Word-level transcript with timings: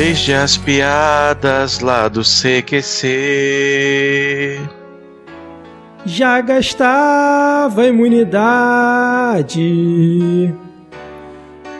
Desde 0.00 0.32
as 0.32 0.56
piadas 0.56 1.80
lá 1.80 2.06
do 2.06 2.22
CQC. 2.22 3.10
Já 6.06 6.40
gastava 6.40 7.84
imunidade. 7.84 9.58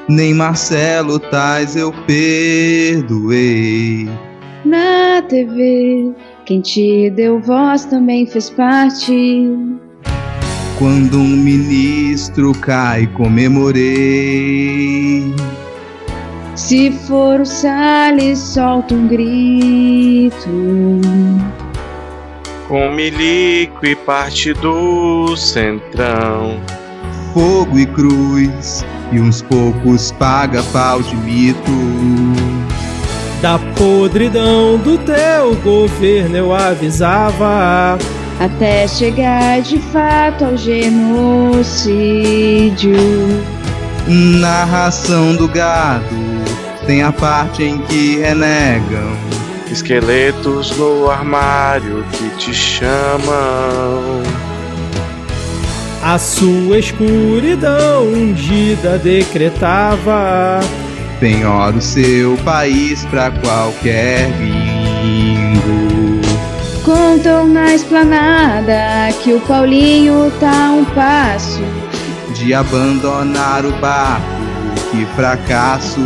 Nem 0.09 0.35
Marcelo 0.35 1.21
Tais 1.21 1.77
eu 1.77 1.93
perdoei. 2.09 4.09
Na 4.65 5.23
TV, 5.23 6.13
quem 6.45 6.61
te 6.61 7.11
deu 7.11 7.41
voz 7.41 7.85
também 7.85 8.27
fez 8.27 8.51
parte. 8.51 9.47
Quando 10.77 11.19
um 11.19 11.37
ministro 11.37 12.51
cai, 12.61 13.07
comemorei. 13.07 13.79
Se 16.59 16.91
for 16.91 17.41
o 17.41 17.47
Salles, 17.47 18.37
solta 18.41 18.93
um 18.93 19.07
grito. 19.07 20.51
Com 22.67 22.91
milico 22.91 23.87
e 23.87 23.95
parte 23.95 24.53
do 24.55 25.37
centrão. 25.37 26.59
Fogo 27.33 27.79
e 27.79 27.87
cruz, 27.87 28.85
e 29.13 29.21
uns 29.21 29.41
poucos 29.41 30.11
paga 30.11 30.61
pau 30.65 31.01
de 31.01 31.15
mito. 31.17 31.71
Da 33.41 33.61
podridão 33.77 34.79
do 34.79 34.99
teu 34.99 35.55
governo 35.63 36.37
eu 36.37 36.53
avisava. 36.53 37.97
Até 38.41 38.89
chegar 38.89 39.63
de 39.63 39.79
fato 39.79 40.45
ao 40.45 40.57
genocídio. 40.57 41.69
Narração 44.09 45.37
do 45.37 45.47
gado 45.47 46.28
tem 46.89 47.03
a 47.03 47.13
parte 47.13 47.63
em 47.63 47.77
que 47.83 48.17
renegam. 48.17 49.13
Esqueletos 49.71 50.75
no 50.79 51.11
armário 51.11 52.03
que 52.13 52.31
te 52.39 52.55
chamam. 52.55 54.23
A 56.03 56.17
sua 56.17 56.79
escuridão 56.79 58.05
ungida 58.05 58.97
decretava. 58.97 60.61
Penhora 61.21 61.77
o 61.77 61.83
seu 61.83 62.39
país 62.39 63.05
pra 63.11 63.33
qualquer 63.33 64.31
gringo. 64.39 66.23
Contam 66.83 67.49
na 67.49 67.75
esplanada 67.75 69.13
que 69.23 69.35
o 69.35 69.41
Paulinho 69.41 70.33
tá 70.41 70.71
um 70.71 70.87
passo. 70.87 71.61
De 72.33 72.55
abandonar 72.55 73.67
o 73.67 73.73
barco, 73.73 74.38
que 74.91 75.05
fracasso 75.17 76.01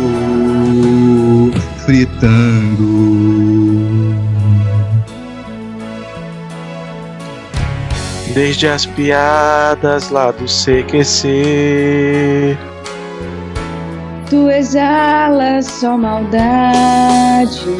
fritando. 1.85 3.33
Desde 8.33 8.67
as 8.67 8.85
piadas 8.85 10.09
lá 10.09 10.31
do 10.31 10.45
CQC. 10.45 11.77
Tu 14.29 14.49
exalas 14.49 15.65
só 15.65 15.95
maldade. 15.97 17.77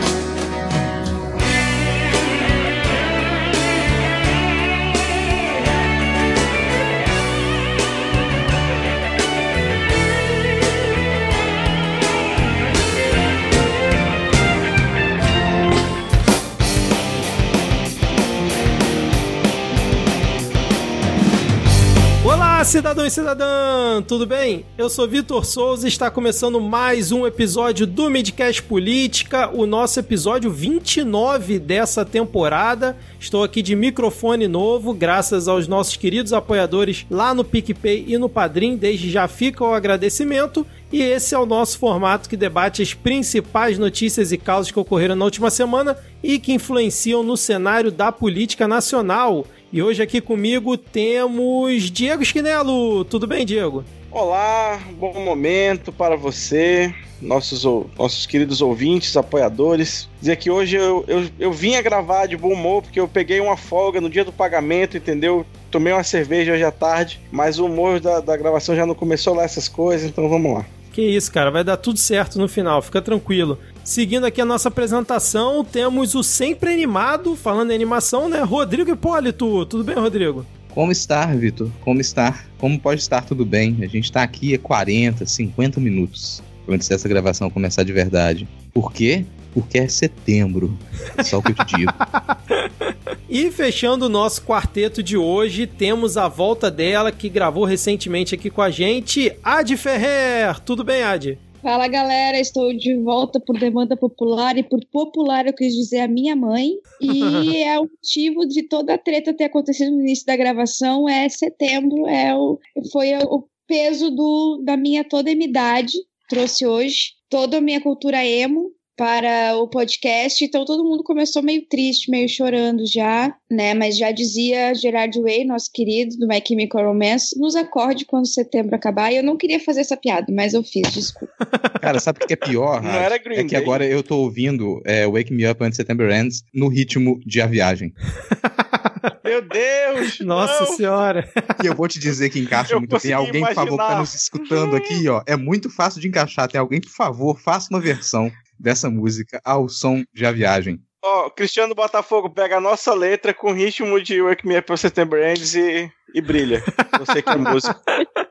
Cidadão 22.73 23.05
e 23.05 23.11
cidadã, 23.11 24.01
tudo 24.01 24.25
bem? 24.25 24.65
Eu 24.75 24.89
sou 24.89 25.07
Vitor 25.07 25.45
Souza 25.45 25.85
e 25.85 25.89
está 25.89 26.09
começando 26.09 26.59
mais 26.59 27.11
um 27.11 27.27
episódio 27.27 27.85
do 27.85 28.09
Midcast 28.09 28.63
Política, 28.63 29.47
o 29.53 29.67
nosso 29.67 29.99
episódio 29.99 30.49
29 30.49 31.59
dessa 31.59 32.03
temporada. 32.03 32.97
Estou 33.19 33.43
aqui 33.43 33.61
de 33.61 33.75
microfone 33.75 34.47
novo, 34.47 34.91
graças 34.91 35.47
aos 35.47 35.67
nossos 35.67 35.97
queridos 35.97 36.33
apoiadores 36.33 37.05
lá 37.11 37.31
no 37.35 37.43
PicPay 37.43 38.05
e 38.07 38.17
no 38.17 38.27
Padrim. 38.27 38.75
Desde 38.75 39.11
já 39.11 39.27
fica 39.27 39.63
o 39.63 39.71
agradecimento. 39.71 40.65
E 40.91 40.99
esse 40.99 41.35
é 41.35 41.37
o 41.37 41.45
nosso 41.45 41.77
formato 41.77 42.27
que 42.27 42.35
debate 42.35 42.81
as 42.81 42.93
principais 42.93 43.77
notícias 43.77 44.31
e 44.31 44.37
causas 44.37 44.71
que 44.71 44.79
ocorreram 44.79 45.15
na 45.15 45.25
última 45.25 45.51
semana 45.51 45.95
e 46.23 46.39
que 46.39 46.53
influenciam 46.53 47.21
no 47.21 47.37
cenário 47.37 47.91
da 47.91 48.11
política 48.11 48.67
nacional. 48.67 49.45
E 49.73 49.81
hoje 49.81 50.03
aqui 50.03 50.21
comigo 50.21 50.77
temos 50.77 51.89
Diego 51.89 52.21
Esquinelo. 52.21 53.03
Tudo 53.05 53.25
bem, 53.25 53.43
Diego? 53.43 53.83
Olá, 54.11 54.79
bom 54.99 55.19
momento 55.19 55.91
para 55.91 56.15
você, 56.15 56.93
nossos, 57.19 57.63
nossos 57.97 58.27
queridos 58.27 58.61
ouvintes, 58.61 59.17
apoiadores. 59.17 60.07
Dizer 60.21 60.35
que 60.35 60.51
hoje 60.51 60.75
eu, 60.75 61.03
eu, 61.07 61.27
eu 61.39 61.51
vim 61.51 61.73
a 61.73 61.81
gravar 61.81 62.27
de 62.27 62.37
bom 62.37 62.53
humor 62.53 62.83
porque 62.83 62.99
eu 62.99 63.07
peguei 63.07 63.39
uma 63.39 63.57
folga 63.57 63.99
no 63.99 64.11
dia 64.11 64.23
do 64.23 64.31
pagamento, 64.31 64.95
entendeu? 64.95 65.43
Tomei 65.71 65.91
uma 65.91 66.03
cerveja 66.03 66.53
hoje 66.53 66.63
à 66.63 66.71
tarde, 66.71 67.19
mas 67.31 67.57
o 67.57 67.65
humor 67.65 67.99
da, 67.99 68.19
da 68.19 68.37
gravação 68.37 68.75
já 68.75 68.85
não 68.85 68.93
começou 68.93 69.33
lá 69.33 69.41
essas 69.41 69.67
coisas, 69.67 70.07
então 70.07 70.29
vamos 70.29 70.53
lá. 70.53 70.65
Que 70.91 71.01
isso, 71.01 71.31
cara, 71.31 71.49
vai 71.49 71.63
dar 71.63 71.77
tudo 71.77 71.97
certo 71.97 72.37
no 72.37 72.47
final, 72.47 72.79
fica 72.79 73.01
tranquilo. 73.01 73.57
Seguindo 73.83 74.25
aqui 74.25 74.39
a 74.39 74.45
nossa 74.45 74.69
apresentação, 74.69 75.63
temos 75.63 76.15
o 76.15 76.23
sempre 76.23 76.71
animado, 76.71 77.35
falando 77.35 77.71
em 77.71 77.75
animação, 77.75 78.29
né? 78.29 78.41
Rodrigo 78.41 78.91
Hipólito. 78.91 79.65
Tudo 79.65 79.83
bem, 79.83 79.95
Rodrigo? 79.95 80.45
Como 80.69 80.91
estar, 80.91 81.35
Vitor? 81.35 81.69
Como 81.81 81.99
estar? 81.99 82.47
Como 82.57 82.79
pode 82.79 83.01
estar 83.01 83.25
tudo 83.25 83.45
bem? 83.45 83.77
A 83.81 83.87
gente 83.87 84.09
tá 84.09 84.23
aqui 84.23 84.55
há 84.55 84.59
40, 84.59 85.25
50 85.25 85.81
minutos 85.81 86.41
antes 86.67 86.87
dessa 86.87 87.09
gravação 87.09 87.49
começar 87.49 87.83
de 87.83 87.91
verdade. 87.91 88.47
Por 88.73 88.93
quê? 88.93 89.25
Porque 89.53 89.77
é 89.77 89.87
setembro. 89.87 90.77
É 91.17 91.23
só 91.23 91.39
o 91.39 91.43
que 91.43 91.51
eu 91.51 91.65
te 91.65 91.75
digo. 91.75 91.91
E 93.29 93.49
fechando 93.49 94.05
o 94.05 94.09
nosso 94.09 94.43
quarteto 94.43 95.01
de 95.01 95.17
hoje, 95.17 95.65
temos 95.65 96.17
a 96.17 96.27
volta 96.27 96.69
dela, 96.69 97.11
que 97.11 97.27
gravou 97.27 97.65
recentemente 97.65 98.35
aqui 98.35 98.47
com 98.47 98.61
a 98.61 98.69
gente, 98.69 99.33
Ad 99.43 99.75
Ferrer. 99.75 100.59
Tudo 100.59 100.83
bem, 100.83 101.01
Ad? 101.01 101.39
Fala 101.63 101.87
galera, 101.87 102.37
estou 102.37 102.73
de 102.73 102.93
volta 102.97 103.39
por 103.39 103.57
demanda 103.57 103.95
popular 103.95 104.57
e 104.57 104.63
por 104.63 104.85
popular 104.91 105.47
eu 105.47 105.53
quis 105.53 105.73
dizer 105.73 106.01
a 106.01 106.09
minha 106.09 106.35
mãe. 106.35 106.73
E 106.99 107.55
é 107.63 107.79
o 107.79 107.83
motivo 107.83 108.45
de 108.45 108.63
toda 108.63 108.95
a 108.95 108.97
treta 108.97 109.33
ter 109.33 109.45
acontecido 109.45 109.91
no 109.91 110.01
início 110.01 110.25
da 110.25 110.35
gravação. 110.35 111.07
É 111.07 111.29
setembro, 111.29 112.05
é 112.05 112.35
o, 112.35 112.59
foi 112.91 113.15
o 113.15 113.47
peso 113.65 114.11
do, 114.11 114.61
da 114.65 114.75
minha 114.75 115.05
toda 115.05 115.31
idade. 115.31 115.93
Trouxe 116.27 116.65
hoje 116.65 117.13
toda 117.29 117.59
a 117.59 117.61
minha 117.61 117.79
cultura 117.79 118.25
emo 118.25 118.72
para 118.95 119.55
o 119.57 119.67
podcast, 119.67 120.43
então 120.43 120.65
todo 120.65 120.83
mundo 120.83 121.03
começou 121.03 121.41
meio 121.41 121.65
triste, 121.67 122.11
meio 122.11 122.29
chorando 122.29 122.85
já, 122.85 123.33
né? 123.49 123.73
Mas 123.73 123.97
já 123.97 124.11
dizia 124.11 124.73
Gerard 124.75 125.19
Way, 125.19 125.45
nosso 125.45 125.71
querido 125.73 126.15
do 126.17 126.27
My 126.27 126.41
Chemical 126.45 126.85
Romance, 126.85 127.37
nos 127.39 127.55
acorde 127.55 128.05
quando 128.05 128.27
setembro 128.27 128.75
acabar. 128.75 129.11
E 129.11 129.17
eu 129.17 129.23
não 129.23 129.37
queria 129.37 129.59
fazer 129.59 129.81
essa 129.81 129.97
piada, 129.97 130.27
mas 130.31 130.53
eu 130.53 130.63
fiz, 130.63 130.91
desculpa. 130.93 131.33
Cara, 131.81 131.99
sabe 131.99 132.19
o 132.23 132.27
que 132.27 132.33
é 132.33 132.37
pior? 132.37 132.81
Não 132.81 132.91
era 132.91 133.17
Green 133.17 133.39
É 133.39 133.43
que 133.43 133.55
agora 133.55 133.85
eu 133.85 134.03
tô 134.03 134.17
ouvindo 134.17 134.81
é, 134.85 135.07
Wake 135.07 135.33
Me 135.33 135.49
Up 135.49 135.61
When 135.61 135.71
September 135.71 136.09
Ends 136.11 136.43
no 136.53 136.67
ritmo 136.67 137.19
de 137.25 137.41
A 137.41 137.47
Viagem. 137.47 137.93
Meu 139.23 139.41
Deus! 139.41 140.19
Nossa 140.21 140.65
não! 140.65 140.77
senhora. 140.77 141.29
E 141.63 141.67
eu 141.67 141.75
vou 141.75 141.87
te 141.87 141.99
dizer 141.99 142.29
que 142.29 142.39
encaixa 142.39 142.73
Eu 142.73 142.79
muito 142.79 142.97
bem. 143.01 143.13
Alguém, 143.13 143.41
por 143.43 143.53
favor, 143.53 143.71
que 143.71 143.77
tá 143.77 143.83
imaginar. 143.83 143.99
nos 143.99 144.15
escutando 144.15 144.75
aqui, 144.75 145.07
ó. 145.09 145.21
É 145.25 145.35
muito 145.35 145.69
fácil 145.69 145.99
de 145.99 146.07
encaixar. 146.07 146.47
Tem 146.47 146.59
alguém, 146.59 146.79
por 146.79 146.91
favor, 146.91 147.39
faça 147.39 147.67
uma 147.69 147.81
versão 147.81 148.31
dessa 148.59 148.89
música 148.89 149.41
ao 149.43 149.67
som 149.69 150.03
de 150.13 150.25
A 150.25 150.31
Viagem. 150.31 150.79
Ó, 151.05 151.29
Cristiano 151.29 151.75
Botafogo 151.75 152.29
pega 152.29 152.57
a 152.57 152.61
nossa 152.61 152.93
letra 152.93 153.33
com 153.33 153.51
ritmo 153.51 154.01
de 154.01 154.21
Wake 154.21 154.47
Me 154.47 154.57
Up 154.57 154.67
for 154.67 154.77
September 154.77 155.29
Ends 155.29 155.53
e, 155.53 155.91
e 156.15 156.21
brilha. 156.21 156.63
Você 156.97 157.21
que 157.21 157.29
é 157.29 157.35
músico. 157.35 157.77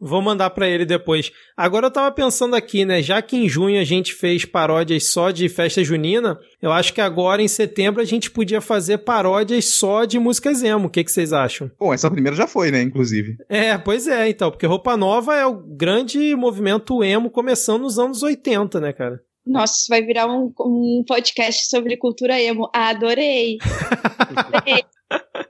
Vou 0.00 0.22
mandar 0.22 0.50
pra 0.50 0.68
ele 0.68 0.84
depois. 0.84 1.30
Agora 1.56 1.86
eu 1.86 1.90
tava 1.90 2.10
pensando 2.12 2.56
aqui, 2.56 2.84
né? 2.84 3.02
Já 3.02 3.20
que 3.20 3.36
em 3.36 3.48
junho 3.48 3.80
a 3.80 3.84
gente 3.84 4.14
fez 4.14 4.44
paródias 4.44 5.10
só 5.10 5.30
de 5.30 5.48
festa 5.48 5.84
junina, 5.84 6.38
eu 6.60 6.72
acho 6.72 6.92
que 6.92 7.00
agora 7.00 7.42
em 7.42 7.48
setembro 7.48 8.00
a 8.00 8.04
gente 8.04 8.30
podia 8.30 8.60
fazer 8.60 8.98
paródias 8.98 9.66
só 9.66 10.04
de 10.04 10.18
músicas 10.18 10.62
emo. 10.62 10.86
O 10.86 10.90
que, 10.90 11.04
que 11.04 11.12
vocês 11.12 11.32
acham? 11.32 11.70
Bom, 11.78 11.92
essa 11.92 12.10
primeira 12.10 12.36
já 12.36 12.46
foi, 12.46 12.70
né? 12.70 12.80
Inclusive. 12.82 13.36
É, 13.48 13.76
pois 13.78 14.08
é, 14.08 14.28
então, 14.28 14.50
porque 14.50 14.66
Roupa 14.66 14.96
Nova 14.96 15.36
é 15.36 15.46
o 15.46 15.54
grande 15.54 16.34
movimento 16.34 17.04
emo 17.04 17.30
começando 17.30 17.82
nos 17.82 17.98
anos 17.98 18.22
80, 18.22 18.80
né, 18.80 18.92
cara? 18.92 19.20
Nossa, 19.46 19.74
isso 19.74 19.86
vai 19.88 20.02
virar 20.02 20.26
um, 20.26 20.52
um 20.60 21.04
podcast 21.06 21.68
sobre 21.68 21.96
cultura 21.96 22.40
emo. 22.40 22.68
Adorei. 22.72 23.58
Adorei. 24.36 24.84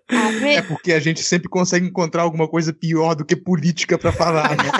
Amei. 0.08 0.56
É 0.56 0.62
porque 0.62 0.92
a 0.92 1.00
gente 1.00 1.22
sempre 1.22 1.48
consegue 1.48 1.86
encontrar 1.86 2.22
alguma 2.22 2.48
coisa 2.48 2.72
pior 2.72 3.14
do 3.14 3.24
que 3.24 3.36
política 3.36 3.98
pra 3.98 4.12
falar, 4.12 4.50
né? 4.56 4.70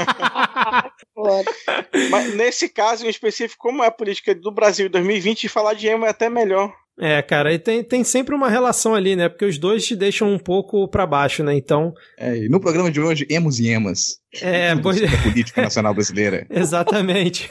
Mas 2.11 2.35
nesse 2.35 2.69
caso 2.69 3.07
em 3.07 3.11
específico, 3.11 3.59
como 3.59 3.85
é 3.85 3.89
a 3.89 3.93
política 3.93 4.35
do 4.35 4.53
Brasil 4.53 4.87
em 4.87 4.91
2020, 4.91 5.49
falar 5.49 5.75
de 5.75 5.87
emo 5.87 6.07
é 6.07 6.11
até 6.11 6.31
melhor. 6.31 6.73
É, 6.99 7.23
cara, 7.23 7.53
e 7.53 7.59
tem, 7.59 7.83
tem 7.83 8.05
sempre 8.05 8.35
uma 8.35 8.51
relação 8.51 8.95
ali, 8.95 9.17
né? 9.17 9.29
Porque 9.29 9.47
os 9.47 9.57
dois 9.57 9.87
te 9.87 9.97
deixam 9.97 10.31
um 10.31 10.39
pouco 10.39 10.87
para 10.87 11.07
baixo, 11.07 11.43
né? 11.43 11.55
Então. 11.55 11.95
É, 12.19 12.37
e 12.37 12.49
no 12.49 12.61
programa 12.61 12.91
de 12.91 13.01
hoje, 13.01 13.27
emos 13.31 13.59
e 13.59 13.69
emas. 13.69 14.19
É, 14.43 14.77
pois... 14.77 15.01
Da 15.01 15.23
política 15.23 15.63
nacional 15.63 15.95
brasileira. 15.95 16.47
Exatamente. 16.51 17.51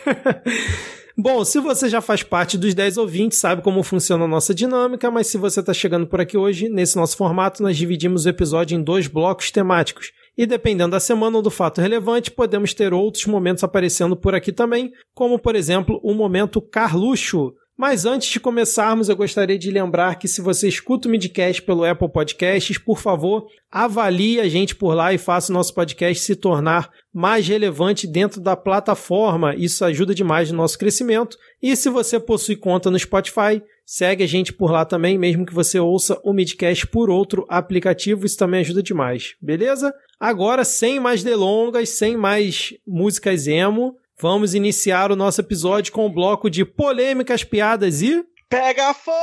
Bom, 1.22 1.44
se 1.44 1.60
você 1.60 1.90
já 1.90 2.00
faz 2.00 2.24
parte 2.24 2.58
dos 2.58 2.74
10 2.74 2.98
ouvintes, 2.98 3.40
sabe 3.40 3.62
como 3.62 3.84
funciona 3.84 4.24
a 4.24 4.28
nossa 4.28 4.56
dinâmica, 4.56 5.12
mas 5.12 5.28
se 5.28 5.38
você 5.38 5.60
está 5.60 5.74
chegando 5.74 6.08
por 6.08 6.22
aqui 6.22 6.38
hoje, 6.38 6.70
nesse 6.70 6.96
nosso 6.96 7.18
formato, 7.18 7.62
nós 7.62 7.76
dividimos 7.76 8.26
o 8.26 8.30
episódio 8.30 8.78
em 8.78 8.82
dois 8.82 9.06
blocos 9.06 9.52
temáticos. 9.52 10.14
E 10.38 10.46
dependendo 10.46 10.92
da 10.92 11.00
semana 11.02 11.36
ou 11.36 11.44
do 11.44 11.52
fato 11.52 11.82
relevante, 11.82 12.32
podemos 12.32 12.74
ter 12.74 12.94
outros 12.94 13.26
momentos 13.26 13.66
aparecendo 13.66 14.16
por 14.16 14.34
aqui 14.34 14.54
também, 14.54 14.94
como 15.14 15.38
por 15.38 15.58
exemplo 15.58 16.00
o 16.02 16.14
momento 16.14 16.62
Carluxo, 16.62 17.54
mas 17.80 18.06
antes 18.06 18.28
de 18.28 18.42
começarmos, 18.42 19.08
eu 19.08 19.16
gostaria 19.16 19.58
de 19.58 19.72
lembrar 19.72 20.20
que 20.20 20.28
se 20.28 20.42
você 20.42 20.68
escuta 20.68 21.08
o 21.08 21.12
Midcast 21.12 21.62
pelo 21.62 21.86
Apple 21.86 22.12
Podcasts, 22.12 22.78
por 22.78 23.00
favor, 23.00 23.48
avalie 23.72 24.42
a 24.42 24.50
gente 24.50 24.76
por 24.76 24.94
lá 24.94 25.14
e 25.14 25.18
faça 25.18 25.50
o 25.50 25.56
nosso 25.56 25.74
podcast 25.74 26.22
se 26.22 26.36
tornar 26.36 26.92
mais 27.14 27.48
relevante 27.48 28.06
dentro 28.06 28.42
da 28.42 28.58
plataforma. 28.58 29.56
Isso 29.56 29.86
ajuda 29.86 30.14
demais 30.14 30.52
no 30.52 30.58
nosso 30.58 30.78
crescimento. 30.78 31.38
E 31.62 31.74
se 31.74 31.90
você 31.90 32.20
possui 32.20 32.58
conta 32.58 32.92
no 32.92 33.00
Spotify, 33.00 33.64
segue 33.86 34.26
a 34.26 34.28
gente 34.28 34.52
por 34.52 34.70
lá 34.72 34.84
também, 34.84 35.18
mesmo 35.18 35.46
que 35.46 35.54
você 35.54 35.80
ouça 35.80 36.20
o 36.22 36.34
Midcast 36.34 36.86
por 36.88 37.10
outro 37.10 37.46
aplicativo, 37.48 38.26
isso 38.26 38.38
também 38.38 38.60
ajuda 38.60 38.84
demais, 38.84 39.36
beleza? 39.42 39.94
Agora, 40.20 40.66
sem 40.66 41.00
mais 41.00 41.24
delongas, 41.24 41.88
sem 41.88 42.18
mais 42.18 42.74
músicas 42.86 43.48
emo, 43.48 43.96
Vamos 44.22 44.54
iniciar 44.54 45.14
o 45.14 45.16
nosso 45.16 45.40
episódio 45.40 45.94
com 45.94 46.08
um 46.08 46.12
bloco 46.12 46.50
de 46.50 46.66
polêmicas, 46.66 47.46
piadas 47.46 48.02
e. 48.02 48.22
Pega 48.50 48.94
fogo, 48.94 49.16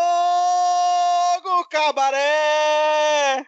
cabaré! 1.70 3.44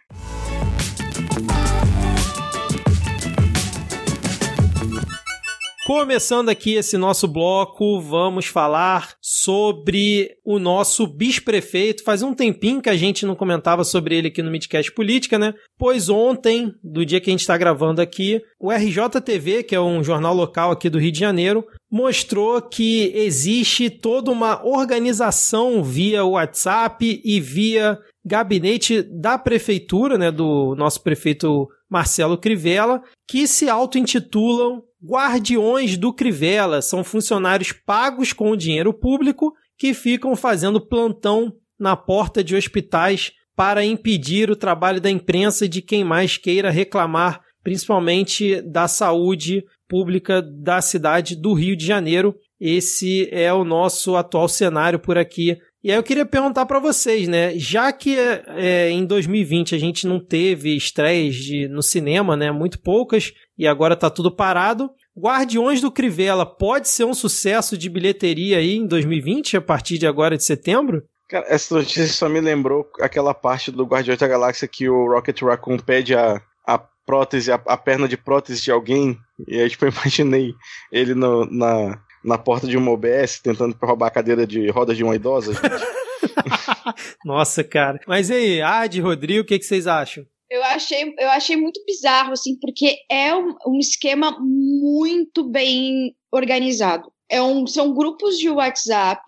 Começando 5.88 6.50
aqui 6.50 6.74
esse 6.74 6.98
nosso 6.98 7.26
bloco, 7.26 7.98
vamos 7.98 8.44
falar 8.44 9.14
sobre 9.22 10.36
o 10.44 10.58
nosso 10.58 11.06
bis-prefeito. 11.06 12.04
Faz 12.04 12.22
um 12.22 12.34
tempinho 12.34 12.82
que 12.82 12.90
a 12.90 12.94
gente 12.94 13.24
não 13.24 13.34
comentava 13.34 13.82
sobre 13.84 14.14
ele 14.14 14.28
aqui 14.28 14.42
no 14.42 14.50
Midcast 14.50 14.92
Política, 14.92 15.38
né? 15.38 15.54
Pois 15.78 16.10
ontem, 16.10 16.74
do 16.84 17.06
dia 17.06 17.22
que 17.22 17.30
a 17.30 17.32
gente 17.32 17.40
está 17.40 17.56
gravando 17.56 18.02
aqui, 18.02 18.42
o 18.60 18.70
RJTV, 18.70 19.62
que 19.62 19.74
é 19.74 19.80
um 19.80 20.04
jornal 20.04 20.34
local 20.34 20.72
aqui 20.72 20.90
do 20.90 20.98
Rio 20.98 21.10
de 21.10 21.20
Janeiro, 21.20 21.64
mostrou 21.90 22.60
que 22.60 23.10
existe 23.14 23.88
toda 23.88 24.30
uma 24.30 24.62
organização 24.66 25.82
via 25.82 26.22
WhatsApp 26.22 27.22
e 27.24 27.40
via 27.40 27.98
gabinete 28.22 29.00
da 29.00 29.38
prefeitura, 29.38 30.18
né, 30.18 30.30
do 30.30 30.74
nosso 30.76 31.02
prefeito 31.02 31.66
Marcelo 31.88 32.36
Crivella, 32.36 33.02
que 33.26 33.46
se 33.46 33.70
auto-intitulam 33.70 34.82
Guardiões 35.04 35.96
do 35.96 36.12
Crivella. 36.12 36.82
São 36.82 37.04
funcionários 37.04 37.72
pagos 37.72 38.32
com 38.32 38.50
o 38.50 38.56
dinheiro 38.56 38.92
público 38.92 39.52
que 39.76 39.94
ficam 39.94 40.34
fazendo 40.34 40.80
plantão 40.80 41.52
na 41.78 41.96
porta 41.96 42.42
de 42.42 42.56
hospitais 42.56 43.32
para 43.54 43.84
impedir 43.84 44.50
o 44.50 44.56
trabalho 44.56 45.00
da 45.00 45.10
imprensa 45.10 45.64
e 45.64 45.68
de 45.68 45.82
quem 45.82 46.04
mais 46.04 46.36
queira 46.36 46.70
reclamar, 46.70 47.40
principalmente 47.62 48.60
da 48.62 48.86
saúde 48.88 49.64
pública 49.88 50.42
da 50.42 50.80
cidade 50.80 51.34
do 51.34 51.54
Rio 51.54 51.76
de 51.76 51.86
Janeiro. 51.86 52.34
Esse 52.60 53.28
é 53.32 53.52
o 53.52 53.64
nosso 53.64 54.16
atual 54.16 54.48
cenário 54.48 54.98
por 54.98 55.16
aqui 55.16 55.56
e 55.82 55.92
aí 55.92 55.96
eu 55.96 56.02
queria 56.02 56.26
perguntar 56.26 56.66
para 56.66 56.80
vocês, 56.80 57.28
né? 57.28 57.56
Já 57.56 57.92
que 57.92 58.16
é, 58.16 58.90
em 58.90 59.06
2020 59.06 59.76
a 59.76 59.78
gente 59.78 60.08
não 60.08 60.18
teve 60.18 60.74
estreias 60.74 61.36
de, 61.36 61.68
no 61.68 61.82
cinema, 61.82 62.36
né? 62.36 62.50
Muito 62.50 62.80
poucas, 62.80 63.32
e 63.58 63.66
agora 63.66 63.96
tá 63.96 64.08
tudo 64.08 64.30
parado. 64.30 64.90
Guardiões 65.18 65.80
do 65.80 65.90
Crivella 65.90 66.46
pode 66.46 66.88
ser 66.88 67.04
um 67.04 67.12
sucesso 67.12 67.76
de 67.76 67.90
bilheteria 67.90 68.58
aí 68.58 68.76
em 68.76 68.86
2020, 68.86 69.56
a 69.56 69.60
partir 69.60 69.98
de 69.98 70.06
agora 70.06 70.36
de 70.36 70.44
setembro? 70.44 71.02
Cara, 71.28 71.44
essa 71.48 71.74
notícia 71.74 72.06
só 72.06 72.28
me 72.28 72.40
lembrou 72.40 72.88
aquela 73.00 73.34
parte 73.34 73.70
do 73.70 73.84
Guardiões 73.84 74.18
da 74.18 74.28
Galáxia 74.28 74.68
que 74.68 74.88
o 74.88 75.12
Rocket 75.12 75.42
Raccoon 75.42 75.78
pede 75.78 76.14
a, 76.14 76.40
a 76.64 76.78
prótese, 76.78 77.50
a, 77.50 77.56
a 77.66 77.76
perna 77.76 78.06
de 78.06 78.16
prótese 78.16 78.62
de 78.62 78.70
alguém. 78.70 79.18
E 79.46 79.60
aí, 79.60 79.68
tipo, 79.68 79.84
eu 79.86 79.90
imaginei 79.90 80.54
ele 80.92 81.14
no, 81.14 81.44
na, 81.44 82.00
na 82.24 82.38
porta 82.38 82.66
de 82.66 82.76
uma 82.76 82.92
OBS 82.92 83.40
tentando 83.42 83.76
roubar 83.82 84.06
a 84.06 84.12
cadeira 84.12 84.46
de 84.46 84.70
rodas 84.70 84.96
de 84.96 85.02
uma 85.02 85.16
idosa. 85.16 85.52
Nossa, 87.24 87.64
cara. 87.64 87.98
Mas 88.06 88.30
e 88.30 88.34
aí, 88.34 88.62
Ad, 88.62 89.00
Rodrigo, 89.00 89.42
o 89.42 89.44
que, 89.44 89.58
que 89.58 89.64
vocês 89.64 89.86
acham? 89.86 90.24
Eu 90.50 90.62
achei, 90.64 91.14
eu 91.18 91.28
achei 91.30 91.56
muito 91.56 91.84
bizarro, 91.84 92.32
assim, 92.32 92.58
porque 92.58 92.96
é 93.10 93.34
um, 93.34 93.54
um 93.66 93.78
esquema 93.78 94.38
muito 94.40 95.44
bem 95.44 96.14
organizado. 96.32 97.12
É 97.30 97.42
um, 97.42 97.66
são 97.66 97.92
grupos 97.92 98.38
de 98.38 98.48
WhatsApp 98.48 99.22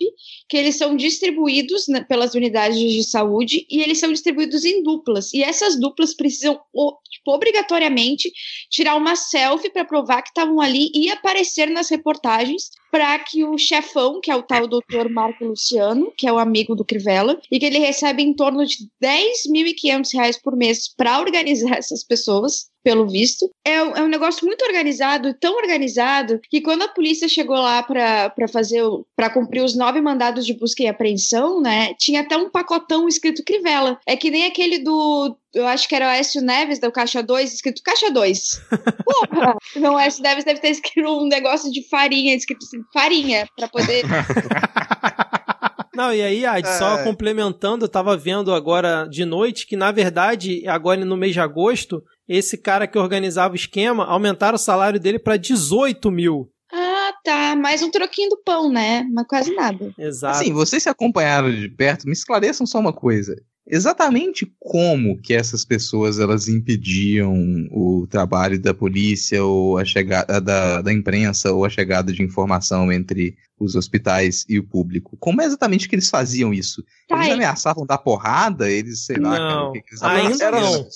que 0.48 0.56
eles 0.56 0.76
são 0.76 0.96
distribuídos 0.96 1.86
né, 1.86 2.02
pelas 2.02 2.34
unidades 2.34 2.78
de 2.78 3.04
saúde 3.04 3.66
e 3.70 3.82
eles 3.82 3.98
são 3.98 4.10
distribuídos 4.10 4.64
em 4.64 4.82
duplas. 4.82 5.34
E 5.34 5.42
essas 5.42 5.78
duplas 5.78 6.14
precisam 6.14 6.54
tipo, 6.54 7.30
obrigatoriamente 7.30 8.32
tirar 8.70 8.96
uma 8.96 9.16
selfie 9.16 9.70
para 9.70 9.84
provar 9.84 10.22
que 10.22 10.30
estavam 10.30 10.58
ali 10.58 10.90
e 10.94 11.10
aparecer 11.10 11.68
nas 11.68 11.90
reportagens 11.90 12.70
para 12.90 13.18
que 13.18 13.44
o 13.44 13.56
chefão, 13.56 14.20
que 14.20 14.30
é 14.30 14.36
o 14.36 14.42
tal 14.42 14.66
doutor 14.66 15.08
Marco 15.08 15.44
Luciano, 15.44 16.12
que 16.16 16.26
é 16.26 16.32
o 16.32 16.38
amigo 16.38 16.74
do 16.74 16.84
Crivella, 16.84 17.40
e 17.50 17.58
que 17.58 17.66
ele 17.66 17.78
recebe 17.78 18.22
em 18.22 18.34
torno 18.34 18.64
de 18.66 18.88
10.500 19.02 20.14
reais 20.14 20.40
por 20.40 20.56
mês 20.56 20.88
para 20.94 21.20
organizar 21.20 21.76
essas 21.78 22.04
pessoas, 22.04 22.70
pelo 22.82 23.06
visto. 23.06 23.50
É, 23.64 23.74
é, 23.74 24.02
um 24.02 24.08
negócio 24.08 24.46
muito 24.46 24.64
organizado, 24.64 25.34
tão 25.34 25.56
organizado, 25.56 26.40
que 26.48 26.60
quando 26.60 26.82
a 26.82 26.88
polícia 26.88 27.28
chegou 27.28 27.56
lá 27.56 27.82
para 27.82 28.48
fazer, 28.50 28.82
para 29.14 29.30
cumprir 29.30 29.62
os 29.62 29.76
nove 29.76 30.00
mandados 30.00 30.46
de 30.46 30.54
busca 30.54 30.82
e 30.82 30.88
apreensão, 30.88 31.60
né, 31.60 31.94
tinha 31.98 32.22
até 32.22 32.36
um 32.36 32.50
pacotão 32.50 33.06
escrito 33.06 33.44
Crivella. 33.44 33.98
É 34.06 34.16
que 34.16 34.30
nem 34.30 34.46
aquele 34.46 34.78
do, 34.78 35.36
eu 35.54 35.66
acho 35.66 35.88
que 35.88 35.94
era 35.94 36.06
o 36.06 36.08
Aécio 36.08 36.40
Neves 36.40 36.78
da 36.78 36.90
Caixa 36.90 37.22
2, 37.22 37.52
escrito 37.52 37.82
Caixa 37.82 38.10
2. 38.10 38.62
Porra! 39.04 39.56
Não, 39.76 39.94
o 39.94 39.96
Aécio 39.96 40.22
Neves 40.22 40.44
deve 40.44 40.60
ter 40.60 40.70
escrito 40.70 41.08
um 41.08 41.26
negócio 41.26 41.70
de 41.72 41.88
farinha, 41.88 42.34
escrito 42.34 42.64
assim, 42.64 42.78
farinha, 42.92 43.46
para 43.56 43.68
poder. 43.68 44.04
Não, 45.94 46.14
e 46.14 46.22
aí, 46.22 46.46
Ad, 46.46 46.66
é. 46.66 46.78
só 46.78 47.02
complementando, 47.02 47.84
eu 47.84 47.88
tava 47.88 48.16
vendo 48.16 48.54
agora 48.54 49.06
de 49.06 49.24
noite 49.24 49.66
que, 49.66 49.76
na 49.76 49.90
verdade, 49.90 50.66
agora 50.66 51.04
no 51.04 51.16
mês 51.16 51.34
de 51.34 51.40
agosto, 51.40 52.02
esse 52.28 52.56
cara 52.56 52.86
que 52.86 52.98
organizava 52.98 53.52
o 53.52 53.56
esquema 53.56 54.06
aumentaram 54.06 54.54
o 54.54 54.58
salário 54.58 55.00
dele 55.00 55.18
para 55.18 55.36
18 55.36 56.10
mil. 56.10 56.48
Ah, 56.72 57.12
tá. 57.24 57.56
Mais 57.56 57.82
um 57.82 57.90
troquinho 57.90 58.30
do 58.30 58.40
pão, 58.42 58.70
né? 58.70 59.04
Mas 59.12 59.26
quase 59.26 59.54
nada. 59.54 59.92
Exato. 59.98 60.38
Assim, 60.38 60.52
vocês 60.52 60.84
se 60.84 60.88
acompanharam 60.88 61.50
de 61.50 61.68
perto, 61.68 62.06
me 62.06 62.12
esclareçam 62.12 62.64
só 62.64 62.78
uma 62.78 62.92
coisa 62.92 63.34
exatamente 63.70 64.52
como 64.58 65.16
que 65.16 65.32
essas 65.32 65.64
pessoas 65.64 66.18
elas 66.18 66.48
impediam 66.48 67.32
o 67.70 68.06
trabalho 68.08 68.60
da 68.60 68.74
polícia 68.74 69.42
ou 69.44 69.78
a 69.78 69.84
chegada 69.84 70.40
da, 70.40 70.82
da 70.82 70.92
imprensa 70.92 71.52
ou 71.52 71.64
a 71.64 71.70
chegada 71.70 72.12
de 72.12 72.22
informação 72.22 72.92
entre 72.92 73.36
os 73.60 73.74
hospitais 73.74 74.44
e 74.48 74.58
o 74.58 74.64
público. 74.64 75.16
Como 75.20 75.42
é 75.42 75.44
exatamente 75.44 75.88
que 75.88 75.94
eles 75.94 76.08
faziam 76.08 76.52
isso? 76.52 76.82
Tá 77.06 77.16
eles 77.16 77.26
aí. 77.28 77.32
ameaçavam 77.34 77.84
dar 77.84 77.98
porrada? 77.98 78.70
Eles, 78.70 79.04
sei 79.04 79.16
lá, 79.16 79.38
não, 79.38 79.72
que 79.72 79.82
eles 79.90 80.02
ainda 80.02 80.50
não. 80.50 80.88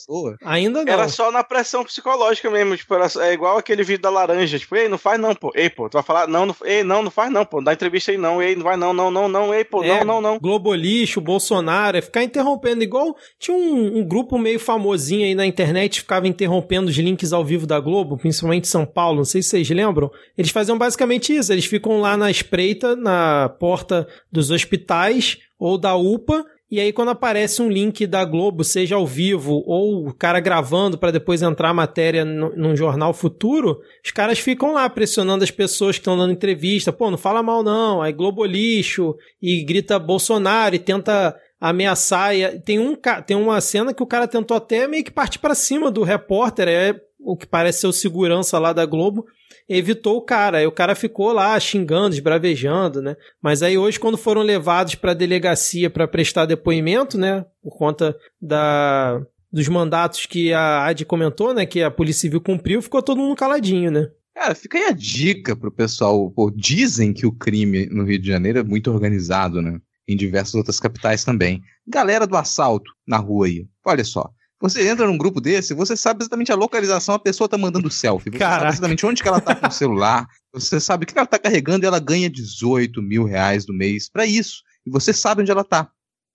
Ainda 0.43 0.85
não. 0.85 0.93
Era 0.93 1.09
só 1.09 1.31
na 1.31 1.45
pressão 1.45 1.85
psicológica 1.85 2.51
mesmo, 2.51 2.77
tipo, 2.77 2.95
era, 2.95 3.07
é 3.21 3.33
igual 3.35 3.59
aquele 3.59 3.83
vídeo 3.83 4.03
da 4.03 4.11
laranja, 4.11 4.59
tipo, 4.59 4.75
ei, 4.77 4.89
não 4.89 4.97
faz 4.97 5.21
não, 5.21 5.35
pô. 5.35 5.53
Ei, 5.55 5.69
pô, 5.69 5.89
tu 5.89 5.95
vai 5.95 6.03
falar, 6.03 6.27
não, 6.27 6.47
não, 6.47 6.57
ei, 6.65 6.83
não, 6.83 7.03
não 7.03 7.11
faz 7.11 7.31
não, 7.31 7.45
pô. 7.45 7.61
Dá 7.61 7.73
entrevista 7.73 8.11
aí 8.11 8.17
não, 8.19 8.43
ei, 8.43 8.57
não 8.57 8.63
vai 8.63 8.77
não, 8.77 8.95
não, 8.95 9.11
não, 9.11 9.29
não, 9.29 9.55
ei, 9.55 9.65
pô, 9.65 9.85
é, 9.85 9.99
não, 9.99 10.05
não, 10.05 10.21
não. 10.21 10.39
Globo 10.39 10.75
lixo, 10.75 11.21
Bolsonaro, 11.21 11.99
é 11.99 12.01
ficar 12.01 12.23
interrompendo, 12.23 12.83
igual 12.83 13.17
tinha 13.39 13.57
um, 13.57 13.99
um, 13.99 14.05
grupo 14.05 14.39
meio 14.39 14.59
famosinho 14.59 15.25
aí 15.25 15.35
na 15.35 15.45
internet, 15.45 16.01
ficava 16.01 16.27
interrompendo 16.27 16.89
os 16.89 16.97
links 16.97 17.33
ao 17.33 17.45
vivo 17.45 17.67
da 17.67 17.79
Globo, 17.79 18.17
principalmente 18.17 18.69
São 18.69 18.87
Paulo, 18.87 19.19
não 19.19 19.25
sei 19.25 19.43
se 19.43 19.51
vocês 19.51 19.69
lembram. 19.69 20.11
Eles 20.39 20.51
faziam 20.51 20.79
basicamente 20.79 21.35
isso, 21.35 21.53
eles 21.53 21.67
ficam 21.67 22.01
lá 22.01 22.17
na 22.17 22.31
espreita, 22.55 22.95
na 22.95 23.49
porta 23.49 24.07
dos 24.31 24.51
hospitais 24.51 25.39
ou 25.59 25.77
da 25.77 25.97
UPA, 25.97 26.45
e 26.71 26.81
aí, 26.81 26.93
quando 26.93 27.11
aparece 27.11 27.63
um 27.63 27.69
link 27.69 28.05
da 28.05 28.25
Globo, 28.25 28.65
seja 28.65 28.97
ao 28.97 29.07
vivo 29.07 29.63
ou 29.65 30.09
o 30.09 30.13
cara 30.13 30.41
gravando 30.41 30.99
para 30.99 31.13
depois 31.13 31.41
entrar 31.41 31.69
a 31.69 31.75
matéria 31.75 32.25
num 32.25 32.75
jornal 32.75 33.15
futuro, 33.15 33.79
os 34.05 34.11
caras 34.11 34.41
ficam 34.41 34.73
lá 34.73 34.89
pressionando 34.91 35.45
as 35.45 35.53
pessoas 35.53 35.97
que 35.97 36.01
estão 36.01 36.17
dando 36.17 36.33
entrevista. 36.33 36.93
Pô, 36.93 37.13
não 37.13 37.19
fala 37.19 37.45
mal 37.45 37.63
não. 37.63 38.03
Aí 38.03 38.13
Globo 38.13 38.45
lixo 38.45 39.15
e 39.41 39.63
grita 39.63 40.01
Bolsonaro 40.01 40.75
e 40.75 40.81
tenta 40.81 41.37
ameaçar. 41.61 42.35
E 42.35 42.59
tem, 42.61 42.81
um, 42.81 42.97
tem 43.25 43.37
uma 43.37 43.61
cena 43.61 43.95
que 43.95 44.03
o 44.03 44.07
cara 44.07 44.27
tentou 44.27 44.57
até 44.57 44.89
meio 44.89 45.05
que 45.05 45.13
partir 45.13 45.39
para 45.39 45.55
cima 45.55 45.93
do 45.93 46.03
repórter. 46.03 46.67
É 46.67 47.01
o 47.21 47.37
que 47.37 47.47
parece 47.47 47.83
ser 47.83 47.87
o 47.87 47.93
segurança 47.93 48.59
lá 48.59 48.73
da 48.73 48.85
Globo 48.85 49.25
evitou 49.69 50.17
o 50.17 50.23
cara. 50.23 50.59
Aí 50.59 50.67
o 50.67 50.73
cara 50.73 50.95
ficou 50.95 51.33
lá 51.33 51.59
xingando, 51.59 52.15
esbravejando, 52.15 53.01
né? 53.03 53.17
Mas 53.43 53.63
aí 53.63 53.77
hoje, 53.79 53.99
quando 53.99 54.17
foram 54.17 54.43
levados 54.43 54.95
para 54.95 55.13
a 55.13 55.15
delegacia 55.15 55.91
para 55.91 56.09
prestar 56.09 56.47
depoimento, 56.47 57.19
né? 57.19 57.45
Por 57.63 57.77
conta 57.77 58.17
da, 58.41 59.21
dos 59.53 59.69
mandatos 59.69 60.27
que 60.27 60.53
a 60.53 60.87
AD 60.87 61.05
comentou, 61.05 61.55
né? 61.55 61.67
Que 61.67 61.83
a 61.83 61.91
Polícia 61.91 62.23
Civil 62.23 62.41
cumpriu, 62.41 62.83
ficou 62.83 63.03
todo 63.03 63.19
mundo 63.19 63.37
caladinho, 63.37 63.91
né? 63.91 64.09
Cara, 64.35 64.55
fica 64.55 64.77
aí 64.77 64.85
a 64.87 64.91
dica 64.91 65.55
pro 65.55 65.71
pessoal. 65.71 66.31
Pô, 66.31 66.51
dizem 66.51 67.13
que 67.13 67.25
o 67.25 67.33
crime 67.33 67.87
no 67.87 68.05
Rio 68.05 68.21
de 68.21 68.27
Janeiro 68.27 68.59
é 68.59 68.65
muito 68.65 68.91
organizado, 68.91 69.63
né? 69.63 69.79
Em 70.07 70.17
diversas 70.17 70.55
outras 70.55 70.81
capitais 70.81 71.25
também. 71.25 71.63
Galera 71.87 72.27
do 72.27 72.37
assalto 72.37 72.91
na 73.07 73.17
rua 73.17 73.47
aí. 73.47 73.67
Olha 73.87 74.05
só. 74.05 74.29
Você 74.61 74.89
entra 74.89 75.07
num 75.07 75.19
grupo 75.19 75.41
desse, 75.41 75.75
você 75.75 75.97
sabe 75.97 76.23
exatamente 76.23 76.53
a 76.53 76.55
localização, 76.55 77.15
a 77.15 77.19
pessoa 77.19 77.49
tá 77.49 77.59
mandando 77.59 77.91
selfie. 77.91 78.31
Você 78.31 78.39
Caraca. 78.39 78.61
sabe 78.61 78.73
exatamente 78.73 79.07
onde 79.07 79.23
que 79.23 79.29
ela 79.29 79.41
tá 79.41 79.55
com 79.55 79.67
o 79.67 79.71
celular. 79.71 80.27
Você 80.53 80.81
sabe 80.81 81.05
o 81.05 81.07
que 81.07 81.19
ela 81.19 81.27
tá 81.27 81.39
carregando 81.39 81.85
e 81.85 81.87
ela 81.87 81.99
ganha 81.99 82.31
18 82.31 83.03
mil 83.03 83.25
reais 83.25 83.65
do 83.65 83.75
mês 83.75 84.09
para 84.09 84.25
isso. 84.25 84.63
E 84.87 84.91
você 84.91 85.13
sabe 85.13 85.43
onde 85.43 85.51
ela 85.51 85.65
tá. 85.65 85.91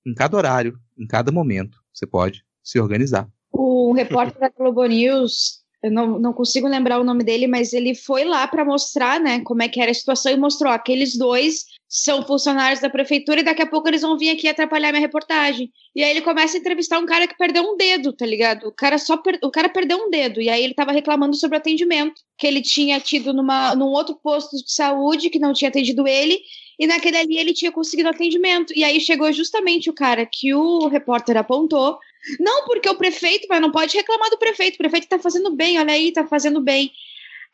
Em 0.06 0.14
cada 0.14 0.38
horário, 0.38 0.78
em 0.98 1.08
cada 1.08 1.32
momento. 1.32 1.80
Você 1.94 2.06
pode 2.06 2.44
se 2.64 2.80
organizar. 2.80 3.28
O 3.52 3.94
repórter 3.94 4.40
da 4.40 4.50
Globo 4.50 4.86
News, 4.86 5.60
eu 5.82 5.92
não, 5.92 6.20
não 6.20 6.34
consigo 6.34 6.68
lembrar 6.68 7.00
o 7.00 7.04
nome 7.04 7.24
dele, 7.24 7.48
mas 7.48 7.74
ele 7.74 7.96
foi 7.96 8.26
lá 8.26 8.48
para 8.48 8.64
mostrar, 8.64 9.20
né, 9.20 9.42
como 9.42 9.64
é 9.64 9.70
que 9.70 9.82
era 9.82 9.92
a 9.92 9.94
situação 9.94 10.32
e 10.32 10.38
mostrou 10.38 10.72
aqueles 10.72 11.18
dois 11.18 11.66
são 11.90 12.22
funcionários 12.22 12.80
da 12.80 12.88
prefeitura 12.88 13.40
e 13.40 13.44
daqui 13.44 13.64
a 13.64 13.68
pouco 13.68 13.88
eles 13.88 14.04
vão 14.04 14.16
vir 14.16 14.30
aqui 14.30 14.48
atrapalhar 14.48 14.92
minha 14.92 15.02
reportagem. 15.02 15.72
E 15.96 16.04
aí 16.04 16.12
ele 16.12 16.22
começa 16.22 16.56
a 16.56 16.60
entrevistar 16.60 17.00
um 17.00 17.06
cara 17.06 17.28
que 17.28 17.36
perdeu 17.36 17.64
um 17.64 17.76
dedo, 17.76 18.14
tá 18.14 18.28
ligado? 18.28 18.68
O 18.68 18.72
cara 18.72 19.00
só 19.00 19.18
per... 19.18 19.40
o 19.42 19.50
cara 19.50 19.68
perdeu 19.68 19.98
um 19.98 20.08
dedo 20.08 20.40
e 20.40 20.50
aí 20.50 20.64
ele 20.64 20.76
tava 20.76 20.92
reclamando 20.92 21.36
sobre 21.36 21.58
o 21.58 21.60
atendimento 21.60 22.22
que 22.38 22.46
ele 22.46 22.62
tinha 22.62 23.00
tido 23.00 23.34
numa 23.34 23.74
num 23.76 23.88
outro 23.88 24.16
posto 24.16 24.56
de 24.56 24.72
saúde 24.72 25.32
que 25.32 25.40
não 25.40 25.52
tinha 25.52 25.70
atendido 25.70 26.08
ele 26.08 26.40
e 26.78 26.86
naquele 26.86 27.18
ali 27.18 27.40
ele 27.40 27.54
tinha 27.54 27.72
conseguido 27.72 28.08
atendimento. 28.08 28.72
E 28.76 28.84
aí 28.84 29.02
chegou 29.02 29.32
justamente 29.34 29.90
o 29.90 29.94
cara 29.94 30.28
que 30.28 30.54
o 30.54 30.88
repórter 30.88 31.38
apontou. 31.38 31.98
Não 32.40 32.66
porque 32.66 32.88
o 32.88 32.96
prefeito, 32.96 33.48
mas 33.50 33.62
não 33.62 33.72
pode 33.72 33.98
reclamar 33.98 34.30
do 34.30 34.38
prefeito. 34.38 34.76
O 34.76 34.78
prefeito 34.78 35.08
tá 35.08 35.18
fazendo 35.18 35.56
bem, 35.56 35.80
olha 35.80 35.94
aí, 35.94 36.12
tá 36.12 36.28
fazendo 36.28 36.62
bem. 36.62 36.92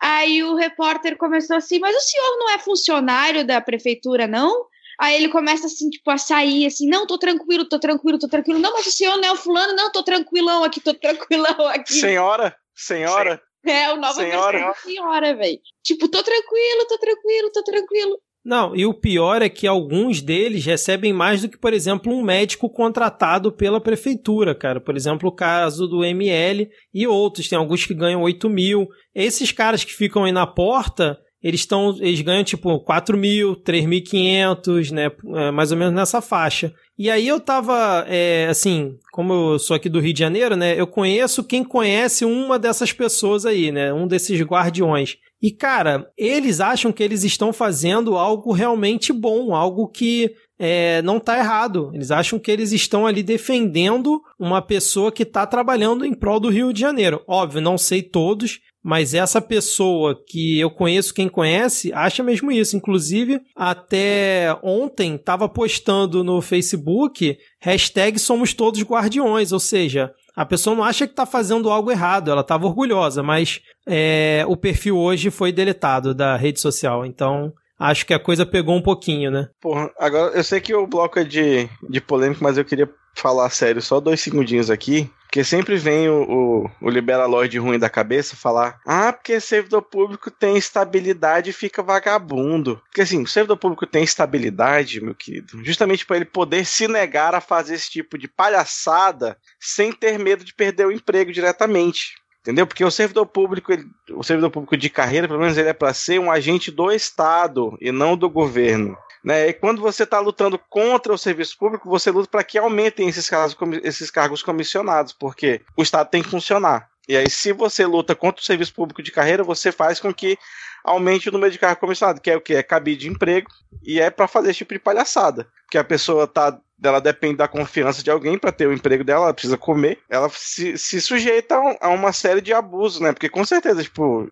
Aí 0.01 0.43
o 0.43 0.55
repórter 0.55 1.17
começou 1.17 1.55
assim, 1.55 1.79
mas 1.79 1.95
o 1.95 1.99
senhor 1.99 2.37
não 2.37 2.49
é 2.51 2.59
funcionário 2.59 3.45
da 3.45 3.61
prefeitura, 3.61 4.27
não? 4.27 4.65
Aí 4.99 5.15
ele 5.15 5.29
começa 5.29 5.67
assim, 5.67 5.89
tipo, 5.89 6.09
a 6.09 6.17
sair, 6.17 6.65
assim, 6.65 6.87
não, 6.87 7.05
tô 7.05 7.17
tranquilo, 7.17 7.67
tô 7.67 7.79
tranquilo, 7.79 8.17
tô 8.17 8.27
tranquilo. 8.27 8.59
Não, 8.59 8.71
mas 8.73 8.85
o 8.85 8.91
senhor 8.91 9.17
não 9.17 9.25
é 9.25 9.31
o 9.31 9.35
fulano, 9.35 9.75
não, 9.75 9.91
tô 9.91 10.03
tranquilão 10.03 10.63
aqui, 10.63 10.79
tô 10.79 10.93
tranquilão 10.93 11.67
aqui. 11.67 11.93
Senhora, 11.93 12.55
senhora. 12.73 13.41
É, 13.65 13.91
o 13.91 13.97
nova 13.97 14.13
Senhora. 14.13 14.75
senhora, 14.75 15.35
velho. 15.35 15.59
Tipo, 15.83 16.07
tô 16.07 16.21
tranquilo, 16.21 16.85
tô 16.87 16.99
tranquilo, 16.99 17.51
tô 17.51 17.63
tranquilo. 17.63 18.21
Não, 18.45 18.75
e 18.75 18.85
o 18.85 18.93
pior 18.93 19.41
é 19.41 19.49
que 19.49 19.65
alguns 19.65 20.21
deles 20.21 20.63
recebem 20.63 21.11
mais 21.11 21.41
do 21.41 21.49
que, 21.49 21.57
por 21.57 21.73
exemplo, 21.73 22.13
um 22.13 22.21
médico 22.21 22.69
contratado 22.69 23.51
pela 23.51 23.81
prefeitura, 23.81 24.53
cara. 24.53 24.79
Por 24.79 24.95
exemplo, 24.95 25.29
o 25.29 25.35
caso 25.35 25.87
do 25.87 26.05
ML 26.05 26.69
e 26.93 27.07
outros. 27.07 27.49
Tem 27.49 27.57
alguns 27.57 27.87
que 27.87 27.95
ganham 27.95 28.21
8 28.21 28.47
mil. 28.47 28.87
Esses 29.15 29.51
caras 29.51 29.83
que 29.83 29.91
ficam 29.91 30.25
aí 30.25 30.31
na 30.31 30.45
porta, 30.45 31.17
eles 31.41 31.61
estão. 31.61 31.97
Eles 31.99 32.21
ganham 32.21 32.43
tipo 32.43 32.79
4 32.81 33.17
mil, 33.17 33.55
3.500, 33.55 34.91
né? 34.91 35.11
É, 35.37 35.49
mais 35.49 35.71
ou 35.71 35.77
menos 35.77 35.95
nessa 35.95 36.21
faixa. 36.21 36.71
E 36.97 37.09
aí 37.09 37.27
eu 37.27 37.41
tava, 37.41 38.05
é, 38.07 38.47
assim, 38.49 38.97
como 39.11 39.33
eu 39.33 39.59
sou 39.59 39.75
aqui 39.75 39.89
do 39.89 39.99
Rio 39.99 40.13
de 40.13 40.19
Janeiro, 40.19 40.55
né? 40.55 40.79
Eu 40.79 40.87
conheço 40.87 41.43
quem 41.43 41.63
conhece 41.63 42.23
uma 42.23 42.57
dessas 42.57 42.93
pessoas 42.93 43.45
aí, 43.45 43.69
né? 43.71 43.93
Um 43.93 44.07
desses 44.07 44.41
guardiões. 44.41 45.17
E, 45.41 45.51
cara, 45.51 46.09
eles 46.17 46.61
acham 46.61 46.93
que 46.93 47.03
eles 47.03 47.23
estão 47.23 47.51
fazendo 47.51 48.17
algo 48.17 48.53
realmente 48.53 49.11
bom, 49.11 49.53
algo 49.53 49.89
que 49.89 50.33
é, 50.57 51.01
não 51.01 51.19
tá 51.19 51.37
errado. 51.37 51.91
Eles 51.93 52.11
acham 52.11 52.39
que 52.39 52.49
eles 52.49 52.71
estão 52.71 53.05
ali 53.05 53.21
defendendo 53.21 54.21
uma 54.39 54.61
pessoa 54.61 55.11
que 55.11 55.25
tá 55.25 55.45
trabalhando 55.45 56.05
em 56.05 56.13
prol 56.13 56.39
do 56.39 56.49
Rio 56.49 56.71
de 56.71 56.79
Janeiro. 56.79 57.21
Óbvio, 57.27 57.61
não 57.61 57.77
sei 57.77 58.01
todos, 58.01 58.61
mas 58.85 59.15
essa 59.15 59.41
pessoa 59.41 60.15
que 60.27 60.59
eu 60.59 60.69
conheço, 60.69 61.11
quem 61.11 61.27
conhece, 61.27 61.91
acha 61.91 62.21
mesmo 62.21 62.51
isso. 62.51 62.77
Inclusive, 62.77 63.41
até 63.55 64.55
ontem 64.61 65.15
estava 65.15 65.49
postando 65.49 66.23
no 66.23 66.39
Facebook 66.39 67.35
hashtag 67.59 68.19
somos 68.19 68.53
todos 68.53 68.83
guardiões, 68.83 69.51
ou 69.51 69.59
seja, 69.59 70.13
a 70.35 70.45
pessoa 70.45 70.75
não 70.75 70.83
acha 70.83 71.07
que 71.07 71.13
está 71.13 71.25
fazendo 71.25 71.71
algo 71.71 71.89
errado, 71.89 72.29
ela 72.29 72.41
estava 72.41 72.67
orgulhosa, 72.67 73.23
mas 73.23 73.59
é, 73.87 74.45
o 74.47 74.55
perfil 74.55 74.99
hoje 74.99 75.31
foi 75.31 75.51
deletado 75.51 76.13
da 76.13 76.37
rede 76.37 76.59
social, 76.59 77.07
então 77.07 77.51
acho 77.79 78.05
que 78.05 78.13
a 78.13 78.19
coisa 78.19 78.45
pegou 78.45 78.75
um 78.75 78.83
pouquinho, 78.83 79.31
né? 79.31 79.47
Porra, 79.59 79.89
agora 79.97 80.35
eu 80.35 80.43
sei 80.43 80.61
que 80.61 80.75
o 80.75 80.85
bloco 80.85 81.17
é 81.17 81.23
de, 81.23 81.67
de 81.89 81.99
polêmico, 81.99 82.43
mas 82.43 82.55
eu 82.55 82.63
queria 82.63 82.87
falar 83.15 83.49
sério 83.49 83.81
só 83.81 83.99
dois 83.99 84.21
segundinhos 84.21 84.69
aqui. 84.69 85.09
Porque 85.35 85.43
sempre 85.43 85.75
vem 85.75 86.07
o, 86.07 86.69
o, 86.79 86.87
o 86.87 87.61
ruim 87.61 87.77
da 87.77 87.89
cabeça 87.89 88.37
falar: 88.37 88.79
ah, 88.85 89.11
porque 89.11 89.41
servidor 89.41 89.81
público 89.81 90.31
tem 90.31 90.55
estabilidade 90.55 91.49
e 91.49 91.53
fica 91.53 91.83
vagabundo. 91.83 92.81
Porque 92.85 93.01
assim, 93.01 93.21
o 93.21 93.27
servidor 93.27 93.57
público 93.57 93.85
tem 93.85 94.01
estabilidade, 94.01 95.01
meu 95.01 95.13
querido, 95.13 95.61
justamente 95.61 96.05
para 96.05 96.15
ele 96.15 96.23
poder 96.23 96.65
se 96.65 96.87
negar 96.87 97.35
a 97.35 97.41
fazer 97.41 97.73
esse 97.73 97.91
tipo 97.91 98.17
de 98.17 98.29
palhaçada 98.29 99.37
sem 99.59 99.91
ter 99.91 100.17
medo 100.17 100.45
de 100.45 100.53
perder 100.53 100.87
o 100.87 100.91
emprego 100.93 101.33
diretamente. 101.33 102.13
Entendeu? 102.39 102.65
Porque 102.65 102.85
o 102.85 102.91
servidor 102.91 103.25
público, 103.25 103.73
ele, 103.73 103.85
o 104.11 104.23
servidor 104.23 104.51
público 104.51 104.77
de 104.77 104.89
carreira, 104.89 105.27
pelo 105.27 105.41
menos 105.41 105.57
ele 105.57 105.67
é 105.67 105.73
para 105.73 105.93
ser 105.93 106.17
um 106.17 106.31
agente 106.31 106.71
do 106.71 106.89
Estado 106.89 107.77
e 107.81 107.91
não 107.91 108.15
do 108.15 108.29
governo. 108.29 108.95
Né? 109.25 109.49
E 109.49 109.53
quando 109.53 109.81
você 109.81 110.03
está 110.03 110.19
lutando 110.19 110.59
contra 110.69 111.11
o 111.11 111.17
serviço 111.17 111.57
público, 111.57 111.89
você 111.89 112.11
luta 112.11 112.29
para 112.29 112.43
que 112.43 112.59
aumentem 112.59 113.09
esses 113.09 113.27
cargos, 113.27 113.57
esses 113.83 114.11
cargos 114.11 114.43
comissionados, 114.43 115.13
porque 115.13 115.61
o 115.75 115.81
Estado 115.81 116.11
tem 116.11 116.21
que 116.21 116.29
funcionar. 116.29 116.87
E 117.09 117.17
aí, 117.17 117.27
se 117.27 117.51
você 117.51 117.87
luta 117.87 118.13
contra 118.15 118.39
o 118.39 118.45
serviço 118.45 118.73
público 118.73 119.01
de 119.01 119.11
carreira, 119.11 119.43
você 119.43 119.71
faz 119.71 119.99
com 119.99 120.13
que 120.13 120.37
aumente 120.83 121.27
o 121.27 121.31
número 121.31 121.51
de 121.51 121.57
cargos 121.57 121.79
comissionados, 121.79 122.21
que 122.21 122.29
é 122.29 122.37
o 122.37 122.41
que? 122.41 122.53
É 122.53 122.61
cabide 122.61 123.01
de 123.01 123.09
emprego, 123.09 123.49
e 123.83 123.99
é 123.99 124.11
para 124.11 124.27
fazer 124.27 124.51
esse 124.51 124.59
tipo 124.59 124.75
de 124.75 124.79
palhaçada. 124.79 125.47
Porque 125.63 125.79
a 125.79 125.83
pessoa 125.83 126.27
tá 126.27 126.59
ela 126.83 126.99
depende 126.99 127.37
da 127.37 127.47
confiança 127.47 128.03
de 128.03 128.11
alguém 128.11 128.37
para 128.37 128.51
ter 128.51 128.67
o 128.67 128.73
emprego 128.73 129.03
dela, 129.03 129.25
ela 129.25 129.33
precisa 129.33 129.57
comer, 129.57 129.99
ela 130.09 130.29
se, 130.29 130.77
se 130.77 130.99
sujeita 130.99 131.55
a, 131.79 131.89
uma 131.89 132.11
série 132.11 132.41
de 132.41 132.53
abusos, 132.53 132.99
né? 132.99 133.13
Porque 133.13 133.29
com 133.29 133.45
certeza, 133.45 133.81
tipo, 133.81 134.29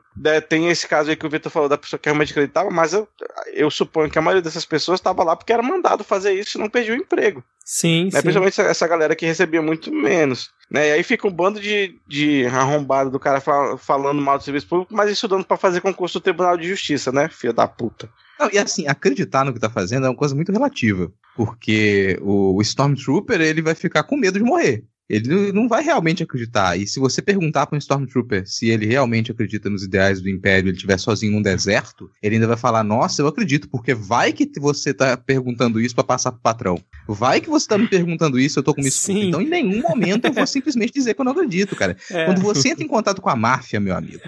tem 0.50 0.70
esse 0.70 0.88
caso 0.88 1.10
aí 1.10 1.16
que 1.16 1.26
o 1.26 1.30
Vitor 1.30 1.52
falou 1.52 1.70
da 1.70 1.78
pessoa 1.78 2.00
que 2.00 2.10
realmente 2.10 2.32
acreditava, 2.32 2.70
mas 2.70 2.94
eu, 2.94 3.08
eu 3.54 3.72
suponho 3.72 4.10
que 4.10 4.20
a 4.20 4.22
maioria 4.22 4.42
dessas 4.42 4.66
pessoas 4.66 5.00
estava 5.00 5.24
lá 5.24 5.36
porque 5.36 5.54
era 5.54 5.64
mandado 5.64 6.04
fazer 6.04 6.34
isso 6.34 6.58
e 6.58 6.62
não 6.62 6.70
perdia 6.70 6.94
o 6.94 6.98
emprego. 6.98 7.44
Sim, 7.64 8.06
né? 8.06 8.12
sim. 8.12 8.22
Principalmente 8.22 8.60
essa, 8.60 8.70
essa 8.70 8.88
galera 8.88 9.16
que 9.16 9.26
recebia 9.26 9.62
muito 9.62 9.92
menos. 9.92 10.52
Né? 10.70 10.90
E 10.90 10.92
aí 10.94 11.04
fica 11.04 11.28
um 11.28 11.32
bando 11.32 11.60
de, 11.60 12.00
de 12.08 12.46
arrombado 12.48 13.10
do 13.10 13.20
cara 13.20 13.40
fal 13.40 13.78
falando 13.78 14.22
mal 14.22 14.38
do 14.38 14.44
serviço 14.44 14.68
público, 14.68 14.94
mas 14.94 15.10
estudando 15.10 15.46
para 15.46 15.58
fazer 15.58 15.82
concurso 15.82 16.20
do 16.20 16.24
Tribunal 16.24 16.58
de 16.58 16.68
Justiça, 16.68 17.12
né? 17.12 17.30
Filha 17.30 17.54
da 17.54 17.68
puta. 17.68 18.10
Não, 18.44 18.52
e 18.52 18.58
assim, 18.58 18.86
acreditar 18.88 19.46
no 19.46 19.54
que 19.54 19.60
tá 19.60 19.70
fazendo 19.70 20.06
é 20.06 20.10
uma 20.10 20.16
coisa 20.16 20.36
muito 20.36 20.52
relativa. 20.52 21.10
Porque 21.34 22.20
o, 22.22 22.62
Stormtrooper, 22.62 23.40
ele 23.40 23.62
vai 23.62 23.74
ficar 23.74 24.04
com 24.04 24.18
medo 24.18 24.38
de 24.38 24.44
morrer. 24.44 24.84
Ele 25.10 25.52
não 25.52 25.68
vai 25.68 25.84
realmente 25.84 26.24
acreditar. 26.24 26.78
E 26.78 26.88
se 26.88 27.00
você 27.00 27.22
perguntar 27.22 27.68
para 27.68 27.76
um 27.76 27.80
Stormtrooper 27.80 28.48
se 28.48 28.70
ele 28.70 28.86
realmente 28.86 29.32
acredita 29.32 29.70
nos 29.70 29.84
ideais 29.84 30.22
do 30.22 30.30
Império, 30.30 30.70
ele 30.70 30.76
estiver 30.76 30.98
sozinho 30.98 31.34
num 31.34 31.42
deserto, 31.42 32.10
ele 32.22 32.36
ainda 32.36 32.48
vai 32.48 32.58
falar: 32.58 32.84
Nossa, 32.84 33.22
eu 33.22 33.28
acredito, 33.28 33.68
porque 33.70 33.94
vai 33.94 34.32
que 34.32 34.50
você 34.60 34.94
tá 34.94 35.18
perguntando 35.18 35.80
isso 35.80 35.94
para 35.94 36.04
passar 36.04 36.32
pro 36.32 36.42
patrão. 36.42 36.80
Vai 37.08 37.42
que 37.42 37.50
você 37.50 37.68
tá 37.68 37.78
me 37.78 37.88
perguntando 37.88 38.40
isso, 38.40 38.60
eu 38.60 38.64
tô 38.64 38.74
com 38.74 38.82
isso. 38.82 39.02
Sim. 39.02 39.28
Então, 39.28 39.42
em 39.42 39.50
nenhum 39.50 39.82
momento 39.82 40.26
eu 40.26 40.34
vou 40.34 40.46
simplesmente 40.48 40.94
dizer 40.94 41.14
que 41.14 41.22
eu 41.22 41.26
não 41.26 41.34
acredito, 41.34 41.76
cara. 41.76 41.98
É. 42.10 42.26
Quando 42.26 42.42
você 42.42 42.70
entra 42.70 42.84
em 42.84 42.88
contato 42.88 43.22
com 43.22 43.30
a 43.30 43.36
máfia, 43.36 43.80
meu 43.80 43.96
amigo, 43.96 44.22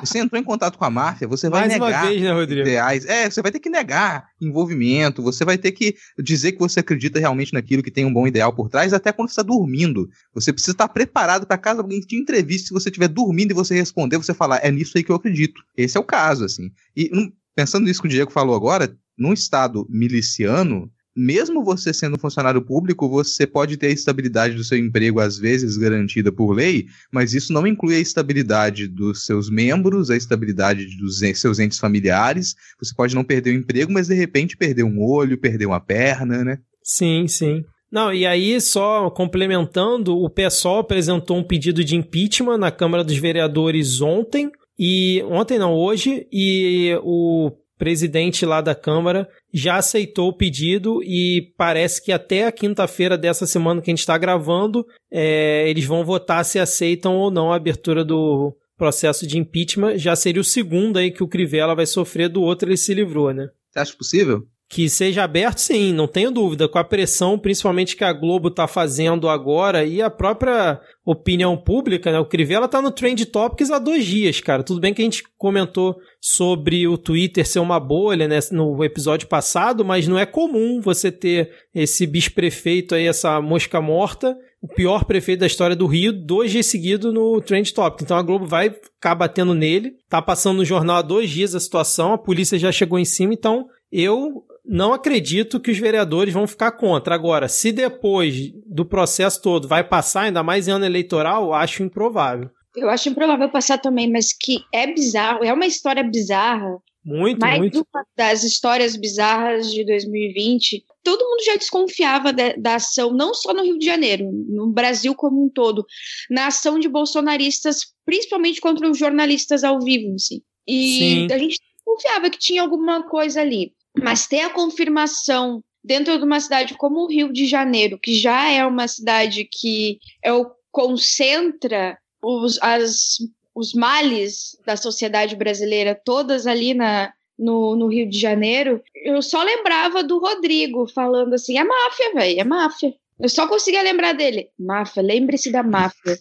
você 0.00 0.18
entrou 0.18 0.40
em 0.40 0.44
contato 0.44 0.78
com 0.78 0.84
a 0.84 0.90
máfia, 0.90 1.28
você 1.28 1.48
vai 1.48 1.68
Mais 1.68 1.72
negar 1.72 2.06
vez, 2.06 2.22
né, 2.22 2.42
ideais. 2.42 3.04
É, 3.04 3.30
você 3.30 3.42
vai 3.42 3.52
ter 3.52 3.60
que 3.60 3.68
negar 3.68 4.28
envolvimento, 4.44 5.22
você 5.22 5.44
vai 5.44 5.56
ter 5.56 5.72
que 5.72 5.94
dizer 6.18 6.52
que 6.52 6.58
você 6.58 6.80
acredita 6.80 7.18
realmente 7.18 7.52
naquilo, 7.52 7.82
que 7.82 7.90
tem 7.90 8.04
um 8.04 8.12
bom 8.12 8.26
ideal 8.26 8.52
por 8.52 8.68
trás, 8.68 8.92
até 8.92 9.12
quando 9.12 9.28
você 9.28 9.32
está 9.32 9.42
dormindo. 9.42 10.08
Você 10.34 10.52
precisa 10.52 10.72
estar 10.72 10.88
preparado 10.88 11.46
para 11.46 11.58
caso 11.58 11.80
alguém 11.80 12.00
te 12.00 12.16
entreviste, 12.16 12.68
se 12.68 12.74
você 12.74 12.88
estiver 12.88 13.08
dormindo 13.08 13.52
e 13.52 13.54
você 13.54 13.74
responder, 13.74 14.16
você 14.16 14.34
falar, 14.34 14.60
é 14.62 14.70
nisso 14.70 14.96
aí 14.96 15.04
que 15.04 15.10
eu 15.10 15.16
acredito. 15.16 15.62
Esse 15.76 15.96
é 15.96 16.00
o 16.00 16.04
caso, 16.04 16.44
assim. 16.44 16.70
E 16.96 17.10
pensando 17.54 17.84
nisso 17.84 18.00
que 18.00 18.08
o 18.08 18.10
Diego 18.10 18.30
falou 18.30 18.54
agora, 18.54 18.96
num 19.16 19.32
estado 19.32 19.86
miliciano, 19.88 20.90
mesmo 21.16 21.64
você 21.64 21.92
sendo 21.92 22.16
um 22.16 22.18
funcionário 22.18 22.62
público, 22.62 23.08
você 23.08 23.46
pode 23.46 23.76
ter 23.76 23.88
a 23.88 23.90
estabilidade 23.90 24.54
do 24.54 24.64
seu 24.64 24.78
emprego, 24.78 25.20
às 25.20 25.38
vezes 25.38 25.76
garantida 25.76 26.32
por 26.32 26.52
lei, 26.52 26.86
mas 27.10 27.34
isso 27.34 27.52
não 27.52 27.66
inclui 27.66 27.96
a 27.96 28.00
estabilidade 28.00 28.88
dos 28.88 29.26
seus 29.26 29.50
membros, 29.50 30.10
a 30.10 30.16
estabilidade 30.16 30.96
dos 30.96 31.18
seus 31.18 31.58
entes 31.58 31.78
familiares. 31.78 32.54
Você 32.80 32.94
pode 32.94 33.14
não 33.14 33.24
perder 33.24 33.50
o 33.50 33.58
emprego, 33.58 33.92
mas 33.92 34.08
de 34.08 34.14
repente 34.14 34.56
perder 34.56 34.84
um 34.84 35.02
olho, 35.02 35.38
perder 35.38 35.66
uma 35.66 35.80
perna, 35.80 36.42
né? 36.44 36.58
Sim, 36.82 37.28
sim. 37.28 37.64
Não, 37.90 38.12
e 38.12 38.24
aí, 38.24 38.58
só 38.58 39.10
complementando, 39.10 40.16
o 40.16 40.30
PSOL 40.30 40.78
apresentou 40.78 41.36
um 41.36 41.44
pedido 41.44 41.84
de 41.84 41.94
impeachment 41.94 42.56
na 42.56 42.70
Câmara 42.70 43.04
dos 43.04 43.18
Vereadores 43.18 44.00
ontem. 44.00 44.50
e 44.78 45.22
ontem 45.28 45.58
não, 45.58 45.74
hoje, 45.74 46.26
e 46.32 46.98
o 47.04 47.52
presidente 47.82 48.46
lá 48.46 48.60
da 48.60 48.76
Câmara 48.76 49.28
já 49.52 49.74
aceitou 49.74 50.28
o 50.28 50.36
pedido 50.36 51.02
e 51.02 51.52
parece 51.56 52.00
que 52.00 52.12
até 52.12 52.46
a 52.46 52.52
quinta-feira 52.52 53.18
dessa 53.18 53.44
semana 53.44 53.82
que 53.82 53.90
a 53.90 53.92
gente 53.92 53.98
está 53.98 54.16
gravando, 54.16 54.86
é, 55.10 55.68
eles 55.68 55.84
vão 55.84 56.04
votar 56.04 56.44
se 56.44 56.60
aceitam 56.60 57.16
ou 57.16 57.28
não 57.28 57.52
a 57.52 57.56
abertura 57.56 58.04
do 58.04 58.56
processo 58.78 59.26
de 59.26 59.36
impeachment. 59.36 59.98
Já 59.98 60.14
seria 60.14 60.40
o 60.40 60.44
segundo 60.44 60.96
aí 60.96 61.10
que 61.10 61.24
o 61.24 61.28
Crivella 61.28 61.74
vai 61.74 61.84
sofrer, 61.84 62.28
do 62.28 62.40
outro 62.40 62.68
ele 62.68 62.76
se 62.76 62.94
livrou, 62.94 63.34
né? 63.34 63.48
Você 63.68 63.80
acha 63.80 63.96
possível? 63.96 64.46
Que 64.72 64.88
seja 64.88 65.22
aberto, 65.22 65.58
sim, 65.58 65.92
não 65.92 66.08
tenho 66.08 66.30
dúvida. 66.30 66.66
Com 66.66 66.78
a 66.78 66.84
pressão, 66.84 67.38
principalmente 67.38 67.94
que 67.94 68.04
a 68.04 68.12
Globo 68.12 68.48
está 68.48 68.66
fazendo 68.66 69.28
agora 69.28 69.84
e 69.84 70.00
a 70.00 70.08
própria 70.08 70.80
opinião 71.04 71.58
pública, 71.58 72.10
né? 72.10 72.18
O 72.18 72.24
Crivella 72.24 72.66
tá 72.66 72.80
no 72.80 72.90
Trend 72.90 73.22
Topics 73.26 73.70
há 73.70 73.78
dois 73.78 74.02
dias, 74.06 74.40
cara. 74.40 74.62
Tudo 74.62 74.80
bem 74.80 74.94
que 74.94 75.02
a 75.02 75.04
gente 75.04 75.24
comentou 75.36 75.98
sobre 76.18 76.88
o 76.88 76.96
Twitter 76.96 77.46
ser 77.46 77.58
uma 77.58 77.78
bolha, 77.78 78.26
né? 78.26 78.38
No 78.50 78.82
episódio 78.82 79.28
passado, 79.28 79.84
mas 79.84 80.08
não 80.08 80.18
é 80.18 80.24
comum 80.24 80.80
você 80.80 81.12
ter 81.12 81.50
esse 81.74 82.06
bicho-prefeito 82.06 82.94
aí, 82.94 83.06
essa 83.06 83.42
mosca 83.42 83.78
morta, 83.78 84.34
o 84.62 84.68
pior 84.68 85.04
prefeito 85.04 85.40
da 85.40 85.46
história 85.46 85.76
do 85.76 85.86
Rio, 85.86 86.14
dois 86.14 86.50
dias 86.50 86.64
seguidos 86.64 87.12
no 87.12 87.42
Trend 87.42 87.70
Topics. 87.74 88.04
Então 88.04 88.16
a 88.16 88.22
Globo 88.22 88.46
vai 88.46 88.70
ficar 88.70 89.14
batendo 89.14 89.52
nele. 89.52 89.92
Tá 90.08 90.22
passando 90.22 90.56
no 90.56 90.64
jornal 90.64 90.96
há 90.96 91.02
dois 91.02 91.28
dias 91.28 91.54
a 91.54 91.60
situação, 91.60 92.14
a 92.14 92.18
polícia 92.18 92.58
já 92.58 92.72
chegou 92.72 92.98
em 92.98 93.04
cima, 93.04 93.34
então 93.34 93.66
eu 93.92 94.42
não 94.72 94.94
acredito 94.94 95.60
que 95.60 95.70
os 95.70 95.78
vereadores 95.78 96.32
vão 96.32 96.46
ficar 96.46 96.72
contra. 96.72 97.14
Agora, 97.14 97.46
se 97.46 97.70
depois 97.70 98.50
do 98.66 98.86
processo 98.86 99.42
todo 99.42 99.68
vai 99.68 99.84
passar, 99.86 100.22
ainda 100.22 100.42
mais 100.42 100.66
em 100.66 100.70
ano 100.70 100.86
eleitoral, 100.86 101.52
acho 101.52 101.82
improvável. 101.82 102.48
Eu 102.74 102.88
acho 102.88 103.10
improvável 103.10 103.50
passar 103.50 103.76
também, 103.76 104.10
mas 104.10 104.32
que 104.32 104.64
é 104.72 104.86
bizarro, 104.86 105.44
é 105.44 105.52
uma 105.52 105.66
história 105.66 106.02
bizarra. 106.02 106.78
Muito, 107.04 107.44
muito. 107.44 107.86
uma 107.92 108.06
das 108.16 108.44
histórias 108.44 108.96
bizarras 108.96 109.70
de 109.70 109.84
2020. 109.84 110.84
Todo 111.04 111.28
mundo 111.28 111.44
já 111.44 111.56
desconfiava 111.56 112.32
da, 112.32 112.54
da 112.54 112.76
ação, 112.76 113.12
não 113.12 113.34
só 113.34 113.52
no 113.52 113.64
Rio 113.64 113.78
de 113.78 113.84
Janeiro, 113.84 114.30
no 114.32 114.72
Brasil 114.72 115.14
como 115.14 115.44
um 115.44 115.50
todo, 115.50 115.84
na 116.30 116.46
ação 116.46 116.78
de 116.78 116.88
bolsonaristas, 116.88 117.92
principalmente 118.06 118.60
contra 118.60 118.88
os 118.88 118.96
jornalistas 118.96 119.64
ao 119.64 119.80
vivo, 119.80 120.14
assim. 120.14 120.40
E 120.66 120.98
Sim. 120.98 121.28
a 121.30 121.36
gente 121.36 121.58
confiava 121.84 122.30
que 122.30 122.38
tinha 122.38 122.62
alguma 122.62 123.02
coisa 123.02 123.42
ali. 123.42 123.72
Mas 123.98 124.26
ter 124.26 124.40
a 124.40 124.50
confirmação 124.50 125.62
dentro 125.84 126.16
de 126.18 126.24
uma 126.24 126.40
cidade 126.40 126.74
como 126.76 127.00
o 127.00 127.08
Rio 127.08 127.32
de 127.32 127.46
Janeiro, 127.46 127.98
que 127.98 128.14
já 128.14 128.48
é 128.48 128.64
uma 128.64 128.86
cidade 128.86 129.48
que 129.50 129.98
é 130.22 130.32
o, 130.32 130.50
concentra 130.70 131.98
os, 132.22 132.58
as, 132.62 133.18
os 133.54 133.74
males 133.74 134.56
da 134.64 134.76
sociedade 134.76 135.36
brasileira 135.36 136.00
todas 136.04 136.46
ali 136.46 136.72
na, 136.72 137.12
no, 137.38 137.74
no 137.76 137.88
Rio 137.88 138.08
de 138.08 138.18
Janeiro, 138.18 138.82
eu 138.94 139.20
só 139.20 139.42
lembrava 139.42 140.02
do 140.02 140.18
Rodrigo 140.18 140.86
falando 140.86 141.34
assim: 141.34 141.58
é 141.58 141.64
máfia, 141.64 142.14
velho, 142.14 142.40
é 142.40 142.44
máfia. 142.44 142.94
Eu 143.18 143.28
só 143.28 143.46
conseguia 143.46 143.82
lembrar 143.82 144.14
dele. 144.14 144.48
Máfia, 144.58 145.02
lembre-se 145.02 145.52
da 145.52 145.62
máfia. 145.62 146.18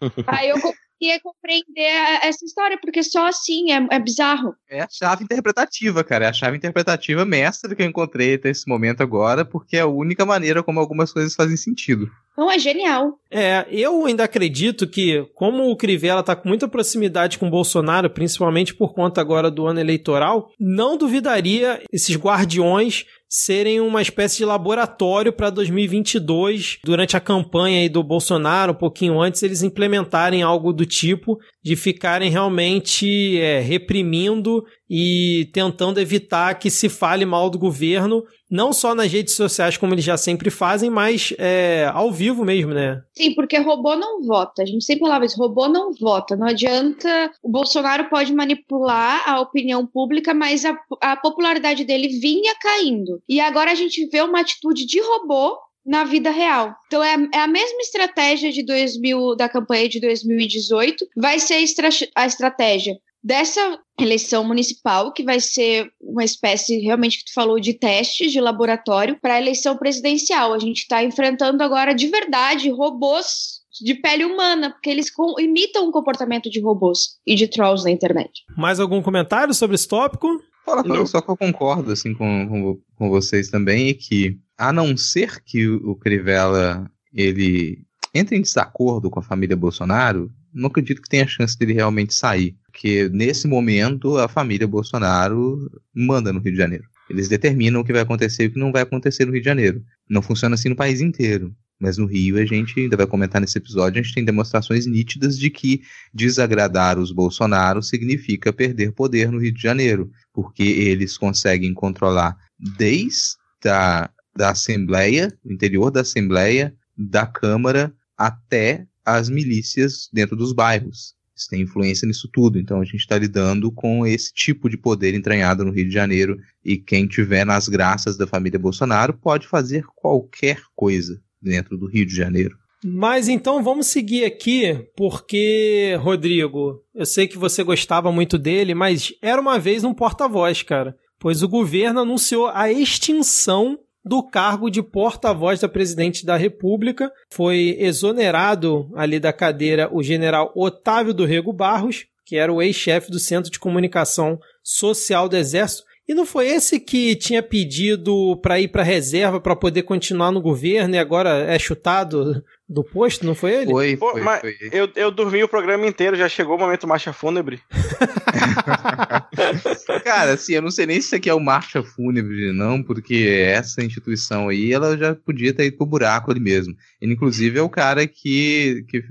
Aí 0.26 0.48
eu 0.48 0.56
conseguia 1.00 1.18
compreender 1.20 1.90
essa 2.22 2.44
história, 2.44 2.78
porque 2.80 3.02
só 3.02 3.26
assim 3.26 3.72
é, 3.72 3.86
é 3.90 3.98
bizarro. 3.98 4.54
É 4.68 4.82
a 4.82 4.88
chave 4.90 5.24
interpretativa, 5.24 6.04
cara. 6.04 6.26
É 6.26 6.28
a 6.28 6.32
chave 6.32 6.58
interpretativa 6.58 7.24
mestra 7.24 7.74
que 7.74 7.82
eu 7.82 7.86
encontrei 7.86 8.34
até 8.34 8.50
esse 8.50 8.68
momento 8.68 9.02
agora, 9.02 9.44
porque 9.44 9.78
é 9.78 9.80
a 9.80 9.86
única 9.86 10.26
maneira 10.26 10.62
como 10.62 10.78
algumas 10.78 11.12
coisas 11.12 11.34
fazem 11.34 11.56
sentido. 11.56 12.10
Então 12.32 12.50
é 12.50 12.58
genial. 12.58 13.18
É, 13.30 13.66
eu 13.70 14.04
ainda 14.04 14.24
acredito 14.24 14.86
que, 14.86 15.26
como 15.34 15.70
o 15.70 15.76
Crivella 15.76 16.22
tá 16.22 16.36
com 16.36 16.48
muita 16.48 16.68
proximidade 16.68 17.38
com 17.38 17.48
o 17.48 17.50
Bolsonaro, 17.50 18.10
principalmente 18.10 18.74
por 18.74 18.94
conta 18.94 19.20
agora 19.20 19.50
do 19.50 19.66
ano 19.66 19.80
eleitoral, 19.80 20.50
não 20.58 20.96
duvidaria 20.96 21.82
esses 21.92 22.16
guardiões 22.16 23.04
serem 23.32 23.80
uma 23.80 24.02
espécie 24.02 24.38
de 24.38 24.44
laboratório 24.44 25.32
para 25.32 25.50
2022, 25.50 26.80
durante 26.84 27.16
a 27.16 27.20
campanha 27.20 27.78
aí 27.78 27.88
do 27.88 28.02
Bolsonaro, 28.02 28.72
um 28.72 28.76
pouquinho 28.76 29.20
antes, 29.20 29.44
eles 29.44 29.62
implementarem 29.62 30.42
algo 30.42 30.72
do 30.72 30.84
tipo 30.84 31.38
de 31.62 31.76
ficarem 31.76 32.28
realmente 32.28 33.38
é, 33.38 33.60
reprimindo 33.60 34.64
e 34.90 35.48
tentando 35.52 36.00
evitar 36.00 36.58
que 36.58 36.68
se 36.68 36.88
fale 36.88 37.24
mal 37.24 37.48
do 37.48 37.56
governo, 37.56 38.24
não 38.50 38.72
só 38.72 38.92
nas 38.92 39.12
redes 39.12 39.36
sociais 39.36 39.76
como 39.76 39.94
eles 39.94 40.04
já 40.04 40.16
sempre 40.16 40.50
fazem, 40.50 40.90
mas 40.90 41.32
é, 41.38 41.88
ao 41.94 42.10
vivo 42.10 42.44
mesmo, 42.44 42.74
né? 42.74 43.00
Sim, 43.16 43.32
porque 43.34 43.56
robô 43.58 43.94
não 43.94 44.20
vota. 44.22 44.62
A 44.62 44.66
gente 44.66 44.84
sempre 44.84 45.02
falava 45.02 45.24
isso, 45.24 45.38
robô 45.38 45.68
não 45.68 45.92
vota. 45.92 46.34
Não 46.34 46.48
adianta. 46.48 47.30
O 47.40 47.48
Bolsonaro 47.48 48.10
pode 48.10 48.34
manipular 48.34 49.22
a 49.28 49.40
opinião 49.40 49.86
pública, 49.86 50.34
mas 50.34 50.64
a, 50.64 50.76
a 51.00 51.16
popularidade 51.16 51.84
dele 51.84 52.08
vinha 52.08 52.52
caindo. 52.60 53.22
E 53.28 53.38
agora 53.38 53.70
a 53.70 53.76
gente 53.76 54.04
vê 54.08 54.20
uma 54.22 54.40
atitude 54.40 54.84
de 54.84 55.00
robô 55.00 55.56
na 55.86 56.02
vida 56.02 56.30
real. 56.30 56.74
Então 56.88 57.02
é, 57.02 57.14
é 57.32 57.38
a 57.38 57.46
mesma 57.46 57.80
estratégia 57.80 58.50
de 58.50 58.64
2000 58.64 59.36
da 59.36 59.48
campanha 59.48 59.88
de 59.88 60.00
2018, 60.00 61.06
vai 61.16 61.38
ser 61.38 61.54
a, 61.54 61.60
estra 61.60 61.88
a 62.14 62.26
estratégia 62.26 62.98
dessa 63.22 63.78
eleição 64.00 64.44
municipal, 64.44 65.12
que 65.12 65.22
vai 65.22 65.40
ser 65.40 65.90
uma 66.00 66.24
espécie, 66.24 66.78
realmente, 66.78 67.18
que 67.18 67.26
tu 67.26 67.34
falou, 67.34 67.60
de 67.60 67.74
teste 67.74 68.30
de 68.30 68.40
laboratório 68.40 69.18
para 69.20 69.34
a 69.34 69.40
eleição 69.40 69.76
presidencial. 69.76 70.52
A 70.52 70.58
gente 70.58 70.78
está 70.78 71.04
enfrentando 71.04 71.62
agora, 71.62 71.94
de 71.94 72.06
verdade, 72.06 72.70
robôs 72.70 73.60
de 73.82 73.94
pele 73.94 74.24
humana, 74.24 74.70
porque 74.70 74.90
eles 74.90 75.10
imitam 75.38 75.88
o 75.88 75.92
comportamento 75.92 76.50
de 76.50 76.60
robôs 76.60 77.18
e 77.26 77.34
de 77.34 77.46
trolls 77.46 77.84
na 77.84 77.90
internet. 77.90 78.42
Mais 78.56 78.80
algum 78.80 79.00
comentário 79.00 79.54
sobre 79.54 79.74
esse 79.74 79.88
tópico? 79.88 80.28
Fala, 80.64 80.82
Não. 80.82 81.06
só 81.06 81.20
que 81.20 81.30
eu 81.30 81.36
concordo 81.36 81.92
assim 81.92 82.12
com, 82.14 82.48
com, 82.48 82.78
com 82.96 83.08
vocês 83.08 83.48
também 83.48 83.88
e 83.88 83.94
que 83.94 84.38
a 84.58 84.72
não 84.72 84.96
ser 84.96 85.42
que 85.42 85.66
o 85.66 85.92
o 85.92 85.96
Crivella 85.96 86.90
ele 87.12 87.78
entre 88.14 88.36
em 88.36 88.42
desacordo 88.42 89.08
com 89.08 89.20
a 89.20 89.22
família 89.22 89.56
Bolsonaro, 89.56 90.30
não 90.52 90.68
acredito 90.68 91.02
que 91.02 91.08
tenha 91.08 91.26
chance 91.26 91.58
dele 91.58 91.72
realmente 91.72 92.14
sair, 92.14 92.56
porque 92.66 93.08
nesse 93.10 93.46
momento 93.46 94.18
a 94.18 94.28
família 94.28 94.66
Bolsonaro 94.66 95.70
manda 95.94 96.32
no 96.32 96.40
Rio 96.40 96.52
de 96.52 96.58
Janeiro. 96.58 96.84
Eles 97.08 97.28
determinam 97.28 97.80
o 97.80 97.84
que 97.84 97.92
vai 97.92 98.02
acontecer 98.02 98.44
e 98.44 98.46
o 98.46 98.52
que 98.52 98.58
não 98.58 98.70
vai 98.70 98.82
acontecer 98.82 99.24
no 99.24 99.32
Rio 99.32 99.40
de 99.40 99.48
Janeiro. 99.48 99.82
Não 100.08 100.22
funciona 100.22 100.54
assim 100.54 100.68
no 100.68 100.76
país 100.76 101.00
inteiro. 101.00 101.54
Mas 101.80 101.96
no 101.96 102.04
Rio 102.04 102.36
a 102.36 102.44
gente 102.44 102.78
ainda 102.78 102.96
vai 102.96 103.06
comentar 103.06 103.40
nesse 103.40 103.56
episódio, 103.56 103.98
a 103.98 104.02
gente 104.02 104.14
tem 104.14 104.22
demonstrações 104.22 104.84
nítidas 104.84 105.38
de 105.38 105.48
que 105.48 105.80
desagradar 106.12 106.98
os 106.98 107.10
Bolsonaro 107.10 107.82
significa 107.82 108.52
perder 108.52 108.92
poder 108.92 109.32
no 109.32 109.38
Rio 109.38 109.52
de 109.52 109.62
Janeiro 109.62 110.10
porque 110.32 110.62
eles 110.62 111.16
conseguem 111.16 111.72
controlar 111.72 112.36
desde 112.78 113.38
a 113.64 114.10
da 114.36 114.50
Assembleia, 114.50 115.32
o 115.44 115.52
interior 115.52 115.90
da 115.90 116.02
Assembleia, 116.02 116.74
da 116.96 117.26
Câmara, 117.26 117.92
até 118.16 118.86
as 119.16 119.28
milícias 119.28 120.08
dentro 120.12 120.36
dos 120.36 120.52
bairros. 120.52 121.14
Eles 121.34 121.46
têm 121.48 121.62
influência 121.62 122.06
nisso 122.06 122.28
tudo, 122.32 122.58
então 122.58 122.80
a 122.80 122.84
gente 122.84 122.96
está 122.96 123.16
lidando 123.16 123.72
com 123.72 124.06
esse 124.06 124.32
tipo 124.32 124.68
de 124.68 124.76
poder 124.76 125.14
entranhado 125.14 125.64
no 125.64 125.72
Rio 125.72 125.86
de 125.86 125.94
Janeiro 125.94 126.38
e 126.64 126.76
quem 126.76 127.06
tiver 127.06 127.46
nas 127.46 127.66
graças 127.68 128.16
da 128.16 128.26
família 128.26 128.58
Bolsonaro 128.58 129.14
pode 129.14 129.46
fazer 129.46 129.84
qualquer 129.96 130.60
coisa 130.76 131.20
dentro 131.40 131.78
do 131.78 131.86
Rio 131.86 132.04
de 132.04 132.14
Janeiro. 132.14 132.58
Mas 132.84 133.28
então 133.28 133.62
vamos 133.62 133.88
seguir 133.88 134.24
aqui, 134.24 134.86
porque, 134.96 135.98
Rodrigo, 136.00 136.82
eu 136.94 137.04
sei 137.04 137.28
que 137.28 137.36
você 137.36 137.62
gostava 137.62 138.10
muito 138.10 138.38
dele, 138.38 138.74
mas 138.74 139.12
era 139.20 139.40
uma 139.40 139.58
vez 139.58 139.84
um 139.84 139.92
porta-voz, 139.92 140.62
cara. 140.62 140.96
Pois 141.18 141.42
o 141.42 141.48
governo 141.48 142.00
anunciou 142.00 142.48
a 142.48 142.72
extinção 142.72 143.78
do 144.04 144.22
cargo 144.22 144.70
de 144.70 144.82
porta-voz 144.82 145.60
da 145.60 145.68
presidente 145.68 146.24
da 146.24 146.36
República. 146.36 147.12
Foi 147.30 147.76
exonerado 147.78 148.90
ali 148.94 149.20
da 149.20 149.32
cadeira 149.32 149.88
o 149.92 150.02
general 150.02 150.52
Otávio 150.54 151.14
do 151.14 151.24
Rego 151.24 151.52
Barros, 151.52 152.06
que 152.24 152.36
era 152.36 152.52
o 152.52 152.62
ex-chefe 152.62 153.10
do 153.10 153.18
Centro 153.18 153.50
de 153.50 153.58
Comunicação 153.58 154.38
Social 154.62 155.28
do 155.28 155.36
Exército. 155.36 155.89
E 156.10 156.14
não 156.14 156.26
foi 156.26 156.48
esse 156.48 156.80
que 156.80 157.14
tinha 157.14 157.40
pedido 157.40 158.36
para 158.42 158.58
ir 158.58 158.66
para 158.66 158.82
reserva 158.82 159.40
para 159.40 159.54
poder 159.54 159.84
continuar 159.84 160.32
no 160.32 160.42
governo 160.42 160.96
e 160.96 160.98
agora 160.98 161.44
é 161.44 161.56
chutado 161.56 162.42
do 162.68 162.82
posto, 162.82 163.24
não 163.24 163.32
foi 163.32 163.62
ele? 163.62 163.70
Foi, 163.70 163.96
Pô, 163.96 164.10
foi, 164.10 164.20
mas 164.20 164.40
foi. 164.40 164.56
Eu, 164.72 164.90
eu 164.96 165.12
dormi 165.12 165.44
o 165.44 165.48
programa 165.48 165.86
inteiro, 165.86 166.16
já 166.16 166.28
chegou 166.28 166.56
o 166.56 166.58
momento 166.58 166.88
marcha 166.88 167.12
fúnebre. 167.12 167.60
Cara, 170.02 170.32
assim, 170.32 170.54
eu 170.54 170.62
não 170.62 170.72
sei 170.72 170.84
nem 170.84 171.00
se 171.00 171.06
isso 171.06 171.14
aqui 171.14 171.30
é 171.30 171.34
o 171.34 171.38
marcha 171.38 171.80
fúnebre, 171.80 172.52
não, 172.52 172.82
porque 172.82 173.46
essa 173.46 173.80
instituição 173.80 174.48
aí, 174.48 174.72
ela 174.72 174.98
já 174.98 175.14
podia 175.14 175.54
ter 175.54 175.66
ido 175.66 175.76
pro 175.76 175.86
buraco 175.86 176.32
ali 176.32 176.40
mesmo. 176.40 176.74
Ele, 177.00 177.12
inclusive, 177.12 177.56
é 177.56 177.62
o 177.62 177.70
cara 177.70 178.04
que, 178.08 178.84
que, 178.88 179.04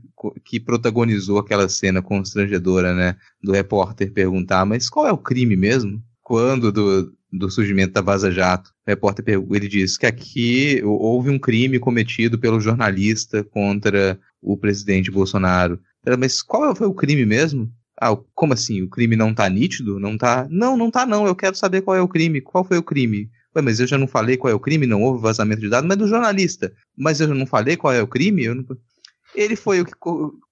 que 0.43 0.59
protagonizou 0.59 1.39
aquela 1.39 1.69
cena 1.69 2.01
constrangedora, 2.01 2.93
né, 2.93 3.15
do 3.41 3.53
repórter 3.53 4.11
perguntar, 4.11 4.65
mas 4.65 4.89
qual 4.89 5.07
é 5.07 5.13
o 5.13 5.17
crime 5.17 5.55
mesmo? 5.55 6.03
Quando 6.29 6.71
do, 6.71 7.11
do 7.33 7.49
surgimento 7.49 7.93
da 7.93 8.01
Vaza 8.01 8.31
Jato, 8.31 8.69
o 8.85 8.91
repórter 8.91 9.25
ele 9.27 9.67
diz 9.67 9.97
que 9.97 10.05
aqui 10.05 10.79
houve 10.85 11.31
um 11.31 11.39
crime 11.39 11.79
cometido 11.79 12.37
pelo 12.37 12.59
jornalista 12.59 13.43
contra 13.43 14.19
o 14.39 14.55
presidente 14.55 15.09
Bolsonaro. 15.09 15.79
Mas 16.19 16.43
qual 16.43 16.75
foi 16.75 16.85
o 16.85 16.93
crime 16.93 17.25
mesmo? 17.25 17.67
Ah, 17.99 18.15
como 18.35 18.53
assim? 18.53 18.83
O 18.83 18.87
crime 18.87 19.15
não 19.15 19.33
tá 19.33 19.49
nítido? 19.49 19.99
Não 19.99 20.15
tá. 20.15 20.45
Não, 20.51 20.77
não 20.77 20.91
tá 20.91 21.03
não. 21.03 21.25
Eu 21.25 21.35
quero 21.35 21.55
saber 21.55 21.81
qual 21.81 21.97
é 21.97 22.01
o 22.01 22.07
crime. 22.07 22.41
Qual 22.41 22.63
foi 22.63 22.77
o 22.77 22.83
crime? 22.83 23.27
Ué, 23.55 23.63
mas 23.63 23.79
eu 23.79 23.87
já 23.87 23.97
não 23.97 24.07
falei 24.07 24.37
qual 24.37 24.51
é 24.51 24.53
o 24.53 24.59
crime, 24.59 24.85
não 24.85 25.01
houve 25.01 25.19
vazamento 25.19 25.61
de 25.61 25.69
dados, 25.69 25.87
mas 25.87 25.97
do 25.97 26.07
jornalista. 26.07 26.71
Mas 26.95 27.19
eu 27.19 27.27
já 27.27 27.33
não 27.33 27.47
falei 27.47 27.75
qual 27.75 27.91
é 27.91 28.03
o 28.03 28.07
crime? 28.07 28.47
Não... 28.53 28.63
Ele 29.33 29.55
foi 29.55 29.81
o 29.81 29.85
que, 29.85 29.93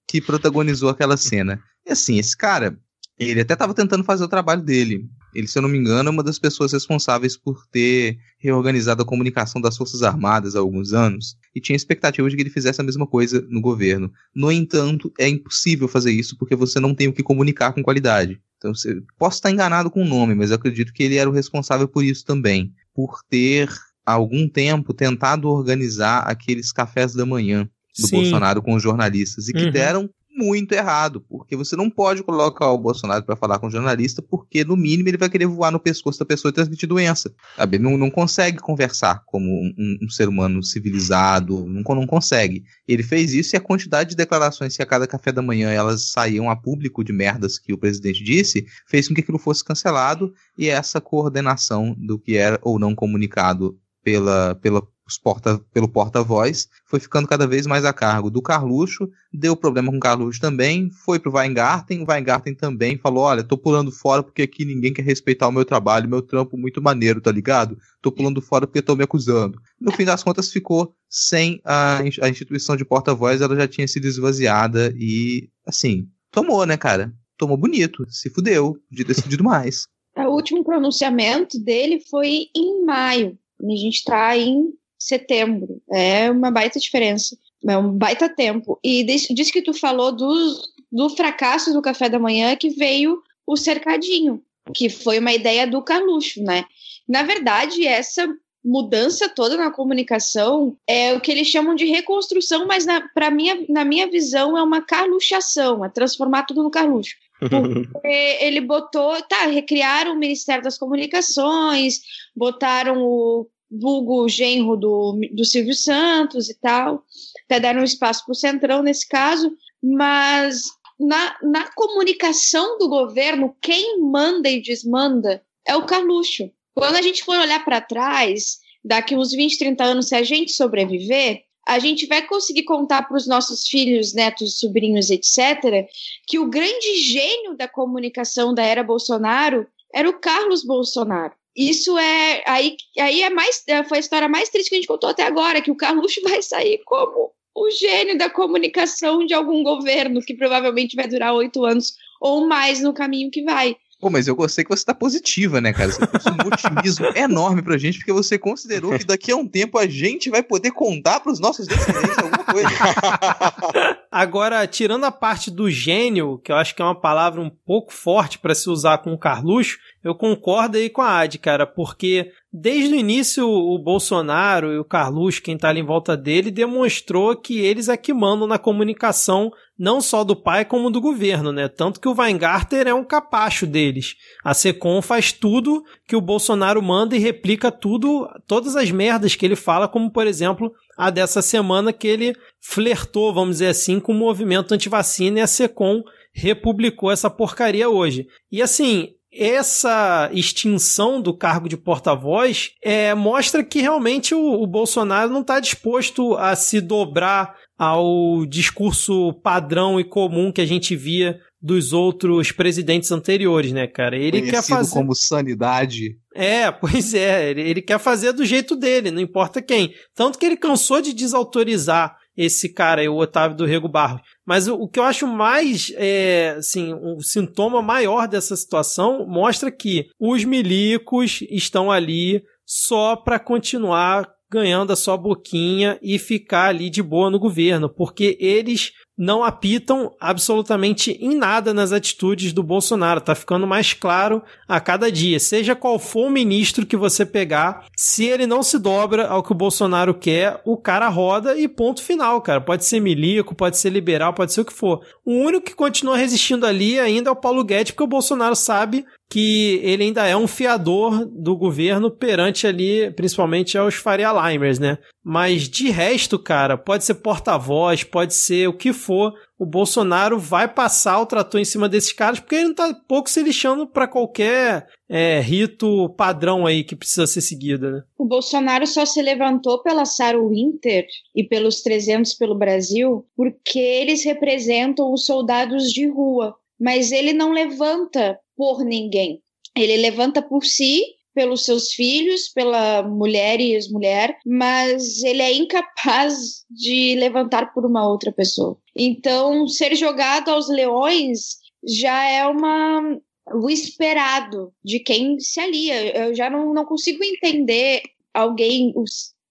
que 0.08 0.20
protagonizou 0.20 0.88
aquela 0.88 1.16
cena. 1.16 1.62
E 1.86 1.92
assim, 1.92 2.18
esse 2.18 2.36
cara, 2.36 2.76
ele 3.16 3.42
até 3.42 3.52
estava 3.52 3.72
tentando 3.72 4.02
fazer 4.02 4.24
o 4.24 4.28
trabalho 4.28 4.62
dele. 4.62 5.08
Ele, 5.38 5.46
se 5.46 5.56
eu 5.56 5.62
não 5.62 5.68
me 5.68 5.78
engano, 5.78 6.08
é 6.08 6.10
uma 6.10 6.22
das 6.24 6.36
pessoas 6.36 6.72
responsáveis 6.72 7.36
por 7.36 7.64
ter 7.68 8.18
reorganizado 8.40 9.02
a 9.02 9.06
comunicação 9.06 9.60
das 9.60 9.76
Forças 9.76 10.02
Armadas 10.02 10.56
há 10.56 10.58
alguns 10.58 10.92
anos 10.92 11.36
e 11.54 11.60
tinha 11.60 11.76
expectativa 11.76 12.28
de 12.28 12.34
que 12.34 12.42
ele 12.42 12.50
fizesse 12.50 12.80
a 12.80 12.84
mesma 12.84 13.06
coisa 13.06 13.46
no 13.48 13.60
governo. 13.60 14.12
No 14.34 14.50
entanto, 14.50 15.12
é 15.16 15.28
impossível 15.28 15.86
fazer 15.86 16.10
isso 16.10 16.36
porque 16.36 16.56
você 16.56 16.80
não 16.80 16.92
tem 16.92 17.06
o 17.06 17.12
que 17.12 17.22
comunicar 17.22 17.72
com 17.72 17.84
qualidade. 17.84 18.40
Então, 18.56 18.74
você, 18.74 19.00
posso 19.16 19.36
estar 19.36 19.52
enganado 19.52 19.92
com 19.92 20.02
o 20.02 20.08
nome, 20.08 20.34
mas 20.34 20.50
eu 20.50 20.56
acredito 20.56 20.92
que 20.92 21.04
ele 21.04 21.14
era 21.14 21.30
o 21.30 21.32
responsável 21.32 21.86
por 21.86 22.02
isso 22.02 22.24
também, 22.24 22.72
por 22.92 23.20
ter 23.30 23.70
há 24.04 24.14
algum 24.14 24.48
tempo 24.48 24.92
tentado 24.92 25.48
organizar 25.48 26.22
aqueles 26.22 26.72
cafés 26.72 27.14
da 27.14 27.24
manhã 27.24 27.70
do 27.96 28.08
Sim. 28.08 28.16
Bolsonaro 28.16 28.60
com 28.60 28.74
os 28.74 28.82
jornalistas 28.82 29.48
e 29.48 29.52
que 29.52 29.66
uhum. 29.66 29.70
deram 29.70 30.10
muito 30.38 30.72
errado, 30.72 31.20
porque 31.28 31.56
você 31.56 31.74
não 31.74 31.90
pode 31.90 32.22
colocar 32.22 32.70
o 32.70 32.78
Bolsonaro 32.78 33.24
para 33.24 33.36
falar 33.36 33.58
com 33.58 33.66
o 33.66 33.70
jornalista, 33.70 34.22
porque 34.22 34.64
no 34.64 34.76
mínimo 34.76 35.08
ele 35.08 35.18
vai 35.18 35.28
querer 35.28 35.46
voar 35.46 35.72
no 35.72 35.80
pescoço 35.80 36.18
da 36.18 36.24
pessoa 36.24 36.50
e 36.50 36.54
transmitir 36.54 36.88
doença. 36.88 37.34
Sabe? 37.56 37.78
Não, 37.78 37.98
não 37.98 38.10
consegue 38.10 38.58
conversar 38.58 39.24
como 39.26 39.46
um, 39.46 39.98
um 40.02 40.08
ser 40.08 40.28
humano 40.28 40.62
civilizado, 40.62 41.66
não, 41.66 41.82
não 41.82 42.06
consegue. 42.06 42.64
Ele 42.86 43.02
fez 43.02 43.32
isso 43.34 43.54
e 43.54 43.58
a 43.58 43.60
quantidade 43.60 44.10
de 44.10 44.16
declarações 44.16 44.76
que 44.76 44.82
a 44.82 44.86
cada 44.86 45.06
café 45.06 45.32
da 45.32 45.42
manhã 45.42 45.70
elas 45.70 46.10
saíam 46.12 46.48
a 46.48 46.56
público 46.56 47.02
de 47.02 47.12
merdas 47.12 47.58
que 47.58 47.72
o 47.72 47.78
presidente 47.78 48.22
disse, 48.22 48.64
fez 48.86 49.08
com 49.08 49.14
que 49.14 49.20
aquilo 49.20 49.38
fosse 49.38 49.64
cancelado 49.64 50.32
e 50.56 50.68
essa 50.68 51.00
coordenação 51.00 51.94
do 51.98 52.18
que 52.18 52.36
era 52.36 52.58
ou 52.62 52.78
não 52.78 52.94
comunicado 52.94 53.76
pela, 54.02 54.54
pela 54.54 54.82
porta, 55.16 55.58
pelo 55.72 55.88
porta-voz, 55.88 56.68
foi 56.84 56.98
ficando 56.98 57.28
cada 57.28 57.46
vez 57.46 57.66
mais 57.66 57.84
a 57.84 57.92
cargo 57.92 58.30
do 58.30 58.42
Carluxo, 58.42 59.08
deu 59.32 59.56
problema 59.56 59.90
com 59.90 59.96
o 59.96 60.00
Carluxo 60.00 60.40
também, 60.40 60.90
foi 60.90 61.18
pro 61.18 61.32
Weingarten, 61.32 62.02
o 62.02 62.10
Weingarten 62.10 62.54
também 62.54 62.98
falou, 62.98 63.22
olha, 63.22 63.44
tô 63.44 63.56
pulando 63.56 63.92
fora 63.92 64.22
porque 64.22 64.42
aqui 64.42 64.64
ninguém 64.64 64.92
quer 64.92 65.02
respeitar 65.02 65.46
o 65.46 65.52
meu 65.52 65.64
trabalho, 65.64 66.08
meu 66.08 66.20
trampo 66.20 66.58
muito 66.58 66.82
maneiro, 66.82 67.20
tá 67.20 67.30
ligado? 67.30 67.78
Tô 68.02 68.10
pulando 68.10 68.42
fora 68.42 68.66
porque 68.66 68.82
tô 68.82 68.96
me 68.96 69.04
acusando. 69.04 69.60
No 69.80 69.92
fim 69.92 70.04
das 70.04 70.22
contas 70.24 70.50
ficou 70.50 70.92
sem 71.08 71.60
a, 71.64 72.00
a 72.00 72.28
instituição 72.28 72.76
de 72.76 72.84
porta-voz, 72.84 73.40
ela 73.40 73.56
já 73.56 73.68
tinha 73.68 73.86
sido 73.86 74.06
esvaziada 74.06 74.92
e, 74.96 75.48
assim, 75.64 76.08
tomou, 76.30 76.66
né, 76.66 76.76
cara? 76.76 77.14
Tomou 77.36 77.56
bonito, 77.56 78.04
se 78.10 78.28
fudeu, 78.28 78.76
ter 78.94 79.04
decidido 79.04 79.44
mais. 79.44 79.84
O 80.26 80.34
último 80.34 80.64
pronunciamento 80.64 81.60
dele 81.60 82.00
foi 82.10 82.46
em 82.54 82.84
maio. 82.84 83.38
A 83.60 83.70
gente 83.70 83.98
está 83.98 84.36
em 84.36 84.72
setembro. 84.98 85.80
É 85.90 86.30
uma 86.30 86.50
baita 86.50 86.78
diferença. 86.78 87.36
É 87.66 87.76
um 87.76 87.90
baita 87.90 88.28
tempo. 88.28 88.78
E 88.82 89.04
disso 89.04 89.52
que 89.52 89.62
tu 89.62 89.72
falou 89.72 90.12
do, 90.12 90.62
do 90.90 91.10
fracasso 91.10 91.72
do 91.72 91.82
café 91.82 92.08
da 92.08 92.18
manhã 92.18 92.56
que 92.56 92.70
veio 92.70 93.22
o 93.46 93.56
cercadinho, 93.56 94.42
que 94.74 94.88
foi 94.88 95.18
uma 95.18 95.32
ideia 95.32 95.66
do 95.66 95.82
Carluxo, 95.82 96.42
né? 96.42 96.64
Na 97.08 97.22
verdade, 97.22 97.86
essa 97.86 98.28
mudança 98.64 99.28
toda 99.28 99.56
na 99.56 99.70
comunicação 99.70 100.76
é 100.86 101.14
o 101.14 101.20
que 101.20 101.30
eles 101.30 101.48
chamam 101.48 101.74
de 101.74 101.86
reconstrução, 101.86 102.66
mas 102.66 102.84
na, 102.84 103.08
pra 103.14 103.30
minha, 103.30 103.64
na 103.68 103.84
minha 103.84 104.06
visão 104.06 104.58
é 104.58 104.62
uma 104.62 104.82
carluxação, 104.82 105.84
é 105.84 105.88
transformar 105.88 106.42
tudo 106.42 106.62
no 106.62 106.70
Carluxo. 106.70 107.14
Porque 107.40 108.38
ele 108.40 108.60
botou, 108.60 109.20
tá, 109.22 109.46
recriaram 109.46 110.12
o 110.12 110.18
Ministério 110.18 110.62
das 110.62 110.76
Comunicações, 110.76 112.02
botaram 112.36 113.02
o 113.02 113.46
vulgo 113.70 114.28
genro 114.28 114.76
do, 114.76 115.20
do 115.32 115.44
Silvio 115.44 115.74
Santos 115.74 116.48
e 116.48 116.54
tal, 116.54 117.04
até 117.44 117.60
deram 117.60 117.84
espaço 117.84 118.24
para 118.24 118.32
o 118.32 118.36
Centrão 118.36 118.82
nesse 118.82 119.06
caso, 119.08 119.52
mas 119.82 120.62
na, 120.98 121.36
na 121.42 121.72
comunicação 121.72 122.78
do 122.78 122.88
governo, 122.88 123.54
quem 123.60 124.00
manda 124.00 124.48
e 124.48 124.60
desmanda 124.60 125.42
é 125.66 125.76
o 125.76 125.86
Carluxo. 125.86 126.50
Quando 126.74 126.96
a 126.96 127.02
gente 127.02 127.24
for 127.24 127.38
olhar 127.38 127.64
para 127.64 127.80
trás, 127.80 128.58
daqui 128.84 129.16
uns 129.16 129.32
20, 129.32 129.58
30 129.58 129.84
anos, 129.84 130.08
se 130.08 130.14
a 130.14 130.22
gente 130.22 130.52
sobreviver, 130.52 131.44
a 131.66 131.78
gente 131.78 132.06
vai 132.06 132.26
conseguir 132.26 132.62
contar 132.62 133.02
para 133.02 133.16
os 133.16 133.26
nossos 133.26 133.68
filhos, 133.68 134.14
netos, 134.14 134.58
sobrinhos, 134.58 135.10
etc., 135.10 135.86
que 136.26 136.38
o 136.38 136.48
grande 136.48 137.02
gênio 137.02 137.56
da 137.56 137.68
comunicação 137.68 138.54
da 138.54 138.62
era 138.62 138.82
Bolsonaro 138.82 139.66
era 139.92 140.08
o 140.08 140.18
Carlos 140.18 140.64
Bolsonaro 140.64 141.34
isso 141.56 141.96
é 141.98 142.42
aí, 142.46 142.76
aí 142.98 143.22
é 143.22 143.30
mais 143.30 143.64
foi 143.88 143.98
a 143.98 144.00
história 144.00 144.28
mais 144.28 144.48
triste 144.48 144.68
que 144.68 144.76
a 144.76 144.78
gente 144.78 144.88
contou 144.88 145.10
até 145.10 145.24
agora, 145.24 145.60
que 145.60 145.70
o 145.70 145.76
Carluxo 145.76 146.20
vai 146.24 146.42
sair 146.42 146.80
como 146.84 147.32
o 147.54 147.70
gênio 147.70 148.16
da 148.16 148.30
comunicação 148.30 149.26
de 149.26 149.34
algum 149.34 149.62
governo 149.62 150.20
que 150.20 150.34
provavelmente 150.34 150.94
vai 150.94 151.08
durar 151.08 151.34
oito 151.34 151.64
anos 151.64 151.94
ou 152.20 152.46
mais 152.46 152.80
no 152.80 152.92
caminho 152.92 153.30
que 153.30 153.42
vai. 153.42 153.76
Pô, 154.00 154.08
mas 154.08 154.28
eu 154.28 154.36
gostei 154.36 154.64
que 154.64 154.70
você 154.70 154.84
tá 154.84 154.94
positiva, 154.94 155.60
né, 155.60 155.72
cara? 155.72 155.90
Você 155.90 156.06
trouxe 156.06 156.28
um 156.30 156.46
otimismo 156.46 157.06
enorme 157.18 157.62
pra 157.62 157.76
gente, 157.76 157.98
porque 157.98 158.12
você 158.12 158.38
considerou 158.38 158.96
que 158.96 159.04
daqui 159.04 159.32
a 159.32 159.36
um 159.36 159.46
tempo 159.46 159.76
a 159.76 159.88
gente 159.88 160.30
vai 160.30 160.40
poder 160.40 160.70
contar 160.70 161.18
pros 161.18 161.40
nossos 161.40 161.66
descendentes 161.66 162.16
alguma 162.16 162.44
coisa. 162.44 162.68
Agora, 164.10 164.66
tirando 164.66 165.04
a 165.04 165.12
parte 165.12 165.50
do 165.50 165.70
gênio, 165.70 166.38
que 166.38 166.50
eu 166.50 166.56
acho 166.56 166.74
que 166.74 166.80
é 166.80 166.84
uma 166.84 166.98
palavra 166.98 167.40
um 167.40 167.50
pouco 167.50 167.92
forte 167.92 168.38
para 168.38 168.54
se 168.54 168.70
usar 168.70 168.98
com 168.98 169.12
o 169.12 169.18
Carluxo, 169.18 169.76
eu 170.02 170.14
concordo 170.14 170.78
aí 170.78 170.88
com 170.88 171.02
a 171.02 171.20
Ad, 171.20 171.38
cara, 171.38 171.66
porque 171.66 172.30
desde 172.50 172.94
o 172.94 172.98
início 172.98 173.46
o 173.46 173.78
Bolsonaro 173.78 174.72
e 174.72 174.78
o 174.78 174.84
Carluxo, 174.84 175.42
quem 175.42 175.58
tá 175.58 175.68
ali 175.68 175.80
em 175.80 175.86
volta 175.86 176.16
dele, 176.16 176.50
demonstrou 176.50 177.36
que 177.36 177.58
eles 177.58 177.88
é 177.88 177.96
que 177.96 178.14
mandam 178.14 178.46
na 178.46 178.58
comunicação 178.58 179.50
não 179.78 180.00
só 180.00 180.24
do 180.24 180.34
pai 180.34 180.64
como 180.64 180.90
do 180.90 181.00
governo, 181.00 181.52
né? 181.52 181.68
Tanto 181.68 182.00
que 182.00 182.08
o 182.08 182.14
Weingarten 182.18 182.80
é 182.80 182.94
um 182.94 183.04
capacho 183.04 183.66
deles. 183.66 184.16
A 184.42 184.52
Secom 184.54 185.00
faz 185.00 185.30
tudo 185.30 185.84
que 186.06 186.16
o 186.16 186.20
Bolsonaro 186.20 186.82
manda 186.82 187.14
e 187.14 187.20
replica 187.20 187.70
tudo, 187.70 188.26
todas 188.46 188.74
as 188.74 188.90
merdas 188.90 189.36
que 189.36 189.46
ele 189.46 189.54
fala, 189.54 189.86
como 189.86 190.10
por 190.10 190.26
exemplo 190.26 190.72
a 190.98 191.10
dessa 191.10 191.40
semana 191.40 191.92
que 191.92 192.08
ele 192.08 192.34
flertou, 192.60 193.32
vamos 193.32 193.56
dizer 193.56 193.68
assim, 193.68 194.00
com 194.00 194.10
o 194.10 194.16
movimento 194.16 194.74
antivacina 194.74 195.38
e 195.38 195.42
a 195.42 195.46
Secom 195.46 196.02
republicou 196.32 197.12
essa 197.12 197.30
porcaria 197.30 197.88
hoje. 197.88 198.26
E 198.50 198.60
assim, 198.60 199.10
essa 199.32 200.28
extinção 200.32 201.20
do 201.20 201.32
cargo 201.32 201.68
de 201.68 201.76
porta-voz 201.76 202.72
é, 202.82 203.14
mostra 203.14 203.62
que 203.62 203.80
realmente 203.80 204.34
o, 204.34 204.60
o 204.60 204.66
Bolsonaro 204.66 205.32
não 205.32 205.42
está 205.42 205.60
disposto 205.60 206.34
a 206.34 206.56
se 206.56 206.80
dobrar 206.80 207.54
ao 207.78 208.44
discurso 208.44 209.32
padrão 209.34 210.00
e 210.00 210.04
comum 210.04 210.50
que 210.50 210.60
a 210.60 210.66
gente 210.66 210.96
via 210.96 211.38
dos 211.60 211.92
outros 211.92 212.52
presidentes 212.52 213.10
anteriores, 213.12 213.72
né, 213.72 213.86
cara? 213.86 214.16
Ele 214.16 214.40
Conhecido 214.40 214.50
quer 214.50 214.62
fazer 214.62 214.94
como 214.94 215.14
sanidade. 215.14 216.16
É, 216.38 216.70
pois 216.70 217.14
é, 217.14 217.50
ele, 217.50 217.62
ele 217.62 217.82
quer 217.82 217.98
fazer 217.98 218.32
do 218.32 218.46
jeito 218.46 218.76
dele, 218.76 219.10
não 219.10 219.20
importa 219.20 219.60
quem. 219.60 219.92
Tanto 220.14 220.38
que 220.38 220.46
ele 220.46 220.56
cansou 220.56 221.00
de 221.00 221.12
desautorizar 221.12 222.16
esse 222.36 222.72
cara 222.72 223.10
o 223.10 223.18
Otávio 223.18 223.56
do 223.56 223.66
Rego 223.66 223.88
Barros. 223.88 224.20
Mas 224.46 224.68
o, 224.68 224.76
o 224.76 224.88
que 224.88 225.00
eu 225.00 225.02
acho 225.02 225.26
mais, 225.26 225.92
é, 225.96 226.54
assim, 226.56 226.94
um 226.94 227.18
sintoma 227.18 227.82
maior 227.82 228.28
dessa 228.28 228.54
situação 228.54 229.26
mostra 229.26 229.72
que 229.72 230.06
os 230.20 230.44
milicos 230.44 231.40
estão 231.50 231.90
ali 231.90 232.44
só 232.64 233.16
para 233.16 233.40
continuar 233.40 234.28
ganhando 234.50 234.92
a 234.92 234.96
sua 234.96 235.16
boquinha 235.16 235.98
e 236.00 236.18
ficar 236.18 236.68
ali 236.68 236.88
de 236.88 237.02
boa 237.02 237.30
no 237.30 237.38
governo, 237.38 237.92
porque 237.92 238.36
eles 238.40 238.92
não 239.18 239.42
apitam 239.42 240.12
absolutamente 240.20 241.18
em 241.20 241.34
nada 241.34 241.74
nas 241.74 241.92
atitudes 241.92 242.52
do 242.52 242.62
Bolsonaro. 242.62 243.20
Tá 243.20 243.34
ficando 243.34 243.66
mais 243.66 243.92
claro 243.92 244.40
a 244.68 244.78
cada 244.78 245.10
dia. 245.10 245.40
Seja 245.40 245.74
qual 245.74 245.98
for 245.98 246.26
o 246.26 246.30
ministro 246.30 246.86
que 246.86 246.96
você 246.96 247.26
pegar, 247.26 247.86
se 247.96 248.24
ele 248.26 248.46
não 248.46 248.62
se 248.62 248.78
dobra 248.78 249.26
ao 249.26 249.42
que 249.42 249.50
o 249.50 249.56
Bolsonaro 249.56 250.14
quer, 250.14 250.60
o 250.64 250.76
cara 250.76 251.08
roda 251.08 251.58
e 251.58 251.66
ponto 251.66 252.00
final, 252.00 252.40
cara. 252.40 252.60
Pode 252.60 252.84
ser 252.84 253.00
milico, 253.00 253.56
pode 253.56 253.76
ser 253.76 253.90
liberal, 253.90 254.32
pode 254.32 254.52
ser 254.52 254.60
o 254.60 254.64
que 254.64 254.72
for. 254.72 255.04
O 255.24 255.32
único 255.32 255.66
que 255.66 255.74
continua 255.74 256.16
resistindo 256.16 256.64
ali 256.64 257.00
ainda 257.00 257.30
é 257.30 257.32
o 257.32 257.36
Paulo 257.36 257.64
Guedes, 257.64 257.90
porque 257.90 258.04
o 258.04 258.06
Bolsonaro 258.06 258.54
sabe 258.54 259.04
que 259.30 259.80
ele 259.82 260.04
ainda 260.04 260.26
é 260.26 260.34
um 260.34 260.46
fiador 260.46 261.26
do 261.26 261.54
governo 261.54 262.10
perante 262.10 262.66
ali, 262.66 263.10
principalmente 263.10 263.76
aos 263.76 263.94
Faria 263.94 264.32
Limers, 264.32 264.78
né? 264.78 264.98
Mas 265.22 265.68
de 265.68 265.90
resto, 265.90 266.38
cara, 266.38 266.78
pode 266.78 267.04
ser 267.04 267.14
porta-voz, 267.14 268.02
pode 268.02 268.34
ser 268.34 268.68
o 268.68 268.72
que 268.72 268.92
for, 268.92 269.34
o 269.58 269.66
Bolsonaro 269.66 270.38
vai 270.38 270.66
passar 270.66 271.20
o 271.20 271.26
trator 271.26 271.60
em 271.60 271.64
cima 271.64 271.88
desses 271.88 272.12
caras 272.12 272.40
porque 272.40 272.54
ele 272.54 272.68
não 272.68 272.74
tá 272.74 272.94
pouco 273.06 273.28
se 273.28 273.42
lixando 273.42 273.86
para 273.86 274.08
qualquer 274.08 274.86
é, 275.08 275.40
rito 275.40 276.08
padrão 276.16 276.64
aí 276.64 276.82
que 276.82 276.96
precisa 276.96 277.26
ser 277.26 277.42
seguido, 277.42 277.90
né? 277.90 278.02
O 278.16 278.24
Bolsonaro 278.24 278.86
só 278.86 279.04
se 279.04 279.20
levantou 279.20 279.82
pela 279.82 280.06
Sarah 280.06 280.40
Winter 280.40 281.06
e 281.34 281.44
pelos 281.44 281.82
300 281.82 282.32
pelo 282.34 282.56
Brasil 282.56 283.26
porque 283.36 283.78
eles 283.78 284.24
representam 284.24 285.12
os 285.12 285.26
soldados 285.26 285.92
de 285.92 286.08
rua 286.08 286.54
mas 286.80 287.10
ele 287.10 287.32
não 287.32 287.50
levanta 287.50 288.38
por 288.58 288.84
ninguém. 288.84 289.40
Ele 289.76 289.96
levanta 289.96 290.42
por 290.42 290.64
si, 290.64 291.04
pelos 291.32 291.64
seus 291.64 291.92
filhos, 291.92 292.48
pela 292.48 293.04
mulher 293.04 293.60
e 293.60 293.74
ex-mulher, 293.74 294.36
mas 294.44 295.22
ele 295.22 295.40
é 295.40 295.54
incapaz 295.54 296.64
de 296.68 297.14
levantar 297.14 297.72
por 297.72 297.86
uma 297.86 298.04
outra 298.04 298.32
pessoa. 298.32 298.76
Então, 298.96 299.68
ser 299.68 299.94
jogado 299.94 300.48
aos 300.48 300.68
leões 300.68 301.58
já 301.86 302.24
é 302.24 302.44
uma 302.44 303.20
o 303.54 303.70
esperado 303.70 304.72
de 304.84 304.98
quem 304.98 305.38
se 305.38 305.60
alia. 305.60 306.26
Eu 306.26 306.34
já 306.34 306.50
não, 306.50 306.74
não 306.74 306.84
consigo 306.84 307.22
entender 307.22 308.02
alguém, 308.34 308.92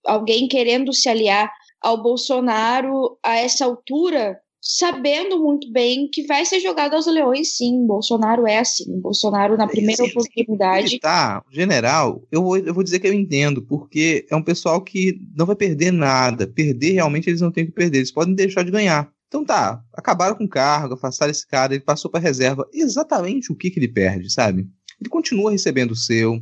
alguém 0.06 0.48
querendo 0.48 0.94
se 0.94 1.08
aliar 1.08 1.52
ao 1.82 2.02
Bolsonaro 2.02 3.18
a 3.24 3.38
essa 3.38 3.66
altura, 3.66 4.40
sabendo 4.68 5.40
muito 5.42 5.72
bem 5.72 6.10
que 6.12 6.28
vai 6.28 6.46
ser 6.46 6.60
jogado 6.60 6.94
aos 6.94 7.08
leões, 7.08 7.56
sim. 7.56 7.88
Bolsonaro 7.88 8.46
é 8.46 8.60
assim. 8.60 9.00
Bolsonaro, 9.00 9.56
na 9.56 9.66
primeira 9.66 10.04
oportunidade. 10.04 11.00
Tá, 11.00 11.42
general, 11.50 12.22
eu 12.30 12.44
vou, 12.44 12.58
eu 12.58 12.74
vou 12.74 12.84
dizer 12.84 13.00
que 13.00 13.08
eu 13.08 13.14
entendo, 13.14 13.62
porque 13.62 14.26
é 14.30 14.36
um 14.36 14.44
pessoal 14.44 14.82
que 14.82 15.18
não 15.34 15.46
vai 15.46 15.56
perder 15.56 15.92
nada. 15.92 16.46
Perder, 16.46 16.92
realmente, 16.92 17.30
eles 17.30 17.40
não 17.40 17.52
têm 17.52 17.66
que 17.66 17.72
perder. 17.72 18.00
Eles 18.00 18.12
podem 18.12 18.36
deixar 18.36 18.64
de 18.64 18.72
ganhar. 18.72 19.10
Então 19.30 19.46
tá, 19.46 19.82
acabaram 19.94 20.36
com 20.36 20.44
o 20.44 20.50
cargo, 20.50 20.94
afastaram 20.94 21.32
esse 21.32 21.48
cara, 21.48 21.74
ele 21.74 21.84
passou 21.84 22.12
para 22.12 22.20
reserva. 22.20 22.68
Exatamente 22.74 23.52
o 23.52 23.56
que, 23.56 23.70
que 23.70 23.80
ele 23.80 23.88
perde, 23.88 24.30
sabe? 24.32 24.68
Ele 25.00 25.10
continua 25.10 25.52
recebendo 25.52 25.92
o 25.92 25.96
seu, 25.96 26.42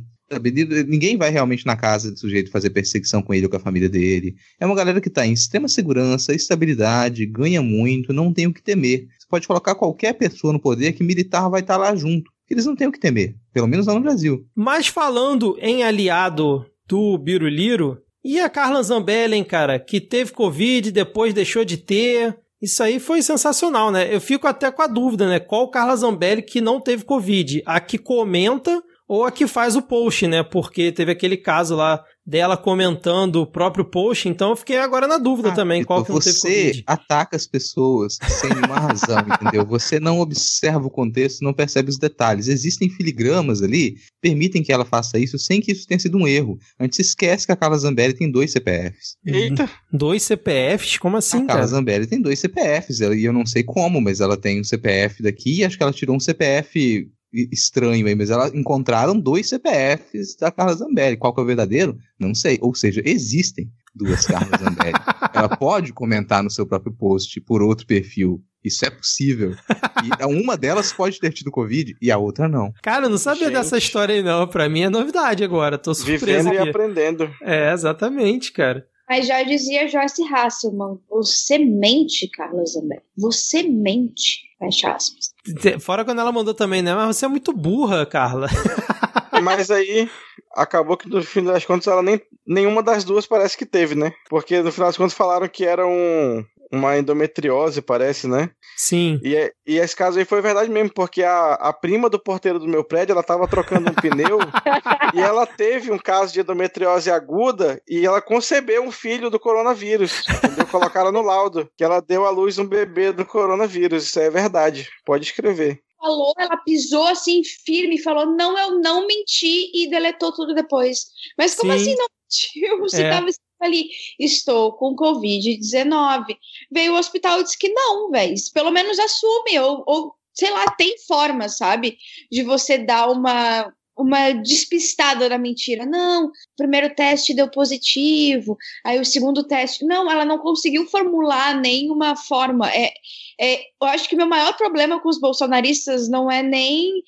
Ninguém 0.86 1.16
vai 1.16 1.30
realmente 1.30 1.64
na 1.66 1.76
casa 1.76 2.10
desse 2.10 2.20
sujeito 2.20 2.50
fazer 2.50 2.70
perseguição 2.70 3.22
com 3.22 3.32
ele 3.32 3.44
ou 3.44 3.50
com 3.50 3.56
a 3.56 3.60
família 3.60 3.88
dele. 3.88 4.34
É 4.58 4.66
uma 4.66 4.74
galera 4.74 5.00
que 5.00 5.08
está 5.08 5.26
em 5.26 5.32
extrema 5.32 5.68
segurança, 5.68 6.34
estabilidade, 6.34 7.26
ganha 7.26 7.62
muito, 7.62 8.12
não 8.12 8.32
tem 8.32 8.46
o 8.46 8.52
que 8.52 8.62
temer. 8.62 9.06
Você 9.18 9.26
pode 9.28 9.46
colocar 9.46 9.74
qualquer 9.74 10.14
pessoa 10.14 10.52
no 10.52 10.60
poder 10.60 10.92
que 10.92 11.04
militar 11.04 11.48
vai 11.48 11.60
estar 11.60 11.74
tá 11.74 11.80
lá 11.80 11.96
junto. 11.96 12.30
Eles 12.48 12.66
não 12.66 12.76
têm 12.76 12.88
o 12.88 12.92
que 12.92 13.00
temer, 13.00 13.34
pelo 13.52 13.66
menos 13.66 13.86
não 13.86 13.94
no 13.94 14.00
Brasil. 14.00 14.46
Mas 14.54 14.86
falando 14.86 15.56
em 15.60 15.82
aliado 15.82 16.64
do 16.88 17.18
Biruliro, 17.18 17.98
e 18.28 18.40
a 18.40 18.50
Carla 18.50 18.82
Zambelli, 18.82 19.36
hein, 19.36 19.44
cara, 19.44 19.78
que 19.78 20.00
teve 20.00 20.32
Covid, 20.32 20.90
depois 20.90 21.32
deixou 21.32 21.64
de 21.64 21.76
ter. 21.76 22.36
Isso 22.60 22.82
aí 22.82 22.98
foi 22.98 23.22
sensacional, 23.22 23.92
né? 23.92 24.12
Eu 24.12 24.20
fico 24.20 24.48
até 24.48 24.68
com 24.68 24.82
a 24.82 24.88
dúvida, 24.88 25.28
né? 25.28 25.38
Qual 25.38 25.70
Carla 25.70 25.94
Zambelli 25.94 26.42
que 26.42 26.60
não 26.60 26.80
teve 26.80 27.04
Covid? 27.04 27.62
A 27.64 27.78
que 27.78 27.96
comenta 27.96 28.82
ou 29.08 29.24
a 29.24 29.30
que 29.30 29.46
faz 29.46 29.76
o 29.76 29.82
post, 29.82 30.26
né? 30.26 30.42
Porque 30.42 30.90
teve 30.90 31.12
aquele 31.12 31.36
caso 31.36 31.76
lá 31.76 32.02
dela 32.26 32.56
comentando 32.56 33.36
o 33.36 33.46
próprio 33.46 33.84
post, 33.84 34.28
então 34.28 34.50
eu 34.50 34.56
fiquei 34.56 34.78
agora 34.78 35.06
na 35.06 35.16
dúvida 35.16 35.50
ah, 35.50 35.54
também 35.54 35.84
qual 35.84 36.04
que 36.04 36.10
não 36.10 36.18
teve 36.18 36.36
Você 36.36 36.82
ataca 36.84 37.36
as 37.36 37.46
pessoas 37.46 38.18
sem 38.26 38.50
nenhuma 38.50 38.80
razão, 38.80 39.18
entendeu? 39.40 39.64
Você 39.64 40.00
não 40.00 40.18
observa 40.18 40.84
o 40.84 40.90
contexto, 40.90 41.44
não 41.44 41.54
percebe 41.54 41.88
os 41.88 41.98
detalhes. 41.98 42.48
Existem 42.48 42.90
filigramas 42.90 43.62
ali, 43.62 43.94
permitem 44.20 44.60
que 44.60 44.72
ela 44.72 44.84
faça 44.84 45.20
isso 45.20 45.38
sem 45.38 45.60
que 45.60 45.70
isso 45.70 45.86
tenha 45.86 46.00
sido 46.00 46.18
um 46.18 46.26
erro. 46.26 46.58
A 46.80 46.82
gente 46.82 46.96
se 46.96 47.02
esquece 47.02 47.46
que 47.46 47.52
a 47.52 47.56
Carla 47.56 47.78
Zambelli 47.78 48.14
tem 48.14 48.28
dois 48.28 48.50
CPFs. 48.50 49.16
Eita! 49.24 49.70
Dois 49.92 50.24
CPFs? 50.24 50.98
Como 50.98 51.16
assim, 51.16 51.38
a 51.38 51.40
cara? 51.40 51.52
A 51.52 51.54
Carla 51.54 51.66
Zambelli 51.68 52.06
tem 52.08 52.20
dois 52.20 52.40
CPFs, 52.40 53.00
e 53.00 53.24
eu 53.24 53.32
não 53.32 53.46
sei 53.46 53.62
como, 53.62 54.00
mas 54.00 54.20
ela 54.20 54.36
tem 54.36 54.60
um 54.60 54.64
CPF 54.64 55.22
daqui 55.22 55.60
e 55.60 55.64
acho 55.64 55.76
que 55.76 55.82
ela 55.82 55.92
tirou 55.92 56.16
um 56.16 56.20
CPF 56.20 57.08
estranho 57.52 58.06
aí, 58.06 58.14
mas 58.14 58.30
ela 58.30 58.48
encontraram 58.54 59.18
dois 59.18 59.48
CPFs 59.48 60.36
da 60.36 60.50
Carla 60.50 60.74
Zambelli. 60.74 61.16
Qual 61.16 61.34
que 61.34 61.40
é 61.40 61.42
o 61.44 61.46
verdadeiro? 61.46 61.96
Não 62.18 62.34
sei. 62.34 62.58
Ou 62.60 62.74
seja, 62.74 63.02
existem 63.04 63.70
duas 63.94 64.26
Carla 64.26 64.56
Zambelli. 64.58 64.92
ela 65.34 65.48
pode 65.48 65.92
comentar 65.92 66.42
no 66.42 66.50
seu 66.50 66.66
próprio 66.66 66.92
post 66.92 67.40
por 67.40 67.62
outro 67.62 67.86
perfil. 67.86 68.42
Isso 68.64 68.84
é 68.84 68.90
possível. 68.90 69.54
E 70.02 70.24
uma 70.24 70.56
delas 70.56 70.92
pode 70.92 71.20
ter 71.20 71.32
tido 71.32 71.52
Covid 71.52 71.96
e 72.02 72.10
a 72.10 72.18
outra 72.18 72.48
não. 72.48 72.72
Cara, 72.82 73.06
eu 73.06 73.10
não 73.10 73.18
sabia 73.18 73.44
Gente. 73.44 73.54
dessa 73.54 73.78
história 73.78 74.14
aí, 74.14 74.22
não. 74.24 74.48
Pra 74.48 74.68
mim 74.68 74.82
é 74.82 74.90
novidade 74.90 75.44
agora. 75.44 75.78
Tô 75.78 75.94
surpreso. 75.94 76.26
Vivendo 76.26 76.48
aqui. 76.48 76.66
e 76.66 76.70
aprendendo. 76.70 77.30
É, 77.42 77.72
exatamente, 77.72 78.52
cara. 78.52 78.84
Mas 79.08 79.28
já 79.28 79.40
dizia 79.44 79.86
Joyce 79.86 80.22
Hasselman, 80.34 80.98
você 81.08 81.58
mente, 81.58 82.28
Carla 82.28 82.64
Zambelli. 82.66 83.02
Você 83.16 83.62
mente. 83.62 84.40
Fecha 84.58 84.92
aspas. 84.92 85.35
Fora 85.80 86.04
quando 86.04 86.20
ela 86.20 86.32
mandou 86.32 86.54
também, 86.54 86.82
né? 86.82 86.94
Mas 86.94 87.16
você 87.16 87.24
é 87.24 87.28
muito 87.28 87.52
burra, 87.52 88.06
Carla. 88.06 88.48
Mas 89.42 89.70
aí 89.70 90.10
acabou 90.54 90.96
que 90.96 91.08
no 91.08 91.22
fim 91.22 91.44
das 91.44 91.64
contas 91.64 91.86
ela 91.86 92.02
nem 92.02 92.20
nenhuma 92.46 92.82
das 92.82 93.04
duas 93.04 93.26
parece 93.26 93.56
que 93.56 93.66
teve, 93.66 93.94
né? 93.94 94.12
Porque 94.28 94.62
no 94.62 94.72
final 94.72 94.88
das 94.88 94.96
contas 94.96 95.14
falaram 95.14 95.48
que 95.48 95.64
era 95.64 95.86
um 95.86 96.44
uma 96.70 96.98
endometriose, 96.98 97.80
parece, 97.80 98.26
né? 98.26 98.50
Sim. 98.76 99.20
E, 99.22 99.34
é, 99.34 99.52
e 99.66 99.78
esse 99.78 99.94
caso 99.94 100.18
aí 100.18 100.24
foi 100.24 100.40
verdade 100.40 100.70
mesmo, 100.70 100.92
porque 100.92 101.22
a, 101.22 101.54
a 101.54 101.72
prima 101.72 102.10
do 102.10 102.18
porteiro 102.18 102.58
do 102.58 102.68
meu 102.68 102.84
prédio, 102.84 103.12
ela 103.12 103.22
tava 103.22 103.48
trocando 103.48 103.90
um 103.90 103.94
pneu 103.94 104.38
e 105.14 105.20
ela 105.20 105.46
teve 105.46 105.90
um 105.90 105.98
caso 105.98 106.32
de 106.32 106.40
endometriose 106.40 107.10
aguda 107.10 107.80
e 107.88 108.04
ela 108.04 108.20
concebeu 108.20 108.82
um 108.82 108.92
filho 108.92 109.30
do 109.30 109.40
coronavírus. 109.40 110.24
Entendeu? 110.28 110.66
Colocaram 110.66 111.12
no 111.12 111.22
laudo 111.22 111.68
que 111.76 111.84
ela 111.84 112.00
deu 112.00 112.26
à 112.26 112.30
luz 112.30 112.58
um 112.58 112.66
bebê 112.66 113.12
do 113.12 113.24
coronavírus. 113.24 114.04
Isso 114.04 114.20
é 114.20 114.30
verdade. 114.30 114.88
Pode 115.04 115.24
escrever 115.24 115.80
falou, 115.98 116.32
ela 116.38 116.56
pisou 116.58 117.06
assim 117.08 117.42
firme, 117.42 118.00
falou: 118.00 118.26
não, 118.26 118.56
eu 118.56 118.78
não 118.80 119.06
menti 119.06 119.70
e 119.74 119.90
deletou 119.90 120.32
tudo 120.32 120.54
depois. 120.54 121.06
Mas 121.36 121.54
como 121.54 121.72
Sim. 121.72 121.78
assim 121.78 121.94
não 121.96 122.06
mentiu? 122.22 122.78
Você 122.88 123.02
estava 123.02 123.28
é 123.28 123.32
ali, 123.60 123.88
estou 124.18 124.72
com 124.72 124.96
Covid-19. 124.96 126.36
Veio 126.70 126.94
o 126.94 126.98
hospital 126.98 127.40
e 127.40 127.44
disse 127.44 127.58
que 127.58 127.68
não, 127.68 128.10
velho. 128.10 128.34
Pelo 128.52 128.70
menos 128.70 128.98
assume, 128.98 129.58
ou, 129.58 129.84
ou 129.86 130.14
sei 130.32 130.50
lá, 130.50 130.70
tem 130.72 130.96
forma, 131.06 131.48
sabe? 131.48 131.96
De 132.30 132.42
você 132.42 132.78
dar 132.78 133.10
uma, 133.10 133.72
uma 133.96 134.32
despistada 134.32 135.28
da 135.28 135.38
mentira. 135.38 135.86
Não, 135.86 136.26
o 136.26 136.32
primeiro 136.56 136.94
teste 136.94 137.34
deu 137.34 137.50
positivo, 137.50 138.56
aí 138.84 139.00
o 139.00 139.04
segundo 139.04 139.44
teste. 139.44 139.84
Não, 139.84 140.10
ela 140.10 140.24
não 140.24 140.38
conseguiu 140.38 140.86
formular 140.86 141.58
nenhuma 141.58 142.14
forma. 142.14 142.70
É, 142.70 142.92
é, 143.40 143.60
eu 143.80 143.88
acho 143.88 144.08
que 144.08 144.16
meu 144.16 144.26
maior 144.26 144.54
problema 144.56 145.00
com 145.00 145.08
os 145.08 145.18
bolsonaristas 145.18 146.08
não 146.08 146.30
é 146.30 146.42
nem. 146.42 147.02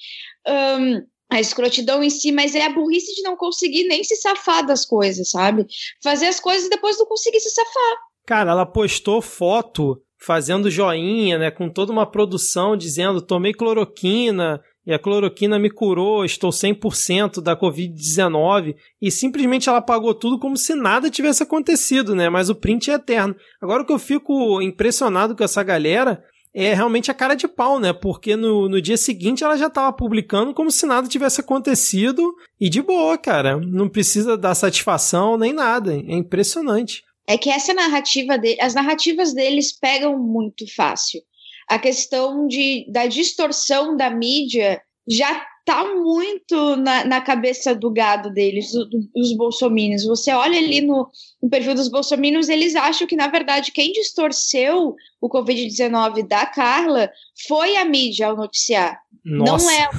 Um, 0.46 1.06
a 1.30 1.40
escrotidão 1.40 2.02
em 2.02 2.10
si, 2.10 2.32
mas 2.32 2.54
é 2.54 2.64
a 2.64 2.70
burrice 2.70 3.14
de 3.14 3.22
não 3.22 3.36
conseguir 3.36 3.84
nem 3.86 4.02
se 4.02 4.16
safar 4.16 4.66
das 4.66 4.86
coisas, 4.86 5.30
sabe? 5.30 5.66
Fazer 6.02 6.26
as 6.26 6.40
coisas 6.40 6.66
e 6.66 6.70
depois 6.70 6.98
não 6.98 7.06
conseguir 7.06 7.40
se 7.40 7.50
safar. 7.50 7.98
Cara, 8.26 8.50
ela 8.50 8.66
postou 8.66 9.20
foto 9.20 10.00
fazendo 10.20 10.70
joinha, 10.70 11.38
né, 11.38 11.50
com 11.50 11.68
toda 11.68 11.92
uma 11.92 12.04
produção 12.04 12.76
dizendo 12.76 13.22
tomei 13.22 13.52
cloroquina 13.52 14.60
e 14.88 14.92
a 14.92 14.98
cloroquina 14.98 15.58
me 15.58 15.70
curou, 15.70 16.24
estou 16.24 16.50
100% 16.50 17.42
da 17.42 17.54
COVID-19 17.54 18.74
e 19.02 19.10
simplesmente 19.10 19.68
ela 19.68 19.82
pagou 19.82 20.14
tudo 20.14 20.38
como 20.38 20.56
se 20.56 20.74
nada 20.74 21.10
tivesse 21.10 21.42
acontecido, 21.42 22.14
né? 22.14 22.30
Mas 22.30 22.48
o 22.48 22.54
print 22.54 22.90
é 22.90 22.94
eterno. 22.94 23.36
Agora 23.60 23.82
o 23.82 23.86
que 23.86 23.92
eu 23.92 23.98
fico 23.98 24.62
impressionado 24.62 25.36
com 25.36 25.44
essa 25.44 25.62
galera 25.62 26.24
é 26.54 26.74
realmente 26.74 27.10
a 27.10 27.14
cara 27.14 27.34
de 27.34 27.46
pau, 27.46 27.78
né? 27.78 27.92
Porque 27.92 28.36
no, 28.36 28.68
no 28.68 28.80
dia 28.80 28.96
seguinte 28.96 29.44
ela 29.44 29.56
já 29.56 29.66
estava 29.66 29.92
publicando 29.92 30.54
como 30.54 30.70
se 30.70 30.86
nada 30.86 31.08
tivesse 31.08 31.40
acontecido 31.40 32.34
e 32.60 32.68
de 32.68 32.82
boa, 32.82 33.16
cara. 33.18 33.58
Não 33.58 33.88
precisa 33.88 34.36
dar 34.36 34.54
satisfação 34.54 35.36
nem 35.36 35.52
nada. 35.52 35.94
É 35.94 36.14
impressionante. 36.14 37.04
É 37.26 37.36
que 37.36 37.50
essa 37.50 37.74
narrativa 37.74 38.38
dele, 38.38 38.60
as 38.60 38.74
narrativas 38.74 39.34
deles 39.34 39.78
pegam 39.78 40.18
muito 40.18 40.64
fácil. 40.74 41.20
A 41.68 41.78
questão 41.78 42.46
de, 42.46 42.90
da 42.90 43.06
distorção 43.06 43.94
da 43.94 44.08
mídia 44.08 44.80
já 45.06 45.46
tá 45.68 45.84
muito 45.84 46.76
na, 46.76 47.04
na 47.04 47.20
cabeça 47.20 47.74
do 47.74 47.90
gado 47.90 48.32
deles, 48.32 48.72
do, 48.72 48.88
do, 48.88 49.00
dos 49.14 49.36
bolsominions. 49.36 50.02
Você 50.06 50.32
olha 50.32 50.58
ali 50.58 50.80
no, 50.80 51.06
no, 51.42 51.50
perfil 51.50 51.74
dos 51.74 51.90
bolsominions, 51.90 52.48
eles 52.48 52.74
acham 52.74 53.06
que, 53.06 53.14
na 53.14 53.28
verdade, 53.28 53.70
quem 53.70 53.92
distorceu 53.92 54.96
o 55.20 55.28
Covid-19 55.28 56.26
da 56.26 56.46
Carla 56.46 57.10
foi 57.46 57.76
a 57.76 57.84
mídia 57.84 58.28
ao 58.28 58.36
noticiar. 58.36 58.98
Nossa. 59.22 59.66
Não 59.66 59.70
é. 59.70 59.90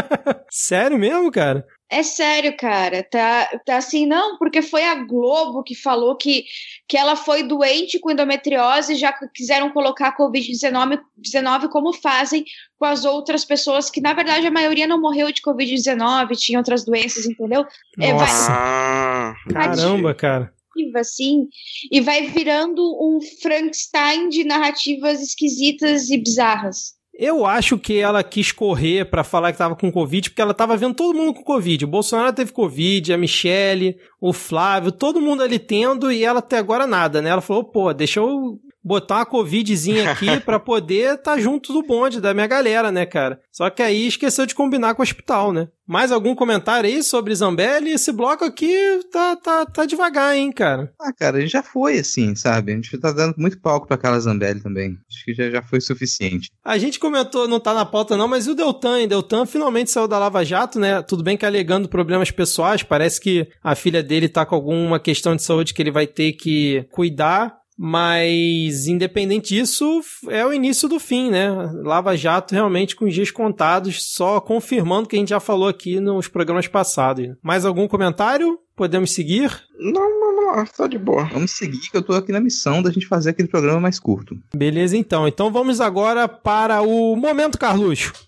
Sério 0.50 0.98
mesmo, 0.98 1.30
cara? 1.30 1.66
É 1.90 2.02
sério, 2.02 2.54
cara. 2.56 3.02
Tá, 3.02 3.48
tá 3.64 3.78
assim, 3.78 4.06
não, 4.06 4.36
porque 4.36 4.60
foi 4.60 4.84
a 4.84 4.94
Globo 4.94 5.62
que 5.62 5.74
falou 5.74 6.16
que, 6.16 6.44
que 6.86 6.96
ela 6.96 7.16
foi 7.16 7.42
doente 7.42 7.98
com 7.98 8.10
endometriose, 8.10 8.94
já 8.94 9.12
quiseram 9.34 9.70
colocar 9.70 10.08
a 10.08 10.16
Covid-19 10.16 11.68
como 11.70 11.92
fazem 11.94 12.44
com 12.78 12.84
as 12.84 13.04
outras 13.04 13.44
pessoas, 13.44 13.90
que 13.90 14.00
na 14.00 14.12
verdade 14.12 14.46
a 14.46 14.50
maioria 14.50 14.86
não 14.86 15.00
morreu 15.00 15.32
de 15.32 15.40
Covid-19, 15.40 16.36
tinha 16.36 16.58
outras 16.58 16.84
doenças, 16.84 17.24
entendeu? 17.24 17.64
Nossa. 17.96 18.52
É, 18.52 19.52
vai... 19.52 19.76
Caramba, 19.76 20.14
cara 20.14 20.52
assim, 20.94 21.48
e 21.90 22.00
vai 22.00 22.26
virando 22.28 22.82
um 23.00 23.18
Frankenstein 23.42 24.28
de 24.28 24.44
narrativas 24.44 25.20
esquisitas 25.20 26.08
e 26.08 26.18
bizarras. 26.18 26.97
Eu 27.20 27.44
acho 27.44 27.76
que 27.76 27.98
ela 27.98 28.22
quis 28.22 28.52
correr 28.52 29.04
para 29.10 29.24
falar 29.24 29.50
que 29.50 29.58
tava 29.58 29.74
com 29.74 29.90
Covid, 29.90 30.30
porque 30.30 30.40
ela 30.40 30.54
tava 30.54 30.76
vendo 30.76 30.94
todo 30.94 31.16
mundo 31.16 31.34
com 31.34 31.42
Covid. 31.42 31.84
O 31.84 31.88
Bolsonaro 31.88 32.32
teve 32.32 32.52
Covid, 32.52 33.12
a 33.12 33.18
Michelle, 33.18 33.98
o 34.20 34.32
Flávio, 34.32 34.92
todo 34.92 35.20
mundo 35.20 35.42
ali 35.42 35.58
tendo, 35.58 36.12
e 36.12 36.24
ela 36.24 36.38
até 36.38 36.58
agora 36.58 36.86
nada, 36.86 37.20
né? 37.20 37.30
Ela 37.30 37.40
falou, 37.40 37.64
pô, 37.64 37.92
deixa 37.92 38.20
eu 38.20 38.60
botar 38.88 39.16
uma 39.16 39.26
covidzinha 39.26 40.10
aqui 40.10 40.40
pra 40.40 40.58
poder 40.58 41.16
estar 41.16 41.34
tá 41.34 41.38
junto 41.38 41.72
do 41.74 41.82
bonde 41.82 42.20
da 42.20 42.32
minha 42.32 42.46
galera, 42.46 42.90
né, 42.90 43.04
cara? 43.04 43.38
Só 43.52 43.68
que 43.68 43.82
aí 43.82 44.06
esqueceu 44.06 44.46
de 44.46 44.54
combinar 44.54 44.94
com 44.94 45.02
o 45.02 45.04
hospital, 45.04 45.52
né? 45.52 45.68
Mais 45.86 46.12
algum 46.12 46.34
comentário 46.34 46.88
aí 46.88 47.02
sobre 47.02 47.34
Zambelli? 47.34 47.92
Esse 47.92 48.12
bloco 48.12 48.44
aqui 48.44 49.00
tá, 49.10 49.36
tá, 49.36 49.64
tá 49.64 49.86
devagar, 49.86 50.36
hein, 50.36 50.52
cara? 50.52 50.92
Ah, 51.00 51.12
cara, 51.14 51.38
a 51.38 51.40
gente 51.40 51.52
já 51.52 51.62
foi 51.62 51.98
assim, 51.98 52.34
sabe? 52.34 52.72
A 52.72 52.74
gente 52.74 52.98
tá 52.98 53.10
dando 53.10 53.34
muito 53.38 53.58
palco 53.58 53.86
pra 53.86 53.96
aquela 53.96 54.20
Zambelli 54.20 54.60
também. 54.60 54.98
Acho 55.10 55.24
que 55.24 55.32
já, 55.32 55.50
já 55.50 55.62
foi 55.62 55.80
suficiente. 55.80 56.50
A 56.62 56.76
gente 56.76 56.98
comentou, 56.98 57.48
não 57.48 57.58
tá 57.58 57.72
na 57.72 57.86
pauta 57.86 58.18
não, 58.18 58.28
mas 58.28 58.46
e 58.46 58.50
o 58.50 58.54
Deltan? 58.54 59.02
O 59.02 59.06
Deltan 59.06 59.46
finalmente 59.46 59.90
saiu 59.90 60.06
da 60.06 60.18
Lava 60.18 60.44
Jato, 60.44 60.78
né? 60.78 61.00
Tudo 61.00 61.22
bem 61.22 61.38
que 61.38 61.46
alegando 61.46 61.88
problemas 61.88 62.30
pessoais, 62.30 62.82
parece 62.82 63.18
que 63.18 63.48
a 63.64 63.74
filha 63.74 64.02
dele 64.02 64.28
tá 64.28 64.44
com 64.44 64.54
alguma 64.54 65.00
questão 65.00 65.34
de 65.34 65.42
saúde 65.42 65.72
que 65.72 65.80
ele 65.80 65.90
vai 65.90 66.06
ter 66.06 66.32
que 66.32 66.86
cuidar. 66.92 67.57
Mas, 67.78 68.88
independente 68.88 69.54
disso, 69.54 70.00
é 70.28 70.44
o 70.44 70.52
início 70.52 70.88
do 70.88 70.98
fim, 70.98 71.30
né? 71.30 71.48
Lava 71.84 72.16
Jato 72.16 72.52
realmente 72.52 72.96
com 72.96 73.06
dias 73.06 73.30
contados, 73.30 74.02
só 74.02 74.40
confirmando 74.40 75.04
o 75.04 75.08
que 75.08 75.14
a 75.14 75.18
gente 75.20 75.28
já 75.28 75.38
falou 75.38 75.68
aqui 75.68 76.00
nos 76.00 76.26
programas 76.26 76.66
passados. 76.66 77.28
Mais 77.40 77.64
algum 77.64 77.86
comentário? 77.86 78.58
Podemos 78.74 79.12
seguir? 79.12 79.62
Não, 79.78 80.20
não, 80.20 80.56
não, 80.56 80.64
tá 80.66 80.88
de 80.88 80.98
boa. 80.98 81.24
Vamos 81.32 81.52
seguir, 81.52 81.90
que 81.90 81.96
eu 81.96 82.02
tô 82.02 82.14
aqui 82.14 82.32
na 82.32 82.40
missão 82.40 82.82
da 82.82 82.90
gente 82.90 83.06
fazer 83.06 83.30
aquele 83.30 83.48
programa 83.48 83.80
mais 83.80 84.00
curto. 84.00 84.36
Beleza, 84.52 84.96
então. 84.96 85.28
Então 85.28 85.52
vamos 85.52 85.80
agora 85.80 86.26
para 86.26 86.82
o 86.82 87.14
Momento 87.14 87.58
Carluxo. 87.58 88.27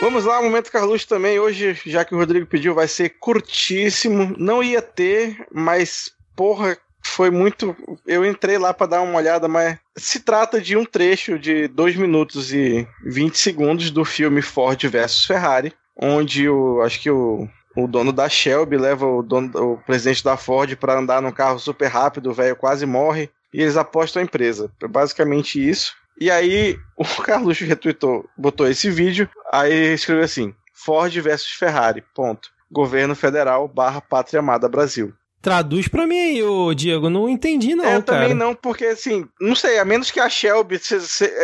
Vamos 0.00 0.24
lá, 0.24 0.42
momento 0.42 0.70
Carluxo 0.70 1.08
também. 1.08 1.38
Hoje, 1.38 1.78
já 1.86 2.04
que 2.04 2.14
o 2.14 2.18
Rodrigo 2.18 2.46
pediu, 2.46 2.74
vai 2.74 2.86
ser 2.86 3.10
curtíssimo. 3.18 4.34
Não 4.38 4.62
ia 4.62 4.82
ter, 4.82 5.46
mas 5.50 6.10
porra, 6.34 6.76
foi 7.02 7.30
muito. 7.30 7.74
Eu 8.06 8.24
entrei 8.24 8.58
lá 8.58 8.74
para 8.74 8.88
dar 8.88 9.00
uma 9.00 9.16
olhada, 9.16 9.48
mas 9.48 9.78
se 9.96 10.20
trata 10.20 10.60
de 10.60 10.76
um 10.76 10.84
trecho 10.84 11.38
de 11.38 11.66
2 11.68 11.96
minutos 11.96 12.52
e 12.52 12.86
20 13.04 13.38
segundos 13.38 13.90
do 13.90 14.04
filme 14.04 14.42
Ford 14.42 14.82
versus 14.84 15.24
Ferrari, 15.24 15.72
onde 15.96 16.48
o 16.48 16.82
acho 16.82 17.00
que 17.00 17.10
o, 17.10 17.48
o 17.74 17.88
dono 17.88 18.12
da 18.12 18.28
Shelby 18.28 18.76
leva 18.76 19.06
o, 19.06 19.22
dono, 19.22 19.50
o 19.54 19.76
presidente 19.78 20.22
da 20.22 20.36
Ford 20.36 20.76
para 20.76 20.98
andar 20.98 21.22
num 21.22 21.32
carro 21.32 21.58
super 21.58 21.86
rápido, 21.86 22.30
o 22.30 22.34
velho 22.34 22.54
quase 22.54 22.84
morre 22.84 23.30
e 23.52 23.62
eles 23.62 23.76
apostam 23.76 24.20
a 24.20 24.24
empresa. 24.24 24.70
É 24.82 24.86
basicamente 24.86 25.66
isso. 25.66 25.94
E 26.18 26.30
aí 26.30 26.78
o 26.96 27.04
Carlos 27.22 27.58
retweetou, 27.58 28.28
botou 28.36 28.66
esse 28.66 28.90
vídeo, 28.90 29.28
aí 29.60 29.94
escreveu 29.94 30.24
assim: 30.24 30.54
Ford 30.72 31.14
versus 31.20 31.52
Ferrari, 31.52 32.02
ponto. 32.14 32.50
Governo 32.70 33.14
Federal 33.14 33.68
barra 33.68 34.00
Pátria 34.00 34.40
Amada 34.40 34.68
Brasil. 34.68 35.14
Traduz 35.40 35.86
pra 35.86 36.06
mim 36.06 36.18
aí, 36.18 36.42
ô 36.42 36.74
Diego. 36.74 37.08
Não 37.08 37.28
entendi, 37.28 37.74
não. 37.74 37.84
É, 37.84 37.96
eu 37.96 38.02
cara. 38.02 38.20
também 38.20 38.34
não, 38.34 38.54
porque 38.54 38.86
assim, 38.86 39.28
não 39.40 39.54
sei, 39.54 39.78
a 39.78 39.84
menos 39.84 40.10
que 40.10 40.18
a 40.18 40.28
Shelby 40.28 40.80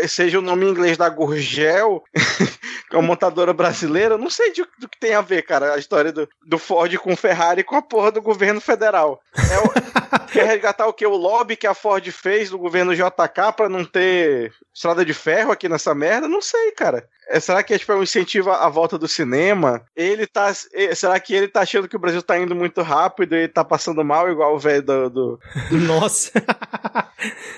seja 0.09 0.39
o 0.39 0.43
nome 0.43 0.67
em 0.67 0.71
inglês 0.71 0.97
da 0.97 1.09
Gurgel, 1.09 2.03
que 2.91 2.97
é 2.97 2.99
uma 2.99 3.07
montadora 3.07 3.53
brasileira, 3.53 4.19
não 4.19 4.29
sei 4.29 4.53
do, 4.53 4.67
do, 4.81 4.89
que 4.89 4.99
tem 4.99 5.15
a 5.15 5.21
ver, 5.21 5.43
cara, 5.43 5.75
a 5.75 5.79
história 5.79 6.13
do, 6.13 6.29
do 6.45 6.59
Ford 6.59 6.93
com 6.99 7.17
Ferrari 7.17 7.63
com 7.63 7.77
a 7.77 7.83
porra 7.83 8.11
do 8.11 8.21
governo 8.21 8.61
federal. 8.61 9.21
É 9.37 9.59
o, 9.59 10.27
quer 10.33 10.47
resgatar 10.47 10.87
o 10.87 10.93
que? 10.93 11.07
O 11.07 11.17
lobby 11.17 11.57
que 11.57 11.67
a 11.67 11.75
Ford 11.75 12.05
fez 12.11 12.51
do 12.51 12.59
governo 12.59 12.95
JK 12.95 13.53
pra 13.57 13.69
não 13.69 13.85
ter 13.85 14.53
estrada 14.75 15.05
de 15.05 15.15
ferro 15.15 15.53
aqui 15.53 15.69
nessa 15.69 15.95
merda? 15.95 16.27
Não 16.27 16.43
sei, 16.43 16.73
cara. 16.73 17.07
É, 17.29 17.39
será 17.39 17.63
que 17.63 17.73
é 17.73 17.79
tipo, 17.79 17.93
um 17.93 18.03
incentivo 18.03 18.51
à 18.51 18.69
volta 18.69 18.99
do 18.99 19.07
cinema? 19.07 19.85
Ele 19.97 20.27
tá. 20.27 20.53
Será 20.95 21.19
que 21.21 21.35
ele 21.35 21.49
tá 21.49 21.61
achando 21.61 21.89
que 21.89 21.97
o 21.97 21.99
Brasil 21.99 22.23
tá 22.23 22.39
indo 22.39 22.55
muito 22.55 22.83
rápido 22.83 23.37
e 23.37 23.49
tá 23.49 23.65
passando 23.65 23.82
mal, 24.05 24.31
igual 24.31 24.55
o 24.55 24.59
velho 24.59 24.83
do, 24.83 25.11
do. 25.11 25.39
Nossa! 25.87 26.33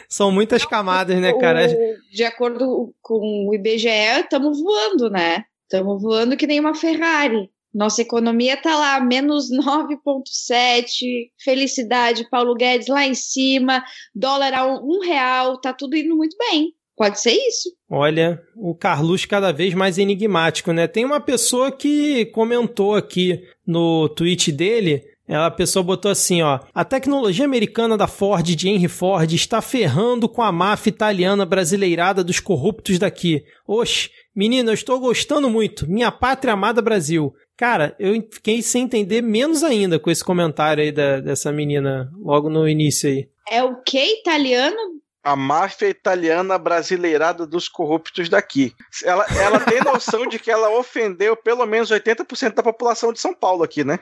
São 0.08 0.30
muitas 0.30 0.64
camadas, 0.64 1.18
né, 1.20 1.32
cara? 1.38 1.66
O, 1.66 2.14
de 2.14 2.24
acordo 2.24 2.94
com 3.00 3.48
o 3.48 3.54
IBGE, 3.54 3.88
estamos 3.88 4.60
voando, 4.60 5.10
né? 5.10 5.44
Estamos 5.62 6.02
voando 6.02 6.36
que 6.36 6.46
nem 6.46 6.60
uma 6.60 6.74
Ferrari. 6.74 7.50
Nossa 7.74 8.02
economia 8.02 8.56
tá 8.56 8.78
lá, 8.78 9.00
menos 9.00 9.50
9,7. 9.50 11.30
Felicidade, 11.42 12.28
Paulo 12.30 12.54
Guedes 12.54 12.86
lá 12.86 13.04
em 13.04 13.14
cima. 13.14 13.82
Dólar 14.14 14.54
a 14.54 14.66
um, 14.66 14.96
um 14.96 15.00
real. 15.00 15.60
Tá 15.60 15.72
tudo 15.72 15.96
indo 15.96 16.16
muito 16.16 16.36
bem. 16.38 16.72
Pode 16.96 17.20
ser 17.20 17.32
isso. 17.32 17.74
Olha, 17.90 18.40
o 18.54 18.72
Carlos 18.74 19.24
cada 19.24 19.52
vez 19.52 19.74
mais 19.74 19.98
enigmático, 19.98 20.72
né? 20.72 20.86
Tem 20.86 21.04
uma 21.04 21.20
pessoa 21.20 21.72
que 21.72 22.26
comentou 22.26 22.94
aqui 22.94 23.42
no 23.66 24.08
tweet 24.08 24.52
dele. 24.52 25.02
A 25.28 25.50
pessoa 25.50 25.82
botou 25.82 26.10
assim, 26.10 26.42
ó: 26.42 26.60
"A 26.74 26.84
tecnologia 26.84 27.44
americana 27.44 27.96
da 27.96 28.06
Ford 28.06 28.44
de 28.44 28.68
Henry 28.68 28.88
Ford 28.88 29.32
está 29.32 29.62
ferrando 29.62 30.28
com 30.28 30.42
a 30.42 30.52
máfia 30.52 30.90
italiana 30.90 31.46
brasileirada 31.46 32.22
dos 32.22 32.40
corruptos 32.40 32.98
daqui. 32.98 33.44
Oxe, 33.66 34.10
menina, 34.34 34.70
eu 34.70 34.74
estou 34.74 35.00
gostando 35.00 35.48
muito. 35.48 35.88
Minha 35.88 36.12
pátria 36.12 36.52
amada 36.52 36.82
Brasil. 36.82 37.34
Cara, 37.56 37.94
eu 37.98 38.14
fiquei 38.32 38.62
sem 38.62 38.84
entender 38.84 39.22
menos 39.22 39.62
ainda 39.62 39.98
com 39.98 40.10
esse 40.10 40.24
comentário 40.24 40.82
aí 40.82 40.90
da, 40.90 41.20
dessa 41.20 41.52
menina 41.52 42.10
logo 42.18 42.50
no 42.50 42.68
início 42.68 43.08
aí. 43.08 43.28
É 43.48 43.62
o 43.62 43.76
que 43.82 44.20
italiano 44.20 44.76
a 45.24 45.34
máfia 45.34 45.88
italiana 45.88 46.58
brasileirada 46.58 47.46
dos 47.46 47.66
corruptos 47.66 48.28
daqui. 48.28 48.74
Ela, 49.02 49.24
ela 49.40 49.58
tem 49.58 49.80
noção 49.80 50.26
de 50.26 50.38
que 50.38 50.50
ela 50.50 50.68
ofendeu 50.78 51.34
pelo 51.34 51.64
menos 51.64 51.90
80% 51.90 52.52
da 52.52 52.62
população 52.62 53.10
de 53.10 53.18
São 53.18 53.32
Paulo 53.32 53.62
aqui, 53.62 53.82
né? 53.82 53.98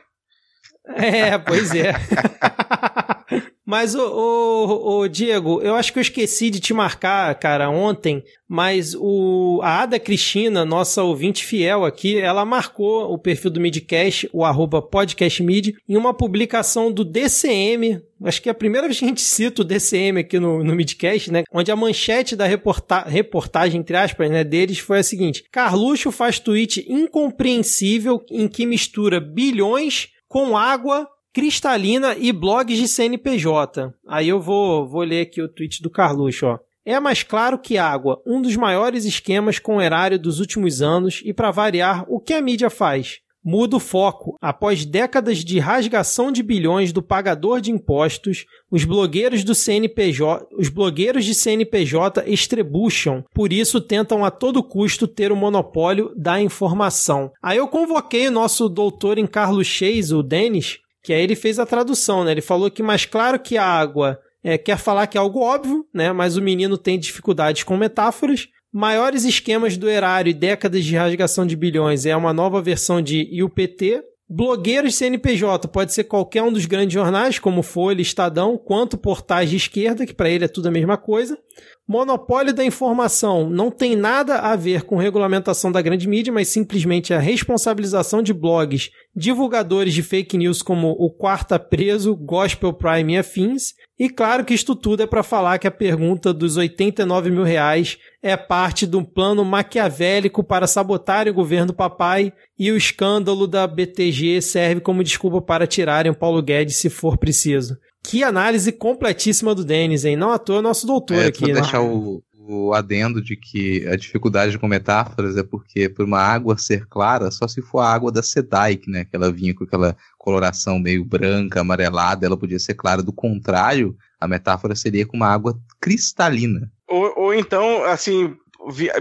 É, 0.87 1.39
pois 1.39 1.75
é. 1.75 1.93
Mas, 3.65 3.95
o, 3.95 4.03
o, 4.03 4.99
o, 4.99 5.09
Diego, 5.09 5.63
eu 5.63 5.75
acho 5.75 5.93
que 5.93 5.99
eu 5.99 6.03
esqueci 6.03 6.51
de 6.51 6.61
te 6.61 6.75
marcar, 6.75 7.35
cara, 7.37 7.71
ontem, 7.71 8.23
mas 8.47 8.95
o, 8.95 9.61
a 9.63 9.83
Ada 9.83 9.99
Cristina, 9.99 10.65
nossa 10.65 11.03
ouvinte 11.03 11.43
fiel 11.43 11.85
aqui, 11.85 12.19
ela 12.19 12.45
marcou 12.45 13.11
o 13.11 13.17
perfil 13.17 13.51
do 13.51 13.61
Midcast, 13.61 14.29
o 14.33 14.45
arroba 14.45 14.83
podcastmid, 14.83 15.75
em 15.89 15.97
uma 15.97 16.13
publicação 16.13 16.93
do 16.93 17.05
DCM, 17.05 18.03
acho 18.25 18.43
que 18.43 18.49
é 18.49 18.53
a 18.53 18.55
primeira 18.55 18.89
vez 18.89 18.99
que 18.99 19.05
a 19.05 19.09
gente 19.09 19.23
cita 19.23 19.63
o 19.63 19.65
DCM 19.65 20.21
aqui 20.21 20.39
no, 20.39 20.63
no 20.63 20.75
Midcast, 20.75 21.33
né? 21.33 21.45
Onde 21.51 21.71
a 21.71 21.77
manchete 21.77 22.37
da 22.37 22.47
reporta 22.47 23.03
reportagem, 23.03 23.81
entre 23.81 23.97
aspas, 23.97 24.29
né, 24.29 24.45
deles 24.45 24.81
foi 24.81 24.99
a 24.99 25.03
seguinte: 25.03 25.45
Carluxo 25.51 26.11
faz 26.13 26.39
tweet 26.39 26.85
incompreensível 26.89 28.21
em 28.31 28.49
que 28.49 28.67
mistura 28.67 29.21
bilhões 29.21 30.09
com 30.33 30.57
água 30.57 31.07
cristalina 31.31 32.17
e 32.17 32.33
blogs 32.33 32.79
de 32.79 32.89
CNPJ. 32.89 33.93
Aí 34.09 34.31
eu 34.31 34.41
vou, 34.41 34.89
vou 34.89 35.03
ler 35.03 35.21
aqui 35.21 35.43
o 35.43 35.49
tweet 35.49 35.83
do 35.83 35.91
Carluxo, 35.91 36.47
ó. 36.47 36.59
É 36.87 36.99
mais 36.99 37.23
claro 37.23 37.59
que 37.59 37.77
água, 37.77 38.21
um 38.27 38.41
dos 38.41 38.57
maiores 38.57 39.05
esquemas 39.05 39.59
com 39.59 39.81
erário 39.81 40.19
dos 40.19 40.41
últimos 40.41 40.81
anos 40.81 41.21
e 41.23 41.35
para 41.35 41.51
variar, 41.51 42.07
o 42.09 42.19
que 42.19 42.33
a 42.33 42.41
mídia 42.41 42.71
faz? 42.71 43.21
Muda 43.45 43.77
o 43.77 43.81
foco. 43.81 44.37
Após 44.41 44.85
décadas 44.85 45.39
de 45.39 45.59
rasgação 45.59 46.31
de 46.31 46.43
bilhões 46.43 46.93
do 46.93 47.03
pagador 47.03 47.61
de 47.61 47.73
impostos, 47.73 48.47
os 48.71 48.85
blogueiros 48.85 49.43
do 49.43 49.55
CNPJ, 49.55 50.47
os 50.57 50.69
blogueiros 50.69 51.25
de 51.25 51.35
CNPJ 51.35 52.25
estrebucham, 52.27 53.25
por 53.35 53.53
isso 53.53 53.81
tentam 53.81 54.25
a 54.25 54.31
todo 54.31 54.63
custo 54.63 55.09
ter 55.09 55.33
o 55.33 55.37
monopólio 55.37 56.13
da 56.17 56.41
informação. 56.41 57.33
Aí 57.43 57.59
eu 57.59 57.67
convoquei 57.67 58.29
o 58.29 58.33
nosso 58.33 58.69
doutor 58.69 59.19
em 59.19 59.27
Carlos 59.27 59.67
Cheis, 59.67 60.13
o 60.13 60.23
Denis, 60.23 60.79
que 61.03 61.13
aí 61.13 61.23
ele 61.23 61.35
fez 61.35 61.59
a 61.59 61.67
tradução, 61.67 62.25
né? 62.25 62.31
Ele 62.31 62.41
falou 62.41 62.71
que 62.71 62.83
mais 62.83 63.05
claro 63.05 63.41
que 63.41 63.59
a 63.59 63.67
água 63.67 64.21
é, 64.45 64.57
quer 64.57 64.79
falar 64.79 65.07
que 65.07 65.17
é 65.17 65.21
algo 65.21 65.41
óbvio, 65.41 65.87
né? 65.93 66.13
Mas 66.13 66.37
o 66.37 66.43
menino 66.43 66.77
tem 66.79 66.99
dificuldades 66.99 67.63
com 67.63 67.77
metáforas. 67.77 68.49
Maiores 68.73 69.25
esquemas 69.25 69.77
do 69.77 69.87
erário 69.87 70.31
e 70.31 70.35
décadas 70.35 70.83
de 70.83 70.97
rasgação 70.97 71.47
de 71.47 71.55
bilhões 71.55 72.07
é 72.07 72.17
uma 72.17 72.33
nova 72.33 72.63
versão 72.63 73.03
de 73.03 73.29
IUPT. 73.31 74.03
Blogueiros 74.27 74.95
CNPJ 74.95 75.69
pode 75.69 75.93
ser 75.93 76.05
qualquer 76.05 76.43
um 76.43 76.51
dos 76.51 76.65
grandes 76.65 76.95
jornais, 76.95 77.39
como 77.39 77.63
Folha, 77.63 78.01
Estadão, 78.01 78.57
quanto 78.57 78.97
portais 78.97 79.51
de 79.51 79.57
esquerda, 79.57 80.07
que 80.07 80.15
para 80.15 80.31
ele 80.31 80.47
é 80.47 80.49
tudo 80.49 80.69
a 80.69 80.71
mesma 80.71 80.97
coisa. 80.97 81.39
Monopólio 81.87 82.55
da 82.55 82.65
informação 82.65 83.51
não 83.51 83.69
tem 83.69 83.97
nada 83.97 84.37
a 84.37 84.55
ver 84.55 84.85
com 84.85 84.97
regulamentação 84.97 85.73
da 85.73 85.83
grande 85.83 86.09
mídia, 86.09 86.33
mas 86.33 86.47
simplesmente 86.47 87.13
a 87.13 87.19
responsabilização 87.19 88.23
de 88.23 88.33
blogs, 88.33 88.89
divulgadores 89.15 89.93
de 89.93 90.03
fake 90.03 90.39
news 90.39 90.63
como 90.63 90.91
o 90.91 91.11
Quarta 91.11 91.59
Preso, 91.59 92.15
Gospel 92.15 92.73
Prime 92.73 93.15
e 93.15 93.19
afins. 93.19 93.75
E 93.99 94.09
claro 94.09 94.45
que 94.45 94.55
isto 94.55 94.77
tudo 94.77 95.03
é 95.03 95.07
para 95.07 95.25
falar 95.25 95.59
que 95.59 95.67
a 95.67 95.73
pergunta 95.73 96.33
dos 96.33 96.57
89 96.57 97.31
mil 97.31 97.45
reais 97.45 97.99
é 98.23 98.37
parte 98.37 98.87
de 98.87 98.97
um 98.97 99.05
plano 99.05 99.45
maquiavélico 99.45 100.45
para 100.45 100.69
sabotar 100.69 101.27
o 101.27 101.35
governo 101.35 101.75
papai 101.75 102.33
e 102.57 102.71
o 102.71 102.77
escândalo 102.77 103.47
da 103.49 103.67
BTG 103.67 104.41
serve 104.41 104.81
como 104.81 105.03
desculpa 105.03 105.43
para 105.43 105.67
tirarem 105.67 106.13
o 106.13 106.17
Paulo 106.17 106.41
Guedes 106.41 106.77
se 106.77 106.89
for 106.89 107.19
preciso. 107.19 107.77
Que 108.03 108.25
análise 108.25 108.73
completíssima 108.73 109.55
do 109.55 109.65
Denis, 109.65 110.05
hein? 110.05 110.17
Não 110.17 110.33
à 110.33 110.39
toa 110.39 110.61
nosso 110.61 110.87
doutor 110.87 111.19
é, 111.19 111.27
aqui, 111.27 111.41
vou 111.41 111.55
né? 111.55 111.61
deixar 111.61 111.81
o, 111.81 112.23
o 112.35 112.75
adendo 112.75 113.23
de 113.23 113.37
que 113.37 113.87
a 113.87 113.97
dificuldade 113.97 114.59
com 114.59 114.67
metáforas 114.67 115.37
é 115.37 115.43
porque 115.43 115.89
por 115.89 116.05
uma 116.05 116.21
água 116.21 116.59
ser 116.59 116.87
clara, 116.87 117.31
só 117.31 117.47
se 117.47 117.63
for 117.63 117.81
a 117.81 117.93
água 117.93 118.11
da 118.11 118.23
Sedaic, 118.23 118.91
né? 118.91 119.05
Que 119.05 119.15
ela 119.15 119.33
vinha 119.33 119.55
com 119.55 119.65
aquela 119.65 119.97
coloração 120.19 120.79
meio 120.79 121.05
branca, 121.05 121.61
amarelada, 121.61 122.27
ela 122.27 122.37
podia 122.37 122.59
ser 122.59 122.75
clara. 122.75 123.03
Do 123.03 123.13
contrário, 123.13 123.97
a 124.21 124.27
metáfora 124.27 124.75
seria 124.75 125.07
com 125.07 125.17
uma 125.17 125.29
água 125.29 125.59
cristalina. 125.81 126.71
Ou, 126.89 127.13
ou 127.17 127.35
então, 127.35 127.85
assim, 127.85 128.37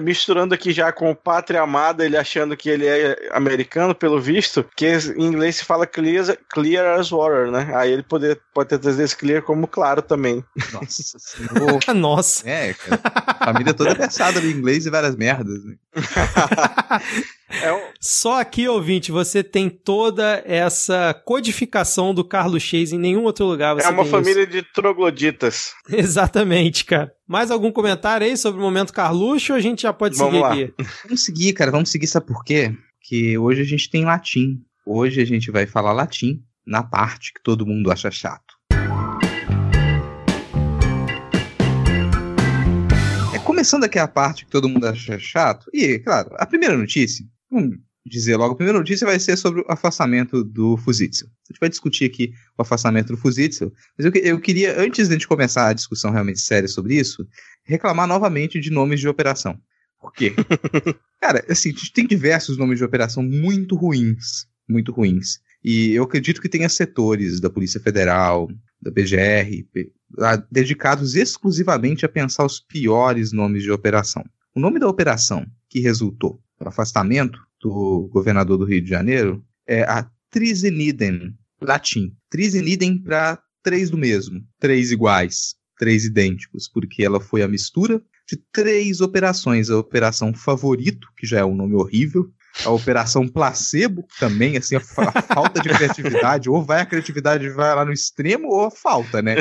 misturando 0.02 0.54
aqui 0.54 0.72
já 0.72 0.92
com 0.92 1.12
o 1.12 1.16
Pátria 1.16 1.62
Amada, 1.62 2.06
ele 2.06 2.18
achando 2.18 2.58
que 2.58 2.70
ele 2.70 2.86
é 2.88 3.30
americano, 3.32 3.94
pelo 3.94 4.20
visto, 4.20 4.66
que 4.76 4.88
em 4.88 5.26
inglês 5.26 5.58
se 5.58 5.66
fala 5.66 5.86
clear, 5.86 6.38
clear 6.50 7.00
as 7.00 7.12
water, 7.12 7.52
né? 7.52 7.72
Aí 7.76 7.92
ele 7.92 8.04
pode, 8.04 8.38
pode 8.54 8.70
ter 8.70 8.80
trazido 8.80 9.04
esse 9.04 9.16
clear 9.16 9.42
como 9.42 9.68
claro 9.68 10.02
também. 10.02 10.44
Nossa 10.72 11.94
Nossa. 11.94 12.50
É, 12.50 12.74
cara. 12.74 13.02
A 13.28 13.46
família 13.46 13.74
toda 13.74 13.92
é 13.92 13.96
versada 13.96 14.40
no 14.40 14.50
inglês 14.50 14.86
e 14.86 14.90
várias 14.90 15.16
merdas, 15.16 15.64
né? 15.64 15.76
É 17.62 17.74
um... 17.74 17.82
Só 18.00 18.40
aqui, 18.40 18.68
ouvinte, 18.68 19.12
você 19.12 19.44
tem 19.44 19.70
toda 19.70 20.42
essa 20.46 21.14
codificação 21.26 22.14
do 22.14 22.24
Carlos 22.24 22.64
Chase 22.64 22.96
em 22.96 23.00
nenhum 23.00 23.24
outro 23.24 23.46
lugar. 23.46 23.78
é 23.78 23.90
uma 23.90 24.06
família 24.06 24.44
isso. 24.44 24.52
de 24.52 24.62
trogloditas. 24.74 25.74
Exatamente, 25.92 26.86
cara. 26.86 27.12
Mais 27.28 27.52
algum 27.52 27.72
comentário 27.72 28.26
aí 28.26 28.38
sobre 28.38 28.62
o 28.62 28.64
momento 28.64 28.94
Carluxo 28.94 29.52
ou 29.54 29.58
a 29.58 29.62
gente 29.62 29.82
já 29.82 29.92
pode 29.92 30.18
vamos 30.18 30.34
seguir 30.34 30.44
lá. 30.44 30.54
aqui? 30.54 30.74
Vamos 31.04 31.24
seguir, 31.24 31.54
cara. 31.54 31.72
Vamos 31.72 31.90
seguir, 31.90 32.08
sabe 32.08 32.28
por 32.28 32.44
quê? 32.44 32.74
Que 33.02 33.38
hoje 33.38 33.62
a 33.62 33.66
gente 33.66 33.90
tem 33.90 34.06
latim. 34.06 34.62
Hoje 34.86 35.22
a 35.22 35.26
gente 35.26 35.52
vai 35.52 35.66
falar 35.66 35.92
latim 35.92 36.42
na 36.66 36.84
parte 36.84 37.34
que 37.34 37.42
todo 37.44 37.66
mundo 37.66 37.92
acha 37.92 38.10
chato. 38.12 38.56
É 43.34 43.40
começando 43.40 43.84
aqui 43.84 44.00
a 44.00 44.08
parte 44.08 44.46
que 44.46 44.52
todo 44.52 44.70
mundo 44.70 44.86
acha 44.88 45.20
chato. 45.20 45.70
E, 45.74 46.00
claro, 46.00 46.30
a 46.38 46.46
primeira 46.46 46.78
notícia 46.78 47.26
Vamos 47.52 47.78
dizer 48.06 48.36
logo, 48.38 48.54
a 48.54 48.56
primeira 48.56 48.80
notícia 48.80 49.06
vai 49.06 49.20
ser 49.20 49.38
sobre 49.38 49.62
o 49.62 49.66
afastamento 49.68 50.44
do 50.44 50.78
Fuzitzel. 50.78 51.28
A 51.28 51.54
gente 51.54 51.60
vai 51.60 51.70
discutir 51.70 52.06
aqui 52.06 52.34
o 52.58 52.62
afastamento 52.62 53.08
do 53.08 53.18
Fuzitzel, 53.18 53.72
mas 53.98 54.06
eu, 54.06 54.12
eu 54.24 54.40
queria, 54.40 54.80
antes 54.80 55.08
de 55.08 55.14
a 55.14 55.18
gente 55.18 55.28
começar 55.28 55.68
a 55.68 55.74
discussão 55.74 56.12
realmente 56.12 56.40
séria 56.40 56.68
sobre 56.68 56.96
isso, 56.96 57.28
reclamar 57.64 58.08
novamente 58.08 58.60
de 58.60 58.72
nomes 58.72 59.00
de 59.00 59.08
operação. 59.08 59.60
Por 60.00 60.12
quê? 60.14 60.34
Cara, 61.22 61.46
assim, 61.48 61.72
tem 61.94 62.08
diversos 62.08 62.58
nomes 62.58 62.80
de 62.80 62.84
operação 62.84 63.22
muito 63.22 63.76
ruins, 63.76 64.48
muito 64.68 64.92
ruins. 64.92 65.40
E 65.64 65.92
eu 65.92 66.04
acredito 66.04 66.42
que 66.42 66.50
tenha 66.50 66.68
setores 66.68 67.40
da 67.40 67.50
Polícia 67.50 67.80
Federal, 67.80 68.50
da 68.82 68.90
BGR, 68.90 69.64
dedicados 70.50 71.16
exclusivamente 71.16 72.04
a 72.04 72.10
pensar 72.10 72.44
os 72.44 72.60
piores 72.60 73.32
nomes 73.32 73.62
de 73.62 73.70
operação. 73.70 74.26
O 74.56 74.60
nome 74.60 74.80
da 74.80 74.88
operação 74.88 75.46
que 75.70 75.80
resultou 75.80 76.42
afastamento 76.70 77.40
do 77.62 78.10
governador 78.12 78.58
do 78.58 78.66
Rio 78.66 78.82
de 78.82 78.90
Janeiro 78.90 79.44
é 79.68 79.84
a 79.84 80.10
trisinidem, 80.30 81.36
latim. 81.62 82.16
Trisinidem 82.30 82.98
para 82.98 83.40
três 83.64 83.90
do 83.90 83.98
mesmo, 83.98 84.42
três 84.60 84.92
iguais, 84.92 85.56
três 85.78 86.06
idênticos, 86.06 86.68
porque 86.68 87.04
ela 87.04 87.20
foi 87.20 87.44
a 87.44 87.48
mistura 87.48 88.02
de 88.28 88.38
três 88.52 89.02
operações. 89.02 89.70
A 89.70 89.78
operação 89.78 90.34
Favorito, 90.34 91.08
que 91.18 91.28
já 91.28 91.40
é 91.40 91.46
um 91.46 91.56
nome 91.56 91.76
horrível, 91.76 92.32
a 92.66 92.70
operação 92.70 93.28
placebo 93.28 94.06
também, 94.20 94.58
assim, 94.58 94.76
a, 94.76 94.80
a, 94.80 95.22
falta 95.22 95.62
de 95.62 95.70
criatividade, 95.70 96.50
ou 96.50 96.64
vai 96.64 96.82
a 96.82 96.86
criatividade 96.86 97.50
vai 97.50 97.74
lá 97.76 97.86
no 97.86 97.94
extremo, 97.94 98.48
ou 98.50 98.70
falta, 98.70 99.22
né? 99.22 99.36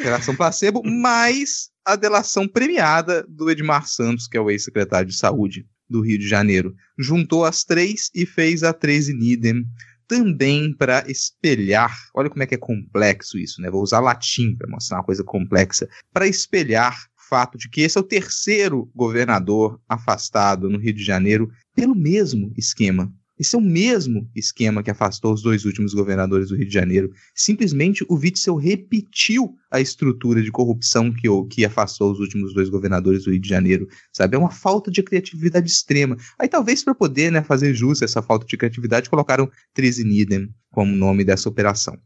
Operação 0.00 0.34
placebo, 0.34 0.82
mais 0.82 1.68
a 1.84 1.94
delação 1.94 2.48
premiada 2.48 3.24
do 3.28 3.50
Edmar 3.50 3.86
Santos, 3.86 4.26
que 4.26 4.36
é 4.36 4.40
o 4.40 4.50
ex-secretário 4.50 5.08
de 5.08 5.16
saúde 5.16 5.66
do 5.90 6.00
Rio 6.00 6.18
de 6.18 6.28
Janeiro. 6.28 6.74
Juntou 6.98 7.44
as 7.44 7.64
três 7.64 8.10
e 8.14 8.24
fez 8.24 8.62
a 8.62 8.72
três 8.72 9.08
Nidem 9.08 9.66
também 10.06 10.72
para 10.72 11.08
espelhar, 11.08 11.96
olha 12.12 12.28
como 12.28 12.42
é 12.42 12.46
que 12.46 12.56
é 12.56 12.58
complexo 12.58 13.38
isso, 13.38 13.62
né? 13.62 13.70
Vou 13.70 13.80
usar 13.80 14.00
latim 14.00 14.56
para 14.56 14.68
mostrar 14.68 14.98
uma 14.98 15.04
coisa 15.04 15.22
complexa, 15.22 15.88
para 16.12 16.26
espelhar 16.26 17.06
o 17.16 17.28
fato 17.28 17.56
de 17.56 17.68
que 17.68 17.82
esse 17.82 17.96
é 17.96 18.00
o 18.00 18.04
terceiro 18.04 18.90
governador 18.92 19.80
afastado 19.88 20.68
no 20.68 20.78
Rio 20.78 20.92
de 20.92 21.04
Janeiro 21.04 21.48
pelo 21.76 21.94
mesmo 21.94 22.52
esquema 22.56 23.12
esse 23.40 23.56
é 23.56 23.58
o 23.58 23.62
mesmo 23.62 24.28
esquema 24.36 24.82
que 24.82 24.90
afastou 24.90 25.32
os 25.32 25.40
dois 25.40 25.64
últimos 25.64 25.94
governadores 25.94 26.50
do 26.50 26.56
Rio 26.56 26.68
de 26.68 26.74
Janeiro. 26.74 27.10
Simplesmente 27.34 28.04
o 28.06 28.14
Witzel 28.14 28.54
repetiu 28.56 29.54
a 29.70 29.80
estrutura 29.80 30.42
de 30.42 30.50
corrupção 30.50 31.10
que, 31.10 31.26
que 31.48 31.64
afastou 31.64 32.12
os 32.12 32.20
últimos 32.20 32.52
dois 32.52 32.68
governadores 32.68 33.24
do 33.24 33.30
Rio 33.30 33.40
de 33.40 33.48
Janeiro. 33.48 33.88
Sabe? 34.12 34.36
É 34.36 34.38
uma 34.38 34.50
falta 34.50 34.90
de 34.90 35.02
criatividade 35.02 35.66
extrema. 35.66 36.18
Aí 36.38 36.48
talvez 36.48 36.84
para 36.84 36.94
poder 36.94 37.32
né, 37.32 37.42
fazer 37.42 37.72
jus 37.72 38.02
a 38.02 38.04
essa 38.04 38.20
falta 38.20 38.44
de 38.44 38.58
criatividade, 38.58 39.08
colocaram 39.08 39.50
Trisinidem 39.72 40.52
como 40.70 40.94
nome 40.94 41.24
dessa 41.24 41.48
operação. 41.48 41.98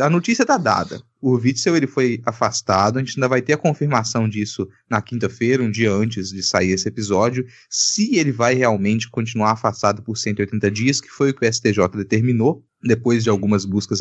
A 0.00 0.10
notícia 0.10 0.42
está 0.42 0.58
dada. 0.58 1.00
O 1.20 1.32
Witzel 1.32 1.76
ele 1.76 1.86
foi 1.86 2.20
afastado. 2.26 2.98
A 2.98 3.00
gente 3.00 3.16
ainda 3.16 3.28
vai 3.28 3.40
ter 3.40 3.54
a 3.54 3.58
confirmação 3.58 4.28
disso 4.28 4.68
na 4.88 5.00
quinta-feira, 5.00 5.62
um 5.62 5.70
dia 5.70 5.90
antes 5.90 6.28
de 6.28 6.42
sair 6.42 6.72
esse 6.72 6.86
episódio, 6.86 7.46
se 7.70 8.16
ele 8.16 8.32
vai 8.32 8.54
realmente 8.54 9.08
continuar 9.08 9.52
afastado 9.52 10.02
por 10.02 10.16
180 10.16 10.70
dias, 10.70 11.00
que 11.00 11.08
foi 11.08 11.30
o 11.30 11.34
que 11.34 11.46
o 11.46 11.52
STJ 11.52 11.88
determinou, 11.96 12.62
depois 12.82 13.24
de 13.24 13.30
algumas 13.30 13.64
buscas 13.64 14.00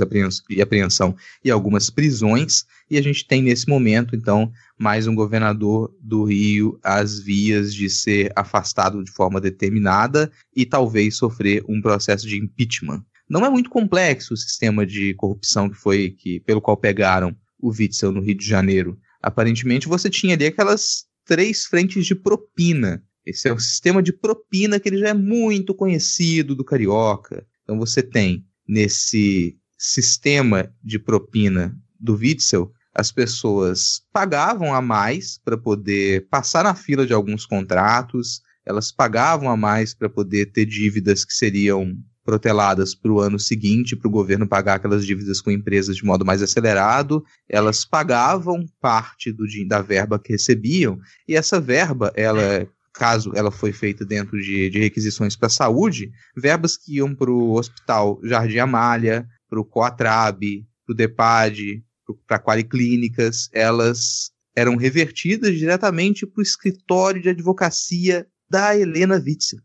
e 0.49 0.61
apreensão 0.61 1.15
e 1.43 1.49
algumas 1.49 1.89
prisões. 1.89 2.65
E 2.89 2.97
a 2.97 3.01
gente 3.01 3.25
tem 3.25 3.41
nesse 3.41 3.69
momento, 3.69 4.13
então, 4.13 4.51
mais 4.77 5.07
um 5.07 5.15
governador 5.15 5.95
do 6.01 6.25
Rio 6.25 6.77
às 6.83 7.17
vias 7.17 7.73
de 7.73 7.89
ser 7.89 8.31
afastado 8.35 9.01
de 9.01 9.11
forma 9.11 9.39
determinada 9.39 10.29
e 10.53 10.65
talvez 10.65 11.15
sofrer 11.15 11.63
um 11.67 11.81
processo 11.81 12.27
de 12.27 12.37
impeachment. 12.37 13.03
Não 13.29 13.45
é 13.45 13.49
muito 13.49 13.69
complexo 13.69 14.33
o 14.33 14.37
sistema 14.37 14.85
de 14.85 15.13
corrupção 15.15 15.69
que 15.69 15.75
foi 15.75 16.11
que 16.11 16.39
pelo 16.41 16.61
qual 16.61 16.77
pegaram 16.77 17.35
o 17.59 17.69
Witzel 17.69 18.11
no 18.11 18.21
Rio 18.21 18.37
de 18.37 18.45
Janeiro. 18.45 18.97
Aparentemente 19.21 19.87
você 19.87 20.09
tinha 20.09 20.35
ali 20.35 20.45
aquelas 20.45 21.05
três 21.25 21.65
frentes 21.65 22.05
de 22.05 22.13
propina. 22.13 23.03
Esse 23.25 23.49
é 23.49 23.53
o 23.53 23.59
sistema 23.59 24.03
de 24.03 24.13
propina 24.13 24.79
que 24.79 24.87
ele 24.87 24.99
já 24.99 25.09
é 25.09 25.13
muito 25.13 25.73
conhecido 25.73 26.55
do 26.55 26.63
carioca. 26.63 27.45
Então 27.63 27.79
você 27.79 28.03
tem 28.03 28.45
nesse 28.67 29.57
sistema 29.77 30.71
de 30.83 30.99
propina 30.99 31.75
do 31.99 32.15
Witzel, 32.15 32.71
as 32.93 33.11
pessoas 33.11 34.01
pagavam 34.13 34.73
a 34.73 34.81
mais 34.81 35.37
para 35.37 35.57
poder 35.57 36.27
passar 36.29 36.63
na 36.63 36.73
fila 36.73 37.05
de 37.05 37.13
alguns 37.13 37.45
contratos, 37.45 38.41
elas 38.65 38.91
pagavam 38.91 39.49
a 39.49 39.57
mais 39.57 39.93
para 39.93 40.09
poder 40.09 40.51
ter 40.51 40.65
dívidas 40.65 41.25
que 41.25 41.33
seriam 41.33 41.93
proteladas 42.25 42.95
para 42.95 43.11
o 43.11 43.21
ano 43.21 43.39
seguinte, 43.39 43.95
para 43.95 44.07
o 44.07 44.11
governo 44.11 44.47
pagar 44.47 44.75
aquelas 44.75 45.05
dívidas 45.05 45.39
com 45.39 45.51
empresas 45.51 45.95
de 45.95 46.03
modo 46.03 46.25
mais 46.25 46.41
acelerado, 46.41 47.23
elas 47.47 47.85
pagavam 47.85 48.65
parte 48.81 49.31
do, 49.31 49.45
da 49.67 49.81
verba 49.81 50.19
que 50.19 50.33
recebiam, 50.33 50.99
e 51.27 51.35
essa 51.35 51.61
verba, 51.61 52.11
ela 52.15 52.67
caso 52.91 53.33
ela 53.35 53.51
foi 53.51 53.73
feita 53.73 54.05
dentro 54.05 54.39
de, 54.41 54.69
de 54.69 54.79
requisições 54.79 55.35
para 55.35 55.49
saúde, 55.49 56.11
verbas 56.35 56.77
que 56.77 56.95
iam 56.95 57.13
para 57.13 57.29
o 57.29 57.53
Hospital 57.53 58.19
Jardim 58.23 58.57
Amália, 58.57 59.27
para 59.49 59.59
o 59.59 59.65
Coatrab, 59.65 60.65
para 60.85 60.93
o 60.93 60.95
DEPAD, 60.95 61.83
para 62.25 62.39
Qualiclínicas, 62.39 63.49
elas 63.51 64.31
eram 64.55 64.77
revertidas 64.77 65.57
diretamente 65.57 66.25
para 66.25 66.39
o 66.39 66.43
escritório 66.43 67.21
de 67.21 67.29
advocacia 67.29 68.25
da 68.49 68.77
Helena 68.77 69.15
Witzel. 69.15 69.59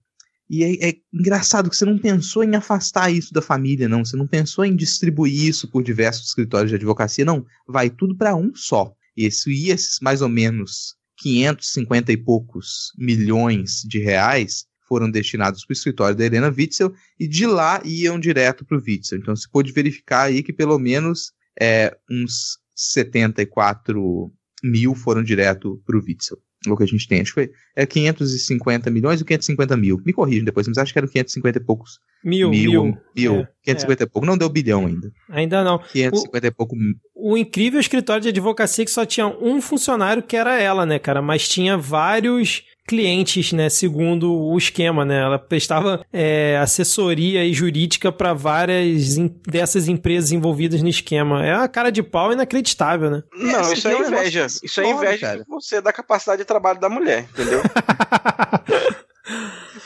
E 0.51 0.65
é, 0.65 0.89
é, 0.89 0.97
engraçado 1.15 1.71
que 1.71 1.77
você 1.77 1.85
não 1.85 1.97
pensou 1.97 2.43
em 2.43 2.57
afastar 2.57 3.09
isso 3.09 3.33
da 3.33 3.41
família, 3.41 3.89
não. 3.89 4.05
Você 4.05 4.17
não 4.17 4.27
pensou 4.27 4.65
em 4.65 4.75
distribuir 4.75 5.45
isso 5.45 5.71
por 5.71 5.81
diversos 5.81 6.27
escritórios 6.27 6.71
de 6.71 6.75
advocacia, 6.75 7.25
não. 7.25 7.47
Vai 7.69 7.89
tudo 7.89 8.17
para 8.17 8.35
um 8.35 8.53
só. 8.53 8.93
Esse, 9.17 9.49
e 9.49 9.71
esses 9.71 10.01
mais 10.01 10.23
ou 10.23 10.29
menos 10.29 10.97
550 11.19 12.11
e 12.11 12.17
poucos 12.17 12.93
milhões 12.99 13.83
de 13.87 14.01
reais 14.01 14.67
foram 14.89 15.09
destinados 15.09 15.65
para 15.65 15.73
o 15.73 15.77
escritório 15.77 16.17
da 16.17 16.27
Helena 16.27 16.49
Witzel 16.49 16.93
e 17.17 17.29
de 17.29 17.47
lá 17.47 17.81
iam 17.85 18.19
direto 18.19 18.65
para 18.65 18.77
o 18.77 18.83
Witzel. 18.85 19.19
Então 19.21 19.37
você 19.37 19.47
pode 19.49 19.71
verificar 19.71 20.23
aí 20.23 20.43
que 20.43 20.53
pelo 20.53 20.81
menos 20.81 21.31
é, 21.61 21.97
uns 22.11 22.59
74 22.75 24.33
mil 24.65 24.97
foram 24.97 25.23
direto 25.23 25.81
para 25.87 25.97
o 25.97 26.03
Witzel 26.03 26.43
o 26.67 26.77
que 26.77 26.83
a 26.83 26.87
gente 26.87 27.09
tem. 27.09 27.21
Acho 27.21 27.35
que 27.35 27.47
foi 27.47 27.51
é 27.75 27.87
550 27.87 28.91
milhões 28.91 29.21
ou 29.21 29.27
550 29.27 29.77
mil. 29.77 30.01
Me 30.05 30.13
corrijam 30.13 30.45
depois, 30.45 30.69
mas 30.69 30.79
acho 30.79 30.93
que 30.93 30.99
eram 30.99 31.09
550 31.09 31.59
e 31.59 31.61
poucos. 31.63 31.99
Mil, 32.23 32.51
mil. 32.51 32.85
Mil. 32.85 32.99
mil 33.17 33.35
é, 33.41 33.49
550 33.65 34.03
é. 34.03 34.05
e 34.05 34.09
pouco. 34.09 34.27
Não 34.27 34.37
deu 34.37 34.49
bilhão 34.49 34.87
ainda. 34.87 35.11
Ainda 35.31 35.65
não. 35.65 35.79
550 35.79 36.47
o, 36.47 36.49
e 36.49 36.51
pouco. 36.51 36.77
O 37.15 37.37
incrível 37.37 37.81
escritório 37.81 38.23
de 38.23 38.29
advocacia 38.29 38.85
que 38.85 38.91
só 38.91 39.07
tinha 39.07 39.27
um 39.27 39.63
funcionário 39.63 40.23
que 40.23 40.37
era 40.37 40.61
ela, 40.61 40.85
né, 40.85 40.99
cara? 40.99 41.23
Mas 41.23 41.49
tinha 41.49 41.79
vários 41.79 42.65
clientes, 42.87 43.53
né? 43.53 43.69
Segundo 43.69 44.33
o 44.35 44.57
esquema, 44.57 45.05
né? 45.05 45.21
Ela 45.21 45.39
prestava 45.39 46.05
é, 46.13 46.59
assessoria 46.59 47.45
e 47.45 47.53
jurídica 47.53 48.11
para 48.11 48.33
várias 48.33 49.17
dessas 49.47 49.89
empresas 49.89 50.33
envolvidas 50.33 50.83
no 50.83 50.89
esquema. 50.89 51.45
É 51.45 51.55
a 51.55 51.69
cara 51.69 51.91
de 51.91 52.03
pau 52.03 52.33
inacreditável, 52.33 53.11
né? 53.11 53.23
Não, 53.33 53.71
é, 53.71 53.73
isso 53.73 53.89
é 53.89 53.99
inveja. 53.99 54.47
Isso 54.63 54.81
é 54.81 54.91
inveja 54.91 55.37
de 55.37 55.45
você 55.49 55.81
da 55.81 55.93
capacidade 55.93 56.41
de 56.41 56.45
trabalho 56.45 56.81
da 56.81 56.89
mulher, 56.89 57.27
entendeu? 57.33 57.63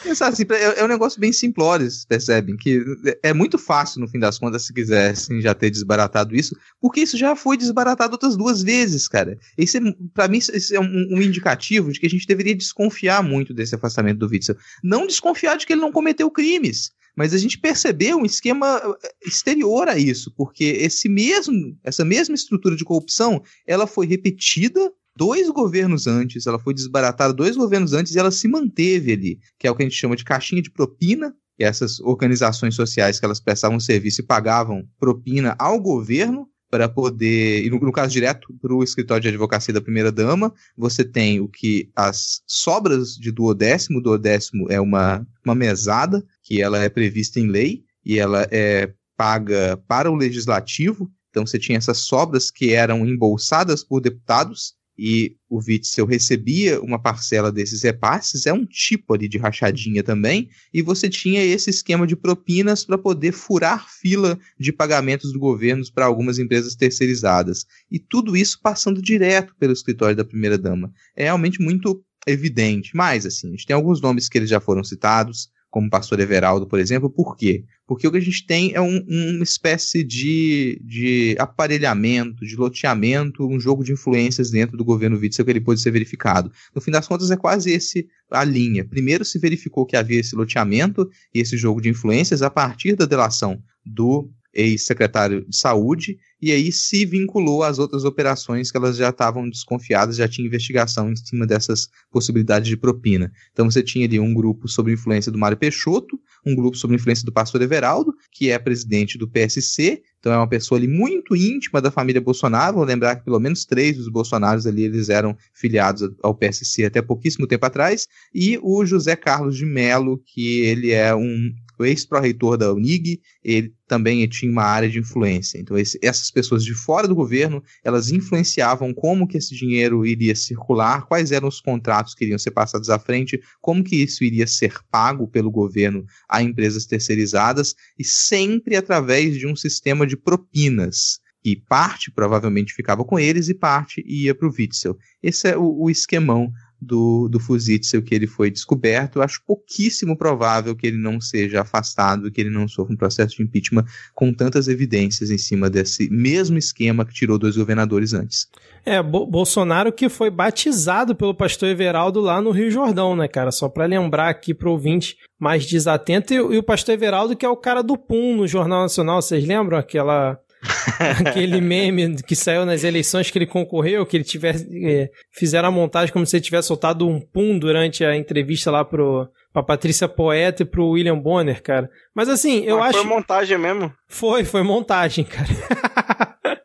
Pensar 0.03 0.29
assim, 0.29 0.45
é, 0.51 0.81
é 0.81 0.85
um 0.85 0.89
negócio 0.89 1.21
bem 1.21 1.33
simplório, 1.33 1.89
percebem? 2.09 2.57
Que 2.57 2.83
é 3.23 3.33
muito 3.33 3.59
fácil, 3.59 4.01
no 4.01 4.09
fim 4.09 4.19
das 4.19 4.39
contas, 4.39 4.67
se 4.67 4.73
quisessem 4.73 5.41
já 5.41 5.55
ter 5.55 5.71
desbaratado 5.71 6.35
isso, 6.35 6.57
porque 6.81 7.01
isso 7.01 7.17
já 7.17 7.35
foi 7.37 7.57
desbaratado 7.57 8.13
outras 8.13 8.37
duas 8.37 8.63
vezes, 8.63 9.09
cara. 9.09 9.39
Isso 9.57 9.77
é, 9.77 9.81
pra 10.13 10.29
mim, 10.29 10.39
isso 10.39 10.75
é 10.75 10.81
um, 10.81 11.09
um, 11.11 11.23
indicativo 11.23 11.93
de 11.93 12.01
que 12.01 12.07
a 12.07 12.11
gente 12.11 12.27
deveria 12.27 12.55
desconfiar 12.55 13.23
muito 13.23 13.55
desse 13.55 13.75
afastamento 13.75 14.19
do 14.19 14.29
Witzel. 14.29 14.57
Não 14.83 15.07
desconfiar 15.07 15.57
de 15.57 15.67
que 15.67 15.73
ele 15.73 15.81
não 15.81 15.93
cometeu 15.93 16.31
crimes, 16.31 16.93
mas 17.17 17.33
a 17.33 17.39
gente 17.39 17.59
percebeu 17.59 18.19
um 18.19 18.25
esquema 18.25 18.81
eh, 19.03 19.15
exterior 19.27 19.89
a 19.89 19.99
isso, 19.99 20.33
porque 20.37 20.65
esse 20.65 21.09
mesmo, 21.09 21.79
essa 21.85 22.05
mesma 22.05 22.35
estrutura 22.35 22.77
de 22.77 22.85
corrupção, 22.85 23.43
ela 23.67 23.87
foi 23.87 24.07
repetida 24.07 24.93
dois 25.17 25.49
governos 25.51 26.07
antes, 26.07 26.47
ela 26.47 26.59
foi 26.59 26.75
desbaratada 26.75 27.33
dois 27.33 27.57
governos 27.57 27.93
antes 27.93 28.15
e 28.15 28.19
ela 28.19 28.31
se 28.31 28.49
manteve 28.49 29.13
ali, 29.13 29.39
que 29.59 29.67
é 29.67 29.71
o 29.71 29.75
que 29.75 29.83
a 29.83 29.87
gente 29.87 29.99
chama 29.99 30.17
de 30.17 30.25
caixinha 30.25 30.63
de 30.63 30.71
propina, 30.71 31.35
e 31.59 31.65
essas 31.65 32.01
organizações 32.01 32.75
sociais 32.75 33.21
que 33.21 33.25
elas 33.25 33.41
prestavam 33.41 33.79
serviço 33.79 34.21
e 34.21 34.27
pagavam 34.27 34.85
propina 34.99 35.55
ao 35.59 35.81
governo 35.81 36.49
para 36.69 36.89
poder, 36.89 37.65
e 37.65 37.71
no, 37.71 37.79
no 37.79 37.93
caso 37.93 38.13
direto 38.13 38.53
para 38.61 38.75
o 38.75 38.83
escritório 38.83 39.23
de 39.23 39.29
advocacia 39.29 39.73
da 39.73 39.81
primeira 39.81 40.11
dama, 40.11 40.53
você 40.77 41.05
tem 41.05 41.39
o 41.39 41.47
que 41.47 41.89
as 41.95 42.43
sobras 42.49 43.15
de 43.15 43.31
duodécimo, 43.31 44.03
duodécimo 44.03 44.67
é 44.69 44.81
uma, 44.81 45.25
uma 45.45 45.55
mesada, 45.55 46.25
que 46.43 46.61
ela 46.61 46.83
é 46.83 46.89
prevista 46.89 47.39
em 47.39 47.47
lei, 47.47 47.85
e 48.05 48.19
ela 48.19 48.49
é 48.51 48.93
paga 49.17 49.81
para 49.87 50.11
o 50.11 50.17
legislativo, 50.17 51.09
então 51.31 51.47
você 51.47 51.59
tinha 51.59 51.79
essas 51.79 51.99
sobras 51.99 52.51
que 52.51 52.73
eram 52.73 53.07
embolsadas 53.07 53.85
por 53.85 54.01
deputados, 54.01 54.75
e 54.99 55.37
o 55.49 55.59
Witzel 55.59 56.07
recebia 56.07 56.81
uma 56.81 56.99
parcela 56.99 57.51
desses 57.51 57.83
repasses, 57.83 58.47
é 58.47 58.53
um 58.53 58.65
tipo 58.65 59.15
ali 59.15 59.29
de 59.29 59.39
rachadinha 59.39 60.03
também, 60.03 60.49
e 60.73 60.83
você 60.83 61.09
tinha 61.09 61.43
esse 61.45 61.71
esquema 61.71 62.07
de 62.07 62.17
propinas 62.17 62.85
para 62.85 62.99
poder 62.99 63.33
furar 63.33 63.89
fila 63.89 64.39
de 64.59 64.73
pagamentos 64.73 65.33
do 65.33 65.39
governo 65.39 65.85
para 65.93 66.07
algumas 66.07 66.39
empresas 66.39 66.75
terceirizadas. 66.75 67.67
E 67.91 67.99
tudo 67.99 68.37
isso 68.37 68.61
passando 68.63 69.03
direto 69.03 69.55
pelo 69.59 69.73
escritório 69.73 70.17
da 70.17 70.25
primeira-dama. 70.25 70.93
É 71.17 71.25
realmente 71.25 71.61
muito 71.61 72.05
evidente. 72.27 72.97
Mas, 72.97 73.27
assim, 73.27 73.49
a 73.49 73.51
gente 73.51 73.67
tem 73.67 73.75
alguns 73.75 74.01
nomes 74.01 74.29
que 74.29 74.39
eles 74.39 74.51
já 74.51 74.61
foram 74.61 74.83
citados, 74.83 75.51
como 75.75 75.89
o 75.89 75.91
pastor 75.91 76.21
Everaldo, 76.21 76.69
por 76.69 76.79
exemplo. 76.79 77.11
Por 77.11 77.37
quê? 77.37 77.65
Porque 77.85 78.07
o 78.07 78.13
que 78.13 78.19
a 78.19 78.21
gente 78.21 78.47
tem 78.47 78.73
é 78.75 78.81
um, 78.81 79.05
uma 79.09 79.43
espécie 79.43 80.05
de, 80.05 80.81
de 80.85 81.35
aparelhamento, 81.37 82.47
de 82.47 82.55
loteamento, 82.55 83.45
um 83.45 83.59
jogo 83.59 83.83
de 83.83 83.91
influências 83.91 84.53
dentro 84.53 84.77
do 84.77 84.85
governo 84.85 85.19
Witzel 85.19 85.45
que 85.45 85.51
ele 85.51 85.61
pôde 85.61 85.81
ser 85.81 85.91
verificado. 85.91 86.53
No 86.73 86.81
fim 86.81 86.93
das 86.93 87.09
contas, 87.09 87.33
é 87.33 87.37
quase 87.37 87.73
esse 87.73 88.07
a 88.31 88.45
linha. 88.45 88.85
Primeiro 88.85 89.25
se 89.25 89.37
verificou 89.37 89.85
que 89.85 89.97
havia 89.97 90.21
esse 90.21 90.37
loteamento 90.37 91.11
e 91.35 91.41
esse 91.41 91.57
jogo 91.57 91.81
de 91.81 91.89
influências 91.89 92.41
a 92.41 92.49
partir 92.49 92.95
da 92.95 93.05
delação 93.05 93.61
do 93.85 94.31
ex-secretário 94.55 95.45
de 95.49 95.57
saúde, 95.57 96.17
e 96.41 96.53
aí 96.53 96.71
se 96.71 97.05
vinculou 97.05 97.63
às 97.63 97.79
outras 97.79 98.05
operações 98.05 98.71
que 98.71 98.77
elas 98.77 98.97
já 98.97 99.09
estavam 99.09 99.49
desconfiadas, 99.49 100.17
já 100.17 100.29
tinha 100.29 100.47
investigação 100.47 101.11
em 101.11 101.17
cima 101.17 101.47
dessas 101.47 101.89
possibilidades 102.11 102.69
de 102.69 102.77
propina. 102.77 103.33
Então 103.53 103.71
você 103.71 103.83
tinha 103.83 104.07
ali 104.07 104.21
um 104.21 104.33
grupo 104.33 104.69
sob 104.69 104.93
influência 104.93 105.33
do 105.33 105.39
Mário 105.39 105.57
Peixoto, 105.57 106.21
um 106.47 106.55
grupo 106.55 106.77
sob 106.77 106.95
influência 106.95 107.25
do 107.25 107.33
pastor 107.33 107.63
Everaldo, 107.63 108.15
que 108.31 108.51
é 108.51 108.59
presidente 108.59 109.17
do 109.17 109.29
PSC, 109.29 110.03
então 110.21 110.33
é 110.33 110.37
uma 110.37 110.49
pessoa 110.49 110.79
ali 110.79 110.89
muito 110.89 111.37
íntima 111.37 111.83
da 111.83 111.91
família 111.91 112.21
Bolsonaro, 112.21 112.77
vou 112.77 112.85
lembrar 112.85 113.17
que 113.17 113.25
pelo 113.25 113.41
menos 113.41 113.65
três 113.65 113.97
dos 113.97 114.09
Bolsonaros 114.09 114.67
ali 114.67 114.85
eles 114.85 115.09
eram 115.09 115.37
filiados 115.53 116.11
ao 116.23 116.35
PSC 116.35 116.85
até 116.85 117.03
pouquíssimo 117.03 117.47
tempo 117.47 117.67
atrás, 117.67 118.07
e 118.35 118.59
o 118.63 118.85
José 118.87 119.17
Carlos 119.17 119.57
de 119.57 119.67
Mello, 119.67 120.23
que 120.25 120.61
ele 120.61 120.93
é 120.93 121.15
um 121.15 121.51
o 121.79 121.85
ex-pró-reitor 121.85 122.57
da 122.57 122.73
Unig, 122.73 123.21
ele 123.43 123.73
também 123.87 124.27
tinha 124.29 124.51
uma 124.51 124.65
área 124.65 124.89
de 124.89 124.99
influência. 124.99 125.59
Então, 125.59 125.77
esse, 125.77 125.99
essas 126.03 126.31
pessoas 126.31 126.65
de 126.65 126.75
fora 126.75 127.07
do 127.07 127.15
governo, 127.15 127.63
elas 127.83 128.11
influenciavam 128.11 128.93
como 128.95 129.27
que 129.27 129.37
esse 129.37 129.55
dinheiro 129.55 130.07
iria 130.07 130.35
circular, 130.35 131.07
quais 131.07 131.33
eram 131.33 131.49
os 131.49 131.61
contratos 131.61 132.15
que 132.15 132.25
iriam 132.25 132.39
ser 132.39 132.53
passados 132.53 132.91
à 132.91 132.99
frente, 132.99 133.41
como 133.61 133.85
que 133.85 133.97
isso 133.97 134.25
iria 134.25 134.47
ser 134.47 134.75
pago 134.91 135.29
pelo 135.29 135.51
governo 135.51 136.05
a 136.29 136.43
empresas 136.43 136.87
terceirizadas, 136.87 137.75
e 137.99 138.05
sempre 138.05 138.77
através 138.77 139.37
de 139.37 139.47
um 139.47 139.57
sistema 139.57 140.07
de 140.07 140.17
propinas 140.17 141.21
que 141.45 141.57
parte 141.57 142.11
provavelmente 142.11 142.73
ficava 142.73 143.05
com 143.05 143.19
eles 143.19 143.51
e 143.51 143.55
parte 143.55 144.03
ia 144.07 144.35
para 144.35 144.49
o 144.49 144.55
Witzel. 144.59 144.97
Esse 145.23 145.49
é 145.49 145.57
o, 145.59 145.83
o 145.83 145.91
esquemão 145.91 146.51
do, 146.85 147.29
do 147.29 147.41
Fuzitzel 147.41 148.03
que 148.03 148.15
ele 148.15 148.27
foi 148.27 148.51
descoberto. 148.51 149.17
Eu 149.17 149.23
acho 149.23 149.43
pouquíssimo 149.47 150.17
provável 150.17 150.77
que 150.77 150.87
ele 150.87 150.99
não 150.99 151.21
seja 151.21 151.63
afastado, 151.63 152.31
que 152.31 152.41
ele 152.41 152.51
não 152.51 152.69
sofra 152.69 152.95
um 152.95 152.97
processo 152.97 153.37
de 153.37 153.43
impeachment 153.43 153.85
com 154.15 154.33
tantas 154.33 154.69
evidências 154.69 155.31
em 155.31 155.39
cima 155.39 155.71
desse 155.71 156.09
mesmo 156.11 156.59
esquema 156.59 157.05
que 157.05 157.15
tirou 157.15 157.39
dois 157.39 157.57
governadores 157.57 158.13
antes. 158.13 158.49
É, 158.85 159.03
Bo 159.03 159.27
Bolsonaro 159.27 159.93
que 159.93 160.09
foi 160.09 160.31
batizado 160.31 161.15
pelo 161.15 161.35
pastor 161.35 161.69
Everaldo 161.69 162.21
lá 162.21 162.41
no 162.41 162.51
Rio 162.51 162.71
Jordão, 162.71 163.17
né, 163.17 163.27
cara? 163.27 163.51
Só 163.51 163.69
para 163.69 163.87
lembrar 163.87 164.29
aqui 164.29 164.53
pro 164.53 164.73
ouvinte 164.73 165.17
mais 165.39 165.67
desatento. 165.67 166.33
E, 166.33 166.37
e 166.37 166.59
o 166.59 166.63
pastor 166.63 166.95
Everaldo 166.95 167.37
que 167.37 167.47
é 167.47 167.49
o 167.49 167.57
cara 167.57 167.83
do 167.83 167.97
PUM 167.97 168.37
no 168.37 168.47
Jornal 168.47 168.83
Nacional, 168.83 169.23
vocês 169.23 169.47
lembram 169.47 169.79
aquela 169.79 170.39
Aquele 171.27 171.61
meme 171.61 172.17
que 172.23 172.35
saiu 172.35 172.65
nas 172.65 172.85
eleições 172.85 173.31
que 173.31 173.39
ele 173.39 173.47
concorreu, 173.47 174.07
que 174.07 174.17
ele 174.17 174.25
tivesse. 174.25 174.67
É, 174.87 175.11
fizeram 175.33 175.69
a 175.69 175.73
montagem 175.73 176.13
como 176.13 176.27
se 176.27 176.37
ele 176.37 176.45
tivesse 176.45 176.69
soltado 176.69 177.09
um 177.09 177.21
pum 177.21 177.59
durante 177.59 178.05
a 178.05 178.17
entrevista 178.17 178.71
lá 178.71 178.85
pro, 178.85 179.29
pra 179.53 179.63
Patrícia 179.63 180.09
Poeta 180.09 180.63
e 180.63 180.67
pro 180.67 180.91
William 180.91 181.19
Bonner, 181.19 181.63
cara. 181.63 181.89
Mas 182.15 182.29
assim, 182.29 182.65
eu 182.65 182.83
ah, 182.83 182.87
acho. 182.87 182.99
Foi 182.99 183.07
montagem 183.07 183.59
mesmo? 183.59 183.93
Foi, 184.09 184.45
foi 184.45 184.63
montagem, 184.63 185.25
cara. 185.25 185.49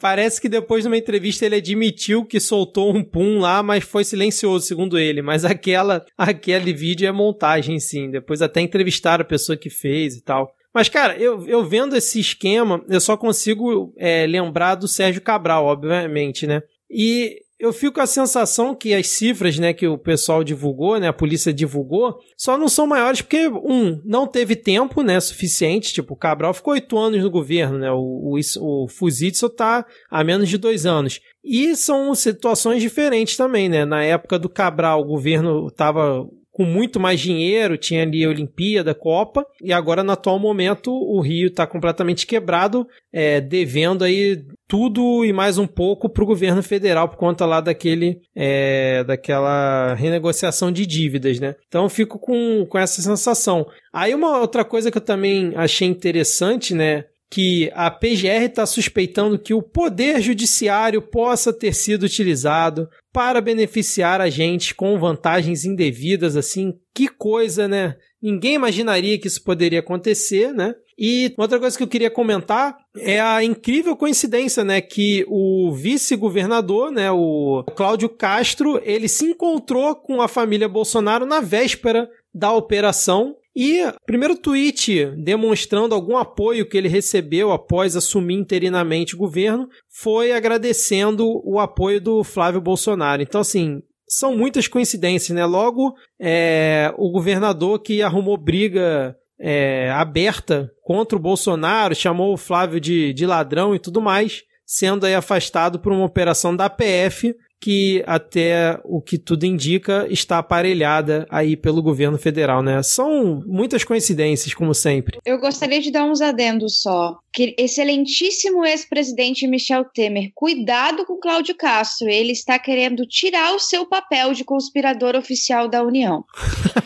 Parece 0.00 0.40
que 0.40 0.48
depois 0.48 0.82
de 0.82 0.88
uma 0.88 0.96
entrevista 0.96 1.44
ele 1.44 1.56
admitiu 1.56 2.24
que 2.24 2.40
soltou 2.40 2.94
um 2.94 3.02
pum 3.02 3.38
lá, 3.38 3.62
mas 3.62 3.84
foi 3.84 4.02
silencioso, 4.02 4.66
segundo 4.66 4.98
ele. 4.98 5.20
Mas 5.20 5.44
aquela, 5.44 6.04
aquele 6.16 6.72
vídeo 6.72 7.06
é 7.06 7.12
montagem, 7.12 7.78
sim. 7.78 8.10
Depois 8.10 8.40
até 8.40 8.60
entrevistaram 8.60 9.22
a 9.22 9.26
pessoa 9.26 9.56
que 9.56 9.68
fez 9.68 10.16
e 10.16 10.22
tal. 10.22 10.50
Mas, 10.74 10.88
cara, 10.88 11.16
eu, 11.16 11.46
eu 11.46 11.64
vendo 11.64 11.96
esse 11.96 12.18
esquema, 12.18 12.84
eu 12.88 13.00
só 13.00 13.16
consigo 13.16 13.94
é, 13.96 14.26
lembrar 14.26 14.74
do 14.74 14.88
Sérgio 14.88 15.22
Cabral, 15.22 15.64
obviamente, 15.66 16.46
né? 16.46 16.62
E 16.90 17.44
eu 17.58 17.72
fico 17.72 17.94
com 17.94 18.00
a 18.00 18.06
sensação 18.06 18.74
que 18.74 18.92
as 18.92 19.06
cifras, 19.06 19.58
né, 19.58 19.72
que 19.72 19.86
o 19.86 19.96
pessoal 19.96 20.42
divulgou, 20.42 20.98
né, 20.98 21.08
a 21.08 21.12
polícia 21.12 21.52
divulgou, 21.52 22.18
só 22.36 22.58
não 22.58 22.68
são 22.68 22.86
maiores 22.86 23.22
porque, 23.22 23.48
um, 23.48 24.00
não 24.04 24.26
teve 24.26 24.56
tempo, 24.56 25.02
né, 25.02 25.18
suficiente, 25.20 25.92
tipo, 25.92 26.14
o 26.14 26.16
Cabral 26.16 26.52
ficou 26.52 26.74
oito 26.74 26.98
anos 26.98 27.22
no 27.22 27.30
governo, 27.30 27.78
né, 27.78 27.90
o, 27.90 28.34
o, 28.34 28.84
o 28.84 28.88
Fuzitsu 28.88 29.48
tá 29.48 29.86
há 30.10 30.24
menos 30.24 30.48
de 30.48 30.58
dois 30.58 30.84
anos. 30.84 31.20
E 31.42 31.74
são 31.76 32.14
situações 32.14 32.82
diferentes 32.82 33.36
também, 33.36 33.68
né, 33.68 33.84
na 33.84 34.04
época 34.04 34.38
do 34.38 34.48
Cabral, 34.48 35.00
o 35.00 35.06
governo 35.06 35.70
tava 35.70 36.26
com 36.54 36.64
muito 36.64 37.00
mais 37.00 37.18
dinheiro, 37.18 37.76
tinha 37.76 38.02
ali 38.04 38.24
a 38.24 38.28
Olimpíada, 38.28 38.94
Copa, 38.94 39.44
e 39.60 39.72
agora 39.72 40.04
no 40.04 40.12
atual 40.12 40.38
momento 40.38 40.92
o 40.92 41.20
Rio 41.20 41.48
está 41.48 41.66
completamente 41.66 42.28
quebrado, 42.28 42.86
é, 43.12 43.40
devendo 43.40 44.04
aí 44.04 44.40
tudo 44.68 45.24
e 45.24 45.32
mais 45.32 45.58
um 45.58 45.66
pouco 45.66 46.08
para 46.08 46.22
o 46.22 46.26
governo 46.26 46.62
federal 46.62 47.08
por 47.08 47.16
conta 47.16 47.44
lá 47.44 47.60
daquele 47.60 48.20
é, 48.36 49.02
daquela 49.02 49.94
renegociação 49.94 50.70
de 50.70 50.86
dívidas, 50.86 51.40
né? 51.40 51.56
Então 51.66 51.88
fico 51.88 52.20
com, 52.20 52.64
com 52.64 52.78
essa 52.78 53.02
sensação. 53.02 53.66
Aí 53.92 54.14
uma 54.14 54.38
outra 54.38 54.64
coisa 54.64 54.92
que 54.92 54.98
eu 54.98 55.02
também 55.02 55.52
achei 55.56 55.88
interessante, 55.88 56.72
né? 56.72 57.06
Que 57.34 57.68
a 57.74 57.90
PGR 57.90 58.44
está 58.44 58.64
suspeitando 58.64 59.36
que 59.36 59.52
o 59.52 59.60
poder 59.60 60.22
judiciário 60.22 61.02
possa 61.02 61.52
ter 61.52 61.74
sido 61.74 62.04
utilizado 62.04 62.88
para 63.12 63.40
beneficiar 63.40 64.20
a 64.20 64.30
gente 64.30 64.72
com 64.72 64.96
vantagens 65.00 65.64
indevidas, 65.64 66.36
assim, 66.36 66.74
que 66.94 67.08
coisa, 67.08 67.66
né? 67.66 67.96
Ninguém 68.22 68.54
imaginaria 68.54 69.18
que 69.18 69.26
isso 69.26 69.42
poderia 69.42 69.80
acontecer, 69.80 70.52
né? 70.54 70.76
E 70.96 71.34
outra 71.36 71.58
coisa 71.58 71.76
que 71.76 71.82
eu 71.82 71.88
queria 71.88 72.08
comentar 72.08 72.76
é 72.96 73.20
a 73.20 73.42
incrível 73.42 73.96
coincidência, 73.96 74.62
né, 74.62 74.80
que 74.80 75.24
o 75.26 75.72
vice-governador, 75.72 76.92
né, 76.92 77.10
o 77.10 77.64
Cláudio 77.74 78.08
Castro, 78.08 78.80
ele 78.84 79.08
se 79.08 79.24
encontrou 79.24 79.96
com 79.96 80.22
a 80.22 80.28
família 80.28 80.68
Bolsonaro 80.68 81.26
na 81.26 81.40
véspera 81.40 82.08
da 82.32 82.52
operação 82.52 83.34
e 83.56 83.84
primeiro 84.04 84.36
tweet 84.36 85.06
demonstrando 85.16 85.94
algum 85.94 86.16
apoio 86.16 86.68
que 86.68 86.76
ele 86.76 86.88
recebeu 86.88 87.52
após 87.52 87.94
assumir 87.94 88.34
interinamente 88.34 89.14
o 89.14 89.18
governo 89.18 89.68
foi 89.88 90.32
agradecendo 90.32 91.40
o 91.44 91.60
apoio 91.60 92.00
do 92.00 92.24
Flávio 92.24 92.60
Bolsonaro. 92.60 93.22
Então, 93.22 93.40
assim, 93.40 93.80
são 94.08 94.36
muitas 94.36 94.66
coincidências, 94.66 95.34
né? 95.34 95.46
Logo, 95.46 95.94
é, 96.20 96.92
o 96.96 97.10
governador 97.10 97.80
que 97.80 98.02
arrumou 98.02 98.36
briga 98.36 99.16
é, 99.40 99.90
aberta 99.90 100.70
contra 100.82 101.16
o 101.16 101.20
Bolsonaro, 101.20 101.94
chamou 101.94 102.32
o 102.32 102.38
Flávio 102.38 102.80
de, 102.80 103.12
de 103.12 103.26
ladrão 103.26 103.74
e 103.74 103.78
tudo 103.78 104.00
mais, 104.00 104.42
sendo 104.66 105.06
aí 105.06 105.14
afastado 105.14 105.78
por 105.78 105.92
uma 105.92 106.04
operação 106.04 106.54
da 106.56 106.68
PF 106.68 107.34
que 107.64 108.04
até 108.06 108.78
o 108.84 109.00
que 109.00 109.16
tudo 109.16 109.46
indica 109.46 110.06
está 110.10 110.36
aparelhada 110.36 111.26
aí 111.30 111.56
pelo 111.56 111.82
governo 111.82 112.18
federal, 112.18 112.62
né? 112.62 112.82
São 112.82 113.42
muitas 113.46 113.82
coincidências, 113.82 114.52
como 114.52 114.74
sempre. 114.74 115.18
Eu 115.24 115.40
gostaria 115.40 115.80
de 115.80 115.90
dar 115.90 116.04
uns 116.04 116.20
adendos 116.20 116.82
só. 116.82 117.16
Que 117.32 117.54
excelentíssimo 117.56 118.66
ex-presidente 118.66 119.46
Michel 119.46 119.86
Temer, 119.86 120.30
cuidado 120.34 121.06
com 121.06 121.18
Cláudio 121.18 121.56
Castro, 121.56 122.06
ele 122.06 122.32
está 122.32 122.58
querendo 122.58 123.06
tirar 123.06 123.54
o 123.54 123.58
seu 123.58 123.86
papel 123.86 124.34
de 124.34 124.44
conspirador 124.44 125.16
oficial 125.16 125.66
da 125.66 125.82
União. 125.82 126.22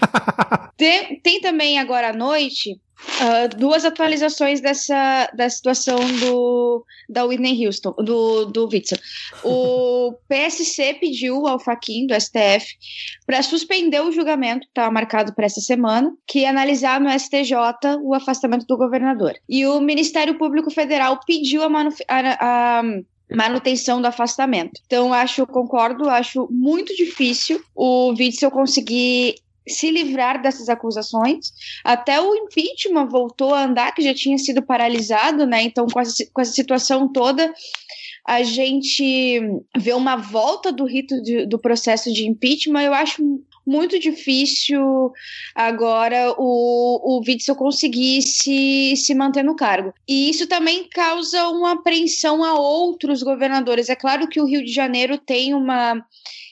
tem, 0.79 1.19
tem 1.21 1.41
também 1.41 1.81
agora 1.81 2.11
à 2.11 2.13
noite 2.13 2.79
Uh, 2.99 3.57
duas 3.57 3.85
atualizações 3.85 4.61
dessa 4.61 5.31
da 5.35 5.49
situação 5.49 5.99
do 6.21 6.85
da 7.09 7.25
Whitney 7.25 7.65
Houston, 7.65 7.93
do, 7.93 8.47
do 8.47 8.69
Witzel. 8.69 8.99
O 9.45 10.13
PSC 10.29 10.95
pediu 10.95 11.47
ao 11.47 11.59
Faquin, 11.59 12.07
do 12.07 12.15
STF, 12.15 12.67
para 13.27 13.43
suspender 13.43 14.01
o 14.01 14.13
julgamento 14.13 14.67
que 14.67 14.71
estava 14.71 14.91
marcado 14.91 15.35
para 15.35 15.47
essa 15.47 15.61
semana, 15.61 16.13
que 16.27 16.41
ia 16.41 16.51
analisar 16.51 17.01
no 17.01 17.11
STJ 17.11 17.55
o 18.03 18.15
afastamento 18.15 18.67
do 18.67 18.77
governador. 18.77 19.35
E 19.49 19.67
o 19.67 19.81
Ministério 19.81 20.37
Público 20.37 20.71
Federal 20.71 21.19
pediu 21.27 21.63
a, 21.63 21.69
a, 21.69 22.79
a 22.79 22.83
manutenção 23.35 24.01
do 24.01 24.07
afastamento. 24.07 24.81
Então, 24.87 25.13
acho, 25.13 25.47
concordo, 25.47 26.09
acho 26.09 26.49
muito 26.51 26.95
difícil 26.95 27.63
o 27.75 28.11
Witzel 28.11 28.51
conseguir 28.51 29.37
se 29.69 29.91
livrar 29.91 30.41
dessas 30.41 30.69
acusações. 30.69 31.53
Até 31.85 32.21
o 32.21 32.35
impeachment 32.35 33.07
voltou 33.07 33.55
a 33.55 33.65
andar, 33.65 33.93
que 33.93 34.03
já 34.03 34.15
tinha 34.15 34.39
sido 34.39 34.63
paralisado, 34.63 35.47
né? 35.47 35.63
Então, 35.63 35.87
com 35.87 36.01
essa, 36.01 36.25
com 36.33 36.41
essa 36.41 36.53
situação 36.53 37.09
toda, 37.13 37.53
a 38.27 38.43
gente 38.43 39.41
vê 39.77 39.93
uma 39.93 40.17
volta 40.17 40.71
do 40.71 40.85
rito 40.85 41.21
de, 41.23 41.47
do 41.47 41.59
processo 41.59 42.13
de 42.13 42.27
impeachment. 42.27 42.83
Eu 42.83 42.95
acho 42.95 43.23
muito 43.69 43.99
difícil 43.99 45.13
agora 45.55 46.35
o, 46.39 47.19
o 47.19 47.21
Witzel 47.27 47.55
conseguir 47.55 48.23
se, 48.23 48.95
se 48.97 49.15
manter 49.15 49.45
no 49.45 49.55
cargo. 49.55 49.93
E 50.09 50.31
isso 50.31 50.47
também 50.47 50.89
causa 50.89 51.49
uma 51.49 51.73
apreensão 51.73 52.43
a 52.43 52.59
outros 52.59 53.23
governadores. 53.23 53.91
É 53.91 53.95
claro 53.95 54.27
que 54.27 54.41
o 54.41 54.47
Rio 54.47 54.65
de 54.65 54.73
Janeiro 54.73 55.19
tem 55.19 55.53
uma 55.53 56.03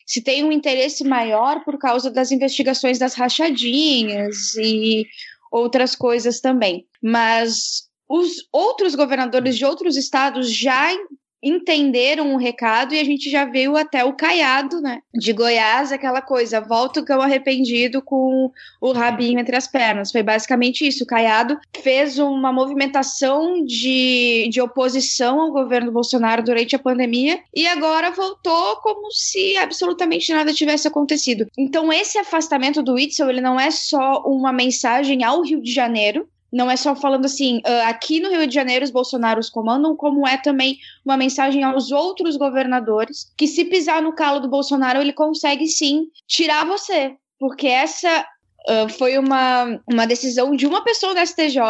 se 0.06 0.22
tem 0.22 0.44
um 0.44 0.52
interesse 0.52 1.02
maior 1.02 1.64
por 1.64 1.78
causa 1.78 2.10
das 2.10 2.30
investigações 2.30 2.98
das 2.98 3.14
rachadinhas 3.14 4.54
e 4.54 5.04
outras 5.50 5.96
coisas 5.96 6.40
também. 6.40 6.86
Mas 7.02 7.88
os 8.08 8.48
outros 8.52 8.94
governadores 8.94 9.56
de 9.56 9.64
outros 9.64 9.96
estados 9.96 10.50
já 10.50 10.94
entenderam 11.42 12.34
o 12.34 12.38
recado 12.38 12.94
e 12.94 13.00
a 13.00 13.04
gente 13.04 13.30
já 13.30 13.44
viu 13.44 13.76
até 13.76 14.04
o 14.04 14.12
Caiado, 14.12 14.80
né? 14.80 15.00
De 15.14 15.32
Goiás, 15.32 15.92
aquela 15.92 16.20
coisa, 16.20 16.60
volta 16.60 17.00
o 17.00 17.04
cão 17.04 17.20
arrependido 17.20 18.02
com 18.02 18.50
o 18.80 18.92
rabinho 18.92 19.38
entre 19.38 19.56
as 19.56 19.66
pernas. 19.66 20.10
Foi 20.10 20.22
basicamente 20.22 20.86
isso. 20.86 21.04
O 21.04 21.06
Caiado 21.06 21.58
fez 21.82 22.18
uma 22.18 22.52
movimentação 22.52 23.64
de, 23.64 24.48
de 24.50 24.60
oposição 24.60 25.40
ao 25.40 25.52
governo 25.52 25.92
Bolsonaro 25.92 26.42
durante 26.42 26.74
a 26.74 26.80
pandemia 26.80 27.40
e 27.54 27.66
agora 27.66 28.10
voltou 28.10 28.76
como 28.76 29.10
se 29.12 29.56
absolutamente 29.56 30.32
nada 30.32 30.52
tivesse 30.52 30.88
acontecido. 30.88 31.46
Então, 31.56 31.92
esse 31.92 32.18
afastamento 32.18 32.82
do 32.82 32.98
Itzel, 32.98 33.30
ele 33.30 33.40
não 33.40 33.58
é 33.58 33.70
só 33.70 34.22
uma 34.26 34.52
mensagem 34.52 35.22
ao 35.22 35.42
Rio 35.42 35.60
de 35.60 35.72
Janeiro, 35.72 36.28
não 36.56 36.70
é 36.70 36.76
só 36.76 36.96
falando 36.96 37.26
assim, 37.26 37.58
uh, 37.58 37.86
aqui 37.86 38.18
no 38.18 38.30
Rio 38.30 38.46
de 38.46 38.54
Janeiro 38.54 38.82
os 38.82 38.90
Bolsonaros 38.90 39.50
comandam, 39.50 39.94
como 39.94 40.26
é 40.26 40.38
também 40.38 40.78
uma 41.04 41.14
mensagem 41.14 41.62
aos 41.62 41.92
outros 41.92 42.38
governadores, 42.38 43.30
que 43.36 43.46
se 43.46 43.66
pisar 43.66 44.00
no 44.00 44.14
calo 44.14 44.40
do 44.40 44.48
Bolsonaro, 44.48 44.98
ele 44.98 45.12
consegue 45.12 45.66
sim 45.66 46.06
tirar 46.26 46.64
você. 46.64 47.14
Porque 47.38 47.66
essa 47.66 48.26
Uh, 48.68 48.88
foi 48.88 49.16
uma, 49.16 49.80
uma 49.88 50.08
decisão 50.08 50.56
de 50.56 50.66
uma 50.66 50.82
pessoa 50.82 51.14
da 51.14 51.24
STJ 51.24 51.62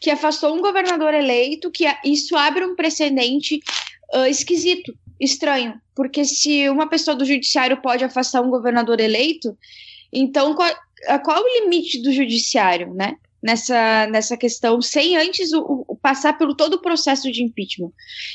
que 0.00 0.10
afastou 0.10 0.56
um 0.56 0.60
governador 0.60 1.14
eleito, 1.14 1.70
que 1.70 1.84
isso 2.04 2.34
abre 2.34 2.64
um 2.64 2.74
precedente 2.74 3.60
uh, 4.12 4.26
esquisito, 4.26 4.92
estranho. 5.20 5.80
Porque 5.94 6.24
se 6.24 6.68
uma 6.68 6.88
pessoa 6.88 7.16
do 7.16 7.24
judiciário 7.24 7.80
pode 7.80 8.02
afastar 8.02 8.40
um 8.40 8.50
governador 8.50 8.98
eleito, 8.98 9.56
então 10.12 10.52
qual, 10.56 10.68
qual 11.24 11.36
é 11.36 11.40
o 11.40 11.62
limite 11.62 12.02
do 12.02 12.10
judiciário, 12.10 12.92
né? 12.92 13.14
Nessa, 13.46 14.08
nessa 14.08 14.36
questão 14.36 14.82
sem 14.82 15.16
antes 15.16 15.52
o, 15.52 15.84
o, 15.86 15.96
passar 15.96 16.36
pelo 16.36 16.54
todo 16.54 16.74
o 16.74 16.82
processo 16.82 17.30
de 17.30 17.44
impeachment. 17.44 17.92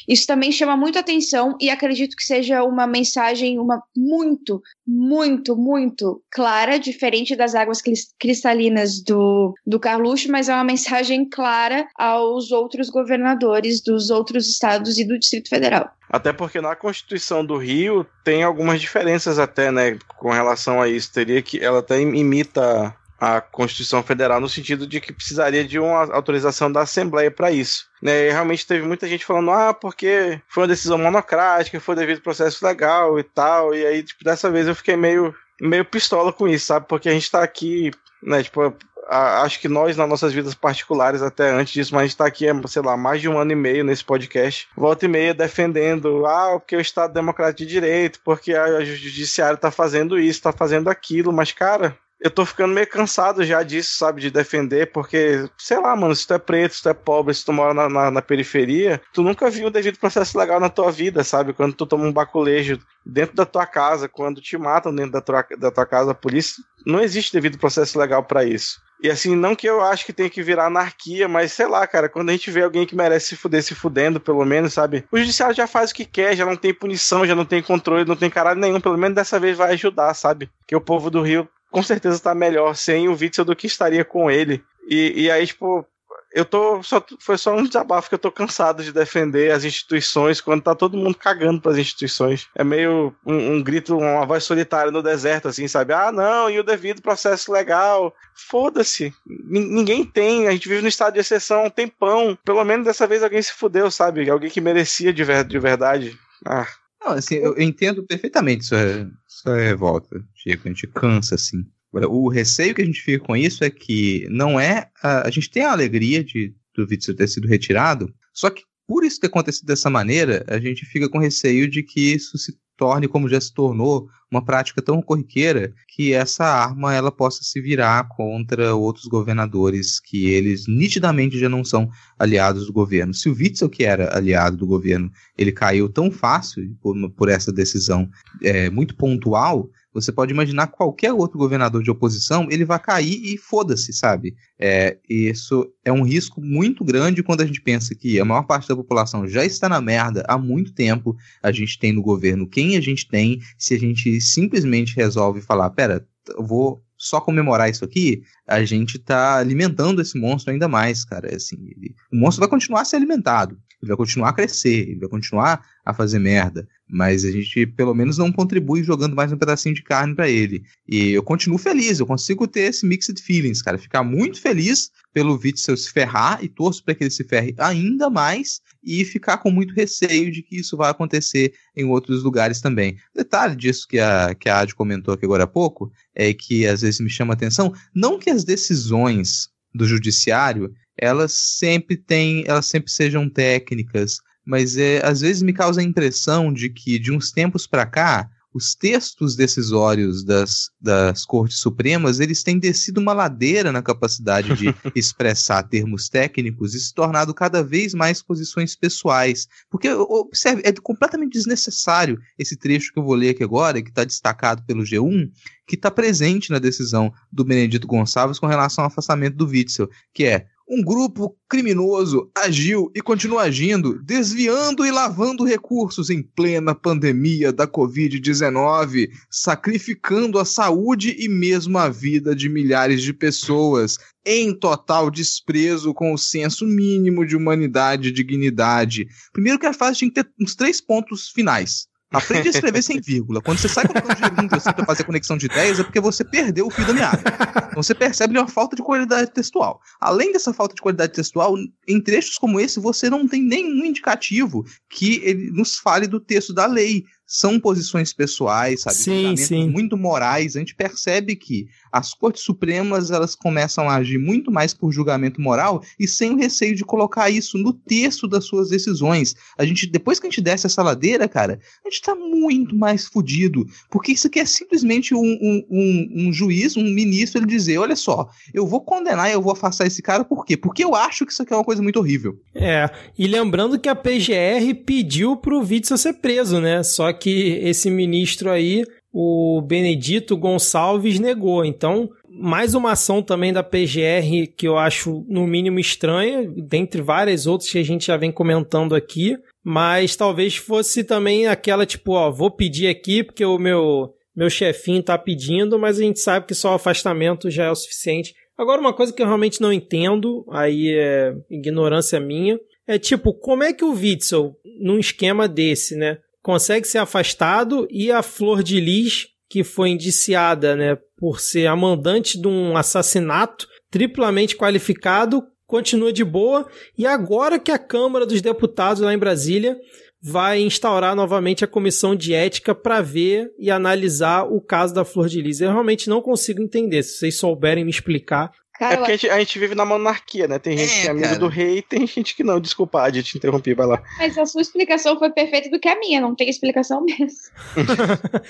Isso 0.07 0.25
também 0.25 0.53
chama 0.53 0.77
muito 0.77 0.97
atenção 0.97 1.57
e 1.59 1.69
acredito 1.69 2.15
que 2.15 2.23
seja 2.23 2.63
uma 2.63 2.87
mensagem 2.87 3.59
uma 3.59 3.83
muito, 3.95 4.61
muito, 4.87 5.55
muito 5.57 6.23
clara, 6.31 6.79
diferente 6.79 7.35
das 7.35 7.53
águas 7.53 7.81
cristalinas 8.17 9.03
do, 9.03 9.53
do 9.67 9.79
Carluxo, 9.79 10.31
mas 10.31 10.47
é 10.47 10.53
uma 10.53 10.63
mensagem 10.63 11.27
clara 11.27 11.85
aos 11.97 12.51
outros 12.51 12.89
governadores 12.89 13.81
dos 13.81 14.09
outros 14.09 14.47
estados 14.47 14.97
e 14.97 15.03
do 15.03 15.19
Distrito 15.19 15.49
Federal. 15.49 15.91
Até 16.09 16.31
porque 16.31 16.59
na 16.59 16.75
Constituição 16.75 17.45
do 17.45 17.57
Rio 17.57 18.05
tem 18.23 18.43
algumas 18.43 18.79
diferenças 18.79 19.39
até, 19.39 19.71
né, 19.71 19.97
com 20.17 20.29
relação 20.29 20.81
a 20.81 20.87
isso. 20.87 21.11
Teria 21.13 21.41
que 21.41 21.59
ela 21.59 21.79
até 21.79 22.01
imita 22.01 22.93
a 23.21 23.39
Constituição 23.39 24.01
Federal 24.01 24.41
no 24.41 24.49
sentido 24.49 24.87
de 24.87 24.99
que 24.99 25.13
precisaria 25.13 25.63
de 25.63 25.77
uma 25.77 26.11
autorização 26.11 26.71
da 26.71 26.81
Assembleia 26.81 27.29
para 27.29 27.51
isso. 27.51 27.85
Né, 28.01 28.29
e 28.29 28.31
realmente 28.31 28.65
teve 28.65 28.83
muita 28.83 29.07
gente 29.07 29.23
falando, 29.23 29.51
ah, 29.51 29.75
porque 29.75 30.41
foi 30.47 30.63
uma 30.63 30.69
decisão 30.69 30.97
monocrática, 30.97 31.79
foi 31.79 31.95
devido 31.95 32.17
ao 32.17 32.23
processo 32.23 32.65
legal 32.65 33.19
e 33.19 33.23
tal, 33.23 33.75
e 33.75 33.85
aí, 33.85 34.01
tipo, 34.01 34.23
dessa 34.23 34.49
vez 34.49 34.67
eu 34.67 34.73
fiquei 34.73 34.95
meio, 34.95 35.35
meio 35.61 35.85
pistola 35.85 36.33
com 36.33 36.47
isso, 36.47 36.65
sabe, 36.65 36.87
porque 36.89 37.07
a 37.07 37.11
gente 37.11 37.29
tá 37.29 37.43
aqui, 37.43 37.91
né, 38.23 38.41
tipo, 38.41 38.75
a, 39.07 39.43
acho 39.43 39.59
que 39.59 39.67
nós, 39.67 39.95
nas 39.95 40.09
nossas 40.09 40.33
vidas 40.33 40.55
particulares, 40.55 41.21
até 41.21 41.51
antes 41.51 41.73
disso, 41.73 41.93
mas 41.93 42.01
a 42.01 42.05
gente 42.07 42.17
tá 42.17 42.25
aqui, 42.25 42.45
sei 42.65 42.81
lá, 42.81 42.97
mais 42.97 43.21
de 43.21 43.29
um 43.29 43.37
ano 43.37 43.51
e 43.51 43.55
meio 43.55 43.83
nesse 43.83 44.03
podcast, 44.03 44.67
volta 44.75 45.05
e 45.05 45.07
meia 45.07 45.31
defendendo, 45.31 46.25
ah, 46.25 46.53
porque 46.53 46.75
o 46.75 46.81
Estado 46.81 47.13
Democrático 47.13 47.59
de 47.59 47.67
Direito, 47.67 48.19
porque 48.25 48.55
a 48.55 48.83
Judiciário 48.83 49.59
tá 49.59 49.69
fazendo 49.69 50.17
isso, 50.17 50.41
tá 50.41 50.51
fazendo 50.51 50.89
aquilo, 50.89 51.31
mas, 51.31 51.51
cara, 51.51 51.95
eu 52.21 52.29
tô 52.29 52.45
ficando 52.45 52.73
meio 52.73 52.87
cansado 52.87 53.43
já 53.43 53.63
disso, 53.63 53.97
sabe? 53.97 54.21
De 54.21 54.29
defender, 54.29 54.91
porque, 54.91 55.49
sei 55.57 55.79
lá, 55.79 55.95
mano, 55.95 56.15
se 56.15 56.27
tu 56.27 56.35
é 56.35 56.37
preto, 56.37 56.75
se 56.75 56.83
tu 56.83 56.89
é 56.89 56.93
pobre, 56.93 57.33
se 57.33 57.43
tu 57.43 57.51
mora 57.51 57.73
na, 57.73 57.89
na, 57.89 58.11
na, 58.11 58.21
periferia, 58.21 59.01
tu 59.11 59.23
nunca 59.23 59.49
viu 59.49 59.67
o 59.67 59.71
devido 59.71 59.97
processo 59.97 60.37
legal 60.37 60.59
na 60.59 60.69
tua 60.69 60.91
vida, 60.91 61.23
sabe? 61.23 61.51
Quando 61.51 61.73
tu 61.73 61.85
toma 61.85 62.05
um 62.05 62.13
baculejo 62.13 62.79
dentro 63.03 63.35
da 63.35 63.45
tua 63.45 63.65
casa, 63.65 64.07
quando 64.07 64.39
te 64.39 64.55
matam 64.55 64.93
dentro 64.93 65.13
da 65.13 65.21
tua, 65.21 65.45
da 65.57 65.71
tua 65.71 65.85
casa, 65.85 66.13
por 66.13 66.33
isso 66.33 66.63
não 66.85 66.99
existe 66.99 67.33
devido 67.33 67.57
processo 67.57 67.97
legal 67.97 68.23
para 68.23 68.45
isso. 68.45 68.79
E 69.03 69.09
assim, 69.09 69.35
não 69.35 69.55
que 69.55 69.67
eu 69.67 69.81
acho 69.81 70.05
que 70.05 70.13
tem 70.13 70.29
que 70.29 70.43
virar 70.43 70.67
anarquia, 70.67 71.27
mas 71.27 71.51
sei 71.53 71.67
lá, 71.67 71.87
cara, 71.87 72.07
quando 72.07 72.29
a 72.29 72.33
gente 72.33 72.51
vê 72.51 72.61
alguém 72.61 72.85
que 72.85 72.95
merece 72.95 73.29
se 73.29 73.35
fuder 73.35 73.63
se 73.63 73.73
fudendo, 73.73 74.19
pelo 74.19 74.45
menos, 74.45 74.73
sabe? 74.73 75.03
O 75.11 75.17
judiciário 75.17 75.55
já 75.55 75.65
faz 75.65 75.89
o 75.89 75.95
que 75.95 76.05
quer, 76.05 76.35
já 76.35 76.45
não 76.45 76.55
tem 76.55 76.71
punição, 76.71 77.25
já 77.25 77.33
não 77.33 77.45
tem 77.45 77.63
controle, 77.63 78.07
não 78.07 78.15
tem 78.15 78.29
caralho 78.29 78.59
nenhum, 78.59 78.79
pelo 78.79 78.97
menos 78.99 79.15
dessa 79.15 79.39
vez 79.39 79.57
vai 79.57 79.73
ajudar, 79.73 80.13
sabe? 80.13 80.51
Que 80.67 80.75
o 80.75 80.81
povo 80.81 81.09
do 81.09 81.23
Rio 81.23 81.49
com 81.71 81.81
certeza 81.81 82.19
tá 82.19 82.35
melhor 82.35 82.75
sem 82.75 83.07
o 83.07 83.17
Witzel 83.17 83.45
do 83.45 83.55
que 83.55 83.65
estaria 83.65 84.05
com 84.05 84.29
ele. 84.29 84.63
E, 84.87 85.23
e 85.23 85.31
aí, 85.31 85.47
tipo, 85.47 85.87
eu 86.33 86.45
tô. 86.45 86.81
Só, 86.81 87.03
foi 87.19 87.37
só 87.37 87.55
um 87.55 87.63
desabafo 87.63 88.09
que 88.09 88.15
eu 88.15 88.19
tô 88.19 88.31
cansado 88.31 88.83
de 88.83 88.91
defender 88.91 89.51
as 89.51 89.63
instituições 89.63 90.39
quando 90.39 90.63
tá 90.63 90.73
todo 90.73 90.97
mundo 90.97 91.15
cagando 91.15 91.61
para 91.61 91.71
as 91.71 91.77
instituições. 91.77 92.47
É 92.55 92.63
meio 92.63 93.15
um, 93.25 93.53
um, 93.53 93.63
grito, 93.63 93.97
uma 93.97 94.25
voz 94.25 94.43
solitária 94.43 94.91
no 94.91 95.03
deserto, 95.03 95.47
assim, 95.47 95.67
sabe? 95.67 95.93
Ah, 95.93 96.11
não, 96.11 96.49
e 96.49 96.59
o 96.59 96.63
devido 96.63 97.01
processo 97.01 97.51
legal. 97.51 98.13
Foda-se. 98.33 99.13
Ninguém 99.25 100.05
tem. 100.05 100.47
A 100.47 100.51
gente 100.51 100.69
vive 100.69 100.81
no 100.81 100.87
estado 100.87 101.13
de 101.13 101.19
exceção 101.19 101.61
há 101.61 101.63
um 101.63 101.69
tempão. 101.69 102.37
Pelo 102.45 102.63
menos 102.63 102.85
dessa 102.85 103.07
vez 103.07 103.23
alguém 103.23 103.41
se 103.41 103.53
fudeu, 103.53 103.91
sabe? 103.91 104.29
Alguém 104.29 104.49
que 104.49 104.61
merecia 104.61 105.11
de, 105.11 105.23
ver, 105.23 105.43
de 105.43 105.59
verdade. 105.59 106.17
Ah. 106.45 106.67
Não, 107.03 107.13
assim, 107.13 107.35
eu 107.35 107.59
entendo 107.59 108.05
perfeitamente 108.05 108.63
sua, 108.63 109.09
sua 109.41 109.57
revolta, 109.57 110.23
Chico. 110.35 110.67
A 110.67 110.71
gente 110.71 110.87
cansa, 110.87 111.35
assim. 111.35 111.65
O 111.91 112.29
receio 112.29 112.73
que 112.73 112.81
a 112.81 112.85
gente 112.85 113.01
fica 113.01 113.23
com 113.23 113.35
isso 113.35 113.63
é 113.63 113.69
que 113.69 114.25
não 114.29 114.59
é. 114.59 114.89
A, 115.03 115.27
a 115.27 115.31
gente 115.31 115.49
tem 115.49 115.63
a 115.63 115.71
alegria 115.71 116.23
de 116.23 116.53
do 116.73 116.87
Witzel 116.89 117.15
ter 117.15 117.27
sido 117.27 117.49
retirado, 117.49 118.13
só 118.33 118.49
que 118.49 118.63
por 118.87 119.03
isso 119.03 119.19
ter 119.19 119.27
acontecido 119.27 119.67
dessa 119.67 119.89
maneira, 119.89 120.45
a 120.47 120.59
gente 120.59 120.85
fica 120.85 121.09
com 121.09 121.17
receio 121.17 121.69
de 121.69 121.83
que 121.83 122.13
isso 122.13 122.37
se 122.37 122.57
torne, 122.77 123.07
como 123.07 123.29
já 123.29 123.39
se 123.39 123.53
tornou, 123.53 124.09
uma 124.31 124.43
prática 124.43 124.81
tão 124.81 125.01
corriqueira 125.01 125.73
que 125.89 126.13
essa 126.13 126.45
arma 126.45 126.93
ela 126.93 127.11
possa 127.11 127.43
se 127.43 127.59
virar 127.59 128.07
contra 128.07 128.73
outros 128.73 129.05
governadores 129.05 129.99
que 129.99 130.27
eles 130.27 130.65
nitidamente 130.67 131.37
já 131.37 131.49
não 131.49 131.65
são 131.65 131.89
aliados 132.17 132.65
do 132.65 132.73
governo. 132.73 133.13
Se 133.13 133.29
o 133.29 133.33
Witzel, 133.33 133.69
que 133.69 133.83
era 133.83 134.15
aliado 134.15 134.55
do 134.55 134.65
governo, 134.65 135.11
ele 135.37 135.51
caiu 135.51 135.89
tão 135.89 136.09
fácil 136.09 136.73
por, 136.81 136.95
por 137.11 137.27
essa 137.27 137.51
decisão 137.51 138.09
é, 138.41 138.69
muito 138.69 138.95
pontual, 138.95 139.69
Você 139.93 140.11
pode 140.11 140.31
imaginar 140.31 140.67
qualquer 140.67 141.11
outro 141.11 141.37
governador 141.37 141.83
de 141.83 141.91
oposição, 141.91 142.47
ele 142.49 142.63
vai 142.63 142.79
cair 142.79 143.21
e 143.23 143.37
foda-se, 143.37 143.91
sabe? 143.91 144.35
É, 144.57 144.97
isso 145.09 145.71
é 145.83 145.91
um 145.91 146.03
risco 146.03 146.41
muito 146.41 146.83
grande 146.83 147.23
quando 147.23 147.41
a 147.41 147.45
gente 147.45 147.61
pensa 147.61 147.93
que 147.93 148.19
a 148.19 148.25
maior 148.25 148.43
parte 148.43 148.67
da 148.67 148.75
população 148.75 149.27
já 149.27 149.43
está 149.43 149.67
na 149.67 149.81
merda 149.81 150.23
há 150.27 150.37
muito 150.37 150.73
tempo. 150.73 151.15
A 151.43 151.51
gente 151.51 151.77
tem 151.77 151.91
no 151.91 152.01
governo 152.01 152.47
quem 152.47 152.77
a 152.77 152.81
gente 152.81 153.07
tem. 153.07 153.39
Se 153.57 153.73
a 153.73 153.79
gente 153.79 154.21
simplesmente 154.21 154.95
resolve 154.95 155.41
falar, 155.41 155.69
pera, 155.71 156.05
eu 156.29 156.43
vou 156.45 156.81
só 157.01 157.19
comemorar 157.19 157.67
isso 157.67 157.83
aqui, 157.83 158.21
a 158.47 158.63
gente 158.63 158.99
tá 158.99 159.37
alimentando 159.37 160.01
esse 160.01 160.19
monstro 160.19 160.53
ainda 160.53 160.67
mais, 160.67 161.03
cara. 161.03 161.35
Assim, 161.35 161.57
ele, 161.75 161.95
o 162.13 162.15
monstro 162.15 162.41
vai 162.41 162.49
continuar 162.49 162.81
a 162.81 162.85
ser 162.85 162.97
alimentado, 162.97 163.57
ele 163.81 163.89
vai 163.89 163.97
continuar 163.97 164.29
a 164.29 164.33
crescer, 164.33 164.89
ele 164.89 164.99
vai 164.99 165.09
continuar 165.09 165.65
a 165.83 165.93
fazer 165.93 166.19
merda, 166.19 166.67
mas 166.87 167.25
a 167.25 167.31
gente 167.31 167.65
pelo 167.65 167.93
menos 167.93 168.17
não 168.17 168.31
contribui 168.31 168.83
jogando 168.83 169.15
mais 169.15 169.31
um 169.31 169.37
pedacinho 169.37 169.73
de 169.73 169.81
carne 169.81 170.13
para 170.13 170.29
ele. 170.29 170.63
E 170.87 171.11
eu 171.11 171.23
continuo 171.23 171.57
feliz, 171.57 171.99
eu 171.99 172.05
consigo 172.05 172.47
ter 172.47 172.61
esse 172.61 172.85
mixed 172.85 173.19
feelings, 173.21 173.61
cara, 173.61 173.77
ficar 173.77 174.03
muito 174.03 174.39
feliz 174.39 174.91
pelo 175.13 175.39
Witzel 175.41 175.75
se 175.75 175.91
ferrar 175.91 176.43
e 176.43 176.47
torço 176.47 176.83
para 176.83 176.93
que 176.93 177.03
ele 177.03 177.11
se 177.11 177.23
ferre 177.23 177.55
ainda 177.57 178.09
mais 178.09 178.61
e 178.83 179.03
ficar 179.03 179.37
com 179.37 179.49
muito 179.49 179.73
receio 179.73 180.31
de 180.31 180.41
que 180.41 180.57
isso 180.57 180.77
vai 180.77 180.89
acontecer 180.91 181.53
em 181.75 181.85
outros 181.85 182.23
lugares 182.23 182.61
também. 182.61 182.97
Detalhe 183.15 183.55
disso 183.55 183.87
que 183.87 183.99
a, 183.99 184.35
que 184.35 184.49
a 184.49 184.59
Adi 184.59 184.75
comentou 184.75 185.13
aqui 185.13 185.25
agora 185.25 185.43
há 185.43 185.47
pouco 185.47 185.91
é 186.15 186.33
que 186.33 186.65
às 186.67 186.81
vezes 186.81 186.99
me 186.99 187.09
chama 187.09 187.33
a 187.33 187.35
atenção, 187.35 187.73
não 187.93 188.19
que 188.19 188.29
as 188.29 188.43
decisões 188.43 189.49
do 189.73 189.87
judiciário 189.87 190.73
elas 190.97 191.33
sempre 191.33 191.97
têm, 191.97 192.43
elas 192.47 192.65
sempre 192.65 192.91
sejam 192.91 193.29
técnicas, 193.29 194.17
mas 194.45 194.77
é, 194.77 195.05
às 195.05 195.21
vezes 195.21 195.41
me 195.41 195.53
causa 195.53 195.81
a 195.81 195.83
impressão 195.83 196.51
de 196.51 196.69
que 196.69 196.99
de 196.99 197.11
uns 197.11 197.31
tempos 197.31 197.67
para 197.67 197.85
cá 197.85 198.29
os 198.53 198.75
textos 198.75 199.35
decisórios 199.35 200.25
das, 200.25 200.69
das 200.79 201.25
Cortes 201.25 201.59
Supremas, 201.59 202.19
eles 202.19 202.43
têm 202.43 202.59
descido 202.59 202.99
uma 202.99 203.13
ladeira 203.13 203.71
na 203.71 203.81
capacidade 203.81 204.53
de 204.55 204.75
expressar 204.93 205.63
termos 205.63 206.09
técnicos 206.09 206.75
e 206.75 206.79
se 206.79 206.93
tornado 206.93 207.33
cada 207.33 207.63
vez 207.63 207.93
mais 207.93 208.21
posições 208.21 208.75
pessoais. 208.75 209.47
Porque, 209.69 209.89
observe, 209.89 210.61
é 210.65 210.73
completamente 210.73 211.33
desnecessário 211.33 212.19
esse 212.37 212.57
trecho 212.57 212.91
que 212.91 212.99
eu 212.99 213.03
vou 213.03 213.15
ler 213.15 213.29
aqui 213.29 213.43
agora, 213.43 213.81
que 213.81 213.89
está 213.89 214.03
destacado 214.03 214.63
pelo 214.65 214.83
G1, 214.83 215.31
que 215.65 215.75
está 215.75 215.89
presente 215.89 216.51
na 216.51 216.59
decisão 216.59 217.13
do 217.31 217.45
Benedito 217.45 217.87
Gonçalves 217.87 218.37
com 218.37 218.47
relação 218.47 218.83
ao 218.83 218.89
afastamento 218.89 219.37
do 219.37 219.47
Witzel, 219.47 219.89
que 220.13 220.25
é 220.25 220.47
um 220.71 220.81
grupo 220.81 221.35
criminoso 221.49 222.31
agiu 222.33 222.89
e 222.95 223.01
continua 223.01 223.41
agindo, 223.41 224.01
desviando 224.01 224.85
e 224.85 224.91
lavando 224.91 225.43
recursos 225.43 226.09
em 226.09 226.23
plena 226.23 226.73
pandemia 226.73 227.51
da 227.51 227.67
Covid-19, 227.67 229.09
sacrificando 229.29 230.39
a 230.39 230.45
saúde 230.45 231.13
e 231.19 231.27
mesmo 231.27 231.77
a 231.77 231.89
vida 231.89 232.33
de 232.33 232.47
milhares 232.47 233.01
de 233.01 233.11
pessoas, 233.13 233.97
em 234.25 234.57
total 234.57 235.11
desprezo 235.11 235.93
com 235.93 236.13
o 236.13 236.17
senso 236.17 236.65
mínimo 236.65 237.25
de 237.25 237.35
humanidade 237.35 238.07
e 238.07 238.13
dignidade. 238.13 239.07
Primeiro 239.33 239.59
que 239.59 239.65
a 239.65 239.73
fase 239.73 239.99
tinha 239.99 240.09
que 240.09 240.23
ter 240.23 240.31
uns 240.39 240.55
três 240.55 240.79
pontos 240.79 241.27
finais. 241.27 241.90
Aprende 242.11 242.49
a 242.49 242.51
escrever 242.51 242.81
sem 242.81 242.99
vírgula. 242.99 243.41
Quando 243.41 243.59
você 243.59 243.69
sai 243.69 243.87
colocando 243.87 244.35
vírgula 244.35 244.57
assim 244.57 244.73
pra 244.73 244.85
fazer 244.85 245.03
conexão 245.05 245.37
de 245.37 245.45
ideias, 245.45 245.79
é 245.79 245.83
porque 245.83 245.99
você 245.99 246.25
perdeu 246.25 246.67
o 246.67 246.69
fio 246.69 246.85
da 246.85 246.93
meada. 246.93 247.23
Então 247.69 247.81
você 247.81 247.95
percebe 247.95 248.37
uma 248.37 248.47
falta 248.47 248.75
de 248.75 248.83
qualidade 248.83 249.31
textual. 249.31 249.79
Além 249.99 250.33
dessa 250.33 250.53
falta 250.53 250.75
de 250.75 250.81
qualidade 250.81 251.13
textual, 251.13 251.55
em 251.87 252.01
trechos 252.01 252.37
como 252.37 252.59
esse, 252.59 252.79
você 252.79 253.09
não 253.09 253.27
tem 253.27 253.41
nenhum 253.41 253.85
indicativo 253.85 254.65
que 254.89 255.21
ele 255.23 255.51
nos 255.51 255.77
fale 255.77 256.05
do 256.05 256.19
texto 256.19 256.53
da 256.53 256.65
lei 256.65 257.05
são 257.31 257.57
posições 257.57 258.11
pessoais, 258.11 258.81
sabe? 258.81 258.97
Sim, 258.97 259.37
sim. 259.37 259.69
muito 259.69 259.95
morais. 259.95 260.57
A 260.57 260.59
gente 260.59 260.75
percebe 260.75 261.33
que 261.33 261.69
as 261.89 262.13
cortes 262.13 262.43
supremas 262.43 263.09
elas 263.09 263.35
começam 263.35 263.89
a 263.89 263.95
agir 263.95 264.17
muito 264.17 264.51
mais 264.51 264.73
por 264.73 264.91
julgamento 264.91 265.39
moral 265.39 265.81
e 265.97 266.09
sem 266.09 266.31
o 266.31 266.35
receio 266.35 266.75
de 266.75 266.83
colocar 266.83 267.29
isso 267.29 267.57
no 267.57 267.71
texto 267.71 268.27
das 268.27 268.43
suas 268.43 268.67
decisões. 268.67 269.33
A 269.57 269.63
gente, 269.63 269.87
depois 269.87 270.19
que 270.19 270.27
a 270.27 270.29
gente 270.29 270.41
desce 270.41 270.65
essa 270.65 270.83
ladeira, 270.83 271.25
cara, 271.29 271.57
a 271.85 271.89
gente 271.89 272.01
tá 272.01 272.13
muito 272.13 272.75
mais 272.75 273.05
fudido, 273.05 273.65
porque 273.89 274.11
isso 274.11 274.27
aqui 274.27 274.41
é 274.41 274.45
simplesmente 274.45 275.15
um, 275.15 275.21
um, 275.21 275.65
um, 275.71 276.11
um 276.27 276.33
juiz, 276.33 276.75
um 276.75 276.83
ministro, 276.83 277.39
ele 277.39 277.47
dizer, 277.47 277.77
olha 277.77 277.95
só, 277.95 278.27
eu 278.53 278.67
vou 278.67 278.81
condenar 278.81 279.29
e 279.29 279.33
eu 279.33 279.41
vou 279.41 279.53
afastar 279.53 279.87
esse 279.87 280.01
cara, 280.01 280.25
por 280.25 280.45
quê? 280.45 280.57
Porque 280.57 280.83
eu 280.83 280.93
acho 280.93 281.25
que 281.25 281.31
isso 281.31 281.43
aqui 281.43 281.53
é 281.53 281.55
uma 281.55 281.63
coisa 281.63 281.81
muito 281.81 281.97
horrível. 281.97 282.37
É, 282.53 282.89
e 283.17 283.25
lembrando 283.25 283.79
que 283.79 283.87
a 283.87 283.95
PGR 283.95 284.75
pediu 284.85 285.37
pro 285.37 285.61
Witzel 285.61 285.97
ser 285.97 286.13
preso, 286.15 286.59
né? 286.59 286.83
Só 286.83 287.13
que 287.13 287.20
esse 287.29 287.89
ministro 287.89 288.49
aí, 288.49 288.83
o 289.13 289.61
Benedito 289.61 290.37
Gonçalves, 290.37 291.19
negou. 291.19 291.65
Então, 291.65 292.09
mais 292.27 292.73
uma 292.73 292.91
ação 292.91 293.21
também 293.21 293.51
da 293.51 293.61
PGR 293.61 294.47
que 294.55 294.67
eu 294.67 294.77
acho 294.77 295.25
no 295.27 295.45
mínimo 295.45 295.79
estranha, 295.79 296.49
dentre 296.55 297.01
várias 297.01 297.45
outras 297.45 297.69
que 297.69 297.77
a 297.77 297.83
gente 297.83 298.07
já 298.07 298.17
vem 298.17 298.31
comentando 298.31 298.95
aqui, 298.95 299.37
mas 299.63 300.15
talvez 300.15 300.55
fosse 300.55 301.03
também 301.03 301.47
aquela 301.47 301.85
tipo, 301.85 302.13
ó, 302.13 302.31
vou 302.31 302.49
pedir 302.49 302.87
aqui 302.87 303.23
porque 303.23 303.45
o 303.45 303.59
meu 303.59 304.13
meu 304.33 304.49
chefinho 304.49 305.03
tá 305.03 305.17
pedindo, 305.17 305.77
mas 305.77 305.99
a 305.99 306.03
gente 306.03 306.19
sabe 306.21 306.47
que 306.47 306.55
só 306.55 306.71
o 306.71 306.75
afastamento 306.75 307.51
já 307.51 307.65
é 307.65 307.69
o 307.69 307.75
suficiente. 307.75 308.33
Agora 308.57 308.79
uma 308.79 308.93
coisa 308.93 309.11
que 309.11 309.21
eu 309.21 309.25
realmente 309.25 309.59
não 309.59 309.73
entendo, 309.73 310.45
aí 310.49 310.93
é 310.93 311.33
ignorância 311.49 312.19
minha, 312.19 312.57
é 312.87 312.97
tipo, 312.97 313.33
como 313.33 313.63
é 313.63 313.73
que 313.73 313.83
o 313.83 313.93
Witzel, 313.93 314.55
num 314.79 314.97
esquema 314.97 315.47
desse, 315.47 315.95
né, 315.95 316.17
consegue 316.41 316.87
ser 316.87 316.97
afastado 316.97 317.87
e 317.89 318.11
a 318.11 318.23
Flor 318.23 318.63
de 318.63 318.79
Lis, 318.79 319.27
que 319.49 319.63
foi 319.63 319.89
indiciada 319.89 320.75
né, 320.75 320.97
por 321.17 321.39
ser 321.39 321.67
a 321.67 321.75
mandante 321.75 322.39
de 322.39 322.47
um 322.47 322.75
assassinato 322.75 323.67
triplamente 323.89 324.55
qualificado, 324.55 325.43
continua 325.67 326.11
de 326.11 326.23
boa. 326.23 326.67
E 326.97 327.05
agora 327.05 327.59
que 327.59 327.71
a 327.71 327.77
Câmara 327.77 328.25
dos 328.25 328.41
Deputados 328.41 329.01
lá 329.01 329.13
em 329.13 329.17
Brasília 329.17 329.77
vai 330.21 330.61
instaurar 330.61 331.15
novamente 331.15 331.63
a 331.65 331.67
comissão 331.67 332.15
de 332.15 332.33
ética 332.33 332.75
para 332.75 333.01
ver 333.01 333.51
e 333.57 333.71
analisar 333.71 334.43
o 334.43 334.61
caso 334.61 334.93
da 334.93 335.03
Flor 335.03 335.27
de 335.27 335.41
Lis. 335.41 335.59
Eu 335.59 335.71
realmente 335.71 336.09
não 336.09 336.21
consigo 336.21 336.61
entender. 336.61 337.03
Se 337.03 337.17
vocês 337.17 337.37
souberem 337.37 337.83
me 337.83 337.89
explicar, 337.89 338.51
Cara, 338.77 338.93
é 338.93 338.97
porque 338.97 339.11
a 339.11 339.15
gente, 339.15 339.29
a 339.29 339.39
gente, 339.39 339.59
vive 339.59 339.75
na 339.75 339.85
monarquia, 339.85 340.47
né? 340.47 340.57
Tem 340.57 340.77
gente 340.77 340.91
é, 340.91 341.01
que 341.01 341.07
é 341.07 341.11
amigo 341.11 341.27
cara. 341.27 341.39
do 341.39 341.47
rei 341.47 341.77
e 341.77 341.81
tem 341.81 342.07
gente 342.07 342.35
que 342.35 342.43
não. 342.43 342.59
Desculpa, 342.59 343.01
Adi, 343.01 343.21
te 343.21 343.37
interrompi, 343.37 343.73
vai 343.73 343.85
lá. 343.85 344.03
Mas 344.17 344.37
a 344.37 344.45
sua 344.45 344.61
explicação 344.61 345.19
foi 345.19 345.29
perfeita 345.29 345.69
do 345.69 345.79
que 345.79 345.87
a 345.87 345.99
minha, 345.99 346.19
não 346.19 346.35
tem 346.35 346.49
explicação 346.49 347.03
mesmo. 347.03 347.37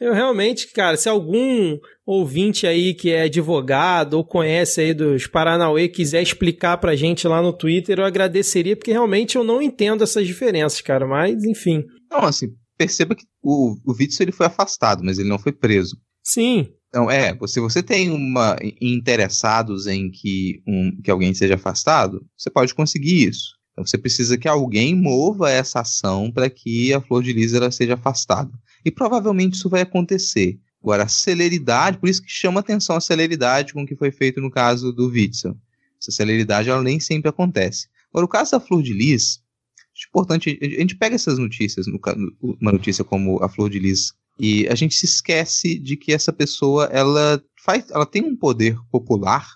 Eu 0.00 0.14
realmente, 0.14 0.72
cara, 0.72 0.96
se 0.96 1.08
algum 1.08 1.76
ouvinte 2.06 2.68
aí 2.68 2.94
que 2.94 3.10
é 3.10 3.22
advogado 3.22 4.14
ou 4.14 4.24
conhece 4.24 4.80
aí 4.80 4.94
dos 4.94 5.26
Paranauê 5.26 5.88
quiser 5.88 6.22
explicar 6.22 6.78
pra 6.78 6.94
gente 6.94 7.26
lá 7.26 7.42
no 7.42 7.52
Twitter, 7.52 7.98
eu 7.98 8.04
agradeceria, 8.04 8.76
porque 8.76 8.92
realmente 8.92 9.34
eu 9.34 9.42
não 9.42 9.60
entendo 9.60 10.04
essas 10.04 10.24
diferenças, 10.24 10.80
cara, 10.80 11.04
mas 11.04 11.42
enfim. 11.42 11.84
Não, 12.08 12.20
assim, 12.20 12.54
perceba 12.76 13.16
que 13.16 13.24
o, 13.42 13.74
o 13.84 13.92
Witzel 13.92 14.24
ele 14.24 14.32
foi 14.32 14.46
afastado, 14.46 15.02
mas 15.02 15.18
ele 15.18 15.28
não 15.28 15.38
foi 15.38 15.50
preso. 15.50 15.96
Sim. 16.22 16.72
Então, 16.88 17.10
é, 17.10 17.36
se 17.46 17.60
você 17.60 17.82
tem 17.82 18.10
uma 18.10 18.56
interessados 18.80 19.86
em 19.86 20.10
que, 20.10 20.62
um, 20.66 21.00
que 21.02 21.10
alguém 21.10 21.34
seja 21.34 21.54
afastado, 21.54 22.26
você 22.36 22.50
pode 22.50 22.74
conseguir 22.74 23.28
isso. 23.28 23.58
Então, 23.72 23.86
você 23.86 23.98
precisa 23.98 24.38
que 24.38 24.48
alguém 24.48 24.94
mova 24.94 25.50
essa 25.50 25.80
ação 25.80 26.32
para 26.32 26.48
que 26.48 26.92
a 26.92 27.00
Flor 27.00 27.22
de 27.22 27.32
Lis 27.32 27.52
seja 27.72 27.94
afastada. 27.94 28.50
E 28.84 28.90
provavelmente 28.90 29.54
isso 29.54 29.68
vai 29.68 29.82
acontecer. 29.82 30.58
Agora, 30.82 31.04
a 31.04 31.08
celeridade, 31.08 31.98
por 31.98 32.08
isso 32.08 32.22
que 32.22 32.30
chama 32.30 32.60
atenção 32.60 32.96
a 32.96 33.00
celeridade 33.00 33.74
com 33.74 33.86
que 33.86 33.96
foi 33.96 34.10
feito 34.10 34.40
no 34.40 34.50
caso 34.50 34.92
do 34.92 35.08
Witzel. 35.08 35.56
Essa 36.00 36.12
celeridade 36.12 36.70
ela 36.70 36.82
nem 36.82 36.98
sempre 36.98 37.28
acontece. 37.28 37.88
Agora, 38.10 38.24
o 38.24 38.28
caso 38.28 38.52
da 38.52 38.60
Flor 38.60 38.82
de 38.82 38.94
Lis, 38.94 39.40
é 39.98 40.08
importante, 40.08 40.58
a 40.62 40.80
gente 40.80 40.96
pega 40.96 41.16
essas 41.16 41.38
notícias, 41.38 41.86
uma 42.42 42.72
notícia 42.72 43.04
como 43.04 43.42
a 43.42 43.48
Flor 43.48 43.68
de 43.68 43.78
Lis 43.78 44.12
e 44.38 44.68
a 44.68 44.74
gente 44.74 44.94
se 44.94 45.06
esquece 45.06 45.78
de 45.78 45.96
que 45.96 46.12
essa 46.12 46.32
pessoa 46.32 46.84
ela 46.86 47.42
faz, 47.64 47.90
ela 47.90 48.06
tem 48.06 48.22
um 48.22 48.36
poder 48.36 48.76
popular 48.90 49.46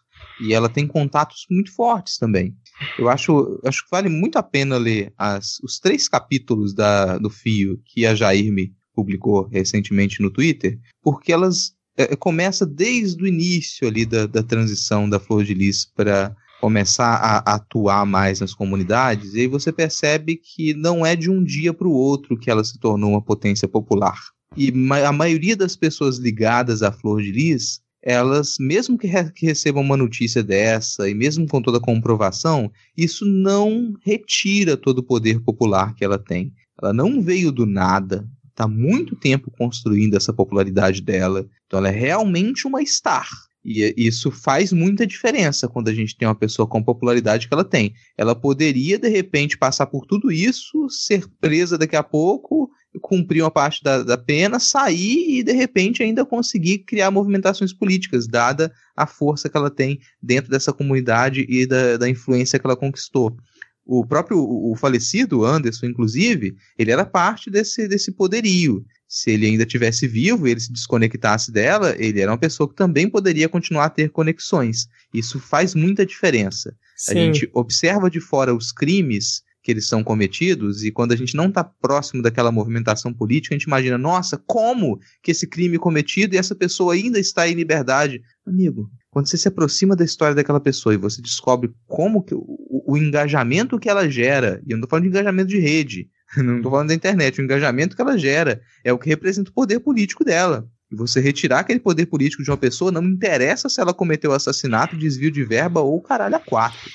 e 0.41 0.53
ela 0.53 0.68
tem 0.68 0.87
contatos 0.87 1.47
muito 1.51 1.72
fortes 1.72 2.18
também. 2.18 2.57
Eu 2.99 3.09
acho, 3.09 3.61
acho 3.64 3.85
que 3.85 3.91
vale 3.91 4.09
muito 4.09 4.37
a 4.37 4.43
pena 4.43 4.76
ler 4.76 5.12
as, 5.16 5.59
os 5.62 5.78
três 5.78 6.09
capítulos 6.09 6.74
da, 6.74 7.18
do 7.18 7.30
Fio 7.30 7.80
que 7.85 8.05
a 8.07 8.14
Jairme 8.14 8.74
publicou 8.95 9.47
recentemente 9.49 10.20
no 10.20 10.30
Twitter, 10.30 10.78
porque 11.03 11.33
elas 11.33 11.72
é, 11.97 12.16
começa 12.16 12.66
desde 12.66 13.22
o 13.22 13.26
início 13.26 13.87
ali 13.87 14.05
da, 14.05 14.26
da 14.26 14.43
transição 14.43 15.09
da 15.09 15.20
Flor 15.20 15.45
de 15.45 15.55
Lis 15.55 15.85
para 15.85 16.35
começar 16.61 17.14
a, 17.16 17.39
a, 17.39 17.55
atuar 17.57 18.07
mais 18.07 18.41
nas 18.41 18.55
comunidades, 18.55 19.35
e 19.35 19.41
aí 19.41 19.47
você 19.47 19.72
percebe 19.72 20.37
que 20.37 20.74
não 20.74 21.05
é 21.05 21.16
de 21.16 21.28
um 21.28 21.43
dia 21.43 21.74
para 21.74 21.89
o 21.89 21.93
outro 21.93 22.39
que 22.39 22.51
ela 22.51 22.62
se 22.62 22.78
tornou 22.78 23.11
uma 23.11 23.22
potência 23.22 23.66
popular. 23.66 24.18
E 24.57 24.72
a 25.05 25.12
maioria 25.12 25.57
das 25.57 25.74
pessoas 25.74 26.18
ligadas 26.18 26.82
à 26.82 26.92
Flor 26.92 27.22
de 27.22 27.32
Lis, 27.32 27.80
elas, 28.03 28.57
mesmo 28.59 28.98
que, 28.98 29.07
re 29.07 29.30
que 29.32 29.46
recebam 29.46 29.82
uma 29.82 29.96
notícia 29.96 30.42
dessa, 30.42 31.09
e 31.09 31.14
mesmo 31.14 31.46
com 31.46 31.62
toda 31.62 31.78
a 31.78 31.82
comprovação, 31.82 32.70
isso 32.96 33.24
não 33.24 33.94
retira 34.05 34.76
todo 34.76 34.98
o 34.98 35.03
poder 35.03 35.40
popular 35.40 35.94
que 35.94 36.05
ela 36.05 36.18
tem. 36.18 36.53
Ela 36.80 36.92
não 36.92 37.22
veio 37.22 37.50
do 37.50 37.64
nada, 37.64 38.28
está 38.50 38.68
muito 38.68 39.16
tempo 39.16 39.50
construindo 39.50 40.16
essa 40.16 40.32
popularidade 40.32 41.00
dela. 41.00 41.46
Então 41.66 41.78
ela 41.78 41.88
é 41.88 41.92
realmente 41.92 42.66
uma 42.66 42.84
star. 42.84 43.28
E 43.64 43.94
isso 43.96 44.30
faz 44.30 44.72
muita 44.72 45.07
diferença 45.07 45.68
quando 45.68 45.88
a 45.88 45.94
gente 45.94 46.16
tem 46.16 46.26
uma 46.26 46.34
pessoa 46.34 46.66
com 46.66 46.78
a 46.78 46.84
popularidade 46.84 47.46
que 47.46 47.55
ela 47.55 47.64
tem. 47.64 47.94
Ela 48.18 48.34
poderia, 48.34 48.98
de 48.98 49.09
repente, 49.09 49.57
passar 49.57 49.86
por 49.86 50.05
tudo 50.05 50.32
isso, 50.32 50.88
ser 50.90 51.26
presa 51.40 51.78
daqui 51.78 51.94
a 51.94 52.03
pouco, 52.03 52.68
cumprir 53.01 53.43
uma 53.43 53.51
parte 53.51 53.82
da, 53.82 54.03
da 54.03 54.18
pena, 54.18 54.59
sair 54.59 55.38
e, 55.38 55.43
de 55.43 55.53
repente, 55.53 56.03
ainda 56.03 56.24
conseguir 56.24 56.80
criar 56.80 57.11
movimentações 57.11 57.72
políticas, 57.72 58.26
dada 58.26 58.72
a 58.97 59.07
força 59.07 59.49
que 59.49 59.57
ela 59.57 59.70
tem 59.70 59.99
dentro 60.22 60.51
dessa 60.51 60.72
comunidade 60.72 61.47
e 61.49 61.66
da, 61.66 61.97
da 61.97 62.09
influência 62.09 62.59
que 62.59 62.66
ela 62.66 62.76
conquistou. 62.76 63.36
O 63.84 64.07
próprio 64.07 64.38
o 64.38 64.76
falecido 64.76 65.45
Anderson, 65.45 65.86
inclusive, 65.86 66.55
ele 66.78 66.93
era 66.93 67.05
parte 67.05 67.51
desse, 67.51 67.88
desse 67.88 68.12
poderio 68.12 68.84
se 69.12 69.30
ele 69.30 69.45
ainda 69.45 69.66
tivesse 69.66 70.09
vivo 70.09 70.49
e 70.49 70.53
ele 70.53 70.61
se 70.61 70.72
desconectasse 70.72 71.53
dela, 71.53 71.95
ele 71.99 72.18
era 72.18 72.32
uma 72.32 72.38
pessoa 72.38 72.66
que 72.66 72.74
também 72.74 73.11
poderia 73.11 73.47
continuar 73.47 73.84
a 73.84 73.90
ter 73.90 74.09
conexões. 74.09 74.88
Isso 75.12 75.38
faz 75.38 75.74
muita 75.74 76.07
diferença. 76.07 76.74
Sim. 76.97 77.11
A 77.11 77.14
gente 77.16 77.51
observa 77.53 78.09
de 78.09 78.20
fora 78.20 78.55
os 78.55 78.72
crimes 78.72 79.43
que 79.62 79.70
eles 79.70 79.86
são 79.86 80.02
cometidos 80.02 80.82
e 80.82 80.90
quando 80.90 81.12
a 81.12 81.16
gente 81.16 81.36
não 81.36 81.46
está 81.46 81.62
próximo 81.62 82.22
daquela 82.22 82.50
movimentação 82.50 83.12
política, 83.14 83.54
a 83.54 83.58
gente 83.58 83.66
imagina, 83.66 83.96
nossa, 83.96 84.36
como 84.46 84.98
que 85.22 85.30
esse 85.30 85.46
crime 85.46 85.76
é 85.76 85.78
cometido 85.78 86.34
e 86.34 86.38
essa 86.38 86.54
pessoa 86.54 86.94
ainda 86.94 87.18
está 87.18 87.48
em 87.48 87.54
liberdade? 87.54 88.20
Amigo, 88.44 88.90
quando 89.10 89.28
você 89.28 89.36
se 89.36 89.46
aproxima 89.46 89.94
da 89.94 90.04
história 90.04 90.34
daquela 90.34 90.60
pessoa 90.60 90.94
e 90.94 90.98
você 90.98 91.22
descobre 91.22 91.70
como 91.86 92.22
que 92.22 92.34
o, 92.34 92.44
o 92.86 92.96
engajamento 92.96 93.78
que 93.78 93.88
ela 93.88 94.08
gera, 94.08 94.60
e 94.66 94.72
eu 94.72 94.76
não 94.76 94.84
estou 94.84 94.90
falando 94.90 95.04
de 95.04 95.10
engajamento 95.10 95.48
de 95.48 95.58
rede, 95.58 96.08
não 96.36 96.56
estou 96.56 96.72
falando 96.72 96.88
da 96.88 96.94
internet, 96.94 97.40
o 97.40 97.44
engajamento 97.44 97.94
que 97.94 98.02
ela 98.02 98.18
gera 98.18 98.60
é 98.82 98.92
o 98.92 98.98
que 98.98 99.08
representa 99.08 99.50
o 99.50 99.54
poder 99.54 99.78
político 99.78 100.24
dela. 100.24 100.68
E 100.90 100.96
você 100.96 101.20
retirar 101.20 101.60
aquele 101.60 101.80
poder 101.80 102.06
político 102.06 102.42
de 102.42 102.50
uma 102.50 102.56
pessoa, 102.56 102.92
não 102.92 103.02
interessa 103.02 103.68
se 103.68 103.80
ela 103.80 103.94
cometeu 103.94 104.32
assassinato, 104.32 104.96
desvio 104.96 105.30
de 105.30 105.42
verba 105.42 105.80
ou 105.80 106.02
caralho 106.02 106.36
a 106.36 106.40
quatro. 106.40 106.90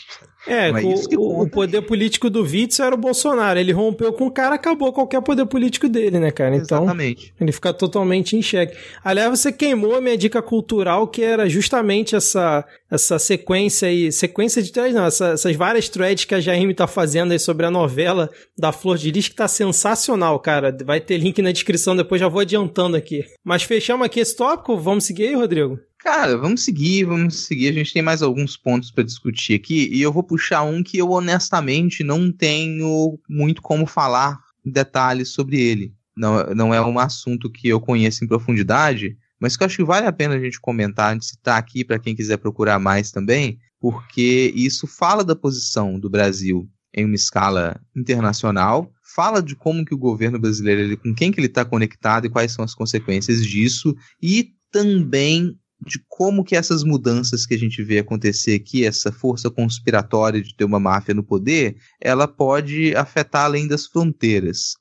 É, 0.46 0.72
o, 1.18 1.42
o, 1.42 1.50
poder 1.50 1.82
político 1.82 2.30
do 2.30 2.42
Witzel 2.42 2.86
era 2.86 2.96
o 2.96 2.98
Bolsonaro. 2.98 3.60
Ele 3.60 3.72
rompeu 3.72 4.14
com 4.14 4.28
o 4.28 4.32
cara, 4.32 4.56
acabou 4.56 4.94
qualquer 4.94 5.22
poder 5.22 5.46
político 5.46 5.90
dele, 5.90 6.20
né, 6.20 6.32
cara? 6.32 6.56
Então, 6.56 6.84
Exatamente. 6.84 7.34
ele 7.40 7.52
fica 7.52 7.74
totalmente 7.74 8.36
em 8.36 8.42
xeque. 8.42 8.78
Aliás, 9.04 9.30
você 9.30 9.52
queimou 9.52 9.96
a 9.96 10.02
minha 10.02 10.18
dica 10.18 10.42
cultural, 10.42 11.08
que 11.08 11.22
era 11.22 11.50
justamente 11.50 12.16
essa, 12.16 12.66
essa 12.90 13.20
sequência 13.20 13.88
aí, 13.88 14.12
sequência 14.12 14.62
de 14.62 14.72
threads, 14.72 14.96
não, 14.96 15.06
essa, 15.06 15.30
essas 15.30 15.56
várias 15.56 15.90
threads 15.90 16.26
que 16.26 16.36
a 16.36 16.40
Jaime 16.40 16.74
tá 16.74 16.88
fazendo 16.88 17.32
aí 17.32 17.40
sobre 17.40 17.66
a 17.66 17.72
novela 17.72 18.30
da 18.58 18.72
Flor 18.72 18.98
de 18.98 19.12
Lis, 19.12 19.28
que 19.28 19.36
tá 19.36 19.48
sensacional, 19.48 20.40
cara. 20.40 20.76
Vai 20.86 21.02
ter 21.02 21.18
link 21.18 21.42
na 21.42 21.52
descrição, 21.52 21.96
depois 21.96 22.22
já 22.22 22.28
vou 22.28 22.42
adiantando 22.42 22.96
aqui. 22.96 23.26
Mas 23.44 23.64
fechamos 23.64 24.06
aqui 24.06 24.20
esse 24.20 24.36
tópico, 24.36 24.78
vamos 24.78 25.06
seguir 25.06 25.28
aí, 25.28 25.36
Rodrigo? 25.36 25.80
Cara, 26.08 26.38
vamos 26.38 26.64
seguir, 26.64 27.04
vamos 27.04 27.36
seguir. 27.48 27.68
A 27.68 27.74
gente 27.74 27.92
tem 27.92 28.02
mais 28.02 28.22
alguns 28.22 28.56
pontos 28.56 28.90
para 28.90 29.04
discutir 29.04 29.56
aqui 29.56 29.90
e 29.92 30.02
eu 30.02 30.10
vou 30.10 30.24
puxar 30.24 30.64
um 30.64 30.82
que 30.82 30.98
eu 30.98 31.12
honestamente 31.12 32.02
não 32.02 32.32
tenho 32.32 33.20
muito 33.28 33.62
como 33.62 33.86
falar 33.86 34.40
detalhes 34.64 35.34
sobre 35.34 35.60
ele. 35.60 35.94
Não, 36.16 36.46
não 36.56 36.74
é 36.74 36.80
um 36.80 36.98
assunto 36.98 37.52
que 37.52 37.68
eu 37.68 37.82
conheço 37.82 38.24
em 38.24 38.28
profundidade, 38.28 39.18
mas 39.38 39.58
que 39.58 39.64
eu 39.64 39.66
acho 39.66 39.76
que 39.76 39.84
vale 39.84 40.08
a 40.08 40.14
pena 40.14 40.36
a 40.36 40.40
gente 40.40 40.62
comentar, 40.62 41.10
a 41.10 41.14
gente 41.14 41.26
citar 41.26 41.60
aqui 41.60 41.84
para 41.84 42.00
quem 42.00 42.16
quiser 42.16 42.38
procurar 42.38 42.80
mais 42.80 43.12
também, 43.12 43.60
porque 43.78 44.54
isso 44.56 44.88
fala 44.88 45.26
da 45.26 45.36
posição 45.36 46.00
do 46.00 46.10
Brasil 46.10 46.70
em 46.94 47.04
uma 47.04 47.16
escala 47.16 47.82
internacional, 47.94 48.90
fala 49.14 49.44
de 49.44 49.58
como 49.58 49.84
que 49.84 49.94
o 49.94 50.00
governo 50.00 50.40
brasileiro, 50.40 50.80
ele, 50.80 50.96
com 50.96 51.14
quem 51.14 51.34
que 51.34 51.40
ele 51.42 51.48
está 51.48 51.66
conectado 51.66 52.28
e 52.28 52.30
quais 52.30 52.54
são 52.54 52.64
as 52.64 52.74
consequências 52.74 53.46
disso, 53.46 53.94
e 54.24 54.54
também 54.72 55.54
de 55.86 56.04
como 56.08 56.44
que 56.44 56.56
essas 56.56 56.84
mudanças 56.84 57.46
que 57.46 57.54
a 57.54 57.58
gente 57.58 57.84
vê 57.84 58.00
acontecer 58.00 58.56
aqui, 58.56 58.86
essa 58.86 59.12
força 59.12 59.50
conspiratória 59.50 60.42
de 60.42 60.56
ter 60.56 60.64
uma 60.64 60.80
máfia 60.80 61.14
no 61.14 61.24
poder, 61.24 61.78
ela 62.02 62.28
pode 62.28 62.96
afetar 62.96 63.46
além 63.46 63.68
das 63.68 63.86
fronteiras. 63.86 64.76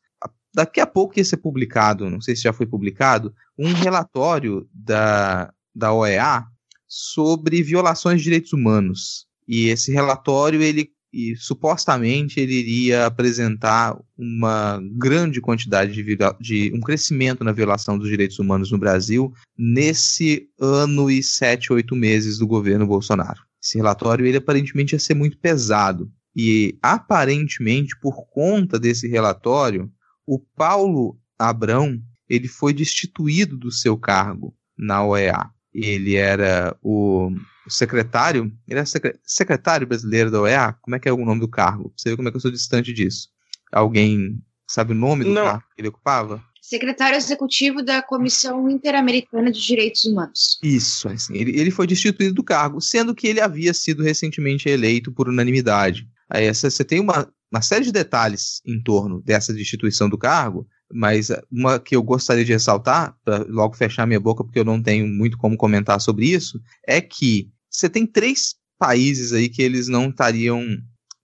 Daqui 0.55 0.81
a 0.81 0.87
pouco 0.87 1.19
ia 1.19 1.25
ser 1.25 1.37
publicado, 1.37 2.09
não 2.09 2.21
sei 2.21 2.35
se 2.35 2.43
já 2.43 2.53
foi 2.53 2.67
publicado, 2.67 3.35
um 3.59 3.73
relatório 3.75 4.67
da, 4.73 5.53
da 5.75 5.93
OEA 5.93 6.45
sobre 6.89 7.63
violações 7.63 8.19
de 8.19 8.25
direitos 8.25 8.53
humanos. 8.53 9.27
E 9.47 9.69
esse 9.69 9.93
relatório 9.93 10.63
ele 10.63 10.91
e 11.17 11.35
supostamente 11.35 12.39
ele 12.39 12.53
iria 12.53 13.07
apresentar 13.07 13.99
uma 14.19 14.79
grande 14.93 15.41
quantidade 15.41 15.95
de, 15.95 16.19
de, 16.39 16.73
um 16.75 16.81
crescimento 16.81 17.43
na 17.43 17.53
violação 17.53 17.99
dos 17.99 18.07
direitos 18.07 18.39
humanos 18.39 18.71
no 18.71 18.77
Brasil 18.77 19.33
nesse 19.57 20.47
ano 20.61 21.11
e 21.11 21.23
sete, 21.23 21.73
oito 21.73 21.97
meses 21.97 22.37
do 22.37 22.47
governo 22.47 22.87
Bolsonaro. 22.87 23.41
Esse 23.63 23.79
relatório 23.79 24.27
ele 24.27 24.37
aparentemente 24.37 24.95
ia 24.95 24.99
ser 24.99 25.15
muito 25.15 25.39
pesado 25.39 26.13
e 26.37 26.79
aparentemente 26.83 27.99
por 27.99 28.27
conta 28.27 28.79
desse 28.79 29.09
relatório 29.09 29.91
o 30.27 30.39
Paulo 30.39 31.19
Abrão 31.39 31.99
ele 32.29 32.47
foi 32.47 32.75
destituído 32.75 33.57
do 33.57 33.73
seu 33.73 33.97
cargo 33.97 34.55
na 34.77 35.03
OEA. 35.03 35.49
Ele 35.73 36.15
era 36.15 36.77
o 36.83 37.31
o 37.67 37.71
secretário, 37.71 38.53
ele 38.69 38.81
é 38.81 38.85
secretário 39.25 39.87
brasileiro 39.87 40.31
da 40.31 40.41
OEA? 40.41 40.73
Como 40.81 40.95
é 40.95 40.99
que 40.99 41.09
é 41.09 41.13
o 41.13 41.25
nome 41.25 41.41
do 41.41 41.49
cargo? 41.49 41.93
Você 41.97 42.11
vê 42.11 42.17
como 42.17 42.29
é 42.29 42.31
que 42.31 42.37
eu 42.37 42.41
sou 42.41 42.51
distante 42.51 42.93
disso. 42.93 43.29
Alguém 43.73 44.41
sabe 44.69 44.93
o 44.93 44.97
nome 44.97 45.25
do 45.25 45.33
Não. 45.33 45.45
cargo 45.45 45.65
que 45.75 45.81
ele 45.81 45.89
ocupava? 45.89 46.43
Secretário 46.63 47.17
Executivo 47.17 47.83
da 47.83 48.03
Comissão 48.03 48.69
Interamericana 48.69 49.53
de 49.53 49.65
Direitos 49.65 50.05
Humanos. 50.05 50.59
Isso, 50.63 51.09
assim, 51.09 51.37
ele, 51.37 51.59
ele 51.59 51.71
foi 51.71 51.87
destituído 51.87 52.35
do 52.35 52.43
cargo, 52.43 52.81
sendo 52.81 53.15
que 53.15 53.29
ele 53.29 53.41
havia 53.41 53.73
sido 53.73 54.03
recentemente 54.03 54.69
eleito 54.69 55.13
por 55.13 55.29
unanimidade. 55.29 56.09
Aí 56.29 56.45
essa, 56.45 56.69
você 56.69 56.85
tem 56.85 56.99
uma, 56.99 57.29
uma 57.53 57.63
série 57.63 57.85
de 57.85 57.93
detalhes 57.93 58.61
em 58.67 58.83
torno 58.83 59.23
dessa 59.23 59.55
destituição 59.55 60.09
do 60.09 60.19
cargo, 60.19 60.67
mas 60.93 61.29
uma 61.51 61.79
que 61.79 61.95
eu 61.95 62.03
gostaria 62.03 62.45
de 62.45 62.53
ressaltar, 62.53 63.17
para 63.25 63.45
logo 63.49 63.77
fechar 63.77 64.07
minha 64.07 64.21
boca, 64.21 64.43
porque 64.43 64.59
eu 64.59 64.65
não 64.65 64.83
tenho 64.83 65.07
muito 65.07 65.39
como 65.39 65.57
comentar 65.57 66.01
sobre 66.01 66.27
isso, 66.27 66.61
é 66.87 67.01
que 67.01 67.49
você 67.77 67.91
tem 67.91 68.07
três 68.07 68.55
países 68.79 69.33
aí 69.33 69.49
que 69.51 69.61
eles 69.61 69.87
não 69.87 70.09
estariam 70.09 70.65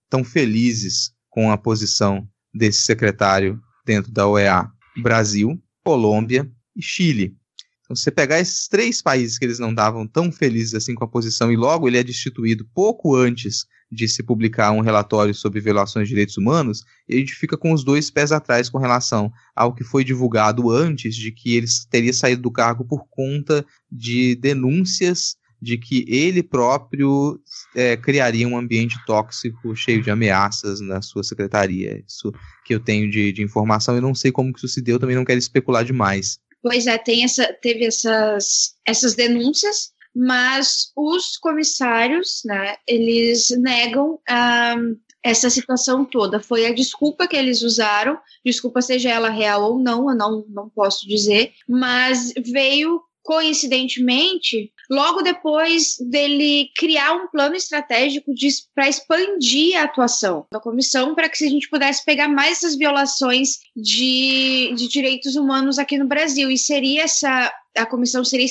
tão 0.07 0.23
felizes 0.23 1.11
com 1.29 1.51
a 1.51 1.57
posição 1.57 2.27
desse 2.53 2.81
secretário 2.81 3.59
dentro 3.83 4.11
da 4.11 4.27
OEA: 4.27 4.69
Brasil, 5.01 5.59
Colômbia 5.83 6.49
e 6.75 6.81
Chile. 6.81 7.35
Então, 7.81 7.95
se 7.95 8.03
você 8.03 8.11
pegar 8.11 8.39
esses 8.39 8.67
três 8.67 9.01
países 9.01 9.37
que 9.37 9.43
eles 9.43 9.59
não 9.59 9.71
estavam 9.71 10.07
tão 10.07 10.31
felizes 10.31 10.75
assim 10.75 10.93
com 10.93 11.03
a 11.03 11.07
posição 11.07 11.51
e 11.51 11.57
logo 11.57 11.87
ele 11.87 11.97
é 11.97 12.03
destituído 12.03 12.65
pouco 12.73 13.15
antes 13.15 13.65
de 13.91 14.07
se 14.07 14.23
publicar 14.23 14.71
um 14.71 14.81
relatório 14.81 15.33
sobre 15.33 15.59
violações 15.59 16.07
de 16.07 16.13
direitos 16.13 16.37
humanos, 16.37 16.83
a 17.09 17.13
gente 17.13 17.33
fica 17.33 17.57
com 17.57 17.73
os 17.73 17.83
dois 17.83 18.09
pés 18.09 18.31
atrás 18.31 18.69
com 18.69 18.77
relação 18.77 19.31
ao 19.55 19.73
que 19.73 19.83
foi 19.83 20.03
divulgado 20.03 20.71
antes 20.71 21.15
de 21.15 21.31
que 21.31 21.55
ele 21.55 21.67
teria 21.89 22.13
saído 22.13 22.41
do 22.41 22.51
cargo 22.51 22.85
por 22.85 23.05
conta 23.09 23.65
de 23.91 24.35
denúncias 24.35 25.35
de 25.63 25.77
que 25.77 26.05
ele 26.07 26.43
próprio 26.43 27.39
é, 27.73 27.95
criaria 27.95 28.47
um 28.47 28.57
ambiente 28.57 28.97
tóxico 29.05 29.73
cheio 29.75 30.01
de 30.01 30.11
ameaças 30.11 30.81
na 30.81 31.01
sua 31.01 31.23
secretaria. 31.23 32.03
Isso 32.05 32.31
que 32.65 32.75
eu 32.75 32.79
tenho 32.79 33.09
de, 33.09 33.31
de 33.31 33.41
informação, 33.41 33.95
eu 33.95 34.01
não 34.01 34.13
sei 34.13 34.31
como 34.31 34.51
que 34.51 34.59
isso 34.59 34.67
se 34.67 34.81
deu, 34.81 34.99
também 34.99 35.15
não 35.15 35.25
quero 35.25 35.39
especular 35.39 35.85
demais. 35.85 36.37
Pois 36.61 36.85
é, 36.85 36.97
tem 36.97 37.23
essa, 37.23 37.51
teve 37.61 37.85
essas, 37.85 38.75
essas 38.85 39.15
denúncias, 39.15 39.91
mas 40.15 40.91
os 40.95 41.37
comissários, 41.37 42.41
né, 42.45 42.75
eles 42.87 43.49
negam 43.57 44.19
um, 44.29 44.97
essa 45.23 45.49
situação 45.49 46.03
toda. 46.03 46.39
Foi 46.39 46.65
a 46.65 46.73
desculpa 46.73 47.27
que 47.27 47.37
eles 47.37 47.61
usaram, 47.61 48.17
desculpa 48.45 48.81
seja 48.81 49.09
ela 49.09 49.29
real 49.29 49.63
ou 49.63 49.79
não, 49.79 50.09
eu 50.09 50.15
não, 50.15 50.45
não 50.49 50.69
posso 50.69 51.07
dizer, 51.07 51.53
mas 51.67 52.33
veio 52.45 53.01
coincidentemente, 53.23 54.72
logo 54.89 55.21
depois 55.21 55.97
dele 55.99 56.69
criar 56.75 57.13
um 57.13 57.27
plano 57.27 57.55
estratégico 57.55 58.33
para 58.73 58.87
expandir 58.87 59.77
a 59.77 59.83
atuação 59.83 60.45
da 60.51 60.59
comissão, 60.59 61.15
para 61.15 61.29
que 61.29 61.43
a 61.43 61.49
gente 61.49 61.69
pudesse 61.69 62.03
pegar 62.05 62.27
mais 62.27 62.57
essas 62.57 62.75
violações 62.75 63.59
de, 63.75 64.73
de 64.75 64.87
direitos 64.87 65.35
humanos 65.35 65.79
aqui 65.79 65.97
no 65.97 66.07
Brasil. 66.07 66.49
E 66.49 66.57
seria 66.57 67.03
essa. 67.03 67.51
A 67.75 67.87
comissão 67.87 68.23
seria 68.23 68.45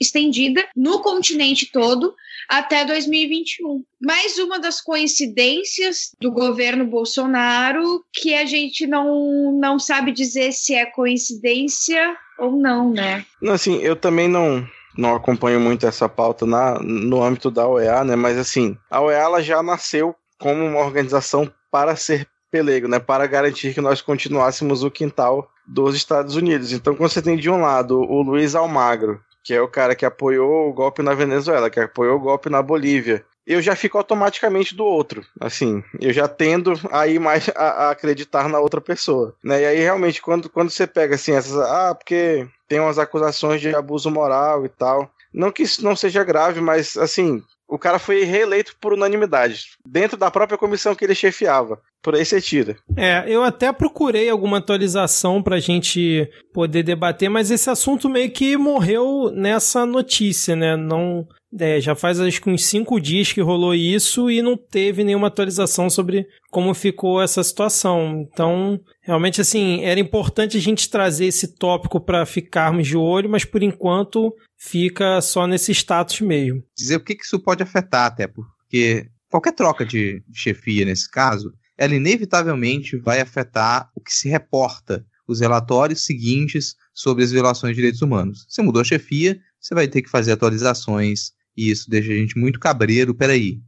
estendida 0.00 0.64
no 0.76 1.00
continente 1.00 1.66
todo 1.72 2.14
até 2.48 2.84
2021. 2.84 3.82
Mais 4.00 4.38
uma 4.38 4.60
das 4.60 4.80
coincidências 4.80 6.12
do 6.20 6.30
governo 6.30 6.86
Bolsonaro 6.86 8.04
que 8.12 8.34
a 8.34 8.44
gente 8.44 8.86
não, 8.86 9.58
não 9.58 9.80
sabe 9.80 10.12
dizer 10.12 10.52
se 10.52 10.74
é 10.74 10.86
coincidência 10.86 12.16
ou 12.38 12.52
não, 12.52 12.92
né? 12.92 13.26
Assim, 13.48 13.78
eu 13.78 13.96
também 13.96 14.28
não 14.28 14.64
não 14.96 15.14
acompanho 15.14 15.60
muito 15.60 15.86
essa 15.86 16.08
pauta 16.08 16.44
na, 16.46 16.78
no 16.80 17.22
âmbito 17.22 17.50
da 17.50 17.66
OEA, 17.66 18.04
né? 18.04 18.16
Mas 18.16 18.38
assim, 18.38 18.76
a 18.90 19.00
OEA 19.00 19.18
ela 19.18 19.42
já 19.42 19.62
nasceu 19.62 20.14
como 20.38 20.64
uma 20.64 20.80
organização 20.80 21.50
para 21.70 21.96
ser 21.96 22.26
pelego, 22.50 22.86
né, 22.86 22.98
para 22.98 23.26
garantir 23.26 23.72
que 23.72 23.80
nós 23.80 24.02
continuássemos 24.02 24.84
o 24.84 24.90
quintal 24.90 25.48
dos 25.66 25.96
Estados 25.96 26.36
Unidos. 26.36 26.70
Então, 26.70 26.94
quando 26.94 27.10
você 27.10 27.22
tem 27.22 27.36
de 27.36 27.48
um 27.48 27.62
lado 27.62 27.98
o 27.98 28.20
Luiz 28.20 28.54
Almagro, 28.54 29.18
que 29.42 29.54
é 29.54 29.60
o 29.60 29.68
cara 29.68 29.94
que 29.94 30.04
apoiou 30.04 30.68
o 30.68 30.72
golpe 30.72 31.02
na 31.02 31.14
Venezuela, 31.14 31.70
que 31.70 31.80
apoiou 31.80 32.16
o 32.16 32.20
golpe 32.20 32.50
na 32.50 32.62
Bolívia, 32.62 33.24
eu 33.46 33.60
já 33.60 33.74
fico 33.74 33.98
automaticamente 33.98 34.74
do 34.74 34.84
outro. 34.84 35.24
Assim, 35.40 35.82
eu 36.00 36.12
já 36.12 36.28
tendo 36.28 36.74
a 36.90 37.06
ir 37.06 37.18
mais 37.18 37.48
a, 37.54 37.64
a, 37.64 37.90
acreditar 37.90 38.48
na 38.48 38.60
outra 38.60 38.80
pessoa. 38.80 39.34
Né? 39.42 39.62
E 39.62 39.66
aí, 39.66 39.78
realmente, 39.80 40.22
quando, 40.22 40.48
quando 40.48 40.70
você 40.70 40.86
pega 40.86 41.14
assim, 41.14 41.32
essas. 41.32 41.56
Ah, 41.56 41.94
porque 41.94 42.46
tem 42.68 42.80
umas 42.80 42.98
acusações 42.98 43.60
de 43.60 43.74
abuso 43.74 44.10
moral 44.10 44.64
e 44.64 44.68
tal. 44.68 45.10
Não 45.32 45.50
que 45.50 45.62
isso 45.62 45.82
não 45.82 45.96
seja 45.96 46.22
grave, 46.22 46.60
mas 46.60 46.96
assim, 46.96 47.42
o 47.72 47.78
cara 47.78 47.98
foi 47.98 48.22
reeleito 48.24 48.76
por 48.78 48.92
unanimidade, 48.92 49.70
dentro 49.86 50.14
da 50.16 50.30
própria 50.30 50.58
comissão 50.58 50.94
que 50.94 51.04
ele 51.04 51.14
chefiava. 51.14 51.80
Por 52.02 52.14
aí 52.14 52.22
você 52.22 52.38
tira. 52.38 52.76
É, 52.96 53.24
eu 53.26 53.42
até 53.42 53.72
procurei 53.72 54.28
alguma 54.28 54.58
atualização 54.58 55.42
pra 55.42 55.58
gente 55.58 56.28
poder 56.52 56.82
debater, 56.82 57.30
mas 57.30 57.50
esse 57.50 57.70
assunto 57.70 58.10
meio 58.10 58.30
que 58.30 58.58
morreu 58.58 59.30
nessa 59.32 59.86
notícia, 59.86 60.54
né? 60.54 60.76
Não. 60.76 61.26
É, 61.58 61.80
já 61.80 61.94
faz 61.94 62.18
acho 62.18 62.40
que 62.40 62.48
uns 62.48 62.64
cinco 62.64 62.98
dias 62.98 63.32
que 63.32 63.40
rolou 63.40 63.74
isso 63.74 64.30
e 64.30 64.40
não 64.40 64.56
teve 64.56 65.04
nenhuma 65.04 65.26
atualização 65.26 65.90
sobre 65.90 66.26
como 66.50 66.72
ficou 66.72 67.20
essa 67.20 67.44
situação. 67.44 68.26
Então, 68.26 68.80
realmente, 69.02 69.40
assim, 69.40 69.82
era 69.82 70.00
importante 70.00 70.56
a 70.56 70.60
gente 70.60 70.88
trazer 70.88 71.26
esse 71.26 71.56
tópico 71.56 72.00
para 72.00 72.24
ficarmos 72.24 72.88
de 72.88 72.96
olho, 72.96 73.28
mas 73.28 73.44
por 73.44 73.62
enquanto 73.62 74.34
fica 74.56 75.20
só 75.20 75.46
nesse 75.46 75.72
status 75.72 76.20
mesmo. 76.22 76.62
Dizer 76.76 76.96
o 76.96 77.04
que, 77.04 77.14
que 77.14 77.24
isso 77.24 77.38
pode 77.38 77.62
afetar, 77.62 78.06
até 78.06 78.26
porque 78.26 79.08
qualquer 79.28 79.52
troca 79.52 79.84
de 79.84 80.22
chefia 80.32 80.84
nesse 80.84 81.10
caso, 81.10 81.52
ela 81.76 81.94
inevitavelmente 81.94 82.96
vai 82.96 83.20
afetar 83.20 83.90
o 83.94 84.00
que 84.00 84.12
se 84.12 84.28
reporta, 84.28 85.04
os 85.26 85.40
relatórios 85.40 86.04
seguintes 86.04 86.76
sobre 86.94 87.24
as 87.24 87.32
violações 87.32 87.72
de 87.72 87.76
direitos 87.76 88.02
humanos. 88.02 88.46
Você 88.48 88.62
mudou 88.62 88.82
a 88.82 88.84
chefia, 88.84 89.38
você 89.60 89.74
vai 89.74 89.88
ter 89.88 90.02
que 90.02 90.10
fazer 90.10 90.32
atualizações, 90.32 91.32
e 91.56 91.70
isso 91.70 91.88
deixa 91.88 92.12
a 92.12 92.16
gente 92.16 92.38
muito 92.38 92.58
cabreiro. 92.58 93.14
Peraí, 93.14 93.60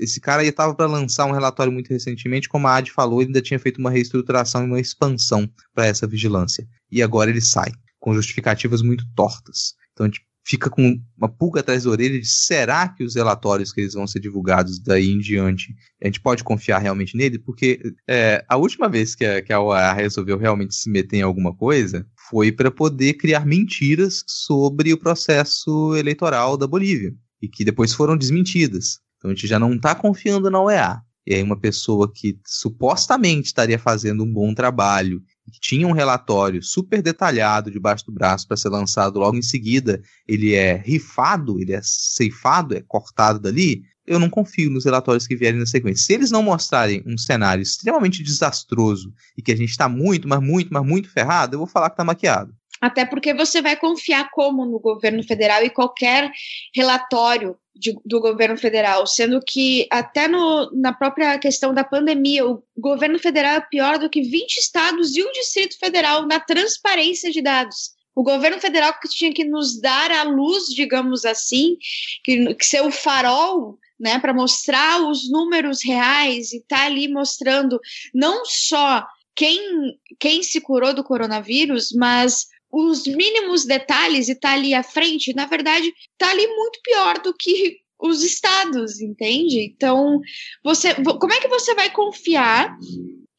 esse 0.00 0.20
cara 0.20 0.42
aí 0.42 0.48
estava 0.48 0.74
para 0.74 0.86
lançar 0.86 1.26
um 1.26 1.32
relatório 1.32 1.72
muito 1.72 1.88
recentemente, 1.88 2.48
como 2.48 2.66
a 2.66 2.76
Ad 2.76 2.90
falou, 2.90 3.20
ele 3.20 3.28
ainda 3.28 3.42
tinha 3.42 3.58
feito 3.58 3.78
uma 3.78 3.90
reestruturação 3.90 4.62
e 4.62 4.66
uma 4.66 4.80
expansão 4.80 5.48
para 5.74 5.86
essa 5.86 6.06
vigilância. 6.06 6.66
E 6.90 7.02
agora 7.02 7.30
ele 7.30 7.40
sai, 7.40 7.70
com 8.00 8.14
justificativas 8.14 8.82
muito 8.82 9.04
tortas. 9.14 9.74
Então 9.92 10.06
a 10.06 10.08
gente 10.08 10.26
fica 10.48 10.70
com 10.70 10.98
uma 11.16 11.28
pulga 11.28 11.60
atrás 11.60 11.84
da 11.84 11.90
orelha 11.90 12.18
de 12.18 12.26
será 12.26 12.88
que 12.88 13.04
os 13.04 13.14
relatórios 13.14 13.70
que 13.70 13.82
eles 13.82 13.92
vão 13.92 14.06
ser 14.06 14.18
divulgados 14.18 14.78
daí 14.78 15.10
em 15.10 15.18
diante, 15.18 15.74
a 16.02 16.06
gente 16.06 16.22
pode 16.22 16.42
confiar 16.42 16.78
realmente 16.78 17.14
nele? 17.14 17.38
Porque 17.38 17.78
é, 18.08 18.42
a 18.48 18.56
última 18.56 18.88
vez 18.88 19.14
que 19.14 19.26
a, 19.26 19.42
que 19.42 19.52
a 19.52 19.60
OEA 19.60 19.92
resolveu 19.92 20.38
realmente 20.38 20.74
se 20.74 20.88
meter 20.88 21.18
em 21.18 21.22
alguma 21.22 21.54
coisa 21.54 22.06
foi 22.30 22.50
para 22.50 22.70
poder 22.70 23.14
criar 23.14 23.44
mentiras 23.44 24.24
sobre 24.26 24.90
o 24.90 24.98
processo 24.98 25.94
eleitoral 25.94 26.56
da 26.56 26.66
Bolívia, 26.66 27.12
e 27.40 27.48
que 27.48 27.64
depois 27.64 27.92
foram 27.92 28.16
desmentidas. 28.16 29.00
Então 29.16 29.30
a 29.30 29.34
gente 29.34 29.46
já 29.46 29.58
não 29.58 29.74
está 29.74 29.94
confiando 29.94 30.50
na 30.50 30.60
OEA. 30.60 31.00
E 31.26 31.34
aí 31.34 31.42
uma 31.42 31.58
pessoa 31.58 32.10
que 32.10 32.38
supostamente 32.46 33.48
estaria 33.48 33.78
fazendo 33.78 34.24
um 34.24 34.32
bom 34.32 34.54
trabalho 34.54 35.22
que 35.50 35.60
tinha 35.60 35.86
um 35.86 35.92
relatório 35.92 36.62
super 36.62 37.02
detalhado 37.02 37.70
debaixo 37.70 38.04
do 38.06 38.12
braço 38.12 38.46
para 38.46 38.56
ser 38.56 38.68
lançado 38.68 39.18
logo 39.18 39.36
em 39.36 39.42
seguida, 39.42 40.00
ele 40.26 40.54
é 40.54 40.76
rifado, 40.76 41.60
ele 41.60 41.72
é 41.72 41.80
ceifado, 41.82 42.74
é 42.74 42.82
cortado 42.86 43.38
dali, 43.38 43.82
eu 44.06 44.18
não 44.18 44.30
confio 44.30 44.70
nos 44.70 44.84
relatórios 44.84 45.26
que 45.26 45.36
vierem 45.36 45.60
na 45.60 45.66
sequência. 45.66 46.04
Se 46.04 46.14
eles 46.14 46.30
não 46.30 46.42
mostrarem 46.42 47.02
um 47.06 47.18
cenário 47.18 47.62
extremamente 47.62 48.22
desastroso 48.22 49.12
e 49.36 49.42
que 49.42 49.52
a 49.52 49.56
gente 49.56 49.70
está 49.70 49.88
muito, 49.88 50.26
mas 50.26 50.40
muito, 50.40 50.72
mas 50.72 50.84
muito 50.84 51.10
ferrado, 51.10 51.54
eu 51.54 51.58
vou 51.58 51.68
falar 51.68 51.90
que 51.90 51.94
está 51.94 52.04
maquiado. 52.04 52.54
Até 52.80 53.04
porque 53.04 53.34
você 53.34 53.60
vai 53.60 53.76
confiar 53.76 54.30
como 54.30 54.64
no 54.64 54.78
governo 54.78 55.22
federal 55.22 55.64
e 55.64 55.70
qualquer 55.70 56.30
relatório 56.74 57.56
de, 57.74 57.94
do 58.04 58.20
governo 58.20 58.56
federal, 58.56 59.06
sendo 59.06 59.40
que 59.40 59.86
até 59.90 60.26
no, 60.26 60.70
na 60.72 60.92
própria 60.92 61.38
questão 61.38 61.72
da 61.72 61.84
pandemia, 61.84 62.46
o 62.46 62.62
governo 62.76 63.18
federal 63.18 63.56
é 63.56 63.60
pior 63.60 63.98
do 63.98 64.10
que 64.10 64.20
20 64.20 64.56
estados 64.56 65.16
e 65.16 65.22
o 65.22 65.32
Distrito 65.32 65.78
Federal 65.78 66.26
na 66.26 66.40
transparência 66.40 67.30
de 67.30 67.40
dados. 67.40 67.96
O 68.14 68.22
governo 68.24 68.60
federal 68.60 68.92
que 68.98 69.08
tinha 69.08 69.32
que 69.32 69.44
nos 69.44 69.80
dar 69.80 70.10
a 70.10 70.24
luz, 70.24 70.66
digamos 70.66 71.24
assim, 71.24 71.76
que, 72.24 72.52
que 72.54 72.66
ser 72.66 72.82
o 72.82 72.90
farol 72.90 73.78
né, 73.98 74.18
para 74.18 74.34
mostrar 74.34 75.00
os 75.02 75.30
números 75.30 75.84
reais 75.84 76.52
e 76.52 76.60
tá 76.60 76.86
ali 76.86 77.08
mostrando 77.08 77.80
não 78.14 78.44
só 78.44 79.06
quem, 79.34 79.96
quem 80.18 80.42
se 80.42 80.60
curou 80.60 80.92
do 80.92 81.04
coronavírus, 81.04 81.92
mas 81.92 82.48
os 82.70 83.06
mínimos 83.06 83.64
detalhes 83.64 84.28
e 84.28 84.34
tá 84.34 84.52
ali 84.52 84.74
à 84.74 84.82
frente, 84.82 85.34
na 85.34 85.46
verdade, 85.46 85.92
tá 86.16 86.30
ali 86.30 86.46
muito 86.46 86.80
pior 86.82 87.18
do 87.20 87.34
que 87.34 87.78
os 87.98 88.22
estados, 88.22 89.00
entende? 89.00 89.60
Então, 89.60 90.20
você, 90.62 90.94
como 90.94 91.32
é 91.32 91.40
que 91.40 91.48
você 91.48 91.74
vai 91.74 91.90
confiar 91.90 92.76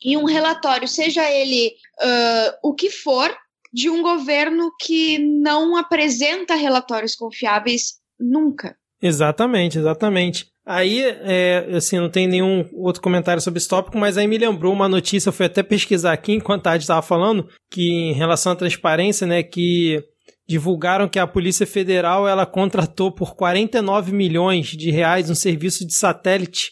em 0.04 0.18
um 0.18 0.26
relatório, 0.26 0.88
seja 0.88 1.30
ele 1.30 1.74
uh, 2.02 2.58
o 2.64 2.74
que 2.74 2.90
for, 2.90 3.34
de 3.72 3.90
um 3.90 4.02
governo 4.02 4.72
que 4.80 5.20
não 5.20 5.76
apresenta 5.76 6.56
relatórios 6.56 7.16
confiáveis 7.16 8.00
nunca? 8.20 8.76
Exatamente, 9.02 9.78
exatamente. 9.78 10.52
Aí, 10.72 11.02
é, 11.02 11.68
assim, 11.76 11.98
não 11.98 12.12
tem 12.12 12.28
nenhum 12.28 12.64
outro 12.74 13.02
comentário 13.02 13.42
sobre 13.42 13.58
esse 13.58 13.68
tópico, 13.68 13.98
mas 13.98 14.20
aí 14.20 14.28
me 14.28 14.38
lembrou 14.38 14.72
uma 14.72 14.88
notícia, 14.88 15.30
eu 15.30 15.34
fui 15.34 15.48
até 15.48 15.64
pesquisar 15.64 16.14
aqui 16.14 16.34
enquanto 16.34 16.68
a 16.68 16.74
Adi 16.74 16.84
estava 16.84 17.02
falando, 17.02 17.50
que 17.72 17.90
em 17.90 18.14
relação 18.14 18.52
à 18.52 18.56
transparência, 18.56 19.26
né, 19.26 19.42
que 19.42 20.00
divulgaram 20.48 21.10
que 21.10 21.18
a 21.18 21.26
Polícia 21.26 21.66
Federal 21.66 22.28
ela 22.28 22.46
contratou 22.46 23.12
por 23.12 23.36
49 23.36 24.14
milhões 24.14 24.68
de 24.68 24.92
reais 24.92 25.28
um 25.28 25.34
serviço 25.34 25.88
de 25.88 25.96
satélite 25.96 26.70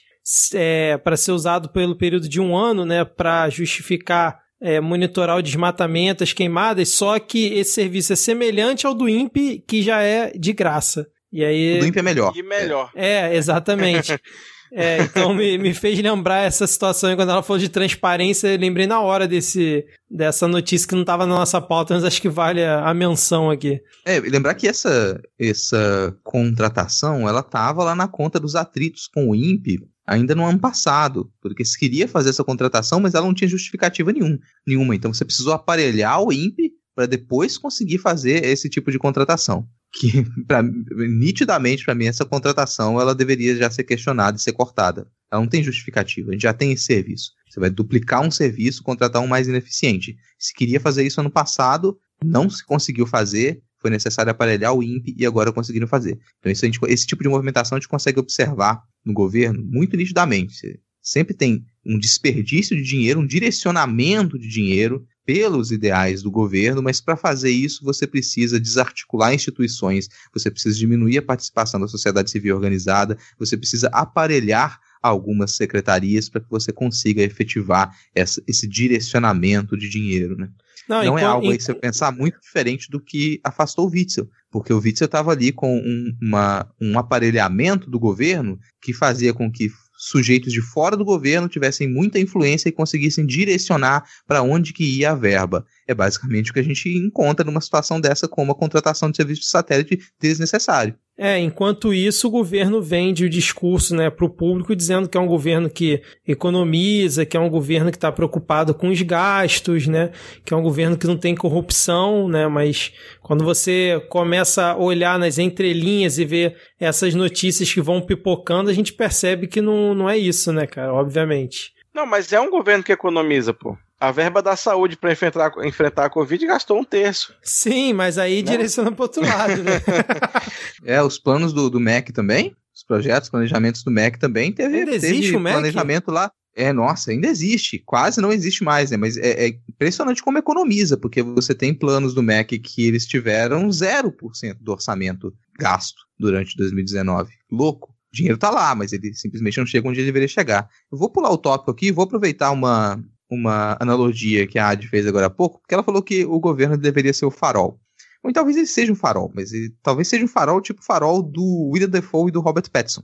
é, 0.53 0.95
para 0.99 1.17
ser 1.17 1.31
usado 1.31 1.69
pelo 1.69 1.97
período 1.97 2.29
de 2.29 2.39
um 2.39 2.55
ano, 2.55 2.85
né, 2.85 3.03
para 3.03 3.49
justificar 3.49 4.37
é, 4.61 4.79
monitorar 4.79 5.37
o 5.37 5.41
desmatamento, 5.41 6.23
as 6.23 6.33
queimadas, 6.33 6.89
só 6.89 7.17
que 7.17 7.47
esse 7.47 7.71
serviço 7.71 8.13
é 8.13 8.15
semelhante 8.15 8.85
ao 8.85 8.93
do 8.93 9.09
INPE, 9.09 9.63
que 9.67 9.81
já 9.81 10.03
é 10.03 10.31
de 10.37 10.53
graça. 10.53 11.07
E 11.37 11.45
aí... 11.45 11.77
O 11.77 11.81
do 11.81 11.85
INPE 11.85 11.99
é 11.99 12.01
melhor. 12.01 12.33
E 12.35 12.41
melhor. 12.41 12.89
É, 12.95 13.35
exatamente. 13.35 14.19
É, 14.69 15.01
então 15.01 15.33
me, 15.33 15.57
me 15.57 15.73
fez 15.73 15.97
lembrar 15.97 16.39
essa 16.39 16.67
situação 16.67 17.15
quando 17.15 17.31
ela 17.31 17.41
falou 17.41 17.57
de 17.57 17.69
transparência, 17.69 18.49
eu 18.49 18.59
lembrei 18.59 18.85
na 18.85 18.99
hora 18.99 19.25
desse, 19.25 19.85
dessa 20.11 20.45
notícia 20.45 20.85
que 20.85 20.93
não 20.93 21.03
estava 21.03 21.25
na 21.25 21.35
nossa 21.35 21.61
pauta, 21.61 21.93
mas 21.93 22.03
acho 22.03 22.21
que 22.21 22.27
vale 22.27 22.61
a, 22.61 22.85
a, 22.85 22.93
menção 22.93 23.49
aqui. 23.49 23.79
É, 24.05 24.19
lembrar 24.19 24.55
que 24.55 24.67
essa, 24.67 25.21
essa 25.39 26.13
contratação, 26.21 27.29
ela 27.29 27.39
estava 27.39 27.81
lá 27.81 27.95
na 27.95 28.09
conta 28.09 28.41
dos 28.41 28.55
atritos 28.55 29.07
com 29.07 29.29
o 29.29 29.33
INPE 29.33 29.87
ainda 30.05 30.35
no 30.35 30.43
ano 30.43 30.59
passado, 30.59 31.31
porque 31.41 31.63
se 31.63 31.79
queria 31.79 32.05
fazer 32.05 32.31
essa 32.31 32.43
contratação, 32.43 32.99
mas 32.99 33.13
ela 33.13 33.25
não 33.25 33.33
tinha 33.33 33.47
justificativa 33.47 34.11
nenhum, 34.11 34.37
nenhuma, 34.67 34.93
então 34.93 35.13
você 35.13 35.23
precisou 35.23 35.53
aparelhar 35.53 36.21
o 36.21 36.33
INPE 36.33 36.73
para 36.93 37.05
depois 37.05 37.57
conseguir 37.57 37.99
fazer 37.99 38.43
esse 38.43 38.69
tipo 38.69 38.91
de 38.91 38.99
contratação 38.99 39.65
que 39.97 40.23
pra, 40.45 40.61
nitidamente 40.61 41.83
para 41.83 41.95
mim 41.95 42.05
essa 42.05 42.25
contratação 42.25 42.99
ela 42.99 43.15
deveria 43.15 43.55
já 43.55 43.69
ser 43.69 43.83
questionada 43.83 44.37
e 44.37 44.41
ser 44.41 44.53
cortada. 44.53 45.07
Ela 45.31 45.41
não 45.41 45.49
tem 45.49 45.63
justificativa. 45.63 46.29
A 46.29 46.33
gente 46.33 46.43
já 46.43 46.53
tem 46.53 46.71
esse 46.71 46.83
serviço. 46.83 47.31
Você 47.49 47.59
vai 47.59 47.69
duplicar 47.69 48.21
um 48.21 48.31
serviço, 48.31 48.83
contratar 48.83 49.21
um 49.21 49.27
mais 49.27 49.47
ineficiente. 49.47 50.15
Se 50.37 50.53
queria 50.53 50.79
fazer 50.79 51.05
isso 51.05 51.19
ano 51.19 51.29
passado, 51.29 51.97
não 52.23 52.49
se 52.49 52.65
conseguiu 52.65 53.05
fazer. 53.05 53.61
Foi 53.79 53.89
necessário 53.89 54.31
aparelhar 54.31 54.73
o 54.73 54.81
INPE 54.81 55.15
e 55.17 55.25
agora 55.25 55.51
conseguiram 55.51 55.87
fazer. 55.87 56.19
Então, 56.39 56.51
isso 56.51 56.65
gente, 56.65 56.79
esse 56.87 57.05
tipo 57.05 57.23
de 57.23 57.29
movimentação 57.29 57.75
a 57.75 57.79
gente 57.79 57.89
consegue 57.89 58.19
observar 58.19 58.81
no 59.05 59.13
governo 59.13 59.63
muito 59.63 59.95
nitidamente. 59.95 60.79
Sempre 61.01 61.33
tem 61.33 61.63
um 61.85 61.97
desperdício 61.97 62.75
de 62.75 62.83
dinheiro, 62.83 63.19
um 63.19 63.27
direcionamento 63.27 64.37
de 64.37 64.47
dinheiro 64.47 65.05
pelos 65.27 65.73
ideais 65.73 66.23
do 66.23 66.31
governo, 66.31 66.81
mas 66.81 67.01
para 67.01 67.17
fazer 67.17 67.51
isso 67.51 67.83
você 67.83 68.07
precisa 68.07 68.57
desarticular 68.57 69.33
instituições, 69.33 70.07
você 70.33 70.49
precisa 70.49 70.77
diminuir 70.77 71.17
a 71.17 71.21
participação 71.21 71.81
da 71.81 71.87
sociedade 71.89 72.31
civil 72.31 72.55
organizada, 72.55 73.17
você 73.37 73.57
precisa 73.57 73.89
aparelhar 73.91 74.79
algumas 75.03 75.57
secretarias 75.57 76.29
para 76.29 76.39
que 76.39 76.49
você 76.49 76.71
consiga 76.71 77.21
efetivar 77.21 77.93
essa, 78.15 78.41
esse 78.47 78.65
direcionamento 78.65 79.77
de 79.77 79.89
dinheiro, 79.89 80.37
né? 80.37 80.49
Não, 80.87 81.03
Não 81.03 81.19
é 81.19 81.23
algo 81.25 81.51
aí 81.51 81.57
que 81.57 81.63
você 81.63 81.73
pensar 81.73 82.13
muito 82.13 82.39
diferente 82.39 82.89
do 82.89 83.01
que 83.01 83.41
afastou 83.43 83.87
o 83.87 83.91
Witzel, 83.91 84.29
porque 84.49 84.71
o 84.71 84.79
Witzel 84.79 85.07
estava 85.07 85.31
ali 85.33 85.51
com 85.51 85.77
um, 85.77 86.15
uma, 86.21 86.65
um 86.79 86.97
aparelhamento 86.97 87.89
do 87.89 87.99
governo 87.99 88.57
que 88.81 88.93
fazia 88.93 89.33
com 89.33 89.51
que 89.51 89.69
sujeitos 89.97 90.53
de 90.53 90.61
fora 90.61 90.95
do 90.95 91.03
governo 91.03 91.49
tivessem 91.49 91.91
muita 91.91 92.19
influência 92.19 92.69
e 92.69 92.71
conseguissem 92.71 93.25
direcionar 93.25 94.03
para 94.27 94.43
onde 94.43 94.71
que 94.71 94.83
ia 94.83 95.11
a 95.11 95.15
verba. 95.15 95.65
É 95.87 95.93
basicamente 95.93 96.51
o 96.51 96.53
que 96.53 96.59
a 96.59 96.63
gente 96.63 96.89
encontra 96.89 97.43
numa 97.43 97.61
situação 97.61 97.99
dessa 97.99 98.27
como 98.27 98.51
a 98.51 98.55
contratação 98.55 99.09
de 99.09 99.17
serviço 99.17 99.41
de 99.41 99.47
satélite 99.47 99.99
desnecessário. 100.19 100.95
É, 101.19 101.39
enquanto 101.39 101.91
isso, 101.91 102.27
o 102.27 102.31
governo 102.31 102.79
vende 102.79 103.25
o 103.25 103.29
discurso 103.29 103.95
né, 103.95 104.07
para 104.07 104.23
o 104.23 104.29
público 104.29 104.75
dizendo 104.75 105.09
que 105.09 105.17
é 105.17 105.21
um 105.21 105.25
governo 105.25 105.67
que 105.67 105.99
economiza, 106.27 107.25
que 107.25 107.35
é 107.35 107.39
um 107.39 107.49
governo 107.49 107.89
que 107.89 107.97
está 107.97 108.11
preocupado 108.11 108.75
com 108.75 108.89
os 108.89 109.01
gastos, 109.01 109.87
né, 109.87 110.11
que 110.45 110.53
é 110.53 110.57
um 110.57 110.61
governo 110.61 110.95
que 110.95 111.07
não 111.07 111.17
tem 111.17 111.33
corrupção, 111.33 112.29
né, 112.29 112.47
mas 112.47 112.93
quando 113.23 113.43
você 113.43 113.99
começa 114.09 114.67
a 114.67 114.77
olhar 114.77 115.17
nas 115.17 115.39
entrelinhas 115.39 116.19
e 116.19 116.25
ver 116.25 116.55
essas 116.79 117.15
notícias 117.15 117.73
que 117.73 117.81
vão 117.81 117.99
pipocando, 117.99 118.69
a 118.69 118.73
gente 118.73 118.93
percebe 118.93 119.47
que 119.47 119.59
não, 119.59 119.95
não 119.95 120.07
é 120.07 120.15
isso, 120.15 120.53
né, 120.53 120.67
cara, 120.67 120.93
obviamente. 120.93 121.73
Não, 121.95 122.05
mas 122.05 122.31
é 122.31 122.39
um 122.39 122.51
governo 122.51 122.83
que 122.83 122.91
economiza, 122.91 123.55
pô. 123.55 123.75
A 123.99 124.11
verba 124.11 124.43
da 124.43 124.55
saúde 124.55 124.95
para 124.95 125.11
enfrentar, 125.11 125.51
enfrentar 125.63 126.05
a 126.05 126.09
Covid 126.09 126.45
gastou 126.45 126.79
um 126.79 126.83
terço. 126.83 127.33
Sim, 127.41 127.93
mas 127.93 128.19
aí 128.19 128.43
né? 128.43 128.51
direciona 128.51 128.91
para 128.91 129.03
outro 129.03 129.23
lado, 129.23 129.63
né? 129.63 129.81
é, 130.85 131.01
os 131.01 131.17
planos 131.17 131.51
do, 131.51 131.67
do 131.67 131.79
MEC 131.79 132.13
também, 132.13 132.55
os 132.75 132.83
projetos, 132.83 133.27
planejamentos 133.27 133.83
do 133.83 133.89
MEC 133.89 134.19
também, 134.19 134.51
teve, 134.51 134.77
ainda 134.77 134.93
existe 134.93 135.23
teve 135.23 135.35
o 135.37 135.39
MEC? 135.39 135.55
planejamento 135.55 136.11
lá. 136.11 136.31
É, 136.55 136.71
nossa, 136.71 137.11
ainda 137.11 137.27
existe. 137.27 137.79
Quase 137.79 138.21
não 138.21 138.31
existe 138.31 138.63
mais, 138.63 138.91
né? 138.91 138.97
Mas 138.97 139.17
é, 139.17 139.47
é, 139.47 139.59
impressionante 139.69 140.23
como 140.23 140.39
economiza, 140.39 140.97
porque 140.97 141.21
você 141.21 141.53
tem 141.53 141.73
planos 141.73 142.13
do 142.13 142.23
MEC 142.23 142.59
que 142.59 142.87
eles 142.87 143.05
tiveram 143.05 143.67
0% 143.67 144.11
do 144.59 144.71
orçamento 144.71 145.33
gasto 145.57 145.97
durante 146.19 146.55
2019. 146.55 147.31
Louco. 147.51 147.95
O 148.11 148.15
dinheiro 148.15 148.37
tá 148.37 148.49
lá, 148.49 148.73
mas 148.73 148.93
ele 148.93 149.13
simplesmente 149.13 149.57
não 149.57 149.65
chega 149.65 149.87
onde 149.87 149.99
ele 149.99 150.07
deveria 150.07 150.27
chegar. 150.27 150.67
Eu 150.91 150.97
vou 150.97 151.11
pular 151.11 151.29
o 151.29 151.37
tópico 151.37 151.69
aqui, 151.69 151.91
vou 151.91 152.05
aproveitar 152.05 152.51
uma, 152.51 152.99
uma 153.29 153.77
analogia 153.79 154.47
que 154.47 154.57
a 154.57 154.69
Ad 154.69 154.87
fez 154.87 155.05
agora 155.05 155.27
há 155.27 155.29
pouco, 155.29 155.59
porque 155.59 155.73
ela 155.73 155.83
falou 155.83 156.01
que 156.01 156.25
o 156.25 156.39
governo 156.39 156.77
deveria 156.77 157.13
ser 157.13 157.25
o 157.25 157.31
farol. 157.31 157.79
Ou 158.23 158.33
talvez 158.33 158.57
ele 158.57 158.65
seja 158.65 158.91
um 158.91 158.95
farol, 158.95 159.31
mas 159.33 159.53
ele, 159.53 159.73
talvez 159.81 160.07
seja 160.07 160.23
um 160.23 160.27
farol 160.27 160.61
tipo 160.61 160.83
farol 160.83 161.21
do 161.21 161.69
William 161.71 161.89
Defoe 161.89 162.29
e 162.29 162.31
do 162.31 162.41
Robert 162.41 162.69
Pattinson, 162.71 163.03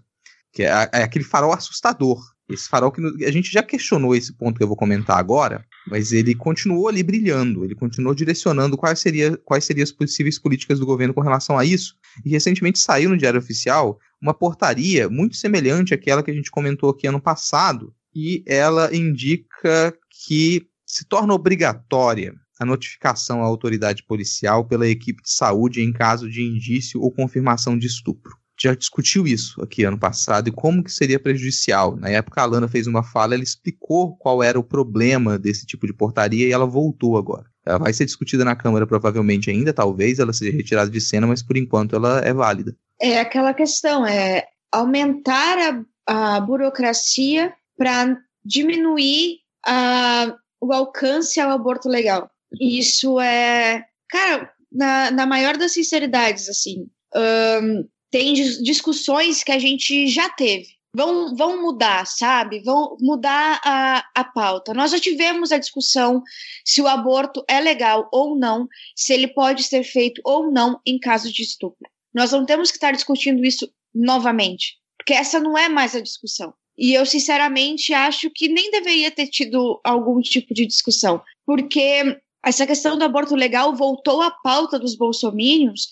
que 0.51 0.63
é, 0.63 0.89
é, 0.91 1.03
aquele 1.03 1.25
farol 1.25 1.53
assustador. 1.53 2.21
Esse 2.49 2.67
farol 2.67 2.91
que 2.91 3.01
a 3.25 3.31
gente 3.31 3.49
já 3.49 3.63
questionou 3.63 4.13
esse 4.13 4.33
ponto 4.33 4.57
que 4.57 4.63
eu 4.63 4.67
vou 4.67 4.75
comentar 4.75 5.17
agora, 5.17 5.65
mas 5.87 6.11
ele 6.11 6.35
continuou 6.35 6.89
ali 6.89 7.01
brilhando, 7.01 7.63
ele 7.63 7.73
continuou 7.73 8.13
direcionando 8.13 8.77
quais, 8.77 8.99
seria, 8.99 9.37
quais 9.37 9.63
seriam 9.63 9.83
as 9.83 9.93
possíveis 9.93 10.37
políticas 10.37 10.77
do 10.77 10.85
governo 10.85 11.13
com 11.13 11.21
relação 11.21 11.57
a 11.57 11.63
isso. 11.63 11.95
E 12.25 12.29
recentemente 12.29 12.79
saiu 12.79 13.09
no 13.09 13.17
Diário 13.17 13.39
Oficial 13.39 13.97
uma 14.21 14.33
portaria 14.33 15.09
muito 15.09 15.37
semelhante 15.37 15.93
àquela 15.93 16.21
que 16.21 16.31
a 16.31 16.33
gente 16.33 16.51
comentou 16.51 16.89
aqui 16.89 17.07
ano 17.07 17.21
passado, 17.21 17.93
e 18.15 18.43
ela 18.45 18.95
indica 18.95 19.93
que 20.25 20.67
se 20.85 21.05
torna 21.05 21.33
obrigatória 21.33 22.33
a 22.59 22.65
notificação 22.65 23.41
à 23.41 23.45
autoridade 23.45 24.03
policial 24.03 24.65
pela 24.65 24.87
equipe 24.87 25.21
de 25.23 25.31
saúde 25.31 25.81
em 25.81 25.91
caso 25.91 26.29
de 26.29 26.41
indício 26.41 27.01
ou 27.01 27.11
confirmação 27.11 27.77
de 27.77 27.87
estupro. 27.87 28.37
Já 28.59 28.75
discutiu 28.75 29.25
isso 29.25 29.61
aqui 29.61 29.83
ano 29.83 29.97
passado 29.97 30.47
e 30.47 30.51
como 30.51 30.83
que 30.83 30.91
seria 30.91 31.19
prejudicial. 31.19 31.95
Na 31.95 32.09
época 32.09 32.39
a 32.39 32.43
Alana 32.43 32.67
fez 32.67 32.85
uma 32.85 33.03
fala, 33.03 33.33
ela 33.33 33.43
explicou 33.43 34.15
qual 34.15 34.43
era 34.43 34.59
o 34.59 34.63
problema 34.63 35.39
desse 35.39 35.65
tipo 35.65 35.87
de 35.87 35.93
portaria 35.93 36.47
e 36.47 36.51
ela 36.51 36.65
voltou 36.65 37.17
agora. 37.17 37.45
Ela 37.65 37.79
vai 37.79 37.91
ser 37.91 38.05
discutida 38.05 38.45
na 38.45 38.55
Câmara 38.55 38.85
provavelmente 38.85 39.49
ainda, 39.49 39.73
talvez 39.73 40.19
ela 40.19 40.31
seja 40.31 40.55
retirada 40.55 40.91
de 40.91 41.01
cena, 41.01 41.25
mas 41.25 41.41
por 41.41 41.57
enquanto 41.57 41.95
ela 41.95 42.19
é 42.19 42.33
válida. 42.33 42.75
É 43.01 43.19
aquela 43.19 43.53
questão, 43.53 44.05
é 44.05 44.45
aumentar 44.71 45.85
a, 46.07 46.35
a 46.35 46.39
burocracia 46.39 47.53
para 47.77 48.17
diminuir 48.43 49.39
a, 49.65 50.35
o 50.61 50.73
alcance 50.73 51.39
ao 51.39 51.51
aborto 51.51 51.89
legal. 51.89 52.29
Isso 52.59 53.19
é, 53.19 53.85
cara, 54.09 54.51
na, 54.71 55.11
na 55.11 55.25
maior 55.25 55.57
das 55.57 55.71
sinceridades, 55.73 56.49
assim, 56.49 56.87
um, 57.15 57.87
tem 58.11 58.33
discussões 58.33 59.43
que 59.43 59.51
a 59.51 59.59
gente 59.59 60.07
já 60.07 60.29
teve. 60.29 60.67
Vão, 60.95 61.35
vão 61.35 61.59
mudar, 61.59 62.05
sabe? 62.05 62.61
Vão 62.61 62.95
mudar 63.01 63.59
a, 63.65 64.05
a 64.13 64.23
pauta. 64.23 64.75
Nós 64.75 64.91
já 64.91 64.99
tivemos 64.99 65.51
a 65.51 65.57
discussão 65.57 66.21
se 66.63 66.79
o 66.83 66.87
aborto 66.87 67.43
é 67.49 67.59
legal 67.59 68.07
ou 68.11 68.37
não, 68.37 68.67
se 68.95 69.11
ele 69.11 69.27
pode 69.27 69.63
ser 69.63 69.83
feito 69.83 70.21
ou 70.23 70.51
não 70.51 70.79
em 70.85 70.99
caso 70.99 71.33
de 71.33 71.41
estupro. 71.41 71.89
Nós 72.13 72.31
não 72.31 72.45
temos 72.45 72.69
que 72.69 72.77
estar 72.77 72.91
discutindo 72.91 73.43
isso 73.43 73.67
novamente, 73.93 74.77
porque 74.95 75.13
essa 75.13 75.39
não 75.39 75.57
é 75.57 75.67
mais 75.67 75.95
a 75.95 75.99
discussão. 75.99 76.53
E 76.77 76.93
eu, 76.93 77.05
sinceramente, 77.05 77.93
acho 77.93 78.29
que 78.31 78.47
nem 78.47 78.71
deveria 78.71 79.11
ter 79.11 79.27
tido 79.27 79.79
algum 79.83 80.19
tipo 80.21 80.53
de 80.53 80.65
discussão, 80.65 81.21
porque 81.45 82.17
essa 82.43 82.65
questão 82.65 82.97
do 82.97 83.03
aborto 83.03 83.35
legal 83.35 83.75
voltou 83.75 84.21
à 84.21 84.31
pauta 84.31 84.79
dos 84.79 84.95
bolsomínios 84.95 85.89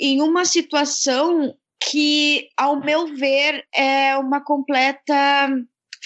em 0.00 0.20
uma 0.20 0.44
situação 0.44 1.54
que, 1.90 2.48
ao 2.56 2.80
meu 2.80 3.14
ver, 3.14 3.64
é 3.74 4.16
uma 4.16 4.40
completa 4.40 5.48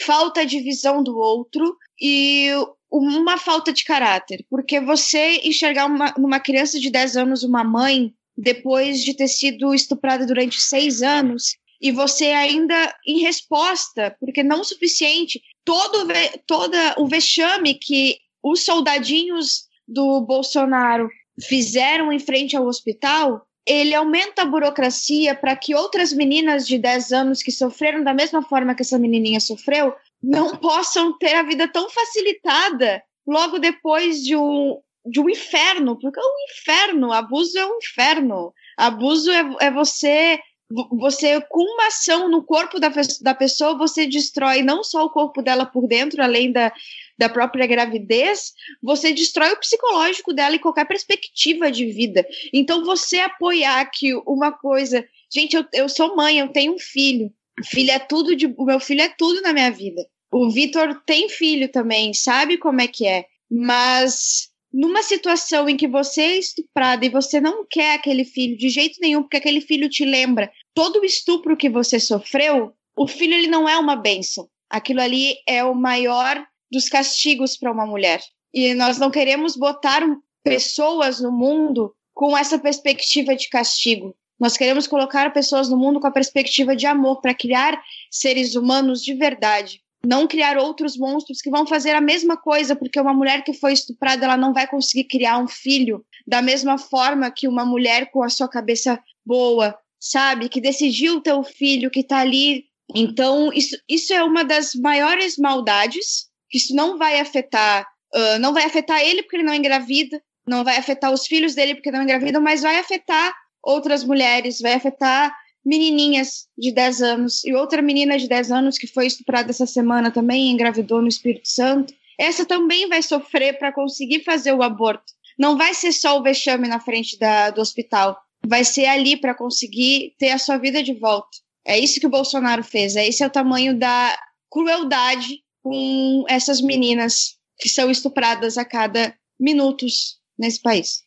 falta 0.05 0.45
de 0.45 0.61
visão 0.61 1.03
do 1.03 1.17
outro 1.17 1.77
e 2.01 2.51
uma 2.91 3.39
falta 3.39 3.73
de 3.73 3.85
caráter, 3.85 4.45
porque 4.51 4.81
você 4.81 5.41
enxergar 5.45 5.87
uma, 5.87 6.13
numa 6.19 6.41
criança 6.41 6.79
de 6.79 6.91
10 6.91 7.17
anos 7.17 7.43
uma 7.43 7.63
mãe 7.63 8.13
depois 8.37 9.01
de 9.01 9.15
ter 9.15 9.29
sido 9.29 9.75
estuprada 9.75 10.27
durante 10.27 10.61
seis 10.61 11.03
anos 11.03 11.57
e 11.81 11.91
você 11.91 12.27
ainda 12.27 12.95
em 13.07 13.21
resposta, 13.21 14.15
porque 14.21 14.43
não 14.43 14.61
o 14.61 14.65
suficiente, 14.65 15.41
todo 15.65 16.07
toda 16.47 16.95
o 16.99 17.07
vexame 17.07 17.75
que 17.75 18.19
os 18.43 18.65
soldadinhos 18.65 19.69
do 19.87 20.21
Bolsonaro 20.21 21.09
fizeram 21.43 22.13
em 22.13 22.19
frente 22.19 22.57
ao 22.57 22.67
hospital, 22.67 23.47
ele 23.67 23.95
aumenta 23.95 24.43
a 24.43 24.47
burocracia 24.47 25.35
para 25.35 25.57
que 25.57 25.75
outras 25.75 26.13
meninas 26.13 26.67
de 26.67 26.79
10 26.79 27.13
anos 27.13 27.43
que 27.43 27.53
sofreram 27.53 28.03
da 28.03 28.15
mesma 28.15 28.43
forma 28.43 28.75
que 28.75 28.83
essa 28.83 28.99
menininha 28.99 29.41
sofreu 29.41 29.95
não 30.23 30.57
possam 30.59 31.17
ter 31.19 31.35
a 31.35 31.43
vida 31.43 31.69
tão 31.69 31.89
facilitada 31.89 33.03
logo 33.27 33.59
depois 33.59 34.23
de 34.23 34.37
um, 34.37 34.81
de 35.07 35.21
um 35.21 35.29
inferno, 35.31 35.99
porque 35.99 36.19
é 36.19 36.23
um 36.23 36.51
inferno, 36.51 37.13
abuso 37.13 37.59
é 37.59 37.67
um 37.67 37.79
inferno. 37.79 38.53
Abuso 38.77 39.31
é, 39.31 39.57
é 39.61 39.71
você 39.71 40.41
você, 40.71 41.41
com 41.49 41.63
uma 41.63 41.89
ação 41.89 42.29
no 42.29 42.45
corpo 42.45 42.79
da, 42.79 42.93
da 43.21 43.35
pessoa, 43.35 43.77
você 43.77 44.07
destrói 44.07 44.63
não 44.63 44.85
só 44.85 45.05
o 45.05 45.11
corpo 45.11 45.43
dela 45.43 45.67
por 45.67 45.89
dentro, 45.89 46.23
além 46.23 46.53
da, 46.53 46.73
da 47.19 47.29
própria 47.29 47.67
gravidez, 47.67 48.53
você 48.81 49.13
destrói 49.13 49.53
o 49.53 49.59
psicológico 49.59 50.33
dela 50.33 50.55
e 50.55 50.61
qualquer 50.61 50.87
perspectiva 50.87 51.73
de 51.73 51.87
vida. 51.87 52.25
Então, 52.53 52.85
você 52.85 53.19
apoiar 53.19 53.85
que 53.87 54.15
uma 54.27 54.53
coisa. 54.53 55.05
Gente, 55.33 55.57
eu, 55.57 55.65
eu 55.73 55.89
sou 55.89 56.15
mãe, 56.15 56.39
eu 56.39 56.49
tenho 56.49 56.75
um 56.75 56.79
filho. 56.79 57.33
Filho 57.65 57.91
é 57.91 57.99
tudo 57.99 58.37
de. 58.37 58.47
O 58.57 58.65
meu 58.65 58.79
filho 58.79 59.03
é 59.03 59.09
tudo 59.09 59.41
na 59.43 59.53
minha 59.53 59.73
vida. 59.73 60.07
O 60.33 60.49
Vitor 60.51 61.03
tem 61.05 61.29
filho 61.29 61.69
também, 61.69 62.15
sabe 62.15 62.57
como 62.57 62.81
é 62.81 62.87
que 62.87 63.07
é. 63.07 63.27
Mas 63.51 64.51
numa 64.73 65.03
situação 65.03 65.69
em 65.69 65.77
que 65.77 65.89
você 65.89 66.23
é 66.23 66.39
estuprada 66.39 67.05
e 67.05 67.09
você 67.09 67.41
não 67.41 67.67
quer 67.69 67.95
aquele 67.95 68.25
filho 68.25 68.57
de 68.57 68.69
jeito 68.69 69.01
nenhum, 69.01 69.23
porque 69.23 69.37
aquele 69.37 69.61
filho 69.61 69.89
te 69.89 70.05
lembra 70.05 70.51
todo 70.75 71.01
o 71.01 71.05
estupro 71.05 71.57
que 71.57 71.69
você 71.69 71.99
sofreu, 71.99 72.73
o 72.97 73.07
filho 73.07 73.35
ele 73.35 73.47
não 73.47 73.69
é 73.69 73.77
uma 73.79 73.97
bênção. 73.97 74.49
Aquilo 74.69 75.01
ali 75.01 75.37
é 75.47 75.65
o 75.65 75.75
maior 75.75 76.45
dos 76.71 76.89
castigos 76.89 77.57
para 77.57 77.73
uma 77.73 77.87
mulher. 77.87 78.23
E 78.53 78.75
nós 78.75 78.99
não 78.99 79.11
queremos 79.11 79.57
botar 79.57 80.03
pessoas 80.43 81.21
no 81.21 81.33
mundo 81.33 81.95
com 82.15 82.37
essa 82.37 82.59
perspectiva 82.59 83.35
de 83.35 83.49
castigo. 83.49 84.15
Nós 84.39 84.57
queremos 84.57 84.87
colocar 84.87 85.33
pessoas 85.33 85.69
no 85.69 85.77
mundo 85.77 86.01
com 86.01 86.07
a 86.07 86.13
perspectiva 86.13 86.75
de 86.75 86.87
amor 86.87 87.21
para 87.21 87.35
criar 87.35 87.83
seres 88.11 88.55
humanos 88.55 89.03
de 89.03 89.15
verdade 89.15 89.83
não 90.05 90.27
criar 90.27 90.57
outros 90.57 90.97
monstros 90.97 91.41
que 91.41 91.51
vão 91.51 91.67
fazer 91.67 91.91
a 91.91 92.01
mesma 92.01 92.37
coisa, 92.37 92.75
porque 92.75 93.01
uma 93.01 93.13
mulher 93.13 93.45
que 93.45 93.53
foi 93.53 93.73
estuprada, 93.73 94.25
ela 94.25 94.37
não 94.37 94.53
vai 94.53 94.67
conseguir 94.67 95.05
criar 95.05 95.39
um 95.39 95.47
filho 95.47 96.05
da 96.27 96.41
mesma 96.41 96.79
forma 96.79 97.31
que 97.31 97.47
uma 97.47 97.65
mulher 97.65 98.11
com 98.11 98.23
a 98.23 98.29
sua 98.29 98.49
cabeça 98.49 98.99
boa, 99.25 99.77
sabe? 100.01 100.49
Que 100.49 100.61
decidiu 100.61 101.21
ter 101.21 101.35
o 101.35 101.45
filho, 101.45 101.91
que 101.91 102.03
tá 102.03 102.19
ali. 102.19 102.65
Então, 102.95 103.53
isso, 103.53 103.77
isso 103.89 104.13
é 104.13 104.25
uma 104.25 104.43
das 104.43 104.75
maiores 104.75 105.37
maldades, 105.37 106.27
que 106.49 106.59
isso 106.59 106.75
não 106.75 106.99
vai 106.99 107.21
afetar, 107.21 107.87
uh, 108.15 108.39
não 108.41 108.53
vai 108.53 108.65
afetar 108.65 109.01
ele 109.01 109.23
porque 109.23 109.37
ele 109.37 109.45
não 109.45 109.55
engravida, 109.55 110.21
não 110.47 110.65
vai 110.65 110.77
afetar 110.77 111.13
os 111.13 111.27
filhos 111.27 111.55
dele 111.55 111.75
porque 111.75 111.93
não 111.93 112.03
engravidam, 112.03 112.41
mas 112.41 112.63
vai 112.63 112.79
afetar 112.79 113.33
outras 113.63 114.03
mulheres, 114.03 114.61
vai 114.61 114.73
afetar 114.73 115.33
menininhas 115.65 116.47
de 116.59 116.73
10 116.73 117.03
anos 117.03 117.45
e 117.45 117.55
outra 117.55 117.83
menina 117.83 118.19
de 118.19 118.27
10 118.27 118.51
anos 118.51 118.79
que 118.79 118.87
foi 118.87 119.07
estuprada 119.07 119.51
essa 119.51 119.67
semana 119.67 120.11
também 120.11 120.51
engravidou 120.51 121.03
no 121.03 121.09
Espírito 121.09 121.49
Santo. 121.49 121.95
Essa 122.19 122.45
também 122.45 122.89
vai 122.89 123.03
sofrer 123.03 123.59
para 123.59 123.73
conseguir 123.73 124.25
fazer 124.25 124.53
o 124.53 124.63
aborto. 124.63 125.13
Não 125.39 125.57
vai 125.57 125.73
ser 125.75 125.93
só 125.93 126.19
o 126.19 126.23
vexame 126.23 126.69
na 126.69 126.81
frente 126.81 127.19
da, 127.19 127.51
do 127.51 127.61
hospital, 127.61 128.19
vai 128.47 128.65
ser 128.65 128.87
ali 128.87 129.19
para 129.19 129.35
conseguir 129.35 130.15
ter 130.19 130.31
a 130.31 130.39
sua 130.39 130.59
vida 130.59 130.83
de 130.83 130.95
volta. 130.95 131.29
É 131.67 131.79
isso 131.79 132.01
que 132.01 132.07
o 132.07 132.11
Bolsonaro 132.11 132.65
fez. 132.65 132.97
É 132.97 133.07
esse 133.07 133.23
é 133.23 133.27
o 133.27 133.31
tamanho 133.31 133.79
da 133.79 134.17
crueldade 134.51 135.43
com 135.63 136.25
essas 136.29 136.61
meninas 136.61 137.37
que 137.59 137.69
são 137.69 137.91
estupradas 137.91 138.57
a 138.57 138.65
cada 138.65 139.15
minutos 139.39 140.19
nesse 140.39 140.61
país. 140.61 141.03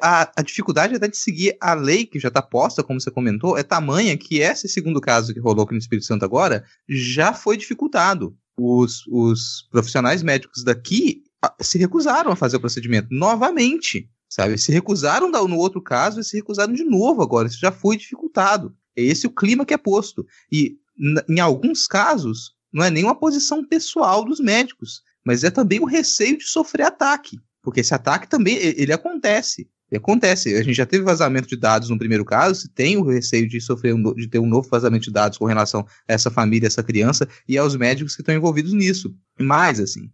A, 0.00 0.30
a, 0.36 0.42
dificuldade 0.42 0.94
até 0.94 1.08
de 1.08 1.16
seguir 1.16 1.56
a 1.60 1.74
lei 1.74 2.06
que 2.06 2.20
já 2.20 2.28
está 2.28 2.40
posta, 2.40 2.84
como 2.84 3.00
você 3.00 3.10
comentou, 3.10 3.58
é 3.58 3.62
tamanha 3.62 4.16
que 4.16 4.38
esse 4.38 4.68
segundo 4.68 5.00
caso 5.00 5.34
que 5.34 5.40
rolou 5.40 5.64
aqui 5.64 5.72
no 5.72 5.78
Espírito 5.78 6.06
Santo 6.06 6.24
agora 6.24 6.64
já 6.88 7.32
foi 7.32 7.56
dificultado. 7.56 8.36
Os, 8.58 9.04
os 9.08 9.66
profissionais 9.70 10.22
médicos 10.22 10.62
daqui 10.62 11.24
se 11.60 11.78
recusaram 11.78 12.30
a 12.30 12.36
fazer 12.36 12.56
o 12.56 12.60
procedimento 12.60 13.08
novamente, 13.10 14.08
sabe? 14.28 14.58
Se 14.58 14.72
recusaram 14.72 15.30
no 15.30 15.56
outro 15.56 15.82
caso 15.82 16.20
e 16.20 16.24
se 16.24 16.36
recusaram 16.36 16.72
de 16.72 16.84
novo 16.84 17.22
agora. 17.22 17.48
Isso 17.48 17.58
já 17.58 17.72
foi 17.72 17.96
dificultado. 17.96 18.74
É 18.96 19.02
esse 19.02 19.26
o 19.26 19.34
clima 19.34 19.64
que 19.64 19.74
é 19.74 19.78
posto. 19.78 20.26
E 20.50 20.76
em 21.28 21.40
alguns 21.40 21.86
casos, 21.86 22.54
não 22.72 22.84
é 22.84 22.90
nem 22.90 23.04
uma 23.04 23.14
posição 23.14 23.66
pessoal 23.66 24.24
dos 24.24 24.40
médicos, 24.40 25.02
mas 25.24 25.44
é 25.44 25.50
também 25.50 25.80
o 25.80 25.84
receio 25.84 26.38
de 26.38 26.44
sofrer 26.44 26.84
ataque. 26.84 27.38
Porque 27.62 27.80
esse 27.80 27.94
ataque 27.94 28.28
também 28.28 28.56
ele 28.56 28.92
acontece. 28.92 29.68
Acontece. 29.94 30.54
A 30.54 30.62
gente 30.62 30.76
já 30.76 30.86
teve 30.86 31.04
vazamento 31.04 31.48
de 31.48 31.56
dados 31.56 31.90
no 31.90 31.98
primeiro 31.98 32.24
caso, 32.24 32.62
se 32.62 32.68
tem 32.68 32.96
o 32.96 33.04
receio 33.04 33.48
de 33.48 33.60
sofrer 33.60 33.94
um, 33.94 34.14
de 34.14 34.28
ter 34.28 34.38
um 34.38 34.46
novo 34.46 34.68
vazamento 34.68 35.04
de 35.04 35.12
dados 35.12 35.38
com 35.38 35.44
relação 35.44 35.86
a 36.08 36.12
essa 36.12 36.30
família, 36.30 36.66
essa 36.66 36.82
criança 36.82 37.28
e 37.48 37.56
aos 37.56 37.76
médicos 37.76 38.16
que 38.16 38.22
estão 38.22 38.34
envolvidos 38.34 38.72
nisso. 38.72 39.14
Mais 39.38 39.78
assim, 39.78 40.10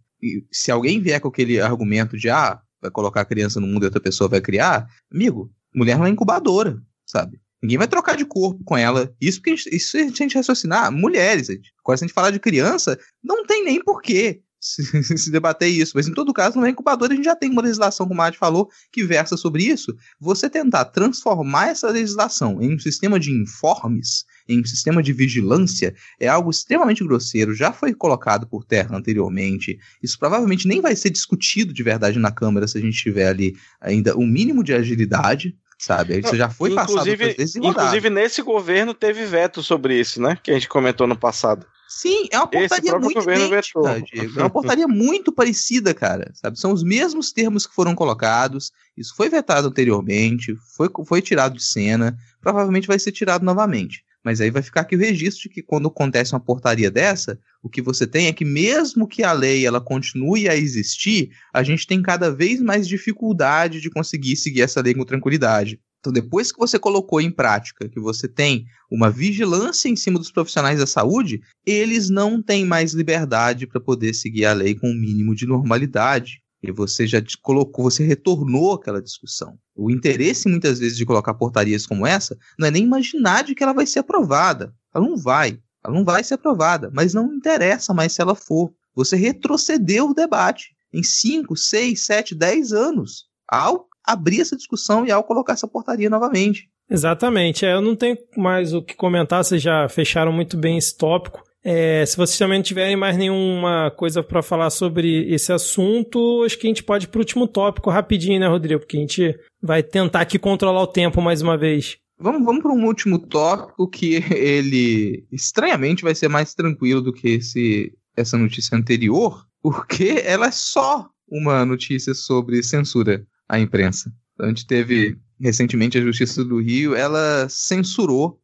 se 0.51 0.71
alguém 0.71 1.01
vier 1.01 1.19
com 1.19 1.27
aquele 1.27 1.59
argumento 1.59 2.17
de 2.17 2.29
ah, 2.29 2.59
vai 2.83 2.91
colocar 2.91 3.21
a 3.21 3.25
criança 3.25 3.59
no 3.59 3.67
mundo 3.67 3.83
e 3.83 3.85
outra 3.85 4.01
pessoa 4.01 4.29
vai 4.29 4.41
criar, 4.41 4.87
amigo, 5.11 5.51
mulher 5.73 5.97
não 5.97 6.05
é 6.05 6.09
incubadora, 6.09 6.77
sabe? 7.05 7.41
Ninguém 7.61 7.77
vai 7.77 7.87
trocar 7.87 8.17
de 8.17 8.25
corpo 8.25 8.61
com 8.65 8.77
ela. 8.77 9.13
Isso 9.21 9.39
porque 9.39 9.51
a 9.51 9.55
gente, 9.55 9.75
isso 9.75 9.97
a 9.97 10.01
gente 10.01 10.35
raciocinar, 10.35 10.91
mulheres. 10.91 11.47
Gente. 11.47 11.71
Se 11.71 11.91
a 11.91 11.95
gente 11.95 12.13
falar 12.13 12.31
de 12.31 12.39
criança, 12.39 12.99
não 13.23 13.45
tem 13.45 13.63
nem 13.63 13.81
porquê 13.81 14.43
se, 14.63 14.83
se 15.17 15.31
debater 15.31 15.69
isso. 15.69 15.93
Mas 15.95 16.07
em 16.07 16.13
todo 16.13 16.33
caso, 16.33 16.59
no 16.59 16.65
é 16.65 16.69
incubador 16.69 17.11
a 17.11 17.15
gente 17.15 17.25
já 17.25 17.35
tem 17.35 17.49
uma 17.49 17.61
legislação, 17.61 18.07
como 18.07 18.21
a 18.21 18.25
Mate 18.25 18.37
falou, 18.37 18.69
que 18.91 19.03
versa 19.03 19.35
sobre 19.35 19.63
isso. 19.63 19.95
Você 20.19 20.49
tentar 20.49 20.85
transformar 20.85 21.67
essa 21.67 21.89
legislação 21.89 22.61
em 22.61 22.73
um 22.75 22.79
sistema 22.79 23.19
de 23.19 23.31
informes, 23.31 24.25
em 24.47 24.59
um 24.59 24.65
sistema 24.65 25.01
de 25.01 25.13
vigilância, 25.13 25.93
é 26.19 26.27
algo 26.27 26.49
extremamente 26.49 27.03
grosseiro, 27.03 27.53
já 27.53 27.71
foi 27.71 27.93
colocado 27.93 28.47
por 28.47 28.63
terra 28.65 28.95
anteriormente. 28.97 29.79
Isso 30.01 30.17
provavelmente 30.17 30.67
nem 30.67 30.81
vai 30.81 30.95
ser 30.95 31.09
discutido 31.09 31.73
de 31.73 31.83
verdade 31.83 32.19
na 32.19 32.31
Câmara 32.31 32.67
se 32.67 32.77
a 32.77 32.81
gente 32.81 32.97
tiver 32.97 33.27
ali 33.27 33.55
ainda 33.79 34.15
o 34.15 34.21
um 34.21 34.27
mínimo 34.27 34.63
de 34.63 34.73
agilidade 34.73 35.55
sabe? 35.77 36.19
Isso 36.19 36.35
já 36.35 36.49
foi 36.49 36.71
inclusive, 36.71 37.33
passado 37.33 37.65
Inclusive, 37.65 38.09
nesse 38.09 38.41
governo 38.41 38.93
teve 38.93 39.25
veto 39.25 39.61
sobre 39.61 39.99
isso, 39.99 40.21
né? 40.21 40.37
Que 40.41 40.51
a 40.51 40.53
gente 40.53 40.69
comentou 40.69 41.05
no 41.05 41.17
passado. 41.17 41.65
Sim, 41.87 42.27
é 42.31 42.37
uma 42.37 42.47
portaria 42.47 42.97
muito 42.97 43.19
idêntica, 43.19 44.01
Diego. 44.01 44.39
É 44.39 44.43
uma 44.43 44.49
portaria 44.49 44.87
muito 44.87 45.31
parecida, 45.31 45.93
cara. 45.93 46.31
Sabe? 46.33 46.59
São 46.59 46.71
os 46.71 46.83
mesmos 46.83 47.31
termos 47.31 47.67
que 47.67 47.75
foram 47.75 47.93
colocados. 47.93 48.71
Isso 48.97 49.15
foi 49.15 49.29
vetado 49.29 49.67
anteriormente, 49.67 50.55
foi, 50.75 50.89
foi 51.05 51.21
tirado 51.21 51.55
de 51.55 51.63
cena, 51.63 52.17
provavelmente 52.41 52.87
vai 52.87 52.97
ser 52.97 53.11
tirado 53.11 53.45
novamente. 53.45 54.03
Mas 54.23 54.39
aí 54.39 54.49
vai 54.49 54.61
ficar 54.61 54.81
aqui 54.81 54.95
o 54.95 54.99
registro 54.99 55.43
de 55.43 55.49
que 55.49 55.61
quando 55.61 55.87
acontece 55.87 56.33
uma 56.33 56.39
portaria 56.39 56.89
dessa, 56.89 57.37
o 57.61 57.69
que 57.69 57.81
você 57.81 58.07
tem 58.07 58.27
é 58.27 58.33
que 58.33 58.45
mesmo 58.45 59.07
que 59.07 59.23
a 59.23 59.33
lei 59.33 59.65
ela 59.65 59.81
continue 59.81 60.47
a 60.47 60.55
existir, 60.55 61.31
a 61.53 61.61
gente 61.61 61.85
tem 61.85 62.01
cada 62.01 62.31
vez 62.31 62.61
mais 62.61 62.87
dificuldade 62.87 63.81
de 63.81 63.89
conseguir 63.89 64.35
seguir 64.35 64.61
essa 64.61 64.81
lei 64.81 64.93
com 64.93 65.03
tranquilidade. 65.03 65.79
Então, 66.03 66.11
depois 66.11 66.51
que 66.51 66.59
você 66.59 66.77
colocou 66.77 67.21
em 67.21 67.31
prática 67.31 67.87
que 67.87 67.97
você 67.97 68.27
tem 68.27 68.65
uma 68.91 69.09
vigilância 69.09 69.87
em 69.87 69.95
cima 69.95 70.19
dos 70.19 70.29
profissionais 70.29 70.77
da 70.77 70.85
saúde, 70.85 71.41
eles 71.65 72.09
não 72.09 72.43
têm 72.43 72.65
mais 72.65 72.93
liberdade 72.93 73.65
para 73.65 73.79
poder 73.79 74.13
seguir 74.13 74.43
a 74.43 74.51
lei 74.51 74.75
com 74.75 74.87
o 74.87 74.91
um 74.91 74.93
mínimo 74.93 75.33
de 75.33 75.45
normalidade. 75.45 76.42
E 76.63 76.71
você 76.71 77.05
já 77.05 77.21
colocou, 77.41 77.83
você 77.83 78.05
retornou 78.05 78.73
aquela 78.73 79.01
discussão. 79.01 79.57
O 79.75 79.91
interesse, 79.91 80.47
muitas 80.47 80.79
vezes, 80.79 80.97
de 80.97 81.05
colocar 81.05 81.33
portarias 81.33 81.85
como 81.85 82.07
essa 82.07 82.37
não 82.57 82.67
é 82.67 82.71
nem 82.71 82.83
imaginar 82.83 83.43
de 83.43 83.53
que 83.53 83.61
ela 83.61 83.73
vai 83.73 83.85
ser 83.85 83.99
aprovada. 83.99 84.73
Ela 84.95 85.05
não 85.05 85.17
vai. 85.17 85.59
Ela 85.83 85.93
não 85.93 86.05
vai 86.05 86.23
ser 86.23 86.35
aprovada. 86.35 86.89
Mas 86.93 87.13
não 87.13 87.33
interessa 87.33 87.93
mais 87.93 88.13
se 88.13 88.21
ela 88.21 88.33
for. 88.33 88.73
Você 88.95 89.17
retrocedeu 89.17 90.09
o 90.09 90.13
debate 90.13 90.73
em 90.93 91.03
5, 91.03 91.55
6, 91.57 91.99
7, 91.99 92.35
10 92.35 92.71
anos 92.71 93.25
ao 93.47 93.87
abrir 94.05 94.41
essa 94.41 94.55
discussão 94.55 95.05
e 95.05 95.11
ao 95.11 95.23
colocar 95.23 95.53
essa 95.53 95.67
portaria 95.67 96.09
novamente. 96.09 96.69
Exatamente. 96.89 97.65
É, 97.65 97.73
eu 97.73 97.81
não 97.81 97.95
tenho 97.95 98.17
mais 98.37 98.73
o 98.73 98.81
que 98.81 98.95
comentar, 98.95 99.43
vocês 99.43 99.61
já 99.61 99.87
fecharam 99.89 100.31
muito 100.31 100.57
bem 100.57 100.77
esse 100.77 100.95
tópico. 100.95 101.43
É, 101.63 102.05
se 102.05 102.17
vocês 102.17 102.37
também 102.37 102.57
não 102.59 102.63
tiverem 102.63 102.95
mais 102.97 103.17
nenhuma 103.17 103.89
coisa 103.91 104.21
para 104.21 104.41
falar 104.41 104.69
sobre 104.69 105.33
esse 105.33 105.53
assunto, 105.53 106.43
acho 106.45 106.57
que 106.57 106.67
a 106.67 106.69
gente 106.69 106.83
pode 106.83 107.05
ir 107.05 107.07
para 107.07 107.19
o 107.19 107.21
último 107.21 107.47
tópico 107.47 107.89
rapidinho, 107.89 108.39
né, 108.39 108.47
Rodrigo? 108.47 108.81
Porque 108.81 108.97
a 108.97 108.99
gente 108.99 109.39
vai 109.61 109.81
tentar 109.81 110.21
aqui 110.21 110.37
controlar 110.37 110.81
o 110.81 110.87
tempo 110.87 111.21
mais 111.21 111.41
uma 111.41 111.57
vez. 111.57 111.97
Vamos, 112.19 112.43
vamos 112.43 112.61
para 112.61 112.73
um 112.73 112.85
último 112.85 113.17
tópico 113.17 113.87
que 113.89 114.15
ele 114.33 115.25
estranhamente 115.31 116.03
vai 116.03 116.13
ser 116.13 116.27
mais 116.27 116.53
tranquilo 116.53 117.01
do 117.01 117.13
que 117.13 117.29
esse, 117.29 117.93
essa 118.15 118.37
notícia 118.37 118.77
anterior, 118.77 119.45
porque 119.61 120.21
ela 120.25 120.47
é 120.47 120.51
só 120.51 121.09
uma 121.27 121.65
notícia 121.65 122.13
sobre 122.13 122.61
censura 122.61 123.25
à 123.47 123.59
imprensa. 123.59 124.13
A 124.39 124.47
gente 124.47 124.67
teve 124.67 125.17
recentemente 125.39 125.97
a 125.97 126.01
Justiça 126.01 126.43
do 126.43 126.61
Rio, 126.61 126.95
ela 126.95 127.47
censurou, 127.49 128.39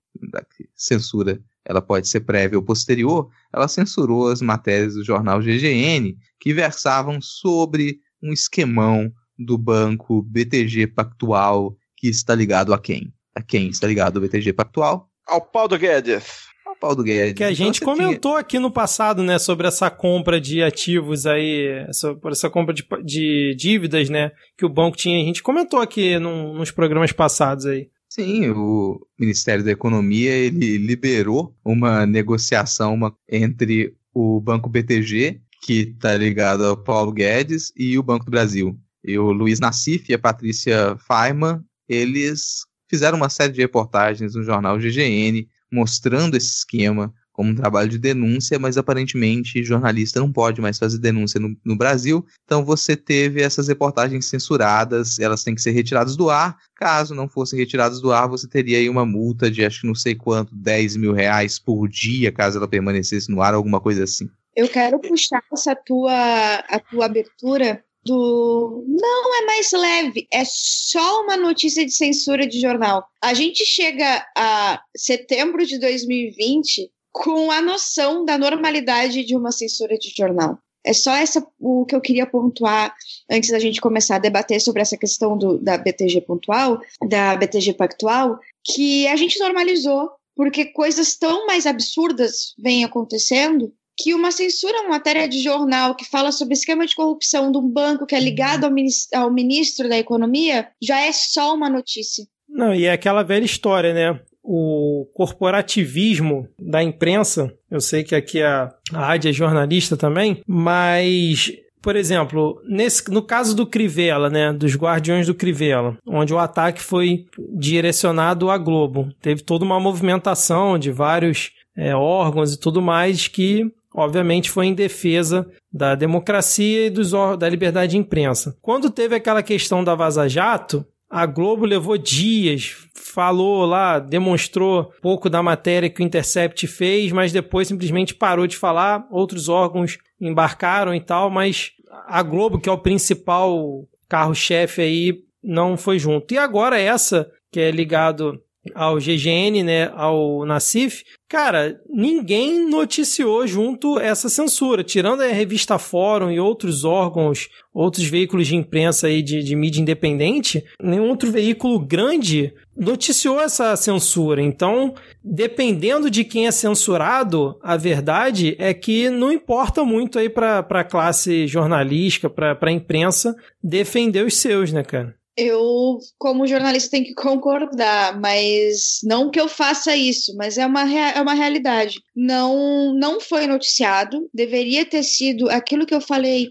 censura 0.75 1.41
ela 1.65 1.81
pode 1.81 2.07
ser 2.07 2.21
prévia 2.21 2.57
ou 2.57 2.63
posterior, 2.63 3.29
ela 3.53 3.67
censurou 3.67 4.29
as 4.29 4.41
matérias 4.41 4.95
do 4.95 5.03
jornal 5.03 5.39
GGN 5.39 6.15
que 6.39 6.53
versavam 6.53 7.21
sobre 7.21 7.99
um 8.21 8.31
esquemão 8.31 9.11
do 9.37 9.57
banco 9.57 10.21
BTG 10.23 10.87
Pactual 10.87 11.75
que 11.95 12.07
está 12.07 12.35
ligado 12.35 12.73
a 12.73 12.79
quem? 12.79 13.13
A 13.35 13.41
quem 13.41 13.69
está 13.69 13.87
ligado 13.87 14.17
o 14.17 14.21
BTG 14.21 14.53
Pactual? 14.53 15.09
Ao 15.27 15.41
Paulo 15.41 15.77
Guedes. 15.77 16.49
Ao 16.65 16.75
Paulo 16.75 17.03
Guedes. 17.03 17.33
Que 17.33 17.43
a 17.43 17.51
então, 17.51 17.65
gente 17.65 17.81
comentou 17.81 18.31
tinha... 18.31 18.39
aqui 18.39 18.59
no 18.59 18.71
passado, 18.71 19.23
né, 19.23 19.37
sobre 19.37 19.67
essa 19.67 19.89
compra 19.89 20.41
de 20.41 20.63
ativos 20.63 21.25
aí, 21.25 21.85
essa, 21.87 22.15
por 22.15 22.31
essa 22.31 22.49
compra 22.49 22.73
de, 22.73 22.85
de 23.03 23.55
dívidas, 23.55 24.09
né, 24.09 24.31
que 24.57 24.65
o 24.65 24.69
banco 24.69 24.97
tinha. 24.97 25.21
A 25.21 25.25
gente 25.25 25.43
comentou 25.43 25.79
aqui 25.79 26.17
num, 26.19 26.53
nos 26.53 26.71
programas 26.71 27.11
passados 27.11 27.65
aí. 27.65 27.89
Sim, 28.09 28.49
o 28.49 28.99
Ministério 29.19 29.63
da 29.63 29.71
Economia 29.71 30.31
ele 30.31 30.79
liberou 30.79 31.55
uma 31.63 32.07
negociação 32.07 32.95
uma, 32.95 33.15
entre 33.29 33.95
o 34.11 34.41
Banco 34.41 34.67
BTG, 34.67 35.39
que 35.61 35.81
está 35.81 36.17
ligado 36.17 36.65
ao 36.65 36.75
Paulo 36.75 37.11
Guedes, 37.11 37.71
e 37.77 37.99
o 37.99 38.03
Banco 38.03 38.25
do 38.25 38.31
Brasil. 38.31 38.75
E 39.03 39.17
o 39.19 39.31
Luiz 39.31 39.59
Nassif 39.59 40.09
e 40.09 40.15
a 40.15 40.19
Patrícia 40.19 40.97
Feynman, 40.97 41.63
eles 41.87 42.65
fizeram 42.89 43.15
uma 43.15 43.29
série 43.29 43.53
de 43.53 43.61
reportagens 43.61 44.33
no 44.33 44.43
jornal 44.43 44.79
GGN 44.79 45.47
mostrando 45.71 46.35
esse 46.35 46.47
esquema, 46.47 47.13
como 47.39 47.51
um 47.51 47.55
trabalho 47.55 47.87
de 47.87 47.97
denúncia, 47.97 48.59
mas 48.59 48.77
aparentemente 48.77 49.63
jornalista 49.63 50.19
não 50.19 50.29
pode 50.29 50.59
mais 50.59 50.77
fazer 50.77 50.97
denúncia 50.97 51.39
no, 51.39 51.55
no, 51.63 51.77
Brasil. 51.77 52.25
Então 52.43 52.65
você 52.65 52.97
teve 52.97 53.41
essas 53.41 53.69
reportagens 53.69 54.25
censuradas, 54.25 55.17
elas 55.19 55.41
têm 55.41 55.55
que 55.55 55.61
ser 55.61 55.71
retiradas 55.71 56.17
do 56.17 56.29
ar. 56.29 56.57
Caso 56.75 57.15
não 57.15 57.29
fossem 57.29 57.57
retiradas 57.57 58.01
do 58.01 58.11
ar, 58.11 58.27
você 58.27 58.45
teria 58.45 58.77
aí 58.77 58.89
uma 58.89 59.05
multa 59.05 59.49
de 59.49 59.63
acho 59.63 59.79
que 59.79 59.87
não 59.87 59.95
sei 59.95 60.15
quanto, 60.15 60.53
10 60.53 60.97
mil 60.97 61.13
reais 61.13 61.57
por 61.57 61.87
dia, 61.87 62.29
caso 62.29 62.57
ela 62.57 62.67
permanecesse 62.67 63.31
no 63.31 63.41
ar, 63.41 63.53
alguma 63.53 63.79
coisa 63.79 64.03
assim. 64.03 64.27
Eu 64.53 64.67
quero 64.67 64.99
puxar 64.99 65.41
essa 65.53 65.73
tua, 65.73 66.55
a 66.55 66.77
tua 66.91 67.05
abertura 67.05 67.81
do 68.03 68.83
não 68.85 69.41
é 69.41 69.45
mais 69.45 69.71
leve, 69.71 70.27
é 70.29 70.43
só 70.45 71.21
uma 71.23 71.37
notícia 71.37 71.85
de 71.85 71.91
censura 71.93 72.45
de 72.45 72.59
jornal. 72.59 73.07
A 73.23 73.33
gente 73.33 73.63
chega 73.65 74.25
a 74.37 74.81
setembro 74.93 75.65
de 75.65 75.79
2020 75.79 76.91
com 77.11 77.51
a 77.51 77.61
noção 77.61 78.23
da 78.23 78.37
normalidade 78.37 79.23
de 79.23 79.35
uma 79.35 79.51
censura 79.51 79.97
de 79.97 80.13
jornal. 80.15 80.57
É 80.85 80.93
só 80.93 81.13
essa 81.13 81.45
o 81.59 81.85
que 81.85 81.95
eu 81.95 82.01
queria 82.01 82.25
pontuar 82.25 82.93
antes 83.29 83.49
da 83.49 83.59
gente 83.59 83.81
começar 83.81 84.15
a 84.15 84.19
debater 84.19 84.61
sobre 84.61 84.81
essa 84.81 84.97
questão 84.97 85.37
do, 85.37 85.57
da 85.57 85.77
BTG 85.77 86.21
pontual, 86.21 86.79
da 87.07 87.35
BTG 87.35 87.73
pactual, 87.73 88.39
que 88.63 89.05
a 89.07 89.15
gente 89.15 89.39
normalizou, 89.39 90.09
porque 90.35 90.65
coisas 90.65 91.17
tão 91.17 91.45
mais 91.45 91.65
absurdas 91.65 92.53
vêm 92.57 92.85
acontecendo 92.85 93.73
que 93.97 94.13
uma 94.13 94.31
censura, 94.31 94.81
uma 94.81 94.91
matéria 94.91 95.27
de 95.27 95.41
jornal 95.41 95.93
que 95.93 96.05
fala 96.05 96.31
sobre 96.31 96.53
esquema 96.53 96.85
de 96.85 96.95
corrupção 96.95 97.51
de 97.51 97.57
um 97.57 97.67
banco 97.67 98.05
que 98.05 98.15
é 98.15 98.19
ligado 98.19 98.63
ao, 98.63 98.71
ministro, 98.71 99.19
ao 99.19 99.31
ministro 99.31 99.89
da 99.89 99.97
Economia 99.97 100.69
já 100.81 101.01
é 101.01 101.11
só 101.11 101.53
uma 101.53 101.69
notícia. 101.69 102.25
Não, 102.47 102.73
e 102.73 102.85
é 102.85 102.93
aquela 102.93 103.21
velha 103.21 103.43
história, 103.43 103.93
né? 103.93 104.21
O 104.51 105.05
corporativismo 105.13 106.47
da 106.59 106.81
imprensa. 106.81 107.53
Eu 107.69 107.79
sei 107.79 108.03
que 108.03 108.15
aqui 108.15 108.41
a, 108.41 108.73
a 108.91 109.05
Rádio 109.05 109.29
é 109.29 109.31
jornalista 109.31 109.95
também, 109.95 110.41
mas 110.47 111.53
por 111.83 111.95
exemplo, 111.95 112.59
nesse, 112.67 113.09
no 113.11 113.21
caso 113.21 113.55
do 113.55 113.65
Crivella, 113.65 114.27
né, 114.27 114.51
dos 114.51 114.75
Guardiões 114.75 115.27
do 115.27 115.35
Crivella, 115.35 115.97
onde 116.05 116.33
o 116.33 116.39
ataque 116.39 116.81
foi 116.81 117.25
direcionado 117.55 118.49
à 118.49 118.57
Globo, 118.57 119.13
teve 119.21 119.43
toda 119.43 119.63
uma 119.63 119.79
movimentação 119.79 120.79
de 120.79 120.91
vários 120.91 121.51
é, 121.77 121.95
órgãos 121.95 122.51
e 122.51 122.59
tudo 122.59 122.81
mais 122.81 123.27
que, 123.27 123.71
obviamente, 123.93 124.49
foi 124.49 124.65
em 124.65 124.73
defesa 124.73 125.47
da 125.71 125.93
democracia 125.93 126.87
e 126.87 126.89
dos, 126.89 127.11
da 127.37 127.47
liberdade 127.47 127.91
de 127.91 127.97
imprensa. 127.97 128.57
Quando 128.61 128.89
teve 128.89 129.15
aquela 129.15 129.43
questão 129.43 129.83
da 129.83 129.95
Vaza 129.95 130.27
Jato, 130.27 130.83
A 131.09 131.25
Globo 131.25 131.65
levou 131.65 131.97
dias, 131.97 132.75
falou 132.93 133.65
lá, 133.65 133.97
demonstrou 133.97 134.93
pouco 135.01 135.27
da 135.27 135.41
matéria 135.41 135.89
que 135.89 136.03
o 136.03 136.05
Intercept 136.05 136.67
fez, 136.67 137.11
mas 137.11 137.31
depois 137.31 137.67
simplesmente 137.67 138.13
parou 138.13 138.45
de 138.45 138.55
falar. 138.55 139.07
Outros 139.09 139.49
órgãos 139.49 139.97
embarcaram 140.21 140.93
e 140.93 141.01
tal, 141.01 141.31
mas 141.31 141.71
a 142.05 142.21
Globo, 142.21 142.59
que 142.59 142.69
é 142.69 142.71
o 142.71 142.77
principal 142.77 143.87
carro-chefe 144.07 144.81
aí, 144.81 145.23
não 145.43 145.75
foi 145.75 145.97
junto. 145.97 146.31
E 146.33 146.37
agora 146.37 146.79
essa, 146.79 147.27
que 147.51 147.59
é 147.59 147.71
ligado 147.71 148.39
ao 148.73 148.97
GGN, 148.97 149.63
né, 149.63 149.91
ao 149.95 150.45
Nacif, 150.45 151.03
cara, 151.27 151.79
ninguém 151.89 152.67
noticiou 152.69 153.45
junto 153.45 153.99
essa 153.99 154.29
censura, 154.29 154.83
tirando 154.83 155.21
a 155.21 155.27
revista 155.27 155.77
Fórum 155.77 156.31
e 156.31 156.39
outros 156.39 156.83
órgãos, 156.83 157.49
outros 157.73 158.05
veículos 158.05 158.47
de 158.47 158.55
imprensa 158.55 159.07
aí 159.07 159.21
de, 159.21 159.43
de 159.43 159.55
mídia 159.55 159.81
independente, 159.81 160.63
nenhum 160.81 161.09
outro 161.09 161.31
veículo 161.31 161.79
grande 161.79 162.53
noticiou 162.75 163.41
essa 163.41 163.75
censura. 163.75 164.41
Então, 164.41 164.93
dependendo 165.23 166.09
de 166.09 166.23
quem 166.23 166.47
é 166.47 166.51
censurado, 166.51 167.59
a 167.61 167.75
verdade 167.75 168.55
é 168.57 168.73
que 168.73 169.09
não 169.09 169.31
importa 169.31 169.83
muito 169.83 170.17
aí 170.17 170.29
para 170.29 170.59
a 170.59 170.83
classe 170.83 171.45
jornalística, 171.45 172.29
para 172.29 172.57
a 172.59 172.71
imprensa 172.71 173.35
defender 173.61 174.25
os 174.25 174.37
seus, 174.37 174.71
né, 174.71 174.83
cara? 174.83 175.18
Eu, 175.41 175.99
como 176.17 176.45
jornalista, 176.45 176.91
tenho 176.91 177.05
que 177.05 177.13
concordar, 177.15 178.19
mas 178.19 178.99
não 179.03 179.31
que 179.31 179.39
eu 179.39 179.47
faça 179.47 179.95
isso, 179.95 180.35
mas 180.35 180.57
é 180.57 180.65
uma, 180.65 180.81
é 180.81 181.21
uma 181.21 181.33
realidade. 181.33 182.01
Não, 182.13 182.93
não 182.93 183.21
foi 183.21 183.47
noticiado, 183.47 184.29
deveria 184.33 184.85
ter 184.85 185.01
sido 185.03 185.49
aquilo 185.49 185.85
que 185.85 185.95
eu 185.95 186.01
falei, 186.01 186.49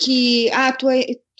que 0.00 0.50
a 0.52 0.72
tua, 0.72 0.92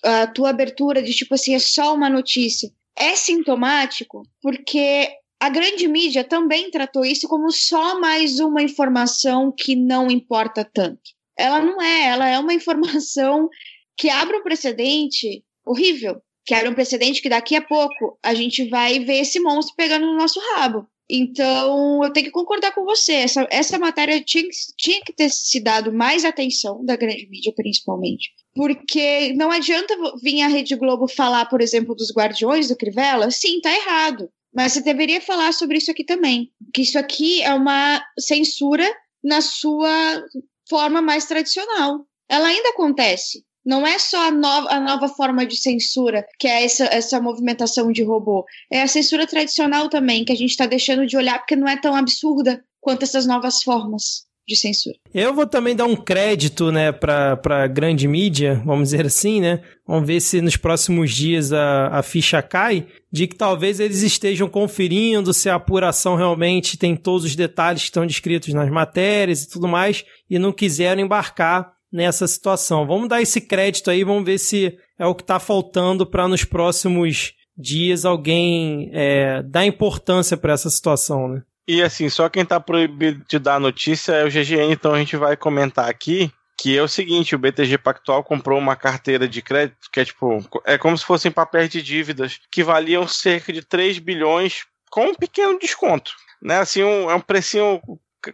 a 0.02 0.26
tua 0.28 0.48
abertura 0.48 1.02
de 1.02 1.12
tipo 1.12 1.34
assim, 1.34 1.54
é 1.54 1.58
só 1.58 1.94
uma 1.94 2.08
notícia. 2.08 2.70
É 2.96 3.14
sintomático, 3.14 4.22
porque 4.40 5.10
a 5.38 5.50
grande 5.50 5.86
mídia 5.86 6.24
também 6.24 6.70
tratou 6.70 7.04
isso 7.04 7.28
como 7.28 7.52
só 7.52 8.00
mais 8.00 8.40
uma 8.40 8.62
informação 8.62 9.52
que 9.52 9.76
não 9.76 10.10
importa 10.10 10.64
tanto. 10.64 11.02
Ela 11.36 11.60
não 11.60 11.82
é, 11.82 12.06
ela 12.06 12.28
é 12.28 12.38
uma 12.38 12.54
informação 12.54 13.48
que 13.94 14.08
abre 14.08 14.38
um 14.38 14.42
precedente 14.42 15.44
horrível 15.66 16.20
que 16.48 16.54
era 16.54 16.70
um 16.70 16.72
precedente 16.72 17.20
que 17.20 17.28
daqui 17.28 17.54
a 17.54 17.60
pouco 17.60 18.18
a 18.24 18.32
gente 18.32 18.66
vai 18.70 19.00
ver 19.00 19.18
esse 19.18 19.38
monstro 19.38 19.76
pegando 19.76 20.06
no 20.06 20.16
nosso 20.16 20.40
rabo. 20.54 20.86
Então, 21.10 22.02
eu 22.02 22.10
tenho 22.10 22.24
que 22.24 22.32
concordar 22.32 22.74
com 22.74 22.86
você. 22.86 23.12
Essa, 23.12 23.46
essa 23.50 23.78
matéria 23.78 24.18
tinha, 24.24 24.48
tinha 24.78 24.98
que 25.04 25.12
ter 25.12 25.28
se 25.28 25.60
dado 25.60 25.92
mais 25.92 26.24
atenção, 26.24 26.82
da 26.82 26.96
grande 26.96 27.28
mídia 27.28 27.52
principalmente. 27.54 28.30
Porque 28.54 29.34
não 29.34 29.50
adianta 29.50 29.94
vir 30.22 30.40
a 30.40 30.48
Rede 30.48 30.74
Globo 30.74 31.06
falar, 31.06 31.44
por 31.50 31.60
exemplo, 31.60 31.94
dos 31.94 32.10
Guardiões 32.10 32.68
do 32.68 32.76
Crivella. 32.76 33.30
Sim, 33.30 33.60
tá 33.60 33.70
errado. 33.70 34.30
Mas 34.54 34.72
você 34.72 34.80
deveria 34.80 35.20
falar 35.20 35.52
sobre 35.52 35.76
isso 35.76 35.90
aqui 35.90 36.02
também. 36.02 36.50
Que 36.72 36.80
isso 36.80 36.98
aqui 36.98 37.42
é 37.42 37.52
uma 37.52 38.02
censura 38.18 38.90
na 39.22 39.42
sua 39.42 40.24
forma 40.66 41.02
mais 41.02 41.26
tradicional. 41.26 42.06
Ela 42.26 42.48
ainda 42.48 42.70
acontece. 42.70 43.44
Não 43.68 43.86
é 43.86 43.98
só 43.98 44.28
a 44.28 44.30
nova, 44.30 44.70
a 44.70 44.80
nova 44.80 45.08
forma 45.08 45.44
de 45.44 45.54
censura, 45.54 46.24
que 46.38 46.48
é 46.48 46.64
essa, 46.64 46.86
essa 46.86 47.20
movimentação 47.20 47.92
de 47.92 48.02
robô. 48.02 48.46
É 48.72 48.80
a 48.80 48.88
censura 48.88 49.26
tradicional 49.26 49.90
também, 49.90 50.24
que 50.24 50.32
a 50.32 50.34
gente 50.34 50.48
está 50.48 50.64
deixando 50.64 51.06
de 51.06 51.18
olhar 51.18 51.38
porque 51.38 51.54
não 51.54 51.68
é 51.68 51.78
tão 51.78 51.94
absurda 51.94 52.64
quanto 52.80 53.02
essas 53.02 53.26
novas 53.26 53.62
formas 53.62 54.26
de 54.48 54.56
censura. 54.56 54.96
Eu 55.12 55.34
vou 55.34 55.46
também 55.46 55.76
dar 55.76 55.84
um 55.84 55.94
crédito, 55.94 56.72
né, 56.72 56.90
para 56.92 57.66
grande 57.66 58.08
mídia, 58.08 58.62
vamos 58.64 58.88
dizer 58.88 59.04
assim, 59.04 59.42
né? 59.42 59.60
Vamos 59.86 60.06
ver 60.06 60.20
se 60.20 60.40
nos 60.40 60.56
próximos 60.56 61.14
dias 61.14 61.52
a, 61.52 61.88
a 61.88 62.02
ficha 62.02 62.40
cai, 62.40 62.86
de 63.12 63.26
que 63.26 63.36
talvez 63.36 63.80
eles 63.80 64.00
estejam 64.00 64.48
conferindo 64.48 65.34
se 65.34 65.50
a 65.50 65.56
apuração 65.56 66.16
realmente 66.16 66.78
tem 66.78 66.96
todos 66.96 67.26
os 67.26 67.36
detalhes 67.36 67.82
que 67.82 67.88
estão 67.88 68.06
descritos 68.06 68.54
nas 68.54 68.70
matérias 68.70 69.42
e 69.42 69.50
tudo 69.50 69.68
mais, 69.68 70.06
e 70.30 70.38
não 70.38 70.52
quiseram 70.52 71.02
embarcar 71.02 71.76
nessa 71.92 72.26
situação. 72.26 72.86
Vamos 72.86 73.08
dar 73.08 73.22
esse 73.22 73.40
crédito 73.40 73.90
aí, 73.90 74.04
vamos 74.04 74.24
ver 74.24 74.38
se 74.38 74.76
é 74.98 75.06
o 75.06 75.14
que 75.14 75.22
está 75.22 75.38
faltando 75.38 76.06
para 76.06 76.28
nos 76.28 76.44
próximos 76.44 77.32
dias 77.56 78.04
alguém 78.04 78.90
é, 78.92 79.42
dar 79.42 79.66
importância 79.66 80.36
para 80.36 80.52
essa 80.52 80.70
situação, 80.70 81.28
né? 81.28 81.42
E 81.66 81.82
assim, 81.82 82.08
só 82.08 82.28
quem 82.28 82.42
está 82.42 82.58
proibido 82.58 83.22
de 83.28 83.38
dar 83.38 83.60
notícia 83.60 84.12
é 84.12 84.24
o 84.24 84.30
GGN, 84.30 84.72
então 84.72 84.94
a 84.94 84.98
gente 84.98 85.16
vai 85.16 85.36
comentar 85.36 85.88
aqui 85.88 86.32
que 86.60 86.76
é 86.76 86.82
o 86.82 86.88
seguinte, 86.88 87.36
o 87.36 87.38
BTG 87.38 87.78
Pactual 87.78 88.24
comprou 88.24 88.58
uma 88.58 88.74
carteira 88.74 89.28
de 89.28 89.40
crédito 89.40 89.88
que 89.92 90.00
é 90.00 90.04
tipo, 90.04 90.44
é 90.66 90.76
como 90.76 90.98
se 90.98 91.04
fossem 91.04 91.30
papéis 91.30 91.70
de 91.70 91.80
dívidas 91.80 92.40
que 92.50 92.64
valiam 92.64 93.06
cerca 93.06 93.52
de 93.52 93.62
3 93.62 94.00
bilhões 94.00 94.66
com 94.90 95.06
um 95.06 95.14
pequeno 95.14 95.56
desconto, 95.56 96.10
né? 96.42 96.58
Assim, 96.58 96.82
um, 96.82 97.08
é 97.08 97.14
um 97.14 97.20
precinho 97.20 97.80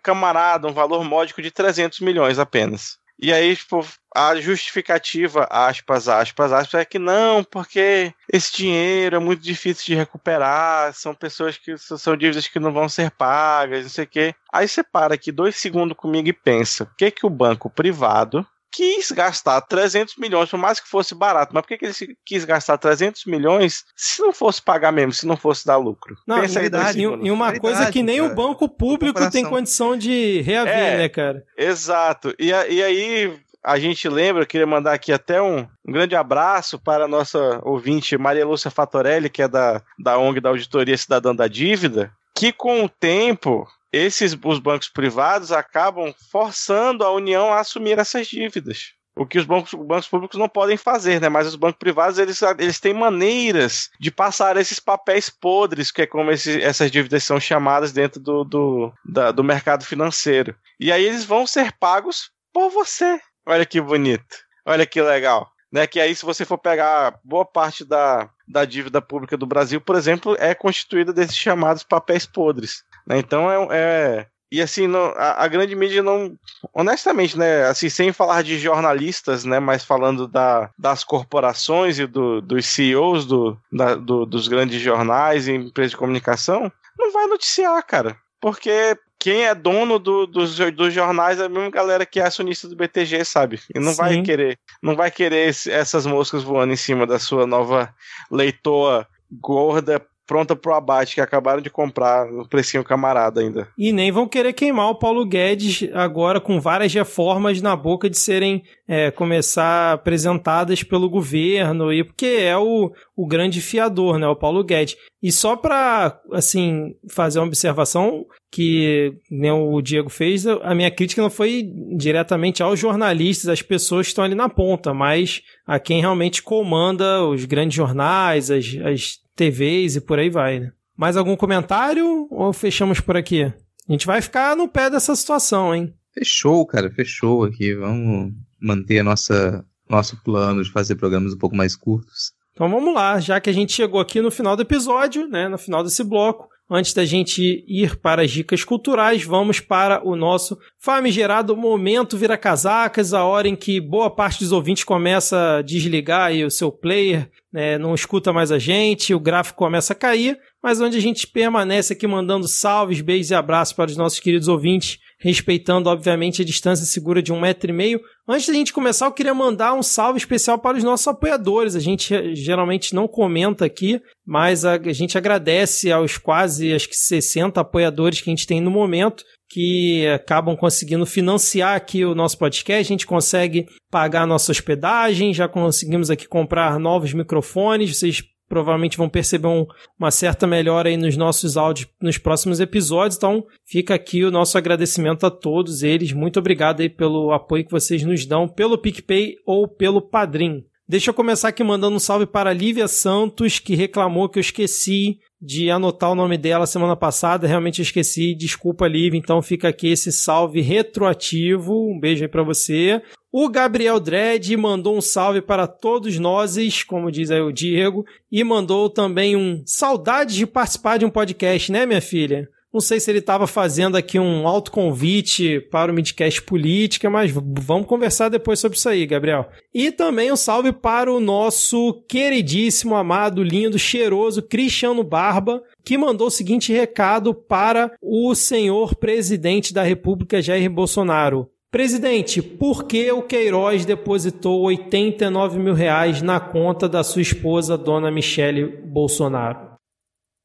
camarada, 0.03 0.67
um 0.67 0.73
valor 0.73 1.05
módico 1.05 1.43
de 1.43 1.51
300 1.51 2.01
milhões 2.01 2.39
apenas. 2.39 2.97
E 3.21 3.33
aí, 3.33 3.57
tipo, 3.57 3.87
a 4.15 4.35
justificativa, 4.37 5.47
aspas, 5.51 6.09
aspas, 6.09 6.53
aspas, 6.53 6.81
é 6.81 6.85
que 6.85 6.99
não, 6.99 7.45
porque 7.45 8.13
esse 8.33 8.57
dinheiro 8.57 9.17
é 9.17 9.19
muito 9.19 9.43
difícil 9.43 9.85
de 9.87 9.95
recuperar, 9.95 10.93
são 10.93 11.15
pessoas 11.15 11.57
que 11.57 11.77
são 11.79 12.17
dívidas 12.17 12.49
que 12.49 12.61
não 12.61 12.73
vão 12.73 12.89
ser 12.89 13.11
pagas, 13.11 13.83
não 13.83 13.91
sei 13.91 14.05
o 14.05 14.09
quê. 14.09 14.35
Aí 14.53 14.69
você 14.69 14.83
para 14.83 15.15
aqui 15.15 15.31
dois 15.31 15.57
segundos 15.57 15.97
comigo 15.97 16.29
e 16.29 16.33
pensa, 16.33 16.85
o 16.85 16.89
que 16.97 17.11
que 17.11 17.27
o 17.27 17.31
banco 17.31 17.71
privado 17.71 18.47
quis 18.75 19.13
gastar 19.13 19.61
300 19.61 20.17
milhões, 20.17 20.51
por 20.51 20.59
mais 20.59 20.81
que 20.81 20.89
fosse 20.89 21.15
barato, 21.15 21.55
mas 21.55 21.63
por 21.63 21.69
que, 21.69 21.79
que 21.79 21.87
ele 21.87 22.17
quis 22.27 22.45
gastar 22.45 22.77
300 22.77 23.25
milhões 23.27 23.85
se 23.95 24.21
não 24.21 24.33
fosse 24.33 24.61
pagar 24.61 24.91
mesmo, 24.91 25.13
se 25.13 25.27
não 25.27 25.37
fosse 25.37 25.65
dar 25.65 25.77
lucro? 25.77 26.17
Não, 26.27 26.41
Pensa 26.41 26.61
verdade, 26.61 26.99
e, 26.99 27.03
e 27.03 27.31
uma 27.31 27.57
coisa 27.59 27.91
que 27.91 28.03
nem 28.03 28.19
cara. 28.19 28.33
o 28.33 28.35
banco 28.35 28.69
público 28.69 29.31
tem 29.31 29.45
condição 29.45 29.97
de 29.97 30.41
reaver, 30.41 30.75
é, 30.75 30.99
né, 30.99 31.09
cara? 31.09 31.45
Exato. 31.57 32.35
E, 32.39 32.49
e 32.49 32.83
aí, 32.83 33.39
a 33.63 33.79
gente 33.79 34.09
lembra, 34.09 34.45
queria 34.45 34.67
mandar 34.67 34.93
aqui 34.93 35.13
até 35.13 35.41
um, 35.41 35.67
um, 35.87 35.93
grande 35.93 36.17
abraço 36.17 36.79
para 36.79 37.05
a 37.05 37.09
nossa 37.09 37.61
ouvinte 37.63 38.19
Maria 38.19 38.45
Lúcia 38.45 38.71
Fatorelli, 38.71 39.31
que 39.31 39.43
é 39.43 39.49
da, 39.49 39.81
da 39.99 40.19
ONG 40.19 40.41
da 40.41 40.49
Auditoria 40.49 40.99
Cidadã 40.99 41.35
da 41.35 41.47
Dívida, 41.47 42.13
que 42.35 42.53
com 42.53 42.85
o 42.85 42.89
tempo 42.89 43.67
esses 43.95 44.37
os 44.45 44.59
bancos 44.59 44.89
privados 44.89 45.53
acabam 45.53 46.15
forçando 46.31 47.05
a 47.05 47.13
União 47.13 47.53
a 47.53 47.61
assumir 47.61 47.99
essas 47.99 48.27
dívidas. 48.27 48.93
O 49.17 49.25
que 49.25 49.39
os 49.39 49.45
bancos, 49.45 49.73
bancos 49.75 50.09
públicos 50.09 50.39
não 50.39 50.49
podem 50.49 50.77
fazer, 50.77 51.21
né? 51.21 51.29
Mas 51.29 51.47
os 51.47 51.55
bancos 51.55 51.79
privados 51.79 52.19
eles, 52.19 52.43
eles 52.59 52.81
têm 52.81 52.93
maneiras 52.93 53.89
de 54.01 54.11
passar 54.11 54.57
esses 54.57 54.81
papéis 54.81 55.31
podres, 55.31 55.93
que 55.93 56.03
é 56.03 56.07
como 56.07 56.33
esse, 56.33 56.61
essas 56.61 56.91
dívidas 56.91 57.23
são 57.23 57.39
chamadas 57.39 57.93
dentro 57.93 58.21
do, 58.21 58.43
do, 58.43 58.93
da, 59.05 59.31
do 59.31 59.45
mercado 59.45 59.85
financeiro. 59.85 60.57
E 60.81 60.91
aí 60.91 61.05
eles 61.05 61.25
vão 61.25 61.47
ser 61.47 61.73
pagos 61.79 62.33
por 62.53 62.71
você. 62.71 63.21
Olha 63.47 63.65
que 63.65 63.81
bonito. 63.81 64.37
Olha 64.67 64.85
que 64.85 65.01
legal. 65.01 65.49
Né, 65.71 65.89
que 65.89 65.99
aí, 65.99 66.15
se 66.15 66.25
você 66.25 66.45
for 66.45 66.57
pegar 66.57 67.19
boa 67.25 67.45
parte 67.45 67.85
da, 67.85 68.31
da 68.47 68.65
dívida 68.65 69.03
pública 69.03 69.37
do 69.37 69.45
Brasil, 69.45 69.81
por 69.81 69.97
exemplo, 69.97 70.37
é 70.39 70.55
constituída 70.55 71.13
desses 71.13 71.37
chamados 71.37 71.83
papéis 71.83 72.25
podres. 72.25 72.85
Né? 73.07 73.19
Então 73.19 73.51
é, 73.51 73.69
é, 73.71 74.27
e 74.55 74.63
assim, 74.63 74.87
não, 74.87 75.07
a, 75.17 75.45
a, 75.45 75.49
grande 75.49 75.75
mídia 75.75 76.01
não. 76.01 76.39
Honestamente, 76.73 77.37
né? 77.37 77.65
Assim, 77.65 77.89
sem 77.89 78.13
falar 78.13 78.43
de 78.43 78.57
jornalistas, 78.57 79.45
né? 79.45 79.59
Mas 79.59 79.85
falando 79.85 80.29
da, 80.29 80.71
das 80.79 81.03
corporações 81.03 81.99
e 81.99 82.07
do, 82.07 82.41
dos 82.41 82.65
CEOs 82.67 83.27
do, 83.27 83.59
da, 83.73 83.97
do, 83.97 84.25
dos 84.25 84.47
grandes 84.47 84.81
jornais 84.81 85.49
e 85.49 85.53
empresas 85.53 85.91
de 85.91 85.97
comunicação, 85.97 86.71
não 86.97 87.13
vai 87.13 87.27
noticiar, 87.27 87.83
cara. 87.85 88.17
Porque 88.41 88.97
quem 89.19 89.45
é 89.45 89.57
dono 89.57 89.99
do, 89.99 90.25
dos, 90.25 90.57
dos 90.57 90.95
jornais 90.95 91.41
é 91.41 91.47
a 91.47 91.49
mesma 91.49 91.71
galera 91.71 92.07
que 92.07 92.21
é 92.21 92.25
acionista 92.25 92.69
do 92.69 92.77
BTG, 92.77 93.25
sabe? 93.25 93.59
E 93.75 93.81
não 93.81 93.91
Sim. 93.91 93.97
vai 93.97 94.23
querer, 94.23 94.59
não 94.81 94.95
vai 94.95 95.11
querer 95.11 95.49
essas 95.49 96.07
moscas 96.07 96.45
voando 96.45 96.73
em 96.73 96.77
cima 96.77 97.07
da 97.07 97.19
sua 97.19 97.45
nova 97.45 97.93
leitora 98.31 99.05
gorda 99.33 100.01
pronta 100.27 100.57
pro 100.57 100.75
abate, 100.75 101.15
que 101.15 101.21
acabaram 101.21 101.61
de 101.61 101.71
comprar 101.71 102.27
no 102.27 102.49
precinho 102.49 102.85
camarada 102.85 103.41
ainda. 103.41 103.69
E 103.77 103.93
nem 103.93 104.11
vão 104.11 104.27
querer 104.27 104.53
queimar 104.53 104.91
o 104.91 104.99
Paulo 104.99 105.25
Guedes 105.25 105.89
agora 105.93 106.41
com 106.41 106.61
várias 106.61 106.93
reformas 106.93 107.61
na 107.61 107.77
boca 107.77 108.09
de 108.09 108.19
serem 108.19 108.63
é, 108.89 109.11
começar 109.11 109.93
apresentadas 109.93 110.83
pelo 110.83 111.09
governo, 111.09 111.93
e 111.93 112.05
porque 112.05 112.27
é 112.27 112.57
o, 112.57 112.93
o 113.17 113.27
grande 113.27 113.61
fiador, 113.61 114.19
né, 114.19 114.27
o 114.27 114.37
Paulo 114.37 114.65
Guedes. 114.65 114.97
E 115.23 115.33
só 115.33 115.57
para, 115.57 116.21
assim, 116.33 116.95
fazer 117.09 117.39
uma 117.39 117.47
observação 117.47 118.27
que 118.55 119.13
nem 119.29 119.51
o 119.51 119.83
Diego 119.83 120.09
fez, 120.09 120.47
a 120.47 120.73
minha 120.77 120.89
crítica 120.89 121.21
não 121.21 121.29
foi 121.29 121.69
diretamente 121.97 122.63
aos 122.63 122.79
jornalistas, 122.79 123.49
às 123.49 123.61
pessoas 123.61 124.07
que 124.07 124.11
estão 124.13 124.23
ali 124.23 124.37
na 124.37 124.49
ponta, 124.49 124.95
mas 124.95 125.43
a 125.67 125.81
quem 125.81 126.01
realmente 126.01 126.41
comanda 126.41 127.25
os 127.25 127.45
grandes 127.47 127.75
jornais, 127.75 128.53
as, 128.53 128.65
as 128.85 129.19
TVs 129.35 129.97
e 129.97 130.01
por 130.01 130.21
aí 130.21 130.31
vai, 130.31 130.61
né? 130.61 130.73
Mais 130.97 131.17
algum 131.17 131.35
comentário 131.35 132.29
ou 132.31 132.53
fechamos 132.53 133.01
por 133.01 133.17
aqui? 133.17 133.43
A 133.43 133.53
gente 133.93 134.07
vai 134.07 134.23
ficar 134.23 134.57
no 134.57 134.69
pé 134.69 134.89
dessa 134.89 135.17
situação, 135.17 135.75
hein? 135.75 135.93
Fechou, 136.13 136.65
cara, 136.65 136.89
fechou 136.93 137.43
aqui. 137.43 137.75
Vamos 137.75 138.33
manter 138.61 139.01
a 139.01 139.05
nossa 139.05 139.65
nosso 139.91 140.17
plano 140.23 140.63
de 140.63 140.71
fazer 140.71 140.95
programas 140.95 141.33
um 141.33 141.39
pouco 141.39 141.57
mais 141.57 141.75
curtos. 141.75 142.33
Então 142.53 142.71
vamos 142.71 142.95
lá, 142.95 143.19
já 143.19 143.41
que 143.41 143.51
a 143.51 143.53
gente 143.53 143.73
chegou 143.73 144.01
aqui 144.01 144.21
no 144.21 144.31
final 144.31 144.55
do 144.55 144.63
episódio, 144.63 145.27
né, 145.27 145.49
no 145.49 145.59
final 145.59 145.83
desse 145.83 146.05
bloco, 146.05 146.49
Antes 146.77 146.93
da 146.93 147.05
gente 147.05 147.65
ir 147.69 147.95
para 147.95 148.23
as 148.23 148.33
dicas 148.33 148.65
culturais, 148.65 149.23
vamos 149.23 149.61
para 149.61 150.05
o 150.05 150.17
nosso 150.17 150.59
famigerado 150.77 151.57
momento 151.57 152.19
vira-casacas, 152.19 153.15
a 153.15 153.23
hora 153.23 153.47
em 153.47 153.55
que 153.55 153.81
boa 153.81 154.11
parte 154.11 154.41
dos 154.41 154.51
ouvintes 154.51 154.83
começa 154.83 155.59
a 155.59 155.63
desligar 155.63 156.33
o 156.33 156.51
seu 156.51 156.73
player, 156.73 157.31
né, 157.53 157.79
não 157.79 157.95
escuta 157.95 158.33
mais 158.33 158.51
a 158.51 158.59
gente, 158.59 159.15
o 159.15 159.21
gráfico 159.21 159.57
começa 159.57 159.93
a 159.93 159.97
cair, 159.97 160.37
mas 160.61 160.81
onde 160.81 160.99
a 160.99 161.01
gente 161.01 161.29
permanece 161.29 161.93
aqui 161.93 162.09
mandando 162.09 162.49
salves, 162.49 163.01
beijos 163.01 163.31
e 163.31 163.37
abraços 163.37 163.73
para 163.73 163.91
os 163.91 163.97
nossos 163.97 164.19
queridos 164.19 164.49
ouvintes 164.49 164.99
respeitando, 165.19 165.89
obviamente, 165.89 166.43
a 166.43 166.45
distância 166.45 166.85
segura 166.85 167.23
de 167.23 167.33
um 167.33 167.41
metro 167.41 167.71
e 167.71 167.73
meio. 167.73 168.01
Antes 168.29 168.47
da 168.47 168.55
gente 168.55 168.73
começar, 168.73 169.07
eu 169.07 169.13
queria 169.13 169.35
mandar 169.35 169.75
um 169.75 169.83
salve 169.83 170.19
especial 170.19 170.59
para 170.59 170.77
os 170.77 170.85
nossos 170.85 171.07
apoiadores. 171.07 171.77
A 171.77 171.81
gente 171.81 172.35
geralmente 172.35 172.95
não 172.95 173.07
comenta 173.07 173.65
aqui, 173.65 174.01
mas 174.27 174.65
a, 174.65 174.75
a 174.75 174.93
gente 174.93 175.17
agradece 175.17 175.91
aos 175.91 176.19
quase, 176.19 176.73
acho 176.73 176.89
que 176.89 176.97
60 176.97 177.61
apoiadores 177.61 178.21
que 178.21 178.31
a 178.31 178.33
gente 178.33 178.47
tem 178.47 178.61
no 178.61 178.71
momento 178.71 179.25
que 179.51 180.07
acabam 180.09 180.57
conseguindo 180.57 181.07
financiar 181.07 181.77
aqui 181.77 182.05
o 182.05 182.15
nosso 182.15 182.37
podcast. 182.39 182.81
A 182.81 182.95
gente 182.95 183.07
consegue 183.07 183.67
pagar 183.91 184.23
a 184.23 184.27
nossa 184.27 184.51
hospedagem, 184.51 185.33
já 185.33 185.47
conseguimos 185.47 186.11
aqui 186.11 186.27
comprar 186.27 186.79
novos 186.81 187.13
microfones. 187.13 187.97
Vocês 187.97 188.23
provavelmente 188.49 188.97
vão 188.97 189.09
perceber 189.09 189.49
um, 189.49 189.67
uma 189.99 190.11
certa 190.11 190.47
melhora 190.47 190.89
aí 190.89 190.97
nos 190.97 191.17
nossos 191.17 191.57
áudios 191.57 191.89
nos 192.01 192.19
próximos 192.19 192.61
episódios. 192.61 193.17
Então, 193.17 193.45
fica 193.65 193.95
aqui 193.95 194.25
o 194.25 194.31
nosso 194.31 194.59
agradecimento 194.59 195.25
a 195.27 195.31
todos 195.31 195.83
eles. 195.83 196.13
Muito 196.13 196.39
obrigado 196.39 196.81
aí 196.81 196.89
pelo 196.89 197.33
apoio 197.33 197.65
que 197.65 197.71
vocês 197.71 198.03
nos 198.03 198.27
dão 198.27 198.47
pelo 198.49 198.79
PicPay 198.79 199.37
ou 199.47 199.69
pelo 199.69 200.03
Padrim. 200.03 200.65
Deixa 200.87 201.11
eu 201.11 201.15
começar 201.15 201.49
aqui 201.49 201.65
mandando 201.65 201.97
um 201.97 202.01
salve 202.01 202.27
para 202.27 202.51
a 202.51 202.55
Lívia 202.55 202.87
Santos, 202.87 203.59
que 203.59 203.75
reclamou 203.75 204.29
que 204.29 204.39
eu 204.39 204.43
esqueci 204.43 205.19
de 205.45 205.71
anotar 205.71 206.11
o 206.11 206.15
nome 206.15 206.39
dela 206.39 206.67
semana 206.67 206.97
passada. 206.97 207.47
Realmente 207.47 207.83
esqueci. 207.83 208.35
Desculpa, 208.35 208.89
Lívia. 208.89 209.19
Então 209.19 209.43
fica 209.43 209.69
aqui 209.69 209.89
esse 209.89 210.11
salve 210.11 210.61
retroativo. 210.61 211.91
Um 211.91 212.01
beijo 212.01 212.25
aí 212.25 212.29
para 212.29 212.43
você. 212.43 213.03
O 213.31 213.49
Gabriel 213.49 213.99
Dredd 213.99 214.57
mandou 214.57 214.97
um 214.97 215.01
salve 215.01 215.43
para 215.43 215.67
todos 215.67 216.19
nós, 216.19 216.85
como 216.85 217.11
diz 217.11 217.33
aí 217.33 217.41
o 217.41 217.51
Diego, 217.51 218.07
e 218.31 218.45
mandou 218.45 218.89
também 218.89 219.35
um 219.35 219.61
saudade 219.67 220.37
de 220.37 220.47
participar 220.47 220.99
de 220.99 221.05
um 221.05 221.11
podcast, 221.11 221.73
né, 221.73 221.85
minha 221.85 222.01
filha? 222.01 222.49
Não 222.75 222.81
sei 222.81 222.99
se 222.99 223.09
ele 223.09 223.21
estava 223.21 223.47
fazendo 223.47 223.97
aqui 223.97 224.19
um 224.19 224.49
autoconvite 224.49 225.61
para 225.71 225.93
o 225.93 225.95
Midcast 225.95 226.43
Política, 226.43 227.09
mas 227.09 227.31
vamos 227.31 227.87
conversar 227.87 228.29
depois 228.29 228.59
sobre 228.59 228.77
isso 228.77 228.89
aí, 228.89 229.07
Gabriel. 229.07 229.49
E 229.73 229.93
também 229.93 230.33
um 230.33 230.37
salve 230.37 230.73
para 230.73 231.13
o 231.13 231.21
nosso 231.21 232.03
queridíssimo, 232.09 232.97
amado, 232.97 233.45
lindo, 233.45 233.79
cheiroso 233.79 234.43
Cristiano 234.43 235.05
Barba, 235.05 235.63
que 235.85 235.97
mandou 235.97 236.27
o 236.27 236.33
seguinte 236.33 236.73
recado 236.73 237.33
para 237.33 237.93
o 238.03 238.35
senhor 238.35 238.97
presidente 238.97 239.73
da 239.73 239.85
República, 239.85 240.43
Jair 240.43 240.69
Bolsonaro. 240.69 241.49
Presidente, 241.71 242.43
por 242.43 242.85
que 242.85 243.11
o 243.13 243.23
Queiroz 243.23 243.85
depositou 243.85 244.63
89 244.63 245.61
mil 245.61 245.75
reais 245.75 246.23
na 246.23 246.41
conta 246.41 246.89
da 246.89 247.05
sua 247.05 247.23
esposa, 247.23 247.79
dona 247.79 248.11
Michele 248.11 248.67
Bolsonaro? 248.85 249.74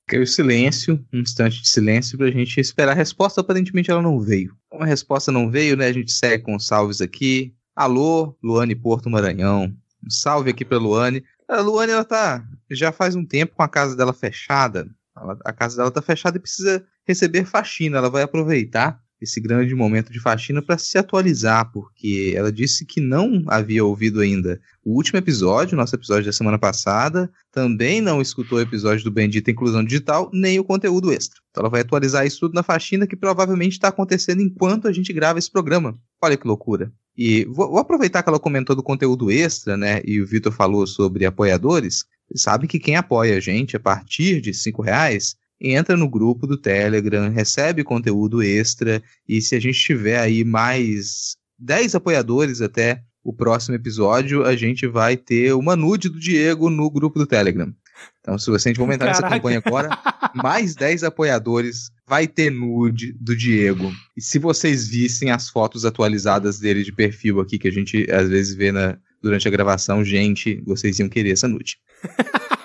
Caiu 0.10 0.26
silêncio, 0.26 1.06
um 1.14 1.20
instante 1.20 1.62
de 1.62 1.70
silêncio 1.70 2.18
para 2.18 2.26
a 2.26 2.32
gente 2.32 2.60
esperar 2.60 2.94
a 2.94 2.96
resposta. 2.96 3.42
Aparentemente 3.42 3.92
ela 3.92 4.02
não 4.02 4.20
veio. 4.20 4.58
Como 4.68 4.84
a 4.84 4.88
resposta 4.88 5.32
não 5.32 5.52
veio, 5.52 5.78
né? 5.78 5.86
A 5.86 5.94
gente 5.94 6.12
segue 6.12 6.44
com 6.44 6.58
salves 6.58 7.00
aqui. 7.00 7.54
Alô, 7.76 8.36
Luane 8.42 8.74
Porto 8.74 9.08
Maranhão. 9.08 9.72
Um 10.04 10.10
salve 10.10 10.50
aqui 10.50 10.66
para 10.66 10.80
Luane. 10.80 11.24
A 11.48 11.62
Luane, 11.62 11.92
ela 11.92 12.04
tá 12.04 12.44
já 12.72 12.92
faz 12.92 13.16
um 13.16 13.24
tempo 13.24 13.54
com 13.56 13.62
a 13.62 13.70
casa 13.70 13.96
dela 13.96 14.12
fechada. 14.12 14.90
Ela, 15.16 15.38
a 15.46 15.54
casa 15.54 15.78
dela 15.78 15.92
tá 15.92 16.02
fechada 16.02 16.38
e 16.38 16.42
precisa 16.42 16.84
receber 17.06 17.46
faxina. 17.46 18.00
Ela 18.00 18.10
vai 18.10 18.24
aproveitar 18.24 19.00
esse 19.22 19.40
grande 19.40 19.76
momento 19.76 20.12
de 20.12 20.20
faxina 20.20 20.62
para 20.62 20.78
se 20.78 20.98
atualizar, 20.98 21.72
porque 21.72 22.34
ela 22.36 22.52
disse 22.52 22.86
que 22.86 23.02
não 23.02 23.44
havia 23.48 23.84
ouvido 23.84 24.22
ainda 24.22 24.60
o 24.84 24.96
último 24.96 25.20
episódio, 25.20 25.78
nosso 25.78 25.96
episódio 25.96 26.26
da 26.26 26.32
semana 26.32 26.58
passada, 26.58 27.30
também 27.52 28.02
não 28.02 28.22
escutou 28.22 28.58
o 28.58 28.62
episódio 28.62 29.04
do 29.04 29.12
Bendita 29.12 29.52
Inclusão 29.52 29.84
Digital, 29.84 30.30
nem 30.34 30.60
o 30.60 30.64
conteúdo 30.64 31.12
extra. 31.12 31.40
Então 31.52 31.62
ela 31.62 31.70
vai 31.70 31.82
atualizar 31.82 32.26
isso 32.26 32.40
tudo 32.40 32.54
na 32.54 32.64
faxina 32.64 33.06
que 33.06 33.16
provavelmente 33.16 33.74
está 33.74 33.90
acontecendo 33.90 34.42
enquanto 34.42 34.88
a 34.88 34.92
gente 34.92 35.12
grava 35.12 35.40
esse 35.40 35.52
programa. 35.52 36.00
Olha 36.22 36.38
que 36.38 36.48
loucura. 36.48 36.92
E 37.18 37.46
vou, 37.46 37.70
vou 37.70 37.80
aproveitar 37.80 38.24
que 38.24 38.30
ela 38.30 38.40
comentou 38.40 38.76
do 38.76 38.84
conteúdo 38.84 39.30
extra, 39.30 39.76
né? 39.76 40.02
E 40.06 40.22
o 40.22 40.26
Vitor 40.26 40.54
falou 40.54 40.88
sobre 40.88 41.26
apoiadores. 41.26 42.06
Sabe 42.36 42.68
que 42.68 42.80
quem 42.80 42.96
apoia 42.96 43.38
a 43.38 43.40
gente 43.40 43.76
a 43.76 43.80
partir 43.80 44.40
de 44.40 44.54
cinco 44.54 44.82
reais 44.82 45.36
entra 45.60 45.98
no 45.98 46.10
grupo 46.10 46.48
do 46.48 46.58
Telegram, 46.58 47.30
recebe 47.30 47.84
conteúdo 47.84 48.42
extra 48.42 49.02
e 49.28 49.42
se 49.42 49.56
a 49.56 49.60
gente 49.60 49.80
tiver 49.80 50.20
aí 50.20 50.44
mais 50.44 51.36
10 51.58 51.96
apoiadores 51.96 52.62
até 52.62 53.04
o 53.24 53.34
próximo 53.34 53.76
episódio, 53.76 54.46
a 54.46 54.56
gente 54.56 54.88
vai 54.88 55.18
ter 55.18 55.54
uma 55.54 55.76
nude 55.76 56.10
do 56.10 56.20
Diego 56.20 56.70
no 56.70 56.90
grupo 56.90 57.20
do 57.20 57.28
Telegram. 57.28 57.74
Então, 58.22 58.38
se 58.38 58.50
você 58.50 58.70
a 58.70 58.74
gente 58.74 58.98
nessa 58.98 59.28
campanha 59.28 59.62
agora, 59.64 59.90
mais 60.34 60.74
10 60.76 61.04
apoiadores 61.04 61.92
vai 62.08 62.28
ter 62.28 62.50
nude 62.50 63.14
do 63.20 63.36
Diego. 63.36 63.92
E 64.16 64.22
se 64.22 64.40
vocês 64.40 64.88
vissem 64.88 65.32
as 65.32 65.50
fotos 65.50 65.86
atualizadas 65.86 66.60
dele 66.60 66.84
de 66.84 66.94
perfil 66.94 67.40
aqui, 67.40 67.60
que 67.60 67.68
a 67.68 67.72
gente 67.72 68.10
às 68.12 68.30
vezes 68.30 68.56
vê 68.56 68.72
na, 68.72 68.98
durante 69.22 69.48
a 69.48 69.52
gravação, 69.52 70.04
gente, 70.04 70.62
vocês 70.66 70.98
iam 71.00 71.10
querer 71.10 71.32
essa 71.32 71.48
nude. 71.48 71.78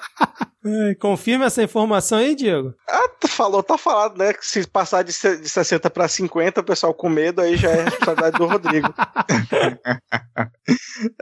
confirma 0.98 1.44
essa 1.44 1.62
informação 1.62 2.18
aí, 2.18 2.34
Diego. 2.34 2.74
Ah, 2.88 3.08
tu 3.20 3.28
falou, 3.28 3.62
tá 3.62 3.76
falado, 3.76 4.16
né? 4.16 4.32
Que 4.32 4.46
se 4.46 4.66
passar 4.66 5.02
de, 5.02 5.12
de 5.12 5.48
60 5.48 5.90
para 5.90 6.08
50, 6.08 6.60
o 6.60 6.64
pessoal 6.64 6.94
com 6.94 7.08
medo, 7.08 7.40
aí 7.40 7.56
já 7.56 7.70
é 7.70 7.84
responsabilidade 7.84 8.38
do 8.38 8.46
Rodrigo. 8.46 8.88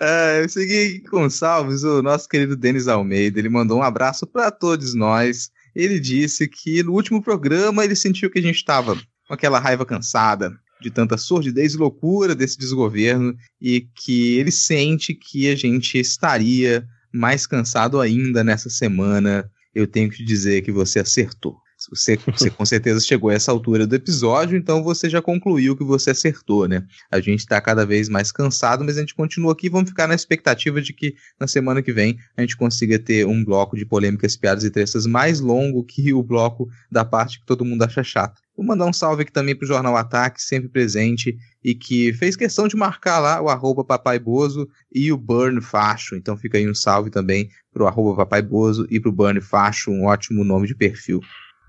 é, 0.00 0.42
eu 0.42 0.48
segui 0.48 1.02
com 1.10 1.28
salves 1.28 1.82
o 1.82 2.02
nosso 2.02 2.28
querido 2.28 2.56
Denis 2.56 2.86
Almeida. 2.86 3.38
Ele 3.38 3.48
mandou 3.48 3.78
um 3.78 3.82
abraço 3.82 4.26
para 4.26 4.50
todos 4.50 4.94
nós. 4.94 5.50
Ele 5.74 5.98
disse 5.98 6.46
que 6.46 6.82
no 6.82 6.92
último 6.92 7.22
programa 7.22 7.84
ele 7.84 7.96
sentiu 7.96 8.30
que 8.30 8.38
a 8.38 8.42
gente 8.42 8.56
estava 8.56 8.94
com 9.26 9.34
aquela 9.34 9.58
raiva 9.58 9.84
cansada 9.84 10.52
de 10.80 10.90
tanta 10.90 11.16
sordidez 11.16 11.74
e 11.74 11.78
loucura 11.78 12.34
desse 12.34 12.58
desgoverno 12.58 13.34
e 13.60 13.86
que 13.94 14.36
ele 14.36 14.50
sente 14.50 15.14
que 15.14 15.50
a 15.50 15.56
gente 15.56 15.98
estaria 15.98 16.86
mais 17.12 17.46
cansado 17.46 18.00
ainda 18.00 18.42
nessa 18.42 18.70
semana, 18.70 19.50
eu 19.74 19.86
tenho 19.86 20.10
que 20.10 20.24
dizer 20.24 20.62
que 20.62 20.72
você 20.72 20.98
acertou. 21.00 21.61
Você, 21.90 22.16
você 22.16 22.50
com 22.50 22.64
certeza 22.64 23.04
chegou 23.04 23.30
a 23.30 23.34
essa 23.34 23.50
altura 23.50 23.86
do 23.86 23.94
episódio, 23.94 24.56
então 24.56 24.82
você 24.82 25.08
já 25.08 25.22
concluiu 25.22 25.76
que 25.76 25.84
você 25.84 26.10
acertou, 26.10 26.68
né? 26.68 26.84
A 27.10 27.20
gente 27.20 27.40
está 27.40 27.60
cada 27.60 27.86
vez 27.86 28.08
mais 28.08 28.30
cansado, 28.30 28.84
mas 28.84 28.96
a 28.96 29.00
gente 29.00 29.14
continua 29.14 29.52
aqui. 29.52 29.68
Vamos 29.68 29.90
ficar 29.90 30.06
na 30.06 30.14
expectativa 30.14 30.80
de 30.80 30.92
que 30.92 31.14
na 31.38 31.46
semana 31.46 31.82
que 31.82 31.92
vem 31.92 32.18
a 32.36 32.40
gente 32.42 32.56
consiga 32.56 32.98
ter 32.98 33.26
um 33.26 33.44
bloco 33.44 33.76
de 33.76 33.84
polêmicas, 33.84 34.36
piadas 34.36 34.64
e 34.64 34.70
trestas 34.70 35.06
mais 35.06 35.40
longo 35.40 35.84
que 35.84 36.12
o 36.12 36.22
bloco 36.22 36.68
da 36.90 37.04
parte 37.04 37.40
que 37.40 37.46
todo 37.46 37.64
mundo 37.64 37.82
acha 37.82 38.02
chato. 38.02 38.40
Vou 38.56 38.66
mandar 38.66 38.86
um 38.86 38.92
salve 38.92 39.22
aqui 39.22 39.32
também 39.32 39.56
pro 39.56 39.66
Jornal 39.66 39.96
Ataque, 39.96 40.42
sempre 40.42 40.68
presente, 40.68 41.38
e 41.64 41.74
que 41.74 42.12
fez 42.12 42.36
questão 42.36 42.68
de 42.68 42.76
marcar 42.76 43.18
lá 43.18 43.40
o 43.40 43.48
arroba 43.48 43.82
Papai 43.82 44.18
Bozo 44.18 44.68
e 44.92 45.10
o 45.10 45.16
Burn 45.16 45.60
Facho. 45.60 46.14
Então 46.14 46.36
fica 46.36 46.58
aí 46.58 46.68
um 46.68 46.74
salve 46.74 47.10
também 47.10 47.48
pro 47.72 47.86
arroba 47.86 48.16
Papai 48.16 48.42
Bozo 48.42 48.86
e 48.90 49.00
pro 49.00 49.10
Burn 49.10 49.40
Facho, 49.40 49.90
um 49.90 50.04
ótimo 50.04 50.44
nome 50.44 50.66
de 50.66 50.74
perfil. 50.74 51.20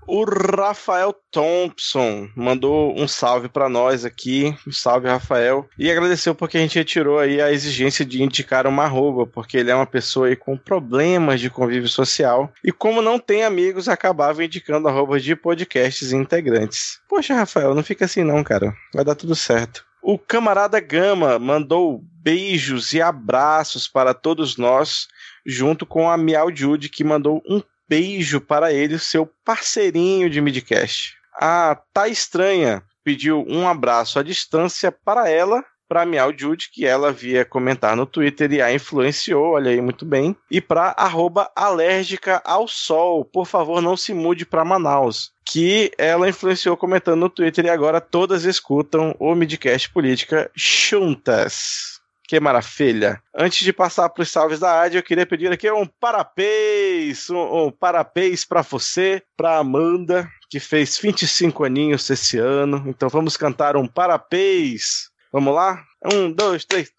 O 0.06 0.24
Rafael 0.24 1.14
Thompson 1.30 2.28
mandou 2.36 2.94
um 2.98 3.08
salve 3.08 3.48
para 3.48 3.68
nós 3.68 4.04
aqui. 4.04 4.54
Um 4.66 4.72
salve, 4.72 5.08
Rafael. 5.08 5.66
E 5.78 5.90
agradeceu 5.90 6.34
porque 6.34 6.58
a 6.58 6.60
gente 6.60 6.78
retirou 6.78 7.18
aí 7.18 7.40
a 7.40 7.50
exigência 7.50 8.04
de 8.04 8.22
indicar 8.22 8.66
uma 8.66 8.84
arroba, 8.84 9.26
porque 9.26 9.56
ele 9.56 9.70
é 9.70 9.74
uma 9.74 9.86
pessoa 9.86 10.28
aí 10.28 10.36
com 10.36 10.56
problemas 10.56 11.40
de 11.40 11.48
convívio 11.48 11.88
social. 11.88 12.52
E 12.62 12.70
como 12.70 13.00
não 13.00 13.18
tem 13.18 13.44
amigos, 13.44 13.88
acabava 13.88 14.44
indicando 14.44 14.88
arrobas 14.88 15.24
de 15.24 15.34
podcasts 15.34 16.12
integrantes. 16.12 17.00
Poxa, 17.08 17.34
Rafael, 17.34 17.74
não 17.74 17.82
fica 17.82 18.04
assim 18.04 18.22
não, 18.22 18.44
cara. 18.44 18.74
Vai 18.92 19.04
dar 19.04 19.14
tudo 19.14 19.34
certo. 19.34 19.84
O 20.02 20.18
camarada 20.18 20.78
Gama 20.80 21.38
mandou 21.38 22.04
beijos 22.22 22.92
e 22.92 23.00
abraços 23.00 23.88
para 23.88 24.12
todos 24.12 24.58
nós, 24.58 25.08
junto 25.46 25.86
com 25.86 26.10
a 26.10 26.16
Miau 26.18 26.54
Jude, 26.54 26.90
que 26.90 27.02
mandou 27.02 27.42
um 27.48 27.62
beijo 27.94 28.40
para 28.40 28.72
ele, 28.72 28.98
seu 28.98 29.24
parceirinho 29.44 30.28
de 30.28 30.40
midcast. 30.40 31.16
A 31.32 31.78
Tá 31.92 32.08
Estranha 32.08 32.82
pediu 33.04 33.44
um 33.46 33.68
abraço 33.68 34.18
à 34.18 34.22
distância 34.22 34.90
para 34.90 35.28
ela, 35.28 35.64
para 35.88 36.04
Miau 36.04 36.32
Jude, 36.36 36.70
que 36.72 36.84
ela 36.84 37.12
via 37.12 37.44
comentar 37.44 37.94
no 37.94 38.04
Twitter 38.04 38.50
e 38.52 38.60
a 38.60 38.72
influenciou, 38.72 39.52
olha 39.52 39.70
aí 39.70 39.80
muito 39.80 40.04
bem. 40.04 40.34
E 40.50 40.60
para 40.60 40.94
arroba 40.96 41.48
alérgica 41.54 42.42
ao 42.44 42.66
sol, 42.66 43.24
por 43.24 43.46
favor 43.46 43.80
não 43.80 43.96
se 43.96 44.12
mude 44.12 44.44
para 44.44 44.64
Manaus. 44.64 45.30
Que 45.44 45.92
ela 45.96 46.28
influenciou 46.28 46.76
comentando 46.76 47.20
no 47.20 47.28
Twitter 47.28 47.66
e 47.66 47.70
agora 47.70 48.00
todas 48.00 48.44
escutam 48.44 49.14
o 49.20 49.34
Midcast 49.36 49.88
Política 49.90 50.50
juntas. 50.52 51.93
Que 52.26 52.40
maravilha. 52.40 53.20
Antes 53.36 53.64
de 53.64 53.72
passar 53.72 54.08
para 54.08 54.22
os 54.22 54.30
salves 54.30 54.58
da 54.58 54.82
AD, 54.82 54.96
eu 54.96 55.02
queria 55.02 55.26
pedir 55.26 55.52
aqui 55.52 55.70
um 55.70 55.86
parabéns, 55.86 57.28
um, 57.28 57.66
um 57.66 57.70
parabéns 57.70 58.46
para 58.46 58.62
você, 58.62 59.22
para 59.36 59.58
Amanda, 59.58 60.26
que 60.48 60.58
fez 60.58 60.98
25 60.98 61.64
aninhos 61.64 62.08
esse 62.08 62.38
ano. 62.38 62.82
Então 62.86 63.10
vamos 63.10 63.36
cantar 63.36 63.76
um 63.76 63.86
parabéns. 63.86 65.10
Vamos 65.30 65.54
lá? 65.54 65.84
Um, 66.12 66.32
dois, 66.32 66.64
três. 66.64 66.90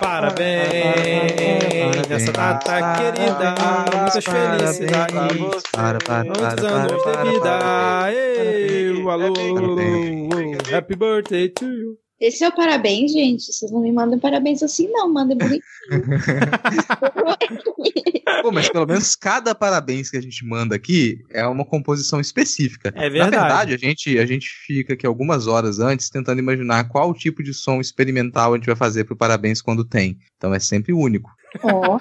Parabéns 0.00 1.20
nessa 2.08 2.32
data 2.32 2.96
querida, 2.96 3.54
muitas 3.94 4.24
felicidades, 4.24 5.14
muitos 5.38 5.62
anos 6.64 7.02
de 7.04 7.30
vida. 7.30 8.10
Ei, 8.10 9.00
alô, 9.08 9.34
happy 10.74 10.96
birthday 10.96 11.48
to 11.50 11.66
you. 11.66 11.98
Esse 12.22 12.44
é 12.44 12.48
o 12.48 12.52
parabéns, 12.52 13.10
gente. 13.10 13.52
Vocês 13.52 13.72
não 13.72 13.80
me 13.80 13.90
mandam 13.90 14.16
parabéns 14.16 14.62
assim, 14.62 14.86
não. 14.86 15.12
Mandem 15.12 15.36
bonitinho. 15.36 15.60
Pô, 18.42 18.52
mas 18.52 18.68
pelo 18.68 18.86
menos 18.86 19.16
cada 19.16 19.56
parabéns 19.56 20.08
que 20.08 20.16
a 20.16 20.20
gente 20.20 20.46
manda 20.46 20.76
aqui 20.76 21.18
é 21.30 21.44
uma 21.44 21.64
composição 21.64 22.20
específica. 22.20 22.92
É 22.94 23.10
verdade. 23.10 23.32
Na 23.32 23.40
verdade, 23.40 23.74
a 23.74 23.76
gente, 23.76 24.16
a 24.20 24.24
gente 24.24 24.46
fica 24.64 24.92
aqui 24.92 25.04
algumas 25.04 25.48
horas 25.48 25.80
antes 25.80 26.10
tentando 26.10 26.38
imaginar 26.38 26.88
qual 26.88 27.12
tipo 27.12 27.42
de 27.42 27.52
som 27.52 27.80
experimental 27.80 28.52
a 28.52 28.56
gente 28.56 28.66
vai 28.66 28.76
fazer 28.76 29.02
pro 29.02 29.16
parabéns 29.16 29.60
quando 29.60 29.84
tem. 29.84 30.16
Então 30.36 30.54
é 30.54 30.60
sempre 30.60 30.92
único. 30.92 31.28
Ó, 31.60 31.98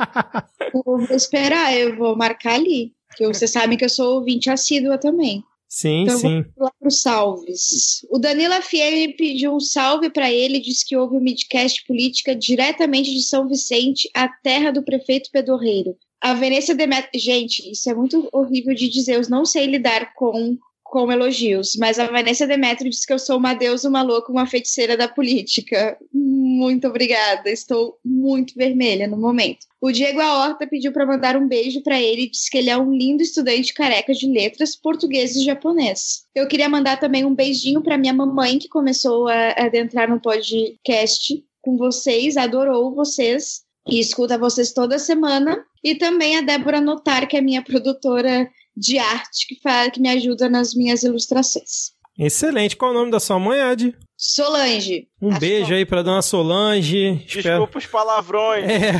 eu 0.71 0.83
vou 0.85 1.17
esperar, 1.17 1.75
eu 1.75 1.97
vou 1.97 2.15
marcar 2.15 2.53
ali. 2.53 2.93
Que 3.17 3.25
vocês 3.25 3.49
sabem 3.49 3.75
que 3.75 3.85
eu 3.85 3.89
sou 3.89 4.17
ouvinte 4.17 4.51
assídua 4.51 4.99
também. 4.99 5.43
Sim, 5.71 6.03
Então, 6.03 6.17
sim. 6.17 6.41
Vamos 6.41 6.53
lá 6.57 6.71
para 6.77 6.87
os 6.89 7.01
salves. 7.01 8.05
O 8.09 8.19
Danilo 8.19 8.53
FM 8.55 9.15
pediu 9.17 9.55
um 9.55 9.59
salve 9.61 10.09
para 10.09 10.29
ele, 10.29 10.59
disse 10.59 10.85
que 10.85 10.97
houve 10.97 11.15
o 11.15 11.21
midcast 11.21 11.85
política 11.87 12.35
diretamente 12.35 13.09
de 13.09 13.23
São 13.23 13.47
Vicente, 13.47 14.09
a 14.13 14.27
terra 14.27 14.69
do 14.71 14.83
prefeito 14.83 15.31
Pedorreiro. 15.31 15.95
A 16.19 16.33
Venência 16.33 16.75
Demetrio. 16.75 17.23
Gente, 17.23 17.71
isso 17.71 17.89
é 17.89 17.95
muito 17.95 18.27
horrível 18.33 18.75
de 18.75 18.89
dizer, 18.89 19.15
eu 19.15 19.29
não 19.29 19.45
sei 19.45 19.65
lidar 19.65 20.13
com, 20.13 20.57
com 20.91 21.09
elogios, 21.09 21.77
mas 21.79 21.97
a 21.97 22.05
Vanessa 22.07 22.45
Demetrio 22.45 22.91
disse 22.91 23.07
que 23.07 23.13
eu 23.13 23.17
sou 23.17 23.37
uma 23.37 23.53
deusa, 23.53 23.87
uma 23.87 24.01
louca, 24.01 24.29
uma 24.29 24.45
feiticeira 24.45 24.97
da 24.97 25.07
política. 25.07 25.97
Muito 26.13 26.85
obrigada, 26.85 27.49
estou 27.49 27.97
muito 28.03 28.53
vermelha 28.57 29.07
no 29.07 29.15
momento. 29.15 29.65
O 29.79 29.89
Diego 29.89 30.19
Aorta 30.19 30.67
pediu 30.67 30.91
para 30.91 31.05
mandar 31.05 31.37
um 31.37 31.47
beijo 31.47 31.81
para 31.81 31.99
ele 31.99 32.23
e 32.23 32.29
disse 32.29 32.51
que 32.51 32.57
ele 32.57 32.69
é 32.69 32.77
um 32.77 32.93
lindo 32.93 33.23
estudante 33.23 33.73
careca 33.73 34.13
de 34.13 34.27
letras, 34.27 34.75
português 34.75 35.33
e 35.37 35.45
japonês. 35.45 36.23
Eu 36.35 36.45
queria 36.45 36.67
mandar 36.67 36.99
também 36.99 37.23
um 37.23 37.33
beijinho 37.33 37.81
para 37.81 37.97
minha 37.97 38.13
mamãe, 38.13 38.59
que 38.59 38.67
começou 38.67 39.29
a 39.29 39.51
adentrar 39.51 40.09
no 40.09 40.19
podcast 40.19 41.41
com 41.61 41.77
vocês, 41.77 42.35
adorou 42.35 42.93
vocês 42.93 43.61
e 43.87 43.97
escuta 43.97 44.37
vocês 44.37 44.73
toda 44.73 44.99
semana. 44.99 45.63
E 45.81 45.95
também 45.95 46.37
a 46.37 46.41
Débora 46.41 46.81
Notar, 46.81 47.27
que 47.29 47.37
é 47.37 47.41
minha 47.41 47.63
produtora 47.63 48.51
de 48.75 48.97
arte, 48.97 49.47
que, 49.47 49.59
fa- 49.61 49.89
que 49.89 49.99
me 49.99 50.09
ajuda 50.09 50.49
nas 50.49 50.73
minhas 50.73 51.03
ilustrações. 51.03 51.91
Excelente. 52.17 52.75
Qual 52.75 52.91
o 52.91 52.93
nome 52.93 53.09
da 53.11 53.19
sua 53.19 53.39
mãe, 53.39 53.59
Ed? 53.71 53.95
Solange. 54.17 55.07
Um 55.21 55.33
a 55.33 55.39
beijo 55.39 55.73
aí 55.73 55.85
pra 55.85 56.01
dona 56.03 56.21
Solange. 56.21 57.23
Espero... 57.25 57.41
Desculpa 57.65 57.77
os 57.79 57.85
palavrões. 57.87 58.65
É. 58.69 58.91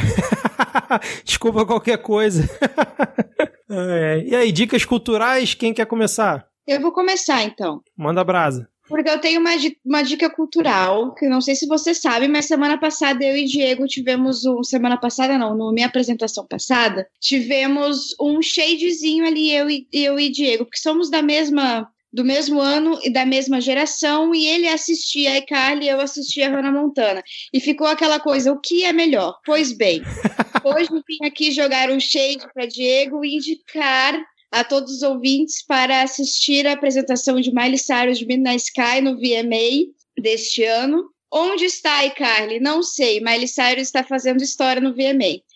Desculpa 1.24 1.66
qualquer 1.66 1.98
coisa. 1.98 2.50
É. 3.74 4.24
E 4.28 4.36
aí, 4.36 4.52
dicas 4.52 4.84
culturais? 4.84 5.54
Quem 5.54 5.74
quer 5.74 5.86
começar? 5.86 6.46
Eu 6.68 6.82
vou 6.82 6.92
começar 6.92 7.42
então. 7.44 7.82
Manda 7.98 8.22
brasa. 8.22 8.68
Porque 8.92 9.10
eu 9.10 9.20
tenho 9.20 9.40
uma, 9.40 9.52
uma 9.86 10.02
dica 10.04 10.30
cultural, 10.30 11.16
que 11.16 11.26
não 11.28 11.40
sei 11.40 11.56
se 11.56 11.66
você 11.66 11.94
sabe, 11.94 12.28
mas 12.28 12.46
semana 12.46 12.78
passada 12.78 13.24
eu 13.24 13.38
e 13.38 13.46
Diego 13.46 13.88
tivemos 13.88 14.46
um. 14.46 14.62
Semana 14.64 14.98
passada, 14.98 15.38
não, 15.38 15.56
na 15.56 15.72
minha 15.72 15.88
apresentação 15.88 16.46
passada, 16.46 17.08
tivemos 17.20 18.14
um 18.20 18.42
shadezinho 18.42 19.26
ali, 19.26 19.52
eu 19.52 19.70
e, 19.70 19.88
eu 19.94 20.20
e 20.20 20.30
Diego, 20.30 20.66
porque 20.66 20.78
somos 20.78 21.10
da 21.10 21.22
mesma. 21.22 21.90
Do 22.14 22.26
mesmo 22.26 22.60
ano 22.60 23.00
e 23.04 23.10
da 23.10 23.26
mesma 23.26 23.62
geração, 23.62 24.36
e 24.36 24.46
ele 24.46 24.68
assistia 24.68 25.32
a 25.32 25.38
iCarly 25.38 25.86
e 25.86 25.88
eu 25.88 26.02
assistia 26.02 26.50
a 26.50 26.52
Hannah 26.52 26.70
Montana. 26.70 27.24
E 27.54 27.60
ficou 27.62 27.88
aquela 27.88 28.20
coisa: 28.20 28.52
o 28.52 28.60
que 28.60 28.84
é 28.84 28.92
melhor? 28.92 29.40
Pois 29.46 29.72
bem, 29.72 30.02
hoje 30.62 30.90
vim 31.08 31.26
aqui 31.26 31.52
jogar 31.52 31.90
um 31.90 32.02
shade 32.02 32.46
para 32.54 32.66
Diego 32.66 33.24
e 33.24 33.38
indicar 33.38 34.22
a 34.52 34.64
todos 34.64 34.98
os 34.98 35.02
ouvintes 35.02 35.66
para 35.66 36.02
assistir 36.02 36.68
a 36.68 36.74
apresentação 36.74 37.40
de 37.40 37.54
Miley 37.54 37.78
Cyrus 37.78 38.20
de 38.20 38.26
Midnight 38.26 38.64
Sky 38.64 39.02
no 39.02 39.16
VMA 39.16 39.92
deste 40.18 40.64
ano. 40.64 41.10
Onde 41.34 41.64
está 41.64 42.00
a 42.00 42.06
iCarly? 42.08 42.60
Não 42.60 42.84
sei. 42.84 43.22
Miley 43.22 43.48
Cyrus 43.48 43.84
está 43.84 44.04
fazendo 44.04 44.44
história 44.44 44.82
no 44.82 44.94
VMA. 44.94 45.42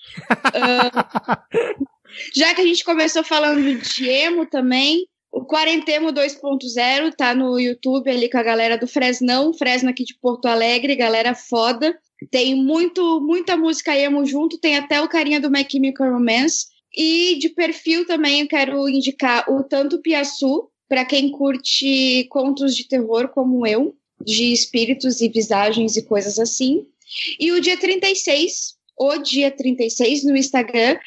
Ah, 0.53 1.43
já 2.33 2.53
que 2.55 2.61
a 2.61 2.65
gente 2.65 2.85
começou 2.85 3.23
falando 3.23 3.61
de 3.77 4.07
emo 4.07 4.45
também, 4.45 5.05
o 5.35 5.45
Quarentemo 5.45 6.13
2.0 6.13 7.13
tá 7.13 7.35
no 7.35 7.59
YouTube 7.59 8.09
ali 8.09 8.29
com 8.29 8.37
a 8.37 8.43
galera 8.43 8.77
do 8.77 8.87
Fresnão, 8.87 9.53
Fresno 9.53 9.89
aqui 9.89 10.05
de 10.05 10.17
Porto 10.17 10.45
Alegre, 10.45 10.95
galera 10.95 11.35
foda. 11.35 11.93
Tem 12.31 12.55
muito, 12.55 13.19
muita 13.19 13.57
música 13.57 13.97
emo 13.97 14.25
junto, 14.25 14.57
tem 14.57 14.77
até 14.77 15.01
o 15.01 15.09
carinha 15.09 15.41
do 15.41 15.51
My 15.51 15.67
Chemical 15.69 16.09
Romance. 16.09 16.67
E 16.95 17.37
de 17.39 17.49
perfil 17.49 18.05
também 18.05 18.41
eu 18.41 18.47
quero 18.47 18.87
indicar 18.87 19.49
o 19.51 19.63
Tanto 19.63 19.99
Piaçu, 19.99 20.69
para 20.87 21.05
quem 21.05 21.31
curte 21.31 22.25
contos 22.29 22.75
de 22.75 22.87
terror 22.87 23.29
como 23.29 23.65
eu, 23.65 23.95
de 24.23 24.53
espíritos 24.53 25.19
e 25.19 25.29
visagens 25.29 25.97
e 25.97 26.03
coisas 26.03 26.39
assim. 26.39 26.85
E 27.39 27.51
o 27.51 27.59
dia 27.59 27.77
36, 27.77 28.75
o 28.97 29.17
dia 29.17 29.51
36 29.51 30.23
no 30.23 30.37
Instagram, 30.37 30.97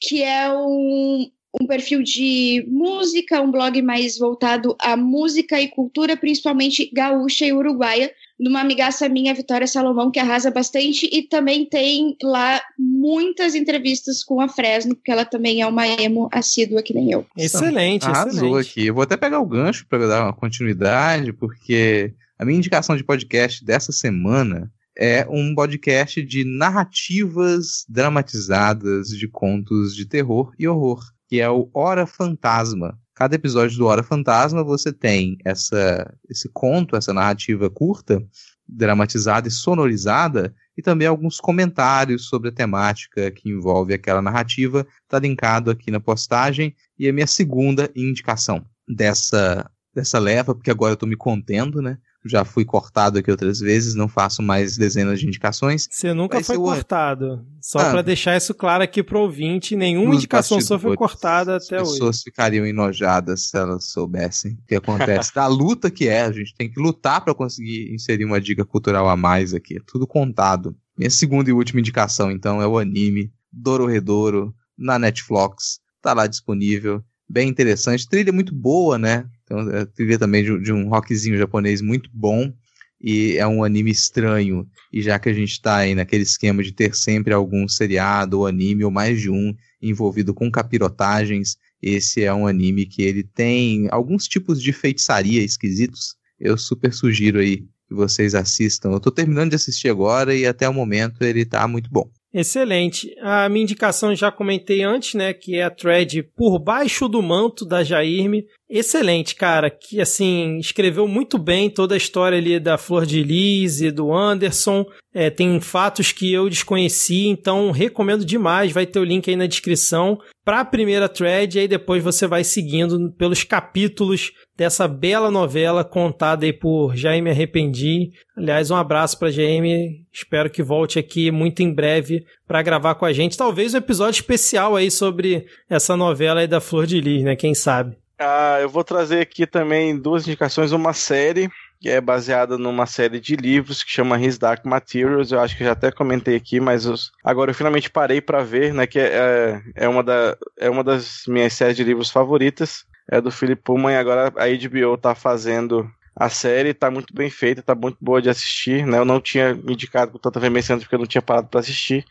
que 0.00 0.22
é 0.22 0.52
um, 0.52 1.30
um 1.60 1.66
perfil 1.66 2.02
de 2.02 2.64
música, 2.68 3.40
um 3.40 3.50
blog 3.50 3.80
mais 3.82 4.18
voltado 4.18 4.76
à 4.80 4.96
música 4.96 5.60
e 5.60 5.68
cultura, 5.68 6.16
principalmente 6.16 6.90
gaúcha 6.92 7.46
e 7.46 7.52
uruguaia, 7.52 8.12
de 8.38 8.48
uma 8.48 8.60
amigaça 8.60 9.08
minha, 9.08 9.34
Vitória 9.34 9.66
Salomão, 9.66 10.10
que 10.10 10.20
arrasa 10.20 10.50
bastante, 10.50 11.08
e 11.10 11.22
também 11.22 11.64
tem 11.64 12.16
lá 12.22 12.60
muitas 12.78 13.54
entrevistas 13.54 14.22
com 14.22 14.40
a 14.40 14.48
Fresno, 14.48 14.94
porque 14.94 15.10
ela 15.10 15.24
também 15.24 15.62
é 15.62 15.66
uma 15.66 15.86
emo 15.86 16.28
assídua 16.32 16.82
que 16.82 16.94
nem 16.94 17.10
eu. 17.10 17.26
Excelente, 17.36 18.06
Arrasou 18.06 18.58
excelente. 18.60 18.70
aqui. 18.70 18.86
Eu 18.86 18.94
vou 18.94 19.02
até 19.02 19.16
pegar 19.16 19.40
o 19.40 19.46
gancho 19.46 19.86
para 19.88 20.06
dar 20.06 20.24
uma 20.24 20.34
continuidade, 20.34 21.32
porque 21.32 22.12
a 22.38 22.44
minha 22.44 22.58
indicação 22.58 22.96
de 22.96 23.02
podcast 23.02 23.64
dessa 23.64 23.90
semana 23.90 24.70
é 24.96 25.26
um 25.30 25.54
podcast 25.54 26.22
de 26.22 26.44
narrativas 26.44 27.84
dramatizadas 27.88 29.08
de 29.08 29.28
contos 29.28 29.94
de 29.94 30.04
terror 30.04 30.52
e 30.58 30.66
horror, 30.66 31.00
que 31.28 31.40
é 31.40 31.48
o 31.48 31.70
Hora 31.74 32.06
Fantasma. 32.06 32.98
Cada 33.14 33.34
episódio 33.34 33.76
do 33.76 33.86
Hora 33.86 34.02
Fantasma 34.02 34.64
você 34.64 34.92
tem 34.92 35.36
essa, 35.44 36.10
esse 36.28 36.48
conto, 36.48 36.96
essa 36.96 37.12
narrativa 37.12 37.68
curta, 37.68 38.24
dramatizada 38.66 39.46
e 39.46 39.50
sonorizada, 39.50 40.54
e 40.76 40.82
também 40.82 41.06
alguns 41.06 41.38
comentários 41.38 42.28
sobre 42.28 42.48
a 42.48 42.52
temática 42.52 43.30
que 43.30 43.50
envolve 43.50 43.92
aquela 43.92 44.22
narrativa. 44.22 44.86
Está 45.02 45.18
linkado 45.18 45.70
aqui 45.70 45.90
na 45.90 46.00
postagem. 46.00 46.74
E 46.98 47.08
a 47.08 47.12
minha 47.12 47.26
segunda 47.26 47.90
indicação 47.94 48.64
dessa, 48.88 49.68
dessa 49.94 50.18
leva, 50.18 50.54
porque 50.54 50.70
agora 50.70 50.92
eu 50.92 50.94
estou 50.94 51.08
me 51.08 51.16
contendo, 51.16 51.82
né? 51.82 51.98
Já 52.28 52.44
fui 52.44 52.64
cortado 52.64 53.18
aqui 53.18 53.30
outras 53.30 53.58
vezes, 53.58 53.94
não 53.94 54.06
faço 54.08 54.42
mais 54.42 54.76
dezenas 54.76 55.18
de 55.18 55.26
indicações. 55.26 55.88
Você 55.90 56.12
nunca 56.12 56.42
foi 56.42 56.56
cortado. 56.56 57.44
Só 57.60 57.78
Ah. 57.80 57.90
pra 57.90 58.02
deixar 58.02 58.36
isso 58.36 58.54
claro 58.54 58.82
aqui 58.82 59.02
pro 59.02 59.20
ouvinte, 59.20 59.74
nenhuma 59.74 60.08
Nos 60.08 60.18
indicação 60.18 60.60
sua 60.60 60.78
foi 60.78 60.96
cortada 60.96 61.56
As 61.56 61.66
até 61.66 61.80
hoje. 61.80 61.92
pessoas 61.92 62.22
ficariam 62.22 62.66
enojadas 62.66 63.48
se 63.48 63.56
elas 63.58 63.86
soubessem 63.90 64.52
o 64.52 64.66
que 64.66 64.74
acontece. 64.76 65.32
da 65.34 65.46
luta 65.46 65.90
que 65.90 66.06
é, 66.08 66.22
a 66.22 66.32
gente 66.32 66.54
tem 66.54 66.70
que 66.70 66.80
lutar 66.80 67.22
para 67.24 67.34
conseguir 67.34 67.92
inserir 67.92 68.24
uma 68.24 68.40
dica 68.40 68.64
cultural 68.64 69.08
a 69.08 69.16
mais 69.16 69.54
aqui. 69.54 69.76
É 69.76 69.80
tudo 69.86 70.06
contado. 70.06 70.76
Minha 70.96 71.10
segunda 71.10 71.48
e 71.48 71.52
última 71.52 71.80
indicação, 71.80 72.30
então, 72.30 72.60
é 72.60 72.66
o 72.66 72.78
anime 72.78 73.30
Dororedoro 73.52 74.54
na 74.76 74.98
Netflix. 74.98 75.78
Tá 76.02 76.12
lá 76.12 76.26
disponível. 76.26 77.02
Bem 77.28 77.48
interessante. 77.48 78.08
Trilha 78.08 78.32
muito 78.32 78.54
boa, 78.54 78.98
né? 78.98 79.24
Então, 79.48 79.70
é 79.70 79.86
trilha 79.86 80.18
também 80.18 80.44
de, 80.44 80.60
de 80.60 80.72
um 80.72 80.88
rockzinho 80.88 81.38
japonês 81.38 81.80
muito 81.80 82.10
bom. 82.12 82.52
E 83.00 83.36
é 83.36 83.46
um 83.46 83.64
anime 83.64 83.90
estranho. 83.90 84.68
E 84.92 85.00
já 85.00 85.18
que 85.18 85.28
a 85.28 85.32
gente 85.32 85.60
tá 85.62 85.76
aí 85.76 85.94
naquele 85.94 86.24
esquema 86.24 86.62
de 86.62 86.72
ter 86.72 86.94
sempre 86.94 87.32
algum 87.32 87.66
seriado 87.66 88.40
ou 88.40 88.46
anime, 88.46 88.84
ou 88.84 88.90
mais 88.90 89.20
de 89.20 89.30
um, 89.30 89.54
envolvido 89.80 90.34
com 90.34 90.50
capirotagens, 90.50 91.56
esse 91.80 92.24
é 92.24 92.34
um 92.34 92.46
anime 92.46 92.86
que 92.86 93.02
ele 93.02 93.22
tem 93.22 93.88
alguns 93.90 94.26
tipos 94.26 94.60
de 94.60 94.72
feitiçaria 94.72 95.42
esquisitos. 95.42 96.16
Eu 96.38 96.58
super 96.58 96.92
sugiro 96.92 97.38
aí 97.38 97.58
que 97.86 97.94
vocês 97.94 98.34
assistam. 98.34 98.90
Eu 98.90 99.00
tô 99.00 99.10
terminando 99.10 99.50
de 99.50 99.56
assistir 99.56 99.88
agora 99.88 100.34
e 100.34 100.44
até 100.44 100.68
o 100.68 100.74
momento 100.74 101.22
ele 101.22 101.44
tá 101.44 101.66
muito 101.66 101.88
bom. 101.88 102.10
Excelente. 102.32 103.14
A 103.22 103.48
minha 103.48 103.62
indicação 103.62 104.14
já 104.14 104.30
comentei 104.30 104.82
antes, 104.82 105.14
né, 105.14 105.32
que 105.32 105.56
é 105.56 105.64
a 105.64 105.70
thread 105.70 106.22
Por 106.36 106.58
Baixo 106.58 107.08
do 107.08 107.22
Manto 107.22 107.64
da 107.64 107.82
Jairme. 107.82 108.44
Excelente, 108.68 109.34
cara, 109.34 109.70
que 109.70 109.98
assim, 109.98 110.58
escreveu 110.58 111.08
muito 111.08 111.38
bem 111.38 111.70
toda 111.70 111.94
a 111.94 111.96
história 111.96 112.36
ali 112.36 112.60
da 112.60 112.76
Flor 112.76 113.06
de 113.06 113.22
Lis 113.22 113.80
e 113.80 113.90
do 113.90 114.12
Anderson. 114.12 114.84
É, 115.14 115.30
tem 115.30 115.58
fatos 115.58 116.12
que 116.12 116.30
eu 116.30 116.50
desconheci, 116.50 117.28
então 117.28 117.70
recomendo 117.70 118.26
demais. 118.26 118.72
Vai 118.72 118.84
ter 118.84 118.98
o 118.98 119.04
link 119.04 119.28
aí 119.28 119.36
na 119.36 119.46
descrição 119.46 120.18
para 120.48 120.60
a 120.60 120.64
primeira 120.64 121.10
thread, 121.10 121.58
e 121.58 121.60
aí 121.60 121.68
depois 121.68 122.02
você 122.02 122.26
vai 122.26 122.42
seguindo 122.42 123.12
pelos 123.18 123.44
capítulos 123.44 124.32
dessa 124.56 124.88
bela 124.88 125.30
novela 125.30 125.84
contada 125.84 126.46
aí 126.46 126.54
por 126.54 126.96
Jaime 126.96 127.28
Arrependi. 127.28 128.12
Aliás, 128.34 128.70
um 128.70 128.74
abraço 128.74 129.18
para 129.18 129.30
Jaime. 129.30 130.06
Espero 130.10 130.48
que 130.48 130.62
volte 130.62 130.98
aqui 130.98 131.30
muito 131.30 131.62
em 131.62 131.70
breve 131.70 132.24
para 132.46 132.62
gravar 132.62 132.94
com 132.94 133.04
a 133.04 133.12
gente. 133.12 133.36
Talvez 133.36 133.74
um 133.74 133.76
episódio 133.76 134.20
especial 134.20 134.74
aí 134.74 134.90
sobre 134.90 135.44
essa 135.68 135.94
novela 135.98 136.40
aí 136.40 136.46
da 136.46 136.62
Flor 136.62 136.86
de 136.86 136.98
Lis, 136.98 137.24
né? 137.24 137.36
Quem 137.36 137.54
sabe? 137.54 137.98
Ah, 138.18 138.56
eu 138.58 138.70
vou 138.70 138.82
trazer 138.82 139.20
aqui 139.20 139.46
também 139.46 139.98
duas 139.98 140.26
indicações, 140.26 140.72
uma 140.72 140.94
série 140.94 141.50
que 141.80 141.88
é 141.88 142.00
baseada 142.00 142.58
numa 142.58 142.86
série 142.86 143.20
de 143.20 143.36
livros 143.36 143.82
que 143.82 143.90
chama 143.90 144.20
His 144.20 144.36
Dark 144.36 144.64
Materials. 144.64 145.30
Eu 145.30 145.40
acho 145.40 145.56
que 145.56 145.64
já 145.64 145.72
até 145.72 145.92
comentei 145.92 146.34
aqui, 146.34 146.58
mas 146.60 146.84
eu, 146.84 146.94
agora 147.22 147.50
eu 147.50 147.54
finalmente 147.54 147.88
parei 147.90 148.20
para 148.20 148.42
ver, 148.42 148.74
né? 148.74 148.86
Que 148.86 148.98
é, 148.98 149.04
é, 149.04 149.62
é, 149.84 149.88
uma 149.88 150.02
da, 150.02 150.36
é 150.58 150.68
uma 150.68 150.82
das 150.82 151.22
minhas 151.28 151.52
séries 151.52 151.76
de 151.76 151.84
livros 151.84 152.10
favoritas. 152.10 152.84
É 153.10 153.20
do 153.20 153.30
Philip 153.30 153.62
Pullman 153.62 153.94
e 153.94 153.96
agora 153.96 154.32
a 154.36 154.46
HBO 154.46 154.98
tá 154.98 155.14
fazendo 155.14 155.88
a 156.14 156.28
série, 156.28 156.74
tá 156.74 156.90
muito 156.90 157.14
bem 157.14 157.30
feita, 157.30 157.62
tá 157.62 157.74
muito 157.74 157.96
boa 158.00 158.20
de 158.20 158.28
assistir, 158.28 158.84
né? 158.84 158.98
Eu 158.98 159.04
não 159.04 159.20
tinha 159.20 159.50
indicado 159.50 160.10
com 160.12 160.18
tanta 160.18 160.40
veemência 160.40 160.74
antes 160.74 160.84
porque 160.84 160.96
eu 160.96 161.00
não 161.00 161.06
tinha 161.06 161.22
parado 161.22 161.46
para 161.46 161.60
assistir, 161.60 162.04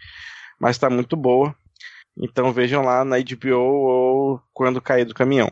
mas 0.60 0.77
tá 0.77 0.89
muito 0.89 1.15
boa. 1.18 1.53
Então 2.18 2.53
vejam 2.53 2.84
lá 2.84 3.03
na 3.03 3.18
HBO 3.18 3.60
ou 3.60 4.41
quando 4.53 4.81
cair 4.81 5.06
do 5.06 5.14
caminhão. 5.14 5.49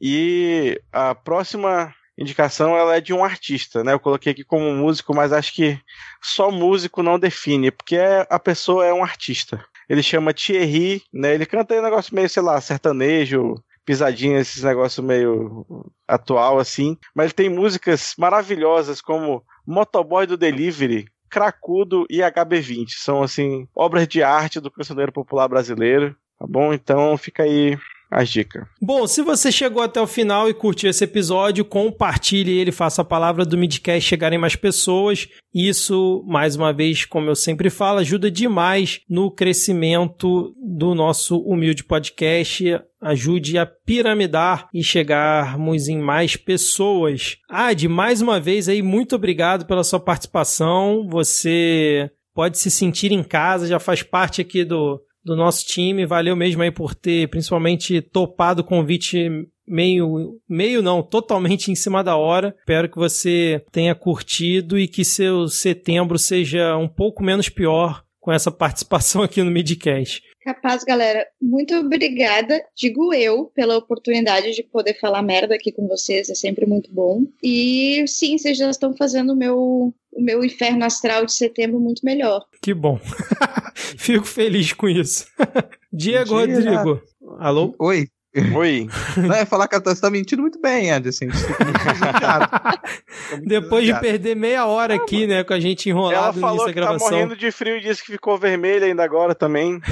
E 0.00 0.80
a 0.90 1.14
próxima 1.14 1.94
indicação 2.20 2.76
ela 2.76 2.96
é 2.96 3.00
de 3.00 3.14
um 3.14 3.24
artista, 3.24 3.82
né? 3.82 3.94
Eu 3.94 4.00
coloquei 4.00 4.32
aqui 4.32 4.44
como 4.44 4.70
músico, 4.74 5.14
mas 5.14 5.32
acho 5.32 5.54
que 5.54 5.80
só 6.20 6.50
músico 6.50 7.02
não 7.02 7.18
define, 7.18 7.70
porque 7.70 7.98
a 8.28 8.38
pessoa 8.38 8.84
é 8.84 8.92
um 8.92 9.02
artista. 9.02 9.64
Ele 9.88 10.02
chama 10.02 10.34
Thierry, 10.34 11.02
né? 11.12 11.34
Ele 11.34 11.46
canta 11.46 11.74
um 11.74 11.82
negócio 11.82 12.14
meio, 12.14 12.28
sei 12.28 12.42
lá, 12.42 12.60
sertanejo, 12.60 13.54
pisadinha, 13.84 14.38
esses 14.38 14.62
negócios 14.62 15.04
meio 15.04 15.66
atual 16.06 16.58
assim. 16.58 16.96
Mas 17.14 17.26
ele 17.26 17.32
tem 17.34 17.48
músicas 17.48 18.14
maravilhosas 18.18 19.00
como 19.00 19.42
Motoboy 19.66 20.26
do 20.26 20.36
Delivery, 20.36 21.06
Cracudo 21.28 22.06
e 22.10 22.18
HB20. 22.18 22.90
São 22.90 23.22
assim 23.22 23.66
obras 23.74 24.06
de 24.06 24.22
arte 24.22 24.60
do 24.60 24.70
cancioneiro 24.70 25.10
popular 25.10 25.48
brasileiro. 25.48 26.14
Tá 26.38 26.46
bom? 26.46 26.72
Então 26.72 27.16
fica 27.16 27.42
aí 27.42 27.76
as 28.10 28.28
dicas. 28.28 28.64
Bom, 28.82 29.06
se 29.06 29.22
você 29.22 29.52
chegou 29.52 29.82
até 29.82 30.00
o 30.00 30.06
final 30.06 30.48
e 30.48 30.54
curtiu 30.54 30.90
esse 30.90 31.04
episódio, 31.04 31.64
compartilhe 31.64 32.58
ele, 32.58 32.72
faça 32.72 33.02
a 33.02 33.04
palavra 33.04 33.44
do 33.44 33.56
Midcast 33.56 34.08
chegarem 34.08 34.38
mais 34.38 34.56
pessoas. 34.56 35.28
Isso, 35.54 36.24
mais 36.26 36.56
uma 36.56 36.72
vez, 36.72 37.04
como 37.04 37.30
eu 37.30 37.36
sempre 37.36 37.70
falo, 37.70 38.00
ajuda 38.00 38.30
demais 38.30 39.00
no 39.08 39.30
crescimento 39.30 40.54
do 40.56 40.94
nosso 40.94 41.38
humilde 41.38 41.84
podcast. 41.84 42.80
Ajude 43.00 43.56
a 43.56 43.64
piramidar 43.64 44.68
e 44.74 44.82
chegarmos 44.82 45.88
em 45.88 45.98
mais 45.98 46.36
pessoas. 46.36 47.36
Ad, 47.48 47.86
mais 47.88 48.20
uma 48.20 48.40
vez 48.40 48.68
aí, 48.68 48.82
muito 48.82 49.14
obrigado 49.14 49.66
pela 49.66 49.84
sua 49.84 50.00
participação. 50.00 51.06
Você 51.08 52.10
pode 52.34 52.58
se 52.58 52.70
sentir 52.70 53.12
em 53.12 53.22
casa, 53.22 53.66
já 53.66 53.78
faz 53.78 54.02
parte 54.02 54.40
aqui 54.40 54.64
do, 54.64 55.00
do 55.24 55.36
nosso 55.36 55.64
time. 55.66 56.06
Valeu 56.06 56.34
mesmo 56.34 56.62
aí 56.62 56.70
por 56.70 56.94
ter 56.94 57.28
principalmente 57.28 58.00
topado 58.00 58.62
o 58.62 58.64
convite 58.64 59.28
meio, 59.66 60.38
meio 60.48 60.82
não, 60.82 61.02
totalmente 61.02 61.70
em 61.70 61.74
cima 61.74 62.02
da 62.02 62.16
hora. 62.16 62.54
Espero 62.58 62.90
que 62.90 62.96
você 62.96 63.64
tenha 63.70 63.94
curtido 63.94 64.78
e 64.78 64.88
que 64.88 65.04
seu 65.04 65.46
setembro 65.48 66.18
seja 66.18 66.76
um 66.76 66.88
pouco 66.88 67.22
menos 67.22 67.48
pior 67.48 68.02
com 68.18 68.32
essa 68.32 68.50
participação 68.52 69.22
aqui 69.22 69.42
no 69.42 69.50
Midcast. 69.50 70.22
Capaz, 70.54 70.82
galera. 70.82 71.24
Muito 71.40 71.76
obrigada, 71.76 72.60
digo 72.76 73.14
eu, 73.14 73.44
pela 73.54 73.76
oportunidade 73.76 74.52
de 74.52 74.64
poder 74.64 74.98
falar 74.98 75.22
merda 75.22 75.54
aqui 75.54 75.70
com 75.70 75.86
vocês. 75.86 76.28
É 76.28 76.34
sempre 76.34 76.66
muito 76.66 76.92
bom. 76.92 77.22
E 77.40 78.04
sim, 78.08 78.36
vocês 78.36 78.58
já 78.58 78.68
estão 78.68 78.92
fazendo 78.96 79.32
o 79.32 79.36
meu, 79.36 79.94
o 80.12 80.20
meu 80.20 80.44
inferno 80.44 80.84
astral 80.84 81.24
de 81.24 81.32
setembro 81.32 81.78
muito 81.78 82.04
melhor. 82.04 82.44
Que 82.60 82.74
bom. 82.74 82.98
Fico 83.96 84.26
feliz 84.26 84.72
com 84.72 84.88
isso. 84.88 85.24
Diego 85.92 86.34
Rodrigo. 86.34 87.00
Alô? 87.38 87.72
Oi. 87.78 88.08
Oi. 88.54 88.86
Não, 89.16 89.34
é 89.34 89.44
falar 89.44 89.66
que 89.66 89.76
você 89.78 90.00
tá 90.00 90.08
mentindo 90.08 90.42
muito 90.42 90.60
bem, 90.60 90.92
assim. 90.92 91.26
Depois 93.44 93.84
de 93.84 93.98
perder 93.98 94.36
meia 94.36 94.66
hora 94.66 94.94
aqui, 94.94 95.26
né, 95.26 95.42
com 95.42 95.52
a 95.52 95.58
gente 95.58 95.88
enrolado 95.88 96.16
Ela 96.16 96.32
falou 96.34 96.58
nessa 96.58 96.68
que 96.68 96.74
gravação. 96.74 97.08
tá 97.08 97.14
morrendo 97.14 97.36
de 97.36 97.50
frio 97.50 97.76
e 97.76 97.80
disse 97.80 98.04
que 98.04 98.12
ficou 98.12 98.38
vermelha 98.38 98.86
ainda 98.86 99.02
agora 99.02 99.34
também. 99.34 99.80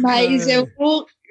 Mas 0.00 0.46
eu. 0.46 0.68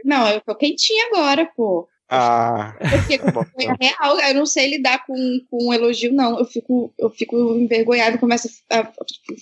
Não, 0.04 0.28
eu 0.28 0.42
tô 0.42 0.54
quentinha 0.56 1.08
agora, 1.08 1.50
pô. 1.56 1.88
Ah, 2.10 2.74
Porque 2.80 3.18
com 3.18 3.32
vergonha 3.32 3.76
real, 3.82 4.18
eu 4.20 4.34
não 4.36 4.46
sei 4.46 4.70
lidar 4.70 5.06
com, 5.06 5.14
com 5.52 5.68
um 5.68 5.74
elogio, 5.74 6.14
não. 6.14 6.40
Eu 6.40 6.46
fico, 6.46 6.94
eu 6.98 7.10
fico 7.10 7.36
envergonhado, 7.56 8.18
começo 8.18 8.48
a, 8.72 8.80
a- 8.80 8.92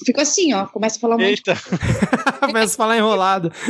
Fico 0.06 0.20
assim, 0.22 0.52
ó. 0.54 0.66
Começo 0.66 0.98
a 0.98 1.00
falar 1.02 1.18
muito. 1.18 1.48
eita. 1.48 1.56
Começa 2.42 2.74
a 2.74 2.78
falar 2.78 2.98
enrolado. 2.98 3.52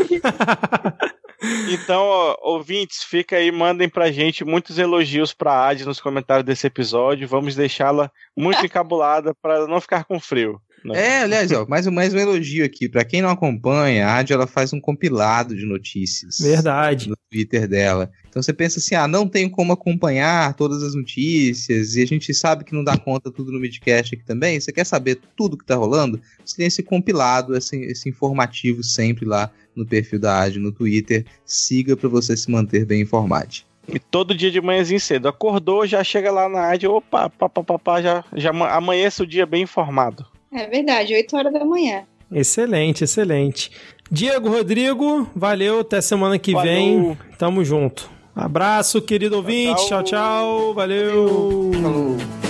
Então, 1.70 2.02
ó, 2.02 2.38
ouvintes, 2.42 3.04
fica 3.04 3.36
aí, 3.36 3.52
mandem 3.52 3.88
pra 3.90 4.12
gente 4.12 4.44
muitos 4.44 4.80
elogios 4.80 5.32
pra 5.34 5.68
Ad 5.68 5.86
nos 5.86 6.00
comentários 6.00 6.46
desse 6.46 6.66
episódio. 6.66 7.28
Vamos 7.28 7.56
deixá-la 7.56 8.10
muito 8.36 8.66
encabulada 8.66 9.36
pra 9.36 9.68
não 9.68 9.80
ficar 9.80 10.06
com 10.06 10.20
frio. 10.20 10.60
Né? 10.94 11.00
É, 11.00 11.22
aliás, 11.24 11.52
ó, 11.52 11.66
mais, 11.68 11.86
um- 11.88 11.92
mais 11.92 12.14
um 12.14 12.18
elogio 12.18 12.66
aqui. 12.66 12.88
Pra 12.90 13.04
quem 13.04 13.22
não 13.22 13.30
acompanha, 13.30 14.08
a 14.08 14.18
Adi 14.18 14.34
ela 14.34 14.48
faz 14.48 14.72
um 14.74 14.80
compilado 14.80 15.56
de 15.56 15.66
notícias. 15.66 16.38
Verdade. 16.40 17.10
no 17.10 17.16
Twitter 17.32 17.68
dela. 17.68 18.12
Então 18.30 18.42
você 18.42 18.54
pensa 18.54 18.80
assim, 18.80 18.96
ah, 18.96 19.08
não 19.08 19.28
tenho 19.28 19.50
como 19.50 19.74
acompanhar 19.74 20.54
todas 20.54 20.84
as 20.84 20.94
notícias, 20.96 21.96
e 21.96 22.02
a 22.04 22.06
gente 22.08 22.34
sabe 22.34 22.64
que 22.64 22.74
não 22.74 22.84
dá 22.84 22.98
conta 22.98 23.32
tudo 23.32 23.52
no 23.52 23.60
Midcast 23.60 24.16
aqui 24.16 24.24
também. 24.24 24.60
Você 24.60 24.72
quer 24.72 24.86
saber 24.86 25.20
tudo 25.36 25.58
que 25.58 25.66
tá 25.66 25.76
rolando? 25.76 26.20
Você 26.46 26.58
tem 26.58 26.66
esse 26.68 26.84
compilado, 26.84 27.56
esse, 27.58 27.76
esse 27.78 28.10
informativo 28.10 28.84
sempre 28.84 29.26
lá 29.26 29.50
no 29.76 29.86
perfil 29.86 30.20
da 30.20 30.42
AD 30.42 30.60
no 30.60 30.72
Twitter. 30.72 31.26
Siga 31.46 31.96
para 31.98 32.08
você 32.10 32.36
se 32.38 32.50
manter 32.50 32.86
bem 32.86 33.02
informado. 33.02 33.56
E 33.88 34.00
todo 34.00 34.34
dia 34.34 34.50
de 34.50 34.60
manhãzinho 34.62 35.00
cedo. 35.00 35.28
Acordou, 35.28 35.86
já 35.86 36.04
chega 36.04 36.32
lá 36.32 36.50
na 36.50 36.72
Ad, 36.72 36.88
opa, 36.88 37.30
pá, 37.30 37.48
pá, 37.50 37.64
pá, 37.64 37.78
pá, 37.80 38.02
já, 38.02 38.24
já 38.36 38.50
ama- 38.50 38.70
amanhece 38.70 39.22
o 39.22 39.28
dia 39.28 39.46
bem 39.46 39.64
informado. 39.64 40.26
É 40.56 40.68
verdade, 40.68 41.14
8 41.14 41.36
horas 41.36 41.54
da 41.54 41.66
manhã. 41.66 42.04
Excelente, 42.32 43.04
excelente. 43.04 43.72
Diego 44.10 44.50
Rodrigo, 44.50 45.30
valeu, 45.36 45.80
até 45.82 46.00
semana 46.00 46.40
que 46.40 46.54
Valeu. 46.54 46.72
vem. 46.72 47.18
Tamo 47.38 47.64
junto. 47.64 48.10
Abraço, 48.36 49.02
querido 49.02 49.38
ouvinte. 49.38 49.76
tchau. 49.88 50.04
tchau, 50.04 50.04
tchau 50.04 50.74
valeu. 50.74 51.72
Falou! 51.74 52.45